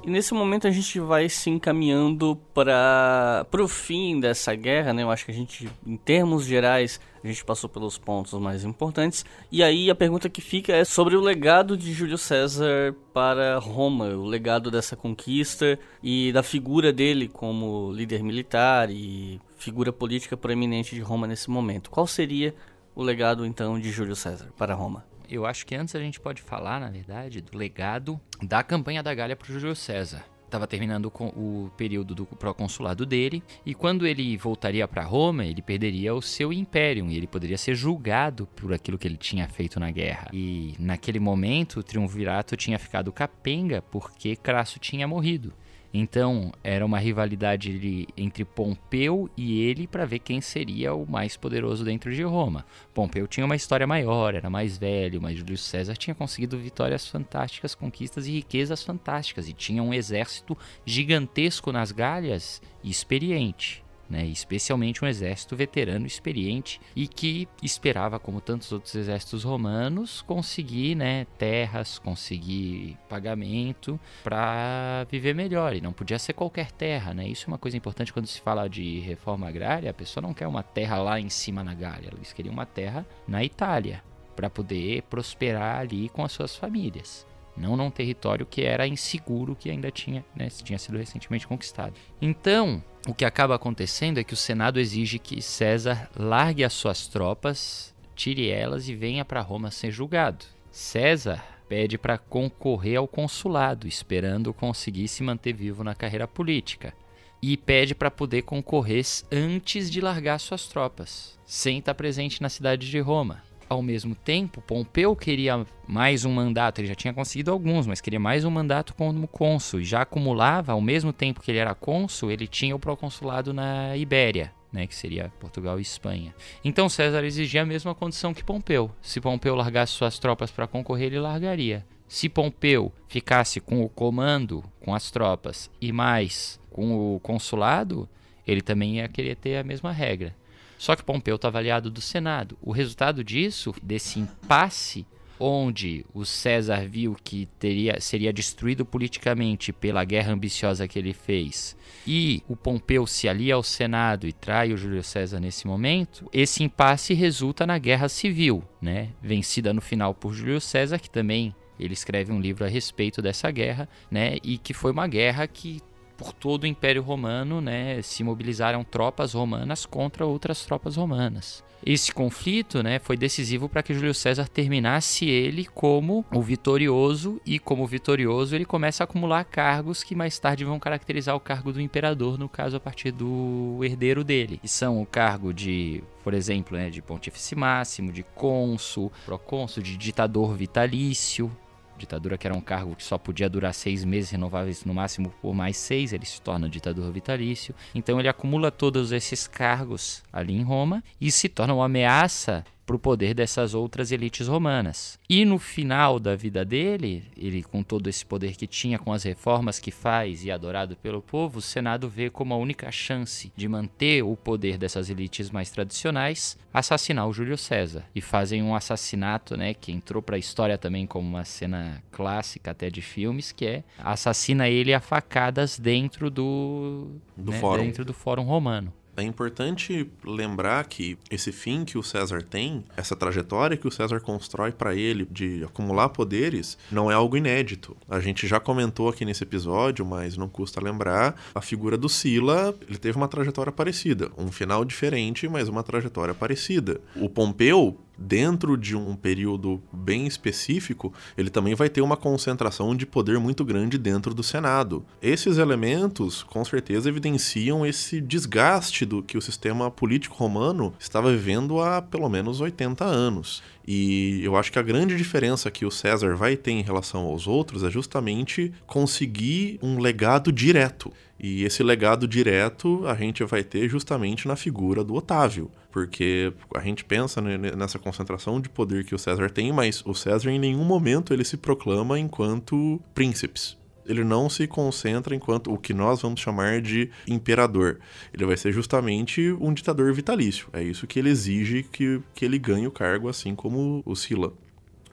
E 0.08 0.10
nesse 0.10 0.32
momento 0.32 0.66
a 0.66 0.70
gente 0.70 0.98
vai 0.98 1.28
se 1.28 1.50
encaminhando 1.50 2.34
para 2.54 3.46
o 3.62 3.68
fim 3.68 4.18
dessa 4.18 4.54
guerra, 4.54 4.94
né? 4.94 5.02
Eu 5.02 5.10
acho 5.10 5.26
que 5.26 5.30
a 5.30 5.34
gente, 5.34 5.68
em 5.86 5.98
termos 5.98 6.46
gerais, 6.46 6.98
a 7.22 7.26
gente 7.26 7.44
passou 7.44 7.68
pelos 7.68 7.98
pontos 7.98 8.32
mais 8.40 8.64
importantes. 8.64 9.22
E 9.52 9.62
aí 9.62 9.90
a 9.90 9.94
pergunta 9.94 10.30
que 10.30 10.40
fica 10.40 10.72
é 10.72 10.82
sobre 10.82 11.14
o 11.14 11.20
legado 11.20 11.76
de 11.76 11.92
Júlio 11.92 12.16
César 12.16 12.94
para 13.12 13.58
Roma, 13.58 14.06
o 14.06 14.24
legado 14.24 14.70
dessa 14.70 14.96
conquista 14.96 15.78
e 16.02 16.32
da 16.32 16.42
figura 16.42 16.90
dele 16.90 17.28
como 17.28 17.92
líder 17.92 18.22
militar 18.22 18.88
e 18.90 19.38
figura 19.58 19.92
política 19.92 20.38
proeminente 20.38 20.94
de 20.94 21.02
Roma 21.02 21.26
nesse 21.26 21.50
momento. 21.50 21.90
Qual 21.90 22.06
seria 22.06 22.54
o 22.94 23.02
legado 23.02 23.44
então 23.44 23.78
de 23.78 23.90
Júlio 23.90 24.16
César 24.16 24.48
para 24.56 24.72
Roma? 24.72 25.04
Eu 25.28 25.46
acho 25.46 25.66
que 25.66 25.74
antes 25.74 25.94
a 25.94 26.00
gente 26.00 26.18
pode 26.18 26.42
falar, 26.42 26.80
na 26.80 26.90
verdade, 26.90 27.40
do 27.40 27.56
legado 27.56 28.20
da 28.42 28.62
campanha 28.62 29.02
da 29.02 29.14
Gália 29.14 29.36
para 29.36 29.50
o 29.50 29.58
Júlio 29.58 29.76
César. 29.76 30.24
Estava 30.48 30.66
terminando 30.66 31.12
o 31.36 31.70
período 31.76 32.14
do 32.14 32.24
proconsulado 32.24 33.04
dele, 33.04 33.42
e 33.66 33.74
quando 33.74 34.06
ele 34.06 34.34
voltaria 34.38 34.88
para 34.88 35.02
Roma, 35.02 35.44
ele 35.44 35.60
perderia 35.60 36.14
o 36.14 36.22
seu 36.22 36.50
império 36.50 37.06
e 37.10 37.18
ele 37.18 37.26
poderia 37.26 37.58
ser 37.58 37.74
julgado 37.74 38.46
por 38.56 38.72
aquilo 38.72 38.96
que 38.96 39.06
ele 39.06 39.18
tinha 39.18 39.46
feito 39.46 39.78
na 39.78 39.90
guerra. 39.90 40.30
E 40.32 40.74
naquele 40.78 41.20
momento, 41.20 41.80
o 41.80 41.82
triunvirato 41.82 42.56
tinha 42.56 42.78
ficado 42.78 43.12
capenga 43.12 43.82
porque 43.82 44.36
Crasso 44.36 44.78
tinha 44.78 45.06
morrido. 45.06 45.52
Então, 45.92 46.52
era 46.62 46.84
uma 46.84 46.98
rivalidade 46.98 48.06
entre 48.16 48.44
Pompeu 48.44 49.30
e 49.36 49.62
ele 49.62 49.86
para 49.86 50.04
ver 50.04 50.18
quem 50.18 50.40
seria 50.40 50.94
o 50.94 51.10
mais 51.10 51.36
poderoso 51.36 51.84
dentro 51.84 52.14
de 52.14 52.22
Roma. 52.22 52.66
Pompeu 52.92 53.26
tinha 53.26 53.46
uma 53.46 53.56
história 53.56 53.86
maior, 53.86 54.34
era 54.34 54.50
mais 54.50 54.76
velho, 54.76 55.20
mas 55.20 55.38
Júlio 55.38 55.56
César 55.56 55.96
tinha 55.96 56.14
conseguido 56.14 56.58
vitórias 56.58 57.06
fantásticas, 57.06 57.74
conquistas 57.74 58.26
e 58.26 58.32
riquezas 58.32 58.82
fantásticas 58.82 59.48
e 59.48 59.52
tinha 59.54 59.82
um 59.82 59.94
exército 59.94 60.56
gigantesco 60.84 61.72
nas 61.72 61.90
Galhas 61.90 62.60
e 62.84 62.90
experiente 62.90 63.82
né? 64.08 64.24
especialmente 64.26 65.04
um 65.04 65.08
exército 65.08 65.54
veterano 65.56 66.06
experiente 66.06 66.80
e 66.94 67.06
que 67.06 67.48
esperava, 67.62 68.18
como 68.18 68.40
tantos 68.40 68.72
outros 68.72 68.94
exércitos 68.94 69.44
romanos, 69.44 70.22
conseguir 70.22 70.94
né, 70.94 71.26
terras, 71.36 71.98
conseguir 71.98 72.96
pagamento 73.08 73.98
para 74.22 75.06
viver 75.10 75.34
melhor. 75.34 75.74
E 75.74 75.80
não 75.80 75.92
podia 75.92 76.18
ser 76.18 76.32
qualquer 76.32 76.72
terra. 76.72 77.12
Né? 77.12 77.28
Isso 77.28 77.44
é 77.46 77.48
uma 77.48 77.58
coisa 77.58 77.76
importante 77.76 78.12
quando 78.12 78.26
se 78.26 78.40
fala 78.40 78.68
de 78.68 79.00
reforma 79.00 79.48
agrária. 79.48 79.90
A 79.90 79.94
pessoa 79.94 80.22
não 80.22 80.34
quer 80.34 80.46
uma 80.46 80.62
terra 80.62 80.98
lá 80.98 81.20
em 81.20 81.28
cima 81.28 81.62
na 81.62 81.74
Gália, 81.74 82.10
eles 82.14 82.32
queriam 82.32 82.52
uma 82.52 82.66
terra 82.66 83.06
na 83.26 83.44
Itália 83.44 84.02
para 84.34 84.48
poder 84.48 85.02
prosperar 85.02 85.80
ali 85.80 86.08
com 86.08 86.24
as 86.24 86.32
suas 86.32 86.56
famílias 86.56 87.26
não 87.58 87.76
num 87.76 87.90
território 87.90 88.46
que 88.46 88.62
era 88.62 88.86
inseguro, 88.86 89.56
que 89.56 89.70
ainda 89.70 89.90
tinha, 89.90 90.24
né, 90.34 90.48
tinha 90.48 90.78
sido 90.78 90.96
recentemente 90.96 91.46
conquistado. 91.46 91.92
Então, 92.22 92.82
o 93.08 93.14
que 93.14 93.24
acaba 93.24 93.54
acontecendo 93.54 94.18
é 94.18 94.24
que 94.24 94.34
o 94.34 94.36
Senado 94.36 94.78
exige 94.78 95.18
que 95.18 95.40
César 95.40 96.10
largue 96.14 96.62
as 96.62 96.74
suas 96.74 97.06
tropas, 97.06 97.94
tire 98.14 98.50
elas 98.50 98.86
e 98.86 98.94
venha 98.94 99.24
para 99.24 99.40
Roma 99.40 99.70
ser 99.70 99.90
julgado. 99.90 100.44
César 100.70 101.42
pede 101.66 101.96
para 101.96 102.18
concorrer 102.18 102.98
ao 102.98 103.08
consulado, 103.08 103.88
esperando 103.88 104.52
conseguir 104.52 105.08
se 105.08 105.22
manter 105.22 105.54
vivo 105.54 105.82
na 105.82 105.94
carreira 105.94 106.28
política. 106.28 106.92
E 107.40 107.56
pede 107.56 107.94
para 107.94 108.10
poder 108.10 108.42
concorrer 108.42 109.04
antes 109.32 109.90
de 109.90 110.02
largar 110.02 110.38
suas 110.38 110.66
tropas, 110.66 111.38
sem 111.46 111.78
estar 111.78 111.94
presente 111.94 112.42
na 112.42 112.50
cidade 112.50 112.90
de 112.90 113.00
Roma. 113.00 113.42
Ao 113.68 113.82
mesmo 113.82 114.14
tempo, 114.14 114.60
Pompeu 114.60 115.14
queria 115.14 115.66
mais 115.86 116.24
um 116.24 116.32
mandato, 116.32 116.80
ele 116.80 116.88
já 116.88 116.94
tinha 116.94 117.12
conseguido 117.12 117.50
alguns, 117.50 117.86
mas 117.86 118.00
queria 118.00 118.20
mais 118.20 118.44
um 118.44 118.50
mandato 118.50 118.94
como 118.94 119.28
cônsul, 119.28 119.80
e 119.80 119.84
já 119.84 120.02
acumulava, 120.02 120.72
ao 120.72 120.80
mesmo 120.80 121.12
tempo 121.12 121.40
que 121.40 121.50
ele 121.50 121.58
era 121.58 121.74
cônsul, 121.74 122.30
ele 122.30 122.46
tinha 122.46 122.74
o 122.74 122.78
proconsulado 122.78 123.52
na 123.52 123.96
Ibéria, 123.96 124.52
né, 124.72 124.86
que 124.86 124.94
seria 124.94 125.32
Portugal 125.40 125.78
e 125.78 125.82
Espanha. 125.82 126.34
Então 126.64 126.88
César 126.88 127.24
exigia 127.24 127.62
a 127.62 127.66
mesma 127.66 127.94
condição 127.94 128.34
que 128.34 128.44
Pompeu. 128.44 128.90
Se 129.00 129.20
Pompeu 129.20 129.54
largasse 129.54 129.92
suas 129.92 130.18
tropas 130.18 130.50
para 130.50 130.66
concorrer, 130.66 131.06
ele 131.06 131.20
largaria. 131.20 131.84
Se 132.06 132.28
Pompeu 132.28 132.92
ficasse 133.06 133.60
com 133.60 133.82
o 133.82 133.88
comando, 133.88 134.64
com 134.80 134.94
as 134.94 135.10
tropas 135.10 135.70
e 135.80 135.92
mais 135.92 136.58
com 136.70 137.14
o 137.14 137.20
consulado, 137.20 138.08
ele 138.46 138.62
também 138.62 138.96
ia 138.96 139.08
querer 139.08 139.36
ter 139.36 139.58
a 139.58 139.64
mesma 139.64 139.92
regra. 139.92 140.34
Só 140.78 140.96
que 140.96 141.02
Pompeu 141.02 141.36
estava 141.36 141.58
aliado 141.58 141.90
do 141.90 142.00
Senado. 142.00 142.56
O 142.62 142.72
resultado 142.72 143.22
disso, 143.24 143.74
desse 143.82 144.20
impasse, 144.20 145.04
onde 145.40 146.04
o 146.12 146.24
César 146.24 146.86
viu 146.88 147.16
que 147.22 147.46
teria, 147.58 148.00
seria 148.00 148.32
destruído 148.32 148.84
politicamente 148.84 149.72
pela 149.72 150.04
guerra 150.04 150.32
ambiciosa 150.32 150.88
que 150.88 150.98
ele 150.98 151.12
fez, 151.12 151.76
e 152.06 152.42
o 152.48 152.56
Pompeu 152.56 153.06
se 153.06 153.28
alia 153.28 153.54
ao 153.54 153.62
Senado 153.62 154.26
e 154.26 154.32
trai 154.32 154.72
o 154.72 154.76
Júlio 154.76 155.02
César 155.02 155.38
nesse 155.38 155.66
momento, 155.66 156.28
esse 156.32 156.64
impasse 156.64 157.14
resulta 157.14 157.66
na 157.66 157.78
guerra 157.78 158.08
civil, 158.08 158.64
né? 158.80 159.10
vencida 159.22 159.72
no 159.72 159.80
final 159.80 160.14
por 160.14 160.32
Júlio 160.32 160.60
César, 160.60 160.98
que 160.98 161.10
também 161.10 161.54
ele 161.78 161.94
escreve 161.94 162.32
um 162.32 162.40
livro 162.40 162.64
a 162.64 162.68
respeito 162.68 163.22
dessa 163.22 163.50
guerra, 163.50 163.88
né? 164.10 164.38
E 164.42 164.58
que 164.58 164.74
foi 164.74 164.90
uma 164.90 165.06
guerra 165.06 165.46
que 165.46 165.80
por 166.18 166.32
todo 166.32 166.64
o 166.64 166.66
Império 166.66 167.00
Romano, 167.00 167.60
né, 167.60 168.02
se 168.02 168.24
mobilizaram 168.24 168.82
tropas 168.82 169.32
romanas 169.32 169.86
contra 169.86 170.26
outras 170.26 170.66
tropas 170.66 170.96
romanas. 170.96 171.64
Esse 171.86 172.12
conflito 172.12 172.82
né, 172.82 172.98
foi 172.98 173.16
decisivo 173.16 173.68
para 173.68 173.84
que 173.84 173.94
Júlio 173.94 174.12
César 174.12 174.48
terminasse 174.48 175.26
ele 175.26 175.64
como 175.64 176.24
o 176.34 176.42
vitorioso, 176.42 177.40
e 177.46 177.58
como 177.60 177.86
vitorioso 177.86 178.54
ele 178.54 178.64
começa 178.64 179.02
a 179.02 179.04
acumular 179.04 179.44
cargos 179.44 180.02
que 180.02 180.14
mais 180.14 180.38
tarde 180.40 180.64
vão 180.64 180.80
caracterizar 180.80 181.36
o 181.36 181.40
cargo 181.40 181.72
do 181.72 181.80
imperador, 181.80 182.36
no 182.36 182.48
caso 182.48 182.76
a 182.76 182.80
partir 182.80 183.12
do 183.12 183.78
herdeiro 183.82 184.24
dele, 184.24 184.58
que 184.58 184.68
são 184.68 185.00
o 185.00 185.06
cargo 185.06 185.54
de, 185.54 186.02
por 186.24 186.34
exemplo, 186.34 186.76
né, 186.76 186.90
de 186.90 187.00
pontífice 187.00 187.54
máximo, 187.54 188.12
de 188.12 188.24
cônsul, 188.34 189.12
procônsul, 189.24 189.80
de 189.80 189.96
ditador 189.96 190.56
vitalício, 190.56 191.50
ditadura 191.98 192.38
que 192.38 192.46
era 192.46 192.56
um 192.56 192.60
cargo 192.60 192.96
que 192.96 193.02
só 193.02 193.18
podia 193.18 193.48
durar 193.48 193.74
seis 193.74 194.04
meses, 194.04 194.30
renováveis 194.30 194.84
no 194.84 194.94
máximo 194.94 195.32
por 195.42 195.54
mais 195.54 195.76
seis, 195.76 196.12
ele 196.12 196.24
se 196.24 196.40
torna 196.40 196.68
ditador 196.68 197.12
vitalício. 197.12 197.74
Então 197.94 198.18
ele 198.18 198.28
acumula 198.28 198.70
todos 198.70 199.12
esses 199.12 199.46
cargos 199.46 200.22
ali 200.32 200.54
em 200.54 200.62
Roma 200.62 201.04
e 201.20 201.30
se 201.30 201.48
torna 201.48 201.74
uma 201.74 201.84
ameaça 201.84 202.64
para 202.88 202.96
o 202.96 202.98
poder 202.98 203.34
dessas 203.34 203.74
outras 203.74 204.10
elites 204.10 204.48
romanas. 204.48 205.18
E 205.28 205.44
no 205.44 205.58
final 205.58 206.18
da 206.18 206.34
vida 206.34 206.64
dele, 206.64 207.22
ele 207.36 207.62
com 207.62 207.82
todo 207.82 208.08
esse 208.08 208.24
poder 208.24 208.56
que 208.56 208.66
tinha, 208.66 208.98
com 208.98 209.12
as 209.12 209.24
reformas 209.24 209.78
que 209.78 209.90
faz 209.90 210.42
e 210.42 210.50
adorado 210.50 210.96
pelo 210.96 211.20
povo, 211.20 211.58
o 211.58 211.62
Senado 211.62 212.08
vê 212.08 212.30
como 212.30 212.54
a 212.54 212.56
única 212.56 212.90
chance 212.90 213.52
de 213.54 213.68
manter 213.68 214.22
o 214.22 214.34
poder 214.34 214.78
dessas 214.78 215.10
elites 215.10 215.50
mais 215.50 215.68
tradicionais 215.70 216.56
assassinar 216.72 217.28
o 217.28 217.32
Júlio 217.32 217.58
César. 217.58 218.04
E 218.14 218.22
fazem 218.22 218.62
um 218.62 218.74
assassinato, 218.74 219.54
né, 219.54 219.74
que 219.74 219.92
entrou 219.92 220.22
para 220.22 220.36
a 220.36 220.38
história 220.38 220.78
também 220.78 221.06
como 221.06 221.28
uma 221.28 221.44
cena 221.44 222.02
clássica 222.10 222.70
até 222.70 222.88
de 222.88 223.02
filmes, 223.02 223.52
que 223.52 223.66
é 223.66 223.84
assassina 223.98 224.66
ele 224.66 224.94
a 224.94 225.00
facadas 225.00 225.78
dentro 225.78 226.30
do, 226.30 227.08
do 227.36 227.50
né, 227.50 227.60
fórum. 227.60 227.84
dentro 227.84 228.02
do 228.02 228.14
fórum 228.14 228.44
romano. 228.44 228.94
É 229.18 229.22
importante 229.24 230.08
lembrar 230.24 230.86
que 230.86 231.18
esse 231.28 231.50
fim 231.50 231.84
que 231.84 231.98
o 231.98 232.04
César 232.04 232.40
tem, 232.40 232.84
essa 232.96 233.16
trajetória 233.16 233.76
que 233.76 233.88
o 233.88 233.90
César 233.90 234.20
constrói 234.20 234.70
para 234.70 234.94
ele 234.94 235.26
de 235.28 235.64
acumular 235.64 236.10
poderes, 236.10 236.78
não 236.88 237.10
é 237.10 237.14
algo 237.14 237.36
inédito. 237.36 237.96
A 238.08 238.20
gente 238.20 238.46
já 238.46 238.60
comentou 238.60 239.08
aqui 239.08 239.24
nesse 239.24 239.42
episódio, 239.42 240.06
mas 240.06 240.36
não 240.36 240.48
custa 240.48 240.80
lembrar, 240.80 241.34
a 241.52 241.60
figura 241.60 241.98
do 241.98 242.08
Sila, 242.08 242.72
ele 242.88 242.96
teve 242.96 243.16
uma 243.18 243.26
trajetória 243.26 243.72
parecida, 243.72 244.30
um 244.38 244.52
final 244.52 244.84
diferente, 244.84 245.48
mas 245.48 245.68
uma 245.68 245.82
trajetória 245.82 246.32
parecida. 246.32 247.00
O 247.16 247.28
Pompeu 247.28 247.98
dentro 248.18 248.76
de 248.76 248.96
um 248.96 249.14
período 249.14 249.80
bem 249.92 250.26
específico, 250.26 251.12
ele 251.36 251.48
também 251.48 251.74
vai 251.74 251.88
ter 251.88 252.00
uma 252.00 252.16
concentração 252.16 252.94
de 252.96 253.06
poder 253.06 253.38
muito 253.38 253.64
grande 253.64 253.96
dentro 253.96 254.34
do 254.34 254.42
Senado. 254.42 255.04
Esses 255.22 255.58
elementos, 255.58 256.42
com 256.42 256.64
certeza, 256.64 257.08
evidenciam 257.08 257.86
esse 257.86 258.20
desgaste 258.20 259.04
do 259.04 259.22
que 259.22 259.38
o 259.38 259.42
sistema 259.42 259.90
político 259.90 260.36
romano 260.36 260.92
estava 260.98 261.30
vivendo 261.30 261.80
há 261.80 262.02
pelo 262.02 262.28
menos 262.28 262.60
80 262.60 263.04
anos. 263.04 263.62
E 263.90 264.44
eu 264.44 264.54
acho 264.54 264.70
que 264.70 264.78
a 264.78 264.82
grande 264.82 265.16
diferença 265.16 265.70
que 265.70 265.86
o 265.86 265.90
César 265.90 266.36
vai 266.36 266.58
ter 266.58 266.72
em 266.72 266.82
relação 266.82 267.22
aos 267.22 267.46
outros 267.46 267.82
é 267.82 267.90
justamente 267.90 268.70
conseguir 268.86 269.78
um 269.82 269.98
legado 269.98 270.52
direto. 270.52 271.10
E 271.40 271.64
esse 271.64 271.82
legado 271.82 272.28
direto 272.28 273.06
a 273.06 273.14
gente 273.14 273.42
vai 273.44 273.64
ter 273.64 273.88
justamente 273.88 274.46
na 274.46 274.56
figura 274.56 275.02
do 275.02 275.14
Otávio, 275.14 275.70
porque 275.90 276.52
a 276.74 276.80
gente 276.80 277.02
pensa 277.02 277.40
nessa 277.40 277.98
concentração 277.98 278.60
de 278.60 278.68
poder 278.68 279.06
que 279.06 279.14
o 279.14 279.18
César 279.18 279.48
tem, 279.48 279.72
mas 279.72 280.04
o 280.04 280.12
César 280.12 280.50
em 280.50 280.58
nenhum 280.58 280.84
momento 280.84 281.32
ele 281.32 281.42
se 281.42 281.56
proclama 281.56 282.18
enquanto 282.18 283.00
príncipes. 283.14 283.74
Ele 284.08 284.24
não 284.24 284.48
se 284.48 284.66
concentra 284.66 285.34
enquanto 285.34 285.72
o 285.72 285.78
que 285.78 285.92
nós 285.92 286.22
vamos 286.22 286.40
chamar 286.40 286.80
de 286.80 287.10
imperador. 287.26 287.98
Ele 288.32 288.46
vai 288.46 288.56
ser 288.56 288.72
justamente 288.72 289.52
um 289.60 289.72
ditador 289.72 290.12
vitalício. 290.12 290.68
É 290.72 290.82
isso 290.82 291.06
que 291.06 291.18
ele 291.18 291.28
exige 291.28 291.82
que, 291.82 292.20
que 292.34 292.44
ele 292.44 292.58
ganhe 292.58 292.86
o 292.86 292.92
cargo, 292.92 293.28
assim 293.28 293.54
como 293.54 294.02
o 294.04 294.16
Sila 294.16 294.52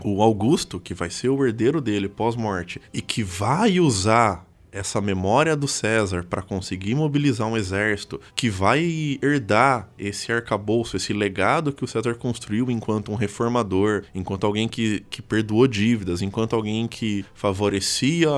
o 0.04 0.22
Augusto, 0.22 0.80
que 0.80 0.94
vai 0.94 1.10
ser 1.10 1.30
o 1.30 1.46
herdeiro 1.46 1.80
dele 1.80 2.10
pós-morte, 2.10 2.82
e 2.94 3.02
que 3.02 3.24
vai 3.24 3.80
usar 3.80 4.45
essa 4.76 5.00
memória 5.00 5.56
do 5.56 5.70
César 5.70 6.26
para 6.30 6.42
conseguir 6.42 6.96
mobilizar 6.96 7.48
um 7.48 7.56
exército 7.56 8.20
que 8.36 8.50
vai 8.50 9.18
herdar 9.22 9.90
esse 9.98 10.34
arcabouço, 10.34 10.98
esse 10.98 11.14
legado 11.14 11.72
que 11.72 11.86
o 11.86 11.88
César 11.88 12.14
construiu 12.16 12.70
enquanto 12.70 13.10
um 13.10 13.16
reformador, 13.16 14.04
enquanto 14.14 14.46
alguém 14.46 14.68
que, 14.68 15.06
que 15.10 15.22
perdoou 15.22 15.66
dívidas, 15.66 16.22
enquanto 16.22 16.58
alguém 16.58 16.90
que 16.90 17.24
favorecia 17.34 18.30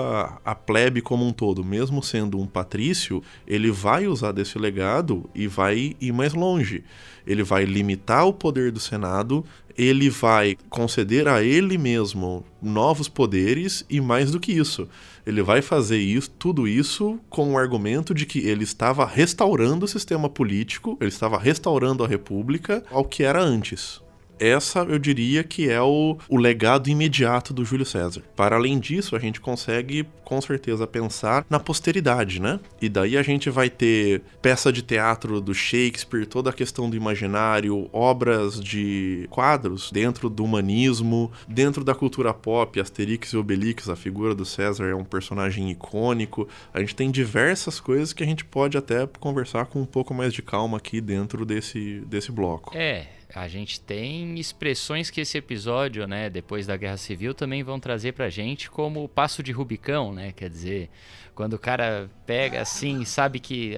a 0.46 0.54
plebe 0.54 1.02
como 1.02 1.26
um 1.26 1.34
todo, 1.34 1.66
mesmo 1.66 2.04
sendo 2.04 2.40
um 2.40 2.46
patrício, 2.46 3.24
ele 3.48 3.72
vai 3.72 4.06
usar 4.06 4.32
desse 4.32 4.60
legado 4.60 5.28
e 5.34 5.48
vai 5.48 5.96
ir 6.00 6.14
mais 6.14 6.36
longe. 6.36 6.84
Ele 7.26 7.44
vai 7.44 7.66
limitar 7.66 8.26
o 8.28 8.34
poder 8.34 8.72
do 8.72 8.80
Senado, 8.80 9.44
ele 9.78 10.10
vai 10.10 10.56
conceder 10.70 11.28
a 11.28 11.44
ele 11.44 11.78
mesmo 11.78 12.46
novos 12.62 13.08
poderes 13.08 13.86
e 13.90 14.00
mais 14.00 14.32
do 14.32 14.40
que 14.40 14.52
isso, 14.52 14.88
ele 15.28 15.42
vai 15.42 15.62
fazer 15.62 15.98
isso, 15.98 16.32
tudo 16.32 16.66
isso 16.66 17.20
com 17.30 17.52
o 17.52 17.58
argumento 17.58 18.14
de 18.14 18.26
que 18.26 18.40
ele 18.40 18.64
estava 18.64 19.06
restaurando 19.06 19.84
o 19.84 19.88
sistema 19.88 20.30
político, 20.30 20.98
ele 21.02 21.10
estava 21.10 21.38
restaurando 21.38 22.02
a 22.02 22.08
república 22.08 22.82
ao 22.90 23.04
que 23.04 23.24
era 23.24 23.44
antes 23.44 24.02
essa 24.40 24.80
eu 24.80 25.00
diria 25.00 25.44
que 25.44 25.70
é 25.70 25.82
o, 25.82 26.18
o 26.30 26.38
legado 26.38 26.90
imediato 26.90 27.54
do 27.54 27.66
Júlio 27.66 27.86
César. 27.86 28.22
Para 28.36 28.56
além 28.56 28.80
disso, 28.80 29.16
a 29.16 29.20
gente 29.20 29.40
consegue 29.40 30.06
com 30.24 30.42
certeza 30.42 30.86
pensar 30.86 31.46
na 31.50 31.58
posteridade, 31.58 32.42
né? 32.42 32.60
E 32.82 32.90
daí 32.90 33.18
a 33.18 33.24
gente 33.24 33.50
vai 33.50 33.70
ter 33.70 34.22
peça 34.42 34.74
de 34.74 34.82
teatro 34.82 35.40
do 35.40 35.54
Shakespeare, 35.54 36.26
toda 36.26 36.50
a 36.50 36.54
questão 36.54 36.90
do 36.90 36.98
imaginário, 36.98 37.90
obras 37.94 38.60
de 38.60 39.26
quadros 39.30 39.90
dentro 39.90 40.30
do 40.30 40.44
humanismo, 40.44 41.32
dentro 41.48 41.82
da 41.82 41.96
cultura 41.96 42.34
pop, 42.34 42.78
Asterix 42.78 43.32
e 43.32 43.38
Obelix, 43.38 43.88
a 43.88 43.96
figura 43.96 44.36
do 44.36 44.44
César 44.44 44.88
é 44.88 44.96
um 44.96 45.06
personagem 45.06 45.72
icônico. 45.72 46.48
A 46.74 46.82
gente 46.82 46.94
tem 46.94 47.10
diversas 47.10 47.80
coisas 47.80 48.12
que 48.12 48.22
a 48.22 48.28
gente 48.28 48.44
pode 48.44 48.78
até 48.78 49.08
conversar 49.20 49.68
com 49.68 49.80
um 49.80 49.86
pouco 49.86 50.14
mais 50.14 50.34
de 50.34 50.42
calma 50.42 50.78
aqui 50.78 51.00
dentro 51.00 51.46
desse, 51.46 52.02
desse 52.06 52.34
bloco. 52.34 52.76
É, 52.76 53.08
a 53.34 53.48
gente 53.48 53.80
tem 53.80 54.40
expressões 54.40 55.10
que 55.10 55.22
esse 55.22 55.38
episódio, 55.38 56.08
né, 56.08 56.30
depois 56.30 56.66
da 56.66 56.78
Guerra 56.78 56.98
Civil, 56.98 57.34
também 57.34 57.62
vão 57.62 57.80
trazer 57.80 58.14
pra 58.14 58.30
gente 58.30 58.70
como 58.70 59.04
o 59.04 59.10
passo 59.10 59.44
de 59.44 59.52
Rubicão, 59.52 60.14
né? 60.14 60.32
Quer 60.32 60.50
dizer, 60.50 60.90
quando 61.36 61.54
o 61.54 61.60
cara 61.60 62.10
pega 62.26 62.62
assim, 62.62 63.04
sabe 63.06 63.40
que 63.40 63.76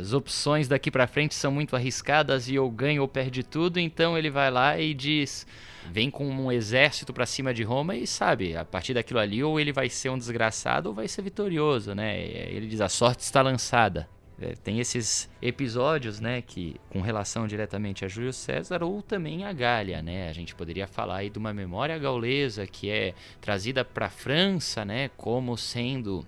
as 0.00 0.12
opções 0.12 0.66
daqui 0.66 0.90
para 0.90 1.06
frente 1.06 1.34
são 1.34 1.52
muito 1.52 1.76
arriscadas 1.76 2.48
e 2.48 2.58
ou 2.58 2.70
ganha 2.70 3.00
ou 3.00 3.08
perde 3.08 3.42
tudo, 3.42 3.78
então 3.78 4.18
ele 4.18 4.30
vai 4.30 4.50
lá 4.50 4.78
e 4.78 4.92
diz, 4.92 5.46
vem 5.90 6.10
com 6.10 6.28
um 6.28 6.50
exército 6.50 7.12
para 7.12 7.24
cima 7.24 7.54
de 7.54 7.62
Roma 7.62 7.94
e 7.94 8.06
sabe, 8.06 8.56
a 8.56 8.64
partir 8.64 8.94
daquilo 8.94 9.20
ali 9.20 9.42
ou 9.44 9.60
ele 9.60 9.72
vai 9.72 9.88
ser 9.88 10.10
um 10.10 10.18
desgraçado 10.18 10.88
ou 10.88 10.94
vai 10.94 11.06
ser 11.06 11.22
vitorioso, 11.22 11.94
né? 11.94 12.20
Ele 12.20 12.66
diz 12.66 12.80
a 12.80 12.88
sorte 12.88 13.20
está 13.20 13.42
lançada. 13.42 14.08
É, 14.40 14.54
tem 14.54 14.78
esses 14.78 15.28
episódios, 15.42 16.20
né, 16.20 16.40
que 16.40 16.76
com 16.90 17.00
relação 17.00 17.46
diretamente 17.46 18.04
a 18.04 18.08
Júlio 18.08 18.32
César 18.32 18.84
ou 18.84 19.02
também 19.02 19.44
a 19.44 19.52
Gália, 19.52 20.00
né? 20.00 20.28
A 20.28 20.32
gente 20.32 20.54
poderia 20.54 20.86
falar 20.86 21.16
aí 21.16 21.30
de 21.30 21.38
uma 21.38 21.52
memória 21.52 21.98
gaulesa 21.98 22.64
que 22.66 22.88
é 22.88 23.14
trazida 23.40 23.84
para 23.84 24.06
a 24.06 24.10
França, 24.10 24.84
né, 24.84 25.10
como 25.16 25.56
sendo 25.56 26.24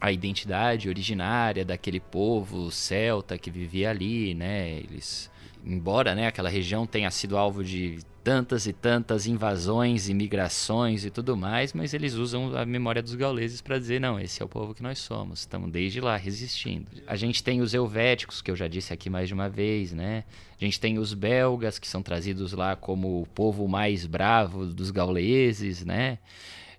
a 0.00 0.10
identidade 0.10 0.88
originária 0.88 1.64
daquele 1.64 2.00
povo 2.00 2.70
celta 2.70 3.36
que 3.38 3.50
vivia 3.50 3.90
ali, 3.90 4.34
né? 4.34 4.70
Eles 4.70 5.30
embora 5.64 6.14
né, 6.14 6.26
aquela 6.26 6.48
região 6.48 6.86
tenha 6.86 7.10
sido 7.10 7.36
alvo 7.36 7.62
de 7.62 7.98
tantas 8.22 8.66
e 8.66 8.72
tantas 8.72 9.26
invasões 9.26 10.08
e 10.08 10.14
migrações 10.14 11.04
e 11.04 11.10
tudo 11.10 11.36
mais, 11.36 11.72
mas 11.72 11.92
eles 11.92 12.14
usam 12.14 12.56
a 12.56 12.64
memória 12.64 13.02
dos 13.02 13.14
gauleses 13.14 13.60
para 13.60 13.78
dizer 13.78 14.00
não, 14.00 14.18
esse 14.18 14.40
é 14.40 14.44
o 14.44 14.48
povo 14.48 14.74
que 14.74 14.82
nós 14.82 14.98
somos, 14.98 15.40
estamos 15.40 15.70
desde 15.70 16.00
lá 16.00 16.16
resistindo. 16.16 16.86
A 17.06 17.16
gente 17.16 17.42
tem 17.42 17.60
os 17.60 17.74
helvéticos 17.74 18.40
que 18.40 18.50
eu 18.50 18.56
já 18.56 18.68
disse 18.68 18.92
aqui 18.92 19.10
mais 19.10 19.28
de 19.28 19.34
uma 19.34 19.48
vez, 19.48 19.92
né? 19.92 20.24
A 20.60 20.64
gente 20.64 20.78
tem 20.78 20.98
os 20.98 21.14
belgas 21.14 21.78
que 21.78 21.88
são 21.88 22.02
trazidos 22.02 22.52
lá 22.52 22.76
como 22.76 23.22
o 23.22 23.26
povo 23.26 23.66
mais 23.66 24.06
bravo 24.06 24.66
dos 24.66 24.90
gauleses, 24.90 25.84
né? 25.84 26.18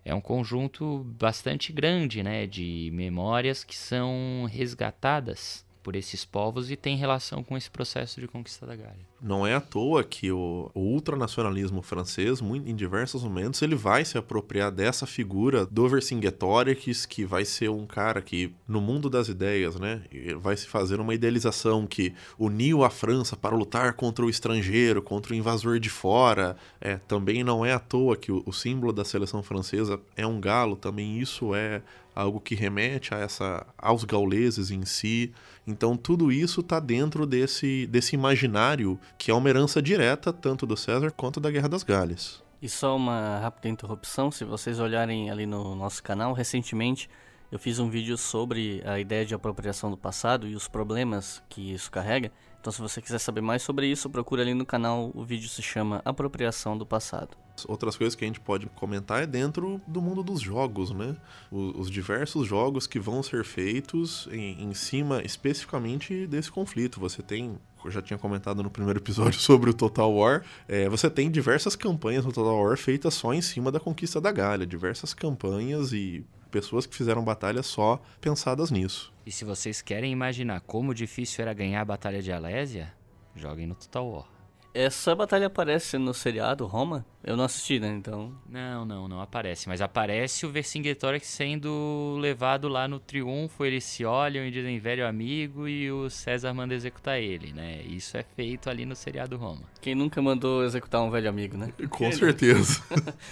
É 0.05 0.13
um 0.13 0.21
conjunto 0.21 1.05
bastante 1.17 1.71
grande, 1.71 2.21
né, 2.23 2.45
de 2.45 2.89
memórias 2.93 3.63
que 3.63 3.75
são 3.75 4.45
resgatadas 4.51 5.65
por 5.83 5.95
esses 5.95 6.23
povos 6.23 6.71
e 6.71 6.75
tem 6.75 6.95
relação 6.95 7.43
com 7.43 7.57
esse 7.57 7.69
processo 7.69 8.21
de 8.21 8.27
conquista 8.27 8.65
da 8.65 8.75
Gália. 8.75 9.05
Não 9.21 9.45
é 9.45 9.53
à 9.53 9.61
toa 9.61 10.03
que 10.03 10.31
o, 10.31 10.71
o 10.73 10.79
ultranacionalismo 10.79 11.81
francês, 11.81 12.41
muito, 12.41 12.69
em 12.69 12.75
diversos 12.75 13.23
momentos, 13.23 13.61
ele 13.61 13.75
vai 13.75 14.03
se 14.03 14.17
apropriar 14.17 14.71
dessa 14.71 15.05
figura 15.05 15.65
do 15.65 15.87
Vercingetorix, 15.87 17.05
que 17.05 17.25
vai 17.25 17.45
ser 17.45 17.69
um 17.69 17.85
cara 17.85 18.21
que, 18.21 18.53
no 18.67 18.81
mundo 18.81 19.09
das 19.09 19.27
ideias, 19.27 19.79
né, 19.79 20.01
vai 20.39 20.57
se 20.57 20.67
fazer 20.67 20.99
uma 20.99 21.13
idealização 21.13 21.85
que 21.85 22.13
uniu 22.37 22.83
a 22.83 22.89
França 22.89 23.35
para 23.35 23.55
lutar 23.55 23.93
contra 23.93 24.25
o 24.25 24.29
estrangeiro, 24.29 25.01
contra 25.01 25.33
o 25.33 25.35
invasor 25.35 25.79
de 25.79 25.89
fora. 25.89 26.55
É, 26.81 26.97
também 26.97 27.43
não 27.43 27.65
é 27.65 27.73
à 27.73 27.79
toa 27.79 28.17
que 28.17 28.31
o, 28.31 28.43
o 28.45 28.53
símbolo 28.53 28.91
da 28.91 29.05
seleção 29.05 29.43
francesa 29.43 29.99
é 30.15 30.25
um 30.25 30.39
galo, 30.39 30.75
também 30.75 31.19
isso 31.19 31.53
é 31.55 31.81
algo 32.15 32.39
que 32.39 32.55
remete 32.55 33.13
a 33.13 33.17
essa 33.19 33.65
aos 33.77 34.03
gauleses 34.03 34.71
em 34.71 34.85
si. 34.85 35.33
Então 35.65 35.95
tudo 35.97 36.31
isso 36.31 36.61
está 36.61 36.79
dentro 36.79 37.25
desse, 37.25 37.87
desse 37.87 38.15
imaginário 38.15 38.99
que 39.17 39.31
é 39.31 39.33
uma 39.33 39.49
herança 39.49 39.81
direta 39.81 40.31
tanto 40.31 40.65
do 40.65 40.77
César 40.77 41.11
quanto 41.11 41.39
da 41.39 41.51
Guerra 41.51 41.69
das 41.69 41.83
Galhas. 41.83 42.41
E 42.61 42.69
só 42.69 42.95
uma 42.95 43.39
rápida 43.39 43.67
interrupção, 43.67 44.31
se 44.31 44.45
vocês 44.45 44.79
olharem 44.79 45.29
ali 45.29 45.45
no 45.45 45.75
nosso 45.75 46.01
canal, 46.01 46.31
recentemente 46.31 47.09
eu 47.51 47.59
fiz 47.59 47.77
um 47.77 47.89
vídeo 47.89 48.17
sobre 48.17 48.81
a 48.85 48.99
ideia 48.99 49.25
de 49.25 49.35
apropriação 49.35 49.91
do 49.91 49.97
passado 49.97 50.47
e 50.47 50.55
os 50.55 50.67
problemas 50.67 51.43
que 51.49 51.73
isso 51.73 51.91
carrega. 51.91 52.31
Então 52.63 52.71
se 52.71 52.81
você 52.81 53.01
quiser 53.01 53.19
saber 53.19 53.41
mais 53.41 53.61
sobre 53.61 53.87
isso, 53.87 54.09
procura 54.09 54.41
ali 54.41 54.53
no 54.53 54.65
canal, 54.65 55.11
o 55.13 55.21
vídeo 55.21 55.49
se 55.49 55.61
chama 55.61 56.01
Apropriação 56.05 56.77
do 56.77 56.85
Passado. 56.85 57.35
Outras 57.67 57.97
coisas 57.97 58.15
que 58.15 58.23
a 58.23 58.27
gente 58.27 58.39
pode 58.39 58.67
comentar 58.67 59.21
é 59.21 59.27
dentro 59.27 59.81
do 59.85 60.01
mundo 60.01 60.23
dos 60.23 60.39
jogos, 60.39 60.91
né? 60.91 61.13
Os, 61.51 61.81
os 61.81 61.91
diversos 61.91 62.47
jogos 62.47 62.87
que 62.87 63.01
vão 63.01 63.21
ser 63.21 63.43
feitos 63.43 64.29
em, 64.31 64.63
em 64.63 64.73
cima 64.73 65.21
especificamente 65.23 66.25
desse 66.25 66.49
conflito. 66.49 67.01
Você 67.01 67.21
tem 67.21 67.59
eu 67.83 67.91
já 67.91 68.01
tinha 68.01 68.17
comentado 68.17 68.63
no 68.63 68.69
primeiro 68.69 68.97
episódio 68.97 69.37
sobre 69.41 69.69
o 69.69 69.73
Total 69.73 70.09
War, 70.09 70.41
é, 70.65 70.87
você 70.87 71.09
tem 71.09 71.29
diversas 71.29 71.75
campanhas 71.75 72.23
no 72.23 72.31
Total 72.31 72.63
War 72.63 72.77
feitas 72.77 73.13
só 73.13 73.33
em 73.33 73.41
cima 73.41 73.73
da 73.73 73.79
conquista 73.81 74.21
da 74.21 74.31
Galha, 74.31 74.65
diversas 74.65 75.13
campanhas 75.13 75.91
e 75.91 76.25
pessoas 76.49 76.85
que 76.85 76.95
fizeram 76.95 77.25
batalhas 77.25 77.65
só 77.65 78.01
pensadas 78.21 78.71
nisso. 78.71 79.12
E 79.25 79.31
se 79.31 79.45
vocês 79.45 79.81
querem 79.81 80.11
imaginar 80.11 80.61
como 80.61 80.93
difícil 80.93 81.41
era 81.41 81.53
ganhar 81.53 81.81
a 81.81 81.85
Batalha 81.85 82.21
de 82.21 82.31
Alésia, 82.31 82.93
joguem 83.35 83.67
no 83.67 83.75
Total 83.75 84.05
War. 84.05 84.33
Essa 84.73 85.13
batalha 85.13 85.45
aparece 85.45 85.99
no 85.99 86.15
seriado 86.15 86.65
Roma? 86.65 87.05
Eu 87.23 87.37
não 87.37 87.43
assisti, 87.43 87.79
né? 87.79 87.89
Então. 87.89 88.33
Não, 88.49 88.83
não, 88.83 89.07
não 89.07 89.21
aparece. 89.21 89.69
Mas 89.69 89.81
aparece 89.81 90.47
o 90.47 90.49
Vercingetorix 90.49 91.27
sendo 91.27 92.17
levado 92.19 92.67
lá 92.67 92.87
no 92.87 92.99
triunfo. 92.99 93.63
Eles 93.63 93.83
se 93.83 94.03
olham 94.03 94.43
e 94.43 94.49
dizem 94.49 94.79
velho 94.79 95.07
amigo 95.07 95.67
e 95.67 95.91
o 95.91 96.09
César 96.09 96.55
manda 96.55 96.73
executar 96.73 97.19
ele, 97.19 97.53
né? 97.53 97.83
Isso 97.83 98.17
é 98.17 98.23
feito 98.23 98.67
ali 98.67 98.83
no 98.83 98.95
seriado 98.95 99.37
Roma. 99.37 99.61
Quem 99.79 99.93
nunca 99.93 100.19
mandou 100.23 100.63
executar 100.65 101.03
um 101.03 101.11
velho 101.11 101.29
amigo, 101.29 101.55
né? 101.55 101.71
Com 101.91 102.11
certeza. 102.11 102.81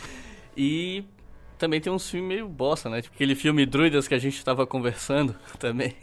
e 0.56 1.04
também 1.62 1.80
tem 1.80 1.94
uns 1.94 2.10
filmes 2.10 2.28
meio 2.28 2.50
bosta, 2.50 2.90
né? 2.90 3.04
Tipo 3.04 3.14
aquele 3.14 3.36
filme 3.36 3.66
Druidas 3.68 4.08
que 4.08 4.16
a 4.16 4.20
gente 4.20 4.44
tava 4.44 4.66
conversando 4.66 5.36
também. 5.60 5.96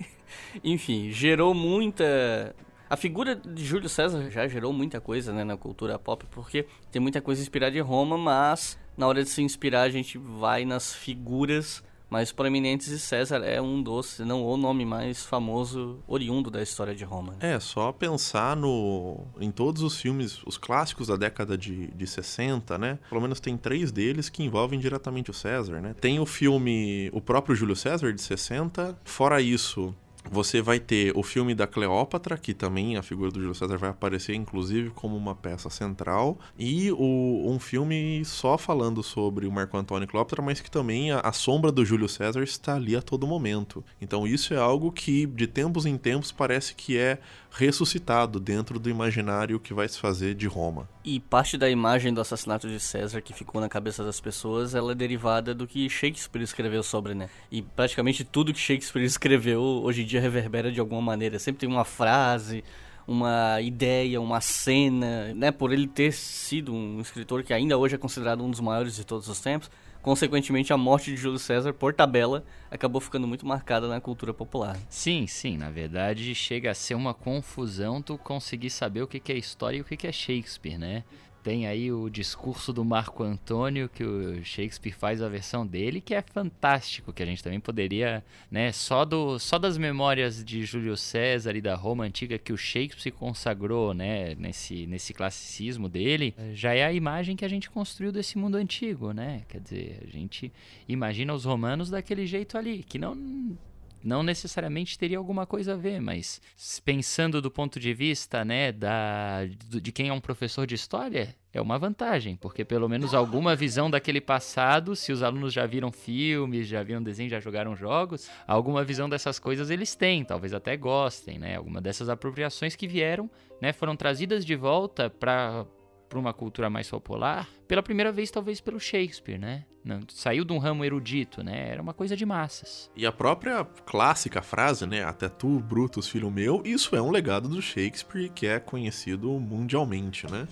Enfim, 0.63 1.11
gerou 1.11 1.53
muita 1.53 2.55
a 2.89 2.97
figura 2.97 3.35
de 3.35 3.65
Júlio 3.65 3.89
César 3.89 4.31
já 4.31 4.47
gerou 4.47 4.73
muita 4.73 4.99
coisa 5.01 5.31
né, 5.33 5.45
na 5.45 5.57
cultura 5.57 5.99
pop, 5.99 6.25
porque 6.31 6.65
tem 6.91 7.03
muita 7.03 7.21
coisa 7.21 7.43
inspirada 7.43 7.77
em 7.77 7.81
Roma, 7.81 8.17
mas 8.17 8.79
na 8.97 9.07
hora 9.07 9.23
de 9.23 9.29
se 9.29 9.43
inspirar 9.43 9.83
a 9.83 9.91
gente 9.91 10.17
vai 10.17 10.65
nas 10.65 10.95
figuras 10.95 11.83
mais 12.11 12.33
proeminentes 12.33 12.89
e 12.89 12.99
César 12.99 13.43
é 13.45 13.61
um 13.61 13.83
dos, 13.83 14.07
se 14.07 14.25
não 14.25 14.45
o 14.45 14.57
nome 14.57 14.85
mais 14.85 15.25
famoso 15.25 15.99
oriundo 16.07 16.51
da 16.51 16.63
história 16.63 16.95
de 16.95 17.05
Roma. 17.05 17.35
Né? 17.41 17.55
É, 17.55 17.61
só 17.61 17.93
pensar 17.93 18.57
no 18.57 19.27
em 19.41 19.51
todos 19.51 19.83
os 19.83 20.01
filmes, 20.01 20.43
os 20.47 20.57
clássicos 20.57 21.09
da 21.09 21.17
década 21.17 21.57
de, 21.57 21.89
de 21.89 22.07
60, 22.07 22.79
né? 22.79 22.99
Pelo 23.09 23.21
menos 23.21 23.41
tem 23.41 23.57
três 23.57 23.93
deles 23.93 24.29
que 24.29 24.43
envolvem 24.43 24.79
diretamente 24.79 25.31
o 25.31 25.35
César, 25.35 25.81
né? 25.81 25.95
Tem 26.01 26.19
o 26.19 26.27
filme 26.27 27.11
O 27.13 27.21
próprio 27.21 27.55
Júlio 27.55 27.77
César, 27.77 28.13
de 28.13 28.21
60. 28.21 28.99
Fora 29.05 29.41
isso, 29.41 29.95
você 30.31 30.61
vai 30.61 30.79
ter 30.79 31.13
o 31.17 31.23
filme 31.23 31.55
da 31.55 31.67
Cleópatra, 31.67 32.37
que 32.37 32.55
também 32.55 32.97
a 32.97 33.03
figura 33.03 33.31
do 33.31 33.41
Júlio 33.41 33.55
César 33.55 33.77
vai 33.77 33.91
aparecer, 33.91 34.35
inclusive, 34.35 34.91
como 34.91 35.17
uma 35.17 35.35
peça 35.35 35.71
central. 35.71 36.39
E 36.59 36.91
o, 36.93 37.45
um 37.47 37.59
filme 37.59 38.23
só 38.25 38.59
falando 38.59 39.03
sobre 39.03 39.47
o 39.47 39.53
Marco 39.53 39.77
Antônio 39.77 40.09
Cleópatra, 40.09 40.43
mas 40.43 40.61
que 40.61 40.71
também 40.71 41.11
a, 41.11 41.21
a, 41.21 41.33
sombra 41.33 41.73
do 41.73 41.85
Júlio 41.85 42.09
César 42.09 42.43
está 42.43 42.75
ali 42.75 42.97
a 42.97 43.03
todo 43.03 43.27
momento. 43.27 43.85
Então 44.01 44.27
isso 44.27 44.55
é 44.55 44.59
algo 44.59 44.93
que, 44.93 45.27
de 45.27 45.47
tempos 45.47 45.87
em 45.87 45.97
tempos, 45.97 46.33
parece 46.33 46.75
que 46.75 46.97
é 46.97 47.19
ressuscitado 47.51 48.39
dentro 48.39 48.79
do 48.79 48.91
imaginário 48.91 49.59
que 49.59 49.75
vai 49.75 49.89
se 49.89 49.99
fazer 49.99 50.35
de 50.35 50.47
Roma. 50.47 50.89
E 51.05 51.19
parte 51.19 51.57
da 51.57 51.71
imagem 51.71 52.13
do 52.13 52.21
assassinato 52.21 52.69
de 52.69 52.79
César 52.79 53.21
que 53.21 53.33
ficou 53.33 53.61
na 53.61 53.69
cabeça 53.69 54.05
das 54.05 54.21
pessoas, 54.21 54.75
ela 54.75 54.93
é 54.93 54.95
derivada 54.95 55.55
do 55.55 55.67
que 55.67 55.89
Shakespeare 55.89 56.43
escreveu 56.43 56.83
sobre, 56.83 57.15
né? 57.15 57.31
E 57.51 57.63
praticamente 57.63 58.25
tudo 58.25 58.53
que 58.53 58.61
Shakespeare 58.61 59.05
escreveu 59.07 59.61
hoje 59.61 60.03
em 60.03 60.07
dia 60.07 60.18
reverbera 60.19 60.71
de 60.71 60.81
alguma 60.81 61.01
maneira. 61.01 61.39
Sempre 61.39 61.61
tem 61.61 61.69
uma 61.69 61.85
frase, 61.85 62.65
uma 63.07 63.61
ideia, 63.61 64.21
uma 64.21 64.41
cena, 64.41 65.33
né? 65.35 65.51
Por 65.51 65.73
ele 65.73 65.87
ter 65.87 66.13
sido 66.13 66.73
um 66.73 67.01
escritor 67.01 67.43
que 67.43 67.53
ainda 67.53 67.77
hoje 67.77 67.95
é 67.95 67.99
considerado 67.99 68.45
um 68.45 68.51
dos 68.51 68.61
maiores 68.61 68.97
de 68.97 69.05
todos 69.05 69.29
os 69.29 69.41
tempos 69.41 69.71
consequentemente, 70.09 70.73
a 70.73 70.77
morte 70.77 71.11
de 71.11 71.17
Júlio 71.17 71.39
César, 71.39 71.73
por 71.73 71.93
tabela, 71.93 72.45
acabou 72.71 73.01
ficando 73.01 73.27
muito 73.27 73.47
marcada 73.47 73.89
na 73.89 74.01
cultura 74.01 74.33
popular. 74.33 74.77
Sim, 74.89 75.27
sim. 75.27 75.59
Na 75.59 75.71
verdade, 75.71 76.35
chega 76.35 76.71
a 76.71 76.75
ser 76.75 76.95
uma 76.95 77.13
confusão 77.13 78.01
tu 78.01 78.17
conseguir 78.17 78.71
saber 78.71 79.03
o 79.03 79.07
que 79.07 79.33
é 79.33 79.37
história 79.37 79.77
e 79.77 79.81
o 79.81 79.85
que 79.85 80.07
é 80.07 80.13
Shakespeare, 80.13 80.79
né? 80.79 81.05
Tem 81.43 81.67
aí 81.67 81.91
o 81.93 82.09
discurso 82.09 82.73
do 82.73 82.85
Marco 82.85 83.23
Antônio, 83.23 83.89
que 83.89 84.05
o 84.05 84.45
Shakespeare 84.45 84.93
faz 84.93 85.23
a 85.23 85.29
versão 85.29 85.67
dele, 85.67 86.01
que 86.01 86.15
é 86.15 86.23
fantástico, 86.23 87.13
que 87.13 87.23
a 87.23 87.27
gente 87.27 87.43
também 87.43 87.61
poderia, 87.61 88.25
né, 88.51 88.73
só, 88.73 89.05
do, 89.05 89.39
só 89.39 89.59
das 89.59 89.79
memórias 89.79 90.45
de 90.45 90.65
Júlio 90.65 90.97
César 90.97 91.57
e 91.57 91.61
da 91.61 91.75
Roma 91.75 92.05
Antiga 92.05 92.39
que 92.39 92.53
o 92.53 92.57
Shakespeare 92.57 93.13
consagrou, 93.13 93.95
né, 93.95 94.35
nesse, 94.35 94.87
nesse 94.87 95.15
classicismo 95.15 95.89
dele, 95.89 96.35
já 96.53 96.75
é 96.75 96.85
a 96.85 96.93
imagem 96.93 97.37
que 97.37 97.45
a 97.45 97.49
gente 97.49 97.71
construiu 97.71 98.13
desse 98.13 98.37
mundo 98.37 98.57
antigo, 98.57 99.13
né? 99.13 99.43
Quer 99.49 99.61
dizer, 99.61 100.03
a 100.07 100.11
gente 100.11 100.53
imagina 100.89 101.33
os 101.33 101.45
romanos 101.45 101.91
daquele 101.91 102.27
jeito 102.27 102.59
ali, 102.59 102.83
que 102.83 102.99
não 102.99 103.57
não 104.03 104.23
necessariamente 104.23 104.99
teria 104.99 105.19
alguma 105.19 105.47
coisa 105.47 105.75
a 105.75 105.77
ver, 105.77 106.01
mas 106.01 106.41
pensando 106.85 107.43
do 107.43 107.51
ponto 107.51 107.79
de 107.81 107.93
vista, 107.93 108.45
né, 108.45 108.73
da, 108.73 109.47
de 109.47 109.93
quem 109.93 110.09
é 110.09 110.13
um 110.13 110.21
professor 110.21 110.67
de 110.67 110.75
história, 110.75 111.35
é 111.53 111.61
uma 111.61 111.79
vantagem, 111.79 112.37
porque 112.37 112.65
pelo 112.65 112.89
menos 112.89 113.15
alguma 113.15 113.57
visão 113.57 113.91
daquele 113.91 114.21
passado, 114.21 114.95
se 114.95 115.13
os 115.13 115.23
alunos 115.23 115.53
já 115.53 115.67
viram 115.67 115.91
filmes, 115.91 116.69
já 116.69 116.83
viram 116.83 117.03
desenhos, 117.03 117.33
já 117.33 117.41
jogaram 117.41 117.75
jogos, 117.75 118.31
alguma 118.47 118.85
visão 118.85 119.09
dessas 119.09 119.39
coisas 119.39 119.71
eles 119.71 119.95
têm, 119.95 120.25
talvez 120.25 120.53
até 120.53 120.77
gostem, 120.77 121.39
né? 121.39 121.57
Alguma 121.57 121.81
dessas 121.81 122.09
apropriações 122.09 122.77
que 122.77 122.87
vieram, 122.87 123.31
né, 123.61 123.73
foram 123.73 123.97
trazidas 123.97 124.45
de 124.45 124.55
volta 124.55 125.11
para 125.11 125.67
para 126.09 126.19
uma 126.19 126.33
cultura 126.33 126.71
mais 126.71 126.89
popular, 126.89 127.49
pela 127.67 127.83
primeira 127.83 128.11
vez 128.11 128.31
talvez 128.31 128.61
pelo 128.61 128.81
Shakespeare, 128.81 129.39
né? 129.39 129.65
Não, 129.85 130.01
saiu 130.09 130.45
de 130.45 130.53
um 130.53 130.59
ramo 130.59 130.85
erudito, 130.85 131.43
né? 131.43 131.71
Era 131.71 131.81
uma 131.83 131.95
coisa 131.95 132.17
de 132.17 132.27
massas. 132.27 132.91
E 132.97 133.07
a 133.07 133.13
própria 133.13 133.65
clássica 133.87 134.43
frase, 134.43 134.87
né? 134.87 135.05
Até 135.05 135.29
tu, 135.29 135.61
Brutus, 135.61 136.09
filho 136.09 136.31
meu, 136.31 136.63
isso 136.65 136.95
é 136.97 137.03
um 137.03 137.11
legado 137.11 137.49
do 137.49 137.63
Shakespeare 137.63 138.29
que 138.29 138.47
é 138.47 138.59
conhecido 138.59 139.31
mundialmente, 139.39 140.31
né? 140.31 140.47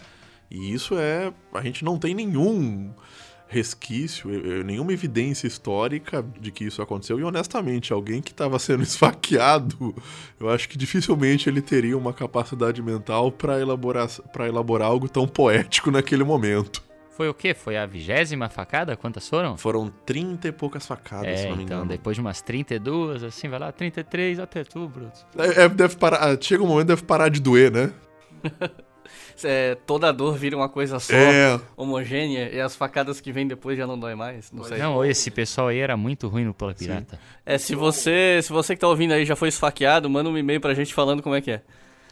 E 0.51 0.73
isso 0.73 0.97
é. 0.97 1.33
A 1.53 1.61
gente 1.61 1.85
não 1.85 1.99
tem 1.99 2.15
nenhum 2.15 2.95
resquício, 3.48 4.28
nenhuma 4.64 4.93
evidência 4.93 5.47
histórica 5.47 6.24
de 6.40 6.51
que 6.51 6.64
isso 6.64 6.82
aconteceu. 6.82 7.18
E 7.18 7.24
honestamente, 7.24 7.93
alguém 7.93 8.20
que 8.20 8.32
estava 8.32 8.59
sendo 8.59 8.82
esfaqueado, 8.85 9.94
eu 10.39 10.48
acho 10.51 10.68
que 10.68 10.77
dificilmente 10.77 11.48
ele 11.48 11.62
teria 11.62 11.97
uma 11.97 12.12
capacidade 12.12 12.82
mental 12.82 13.31
para 13.31 13.60
elaborar, 13.60 14.09
elaborar 14.47 14.89
algo 14.89 15.09
tão 15.09 15.27
poético 15.27 15.90
naquele 15.90 16.24
momento. 16.24 16.85
Foi 17.16 17.31
o 17.31 17.35
quê? 17.35 17.55
Foi 17.55 17.78
a 17.78 17.86
vigésima 17.86 18.51
facada? 18.51 18.94
Quantas 18.94 19.27
foram? 19.27 19.56
Foram 19.56 19.89
30 19.89 20.48
e 20.48 20.52
poucas 20.52 20.86
facadas, 20.86 21.27
é, 21.27 21.36
se 21.36 21.48
não 21.48 21.56
me 21.56 21.64
então, 21.64 21.86
depois 21.86 22.14
de 22.14 22.20
umas 22.20 22.43
32, 22.43 23.23
assim, 23.23 23.48
vai 23.48 23.59
lá, 23.59 23.73
33 23.73 24.39
até 24.39 24.62
tu, 24.62 24.86
Bruto. 24.86 25.24
É, 25.39 25.62
é, 25.62 25.68
deve 25.68 25.97
parar, 25.97 26.36
chega 26.39 26.62
um 26.62 26.66
momento 26.66 26.89
deve 26.89 27.02
parar 27.05 27.31
de 27.31 27.40
doer, 27.40 27.73
né? 27.73 27.90
é, 29.45 29.75
toda 29.87 30.13
dor 30.13 30.37
vira 30.37 30.57
uma 30.57 30.69
coisa 30.69 30.99
só, 30.99 31.15
É. 31.15 31.61
homogênea, 31.77 32.51
e 32.53 32.61
as 32.61 32.75
facadas 32.77 33.21
que 33.21 33.33
vêm 33.33 33.47
depois 33.47 33.77
já 33.77 33.87
não 33.87 33.99
dói 33.99 34.15
mais. 34.15 34.51
Não 34.53 34.65
sei. 34.65 34.79
Não, 34.79 35.05
esse 35.05 35.31
pessoal 35.31 35.69
aí 35.69 35.79
era 35.79 35.97
muito 35.97 36.29
ruim 36.29 36.45
no 36.45 36.55
Pula 36.55 36.75
Pirata. 36.75 37.19
É, 37.45 37.59
se 37.59 37.75
você, 37.75 38.41
se 38.43 38.53
você 38.53 38.75
que 38.75 38.81
tá 38.81 38.89
ouvindo 38.89 39.13
aí 39.13 39.25
já 39.25 39.37
foi 39.37 39.49
esfaqueado, 39.49 40.09
manda 40.09 40.29
um 40.29 40.39
e-mail 40.39 40.61
pra 40.61 40.75
gente 40.75 40.93
falando 40.95 41.23
como 41.23 41.35
é 41.35 41.41
que 41.41 41.51
é. 41.51 41.63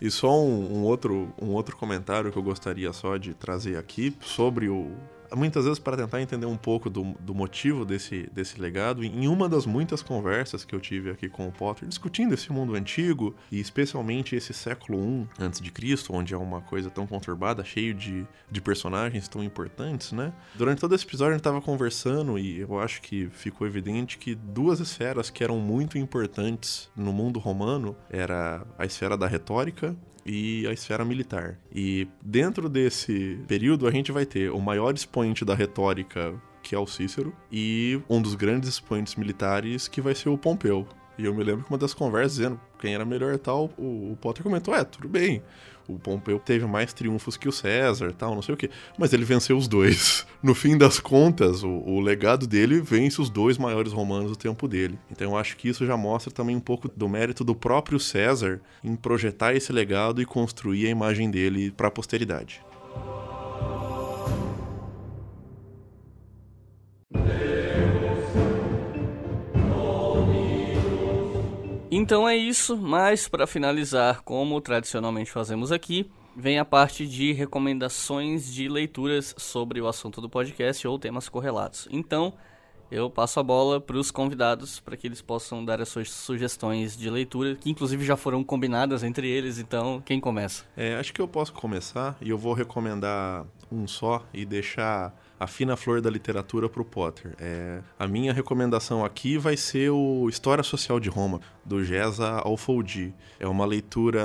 E 0.00 0.10
só 0.10 0.30
um, 0.38 0.78
um 0.78 0.82
outro, 0.82 1.32
um 1.40 1.50
outro 1.52 1.76
comentário 1.76 2.30
que 2.32 2.36
eu 2.36 2.42
gostaria 2.42 2.92
só 2.92 3.16
de 3.16 3.32
trazer 3.34 3.76
aqui 3.76 4.14
sobre 4.20 4.68
o. 4.68 4.90
Muitas 5.36 5.64
vezes 5.64 5.78
para 5.78 5.96
tentar 5.96 6.20
entender 6.20 6.46
um 6.46 6.56
pouco 6.56 6.88
do, 6.88 7.14
do 7.20 7.34
motivo 7.34 7.84
desse, 7.84 8.28
desse 8.32 8.60
legado, 8.60 9.04
em 9.04 9.26
uma 9.28 9.48
das 9.48 9.66
muitas 9.66 10.02
conversas 10.02 10.64
que 10.64 10.74
eu 10.74 10.80
tive 10.80 11.10
aqui 11.10 11.28
com 11.28 11.48
o 11.48 11.52
Potter, 11.52 11.88
discutindo 11.88 12.34
esse 12.34 12.52
mundo 12.52 12.74
antigo, 12.74 13.34
e 13.50 13.60
especialmente 13.60 14.36
esse 14.36 14.52
século 14.52 14.98
I 14.98 15.28
antes 15.38 15.60
de 15.60 15.70
Cristo, 15.70 16.12
onde 16.12 16.34
é 16.34 16.36
uma 16.36 16.60
coisa 16.60 16.90
tão 16.90 17.06
conturbada, 17.06 17.64
cheio 17.64 17.94
de, 17.94 18.26
de 18.50 18.60
personagens 18.60 19.28
tão 19.28 19.42
importantes, 19.42 20.12
né? 20.12 20.32
Durante 20.54 20.80
todo 20.80 20.94
esse 20.94 21.04
episódio 21.04 21.32
a 21.32 21.34
gente 21.34 21.40
estava 21.40 21.60
conversando 21.60 22.38
e 22.38 22.60
eu 22.60 22.78
acho 22.78 23.02
que 23.02 23.28
ficou 23.30 23.66
evidente 23.66 24.18
que 24.18 24.34
duas 24.34 24.80
esferas 24.80 25.30
que 25.30 25.42
eram 25.42 25.58
muito 25.58 25.98
importantes 25.98 26.90
no 26.96 27.12
mundo 27.12 27.38
romano 27.38 27.96
era 28.10 28.66
a 28.78 28.84
esfera 28.84 29.16
da 29.16 29.26
retórica 29.26 29.96
e 30.24 30.66
a 30.66 30.72
esfera 30.72 31.04
militar. 31.04 31.58
E 31.72 32.08
dentro 32.22 32.68
desse 32.68 33.38
período 33.46 33.86
a 33.86 33.90
gente 33.90 34.12
vai 34.12 34.24
ter 34.24 34.50
o 34.50 34.60
maior 34.60 34.94
expoente 34.94 35.44
da 35.44 35.54
retórica, 35.54 36.34
que 36.62 36.74
é 36.74 36.78
o 36.78 36.86
Cícero, 36.86 37.34
e 37.52 38.00
um 38.08 38.20
dos 38.20 38.34
grandes 38.34 38.68
expoentes 38.68 39.16
militares, 39.16 39.86
que 39.88 40.00
vai 40.00 40.14
ser 40.14 40.28
o 40.28 40.38
Pompeu. 40.38 40.86
E 41.16 41.24
eu 41.24 41.34
me 41.34 41.44
lembro 41.44 41.64
que 41.64 41.70
uma 41.70 41.78
das 41.78 41.94
conversas 41.94 42.36
dizendo 42.36 42.60
quem 42.78 42.94
era 42.94 43.04
melhor 43.04 43.32
e 43.34 43.38
tal, 43.38 43.70
o, 43.78 44.12
o 44.12 44.18
Potter 44.20 44.42
comentou: 44.42 44.74
é, 44.74 44.82
tudo 44.84 45.08
bem. 45.08 45.42
O 45.88 45.98
Pompeu 45.98 46.38
teve 46.38 46.64
mais 46.66 46.92
triunfos 46.92 47.36
que 47.36 47.48
o 47.48 47.52
César 47.52 48.12
tal, 48.12 48.34
não 48.34 48.42
sei 48.42 48.54
o 48.54 48.56
que. 48.56 48.70
Mas 48.98 49.12
ele 49.12 49.24
venceu 49.24 49.56
os 49.56 49.68
dois. 49.68 50.26
No 50.44 50.54
fim 50.54 50.76
das 50.76 51.00
contas, 51.00 51.62
o, 51.62 51.70
o, 51.70 52.00
legado 52.00 52.46
dele 52.46 52.78
vence 52.78 53.18
os 53.18 53.30
dois 53.30 53.56
maiores 53.56 53.94
romanos 53.94 54.32
do 54.32 54.36
tempo 54.36 54.68
dele. 54.68 54.98
Então 55.10 55.30
eu 55.30 55.38
acho 55.38 55.56
que 55.56 55.70
isso 55.70 55.86
já 55.86 55.96
mostra 55.96 56.30
também 56.30 56.54
um 56.54 56.60
pouco 56.60 56.86
do 56.86 57.08
mérito 57.08 57.42
do 57.42 57.54
próprio 57.54 57.98
César 57.98 58.60
em 58.82 58.94
projetar 58.94 59.54
esse 59.54 59.72
legado 59.72 60.20
e 60.20 60.26
construir 60.26 60.86
a 60.86 60.90
imagem 60.90 61.30
dele 61.30 61.70
para 61.70 61.88
a 61.88 61.90
posteridade. 61.90 62.60
Então 71.96 72.28
é 72.28 72.36
isso, 72.36 72.76
mas 72.76 73.28
para 73.28 73.46
finalizar, 73.46 74.20
como 74.22 74.60
tradicionalmente 74.60 75.30
fazemos 75.30 75.70
aqui, 75.70 76.10
vem 76.36 76.58
a 76.58 76.64
parte 76.64 77.06
de 77.06 77.32
recomendações 77.32 78.52
de 78.52 78.68
leituras 78.68 79.32
sobre 79.38 79.80
o 79.80 79.86
assunto 79.86 80.20
do 80.20 80.28
podcast 80.28 80.88
ou 80.88 80.98
temas 80.98 81.28
correlatos. 81.28 81.86
Então, 81.92 82.34
eu 82.90 83.08
passo 83.08 83.38
a 83.38 83.44
bola 83.44 83.80
para 83.80 83.96
os 83.96 84.10
convidados 84.10 84.80
para 84.80 84.96
que 84.96 85.06
eles 85.06 85.22
possam 85.22 85.64
dar 85.64 85.80
as 85.80 85.88
suas 85.88 86.10
sugestões 86.10 86.96
de 86.96 87.08
leitura, 87.08 87.54
que 87.54 87.70
inclusive 87.70 88.04
já 88.04 88.16
foram 88.16 88.42
combinadas 88.42 89.04
entre 89.04 89.28
eles. 89.28 89.60
Então, 89.60 90.02
quem 90.04 90.18
começa? 90.18 90.64
É, 90.76 90.96
acho 90.96 91.14
que 91.14 91.22
eu 91.22 91.28
posso 91.28 91.52
começar 91.52 92.16
e 92.20 92.28
eu 92.28 92.36
vou 92.36 92.54
recomendar 92.54 93.46
um 93.70 93.86
só 93.86 94.26
e 94.34 94.44
deixar 94.44 95.14
a 95.38 95.46
fina 95.46 95.76
flor 95.76 96.00
da 96.00 96.10
literatura 96.10 96.68
para 96.68 96.82
o 96.82 96.84
Potter. 96.84 97.34
É, 97.38 97.80
a 97.98 98.06
minha 98.06 98.32
recomendação 98.32 99.04
aqui 99.04 99.36
vai 99.36 99.56
ser 99.56 99.90
o 99.90 100.28
História 100.28 100.62
Social 100.62 101.00
de 101.00 101.08
Roma, 101.08 101.40
do 101.64 101.84
Gesa 101.84 102.38
Alfoldi. 102.38 103.14
É 103.38 103.46
uma 103.46 103.64
leitura 103.64 104.24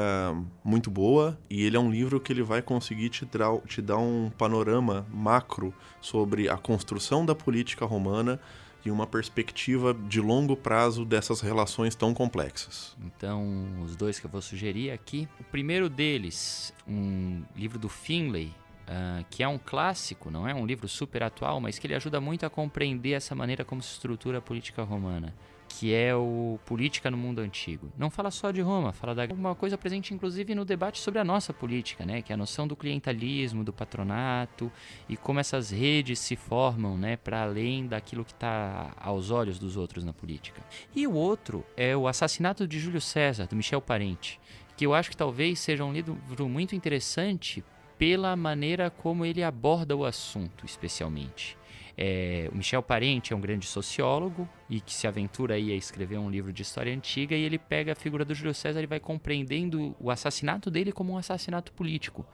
muito 0.64 0.90
boa 0.90 1.38
e 1.50 1.64
ele 1.64 1.78
é 1.78 1.80
um 1.80 1.92
livro 1.92 2.20
que 2.20 2.32
ele 2.32 2.44
vai 2.44 2.62
conseguir 2.62 3.10
te 3.10 3.28
te 3.68 3.82
dar 3.82 3.98
um 3.98 4.32
panorama 4.38 5.06
macro 5.12 5.74
sobre 6.02 6.50
a 6.50 6.58
construção 6.58 7.26
da 7.26 7.36
política 7.36 7.86
romana 7.86 8.40
e 8.86 8.92
uma 8.92 9.06
perspectiva 9.06 9.94
de 9.94 10.22
longo 10.22 10.56
prazo 10.56 11.04
dessas 11.04 11.42
relações 11.42 11.96
tão 11.96 12.14
complexas. 12.14 12.96
Então, 13.04 13.82
os 13.84 13.96
dois 13.96 14.20
que 14.20 14.26
eu 14.26 14.30
vou 14.30 14.42
sugerir 14.42 14.92
aqui. 14.92 15.28
O 15.40 15.44
primeiro 15.44 15.90
deles, 15.90 16.74
um 16.88 17.44
livro 17.56 17.78
do 17.78 17.90
Finlay, 17.90 18.54
Uh, 18.90 19.24
que 19.30 19.44
é 19.44 19.48
um 19.48 19.60
clássico, 19.60 20.32
não 20.32 20.48
é 20.48 20.56
um 20.56 20.66
livro 20.66 20.88
super 20.88 21.22
atual, 21.22 21.62
mas 21.62 21.78
que 21.78 21.86
ele 21.86 21.94
ajuda 21.94 22.20
muito 22.20 22.44
a 22.44 22.50
compreender 22.50 23.12
essa 23.12 23.36
maneira 23.36 23.64
como 23.64 23.84
se 23.84 23.92
estrutura 23.92 24.40
a 24.40 24.42
política 24.42 24.82
romana, 24.82 25.32
que 25.68 25.94
é 25.94 26.16
o 26.16 26.60
Política 26.66 27.12
no 27.12 27.16
Mundo 27.16 27.38
Antigo. 27.38 27.92
Não 27.96 28.10
fala 28.10 28.32
só 28.32 28.50
de 28.50 28.62
Roma, 28.62 28.92
fala 28.92 29.14
da 29.14 29.26
uma 29.26 29.54
coisa 29.54 29.78
presente 29.78 30.12
inclusive 30.12 30.56
no 30.56 30.66
debate 30.66 31.00
sobre 31.00 31.20
a 31.20 31.24
nossa 31.24 31.54
política, 31.54 32.04
né, 32.04 32.24
que 32.24 32.32
é 32.32 32.34
a 32.34 32.38
noção 32.38 32.68
do 32.68 32.76
clientelismo, 32.76 33.64
do 33.64 33.72
patronato 33.72 34.72
e 35.08 35.16
como 35.16 35.40
essas 35.40 35.70
redes 35.70 36.18
se 36.18 36.36
formam, 36.36 36.98
né, 36.98 37.16
para 37.16 37.44
além 37.44 37.86
daquilo 37.86 38.26
que 38.26 38.32
está 38.34 38.92
aos 39.00 39.30
olhos 39.30 39.60
dos 39.60 39.78
outros 39.78 40.04
na 40.04 40.14
política. 40.14 40.64
E 40.96 41.06
o 41.06 41.14
outro 41.14 41.64
é 41.78 41.96
o 41.96 42.08
Assassinato 42.08 42.68
de 42.68 42.80
Júlio 42.80 43.02
César, 43.02 43.46
do 43.46 43.56
Michel 43.56 43.82
Parente, 43.82 44.40
que 44.76 44.84
eu 44.84 44.96
acho 44.96 45.12
que 45.12 45.18
talvez 45.18 45.60
seja 45.60 45.86
um 45.86 45.94
livro 45.94 46.50
muito 46.50 46.76
interessante 46.76 47.64
pela 48.00 48.34
maneira 48.34 48.90
como 48.90 49.26
ele 49.26 49.44
aborda 49.44 49.94
o 49.96 50.06
assunto, 50.06 50.66
especialmente. 50.66 51.58
É, 51.98 52.50
o 52.50 52.56
Michel 52.56 52.82
Parente 52.82 53.34
é 53.34 53.36
um 53.36 53.42
grande 53.42 53.66
sociólogo 53.66 54.48
e 54.70 54.80
que 54.80 54.94
se 54.94 55.06
aventura 55.06 55.56
aí 55.56 55.70
a 55.74 55.76
escrever 55.76 56.18
um 56.18 56.30
livro 56.30 56.54
de 56.54 56.62
história 56.62 56.96
antiga 56.96 57.36
e 57.36 57.44
ele 57.44 57.60
pega 57.60 57.92
a 57.92 57.96
figura 57.96 58.24
do 58.24 58.34
Júlio 58.34 58.54
César 58.54 58.82
e 58.82 58.86
vai 58.86 59.02
compreendendo 59.02 59.94
o 60.00 60.10
assassinato 60.10 60.72
dele 60.72 60.94
como 60.94 61.12
um 61.12 61.18
assassinato 61.18 61.74
político, 61.74 62.26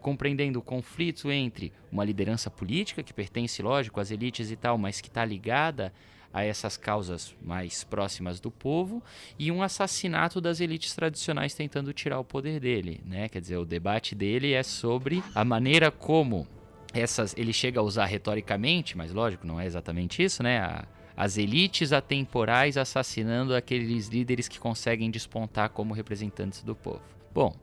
compreendendo 0.00 0.58
o 0.58 0.62
conflito 0.62 1.30
entre 1.30 1.70
uma 1.92 2.02
liderança 2.02 2.50
política 2.50 3.02
que 3.02 3.12
pertence, 3.12 3.60
lógico, 3.60 4.00
às 4.00 4.10
elites 4.10 4.50
e 4.50 4.56
tal, 4.56 4.78
mas 4.78 5.02
que 5.02 5.08
está 5.08 5.22
ligada 5.22 5.92
a 6.32 6.44
essas 6.44 6.76
causas 6.76 7.34
mais 7.42 7.82
próximas 7.84 8.40
do 8.40 8.50
povo 8.50 9.02
e 9.38 9.50
um 9.50 9.62
assassinato 9.62 10.40
das 10.40 10.60
elites 10.60 10.94
tradicionais 10.94 11.54
tentando 11.54 11.92
tirar 11.92 12.18
o 12.18 12.24
poder 12.24 12.60
dele, 12.60 13.00
né? 13.04 13.28
Quer 13.28 13.40
dizer, 13.40 13.56
o 13.56 13.64
debate 13.64 14.14
dele 14.14 14.52
é 14.52 14.62
sobre 14.62 15.22
a 15.34 15.44
maneira 15.44 15.90
como 15.90 16.46
essas 16.92 17.34
ele 17.36 17.52
chega 17.52 17.80
a 17.80 17.82
usar 17.82 18.06
retoricamente, 18.06 18.96
mas 18.96 19.12
lógico, 19.12 19.46
não 19.46 19.60
é 19.60 19.66
exatamente 19.66 20.22
isso, 20.22 20.42
né? 20.42 20.60
A, 20.60 20.84
as 21.16 21.36
elites 21.36 21.92
atemporais 21.92 22.76
assassinando 22.76 23.54
aqueles 23.54 24.08
líderes 24.08 24.48
que 24.48 24.58
conseguem 24.58 25.10
despontar 25.10 25.68
como 25.70 25.92
representantes 25.92 26.62
do 26.62 26.74
povo. 26.74 27.02
Bom, 27.32 27.54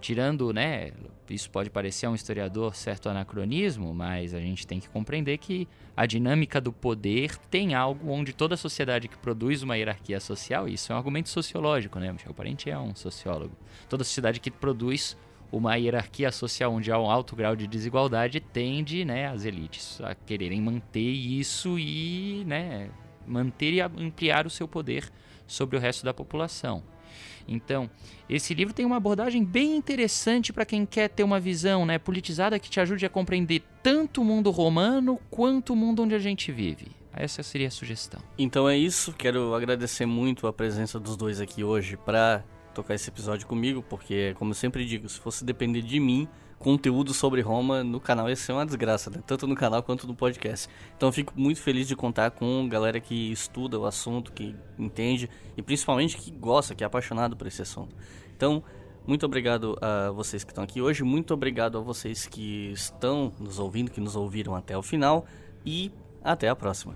tirando, 0.00 0.52
né, 0.52 0.92
isso 1.28 1.50
pode 1.50 1.70
parecer 1.70 2.06
a 2.06 2.10
um 2.10 2.14
historiador 2.14 2.74
certo 2.74 3.08
anacronismo, 3.08 3.94
mas 3.94 4.34
a 4.34 4.40
gente 4.40 4.66
tem 4.66 4.80
que 4.80 4.88
compreender 4.88 5.38
que 5.38 5.68
a 5.96 6.06
dinâmica 6.06 6.60
do 6.60 6.72
poder 6.72 7.36
tem 7.50 7.74
algo 7.74 8.10
onde 8.10 8.32
toda 8.32 8.56
sociedade 8.56 9.06
que 9.06 9.16
produz 9.18 9.62
uma 9.62 9.76
hierarquia 9.76 10.18
social, 10.18 10.68
isso 10.68 10.92
é 10.92 10.94
um 10.94 10.98
argumento 10.98 11.28
sociológico, 11.28 11.98
né? 11.98 12.12
Michel 12.12 12.34
Parente 12.34 12.70
é 12.70 12.78
um 12.78 12.94
sociólogo. 12.94 13.56
Toda 13.88 14.02
sociedade 14.02 14.40
que 14.40 14.50
produz 14.50 15.16
uma 15.52 15.76
hierarquia 15.76 16.30
social 16.30 16.72
onde 16.72 16.90
há 16.90 16.98
um 16.98 17.10
alto 17.10 17.34
grau 17.34 17.54
de 17.54 17.66
desigualdade 17.66 18.40
tende, 18.40 19.04
né, 19.04 19.26
as 19.26 19.44
elites 19.44 20.00
a 20.00 20.14
quererem 20.14 20.60
manter 20.60 21.00
isso 21.00 21.78
e, 21.78 22.44
né, 22.46 22.88
manter 23.26 23.72
e 23.72 23.80
ampliar 23.80 24.46
o 24.46 24.50
seu 24.50 24.66
poder 24.66 25.10
sobre 25.46 25.76
o 25.76 25.80
resto 25.80 26.04
da 26.04 26.14
população. 26.14 26.82
Então, 27.46 27.90
esse 28.28 28.54
livro 28.54 28.72
tem 28.72 28.84
uma 28.84 28.96
abordagem 28.96 29.44
bem 29.44 29.76
interessante 29.76 30.52
para 30.52 30.64
quem 30.64 30.86
quer 30.86 31.08
ter 31.08 31.22
uma 31.22 31.40
visão 31.40 31.84
né, 31.84 31.98
politizada 31.98 32.58
que 32.58 32.70
te 32.70 32.80
ajude 32.80 33.04
a 33.06 33.08
compreender 33.08 33.62
tanto 33.82 34.22
o 34.22 34.24
mundo 34.24 34.50
romano 34.50 35.18
quanto 35.30 35.72
o 35.72 35.76
mundo 35.76 36.02
onde 36.02 36.14
a 36.14 36.18
gente 36.18 36.52
vive. 36.52 36.88
Essa 37.12 37.42
seria 37.42 37.68
a 37.68 37.70
sugestão. 37.70 38.20
Então 38.38 38.68
é 38.68 38.76
isso. 38.76 39.12
Quero 39.12 39.54
agradecer 39.54 40.06
muito 40.06 40.46
a 40.46 40.52
presença 40.52 40.98
dos 40.98 41.16
dois 41.16 41.40
aqui 41.40 41.64
hoje 41.64 41.96
para 41.96 42.44
tocar 42.74 42.94
esse 42.94 43.10
episódio 43.10 43.46
comigo, 43.46 43.84
porque, 43.88 44.34
como 44.38 44.52
eu 44.52 44.54
sempre 44.54 44.84
digo, 44.84 45.08
se 45.08 45.18
fosse 45.18 45.44
depender 45.44 45.82
de 45.82 45.98
mim, 45.98 46.28
conteúdo 46.60 47.14
sobre 47.14 47.40
Roma 47.40 47.82
no 47.82 47.98
canal 47.98 48.28
ia 48.28 48.36
ser 48.36 48.52
uma 48.52 48.66
desgraça, 48.66 49.08
né? 49.08 49.22
tanto 49.26 49.46
no 49.46 49.56
canal 49.56 49.82
quanto 49.82 50.06
no 50.06 50.14
podcast. 50.14 50.68
Então 50.94 51.10
fico 51.10 51.32
muito 51.34 51.60
feliz 51.60 51.88
de 51.88 51.96
contar 51.96 52.30
com 52.32 52.68
galera 52.68 53.00
que 53.00 53.32
estuda 53.32 53.78
o 53.78 53.86
assunto, 53.86 54.30
que 54.30 54.54
entende 54.78 55.28
e 55.56 55.62
principalmente 55.62 56.18
que 56.18 56.30
gosta, 56.30 56.74
que 56.74 56.84
é 56.84 56.86
apaixonado 56.86 57.34
por 57.34 57.46
esse 57.46 57.62
assunto. 57.62 57.96
Então, 58.36 58.62
muito 59.06 59.24
obrigado 59.24 59.74
a 59.80 60.10
vocês 60.10 60.44
que 60.44 60.50
estão 60.50 60.62
aqui 60.62 60.82
hoje, 60.82 61.02
muito 61.02 61.32
obrigado 61.32 61.78
a 61.78 61.80
vocês 61.80 62.26
que 62.26 62.70
estão 62.72 63.32
nos 63.40 63.58
ouvindo, 63.58 63.90
que 63.90 64.00
nos 64.00 64.14
ouviram 64.14 64.54
até 64.54 64.76
o 64.76 64.82
final 64.82 65.24
e 65.64 65.90
até 66.22 66.50
a 66.50 66.54
próxima. 66.54 66.94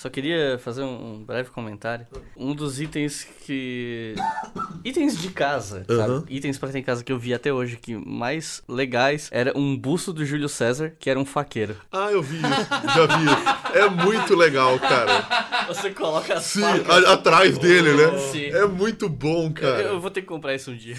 Só 0.00 0.08
queria 0.08 0.58
fazer 0.64 0.82
um, 0.82 1.22
breve 1.22 1.50
comentário. 1.50 2.06
Um 2.34 2.54
dos 2.54 2.80
itens 2.80 3.28
que. 3.44 4.14
Itens 4.82 5.18
de 5.20 5.28
casa, 5.28 5.84
sabe? 5.86 5.92
Aham. 6.12 6.24
Itens 6.26 6.56
pra 6.56 6.70
ter 6.70 6.78
em 6.78 6.82
casa 6.82 7.04
que 7.04 7.12
eu 7.12 7.18
vi 7.18 7.34
até 7.34 7.52
hoje 7.52 7.76
que 7.76 7.94
mais 7.94 8.62
legais 8.66 9.28
era 9.30 9.52
um 9.54 9.76
busto 9.76 10.10
do 10.10 10.24
Júlio 10.24 10.48
César, 10.48 10.94
que 10.98 11.10
era 11.10 11.20
um 11.20 11.26
faqueiro. 11.26 11.76
Ah, 11.92 12.10
eu 12.10 12.22
vi 12.22 12.36
isso. 12.38 12.94
Já 12.94 13.06
vi. 13.18 13.78
É 13.78 13.90
muito 13.90 14.34
legal, 14.34 14.78
cara. 14.78 15.66
Você 15.68 15.90
coloca 15.90 16.32
as 16.32 16.44
Sim, 16.44 16.62
a- 16.64 17.12
atrás 17.12 17.58
dele, 17.58 17.92
né? 17.92 18.16
Sim. 18.32 18.46
É 18.46 18.64
muito 18.66 19.06
bom, 19.06 19.48
Eu, 19.48 19.52
cara. 19.52 19.82
eu 19.82 20.00
vou 20.00 20.10
ter 20.10 20.22
que 20.22 20.28
comprar 20.28 20.54
isso 20.54 20.70
um 20.70 20.76
dia. 20.78 20.96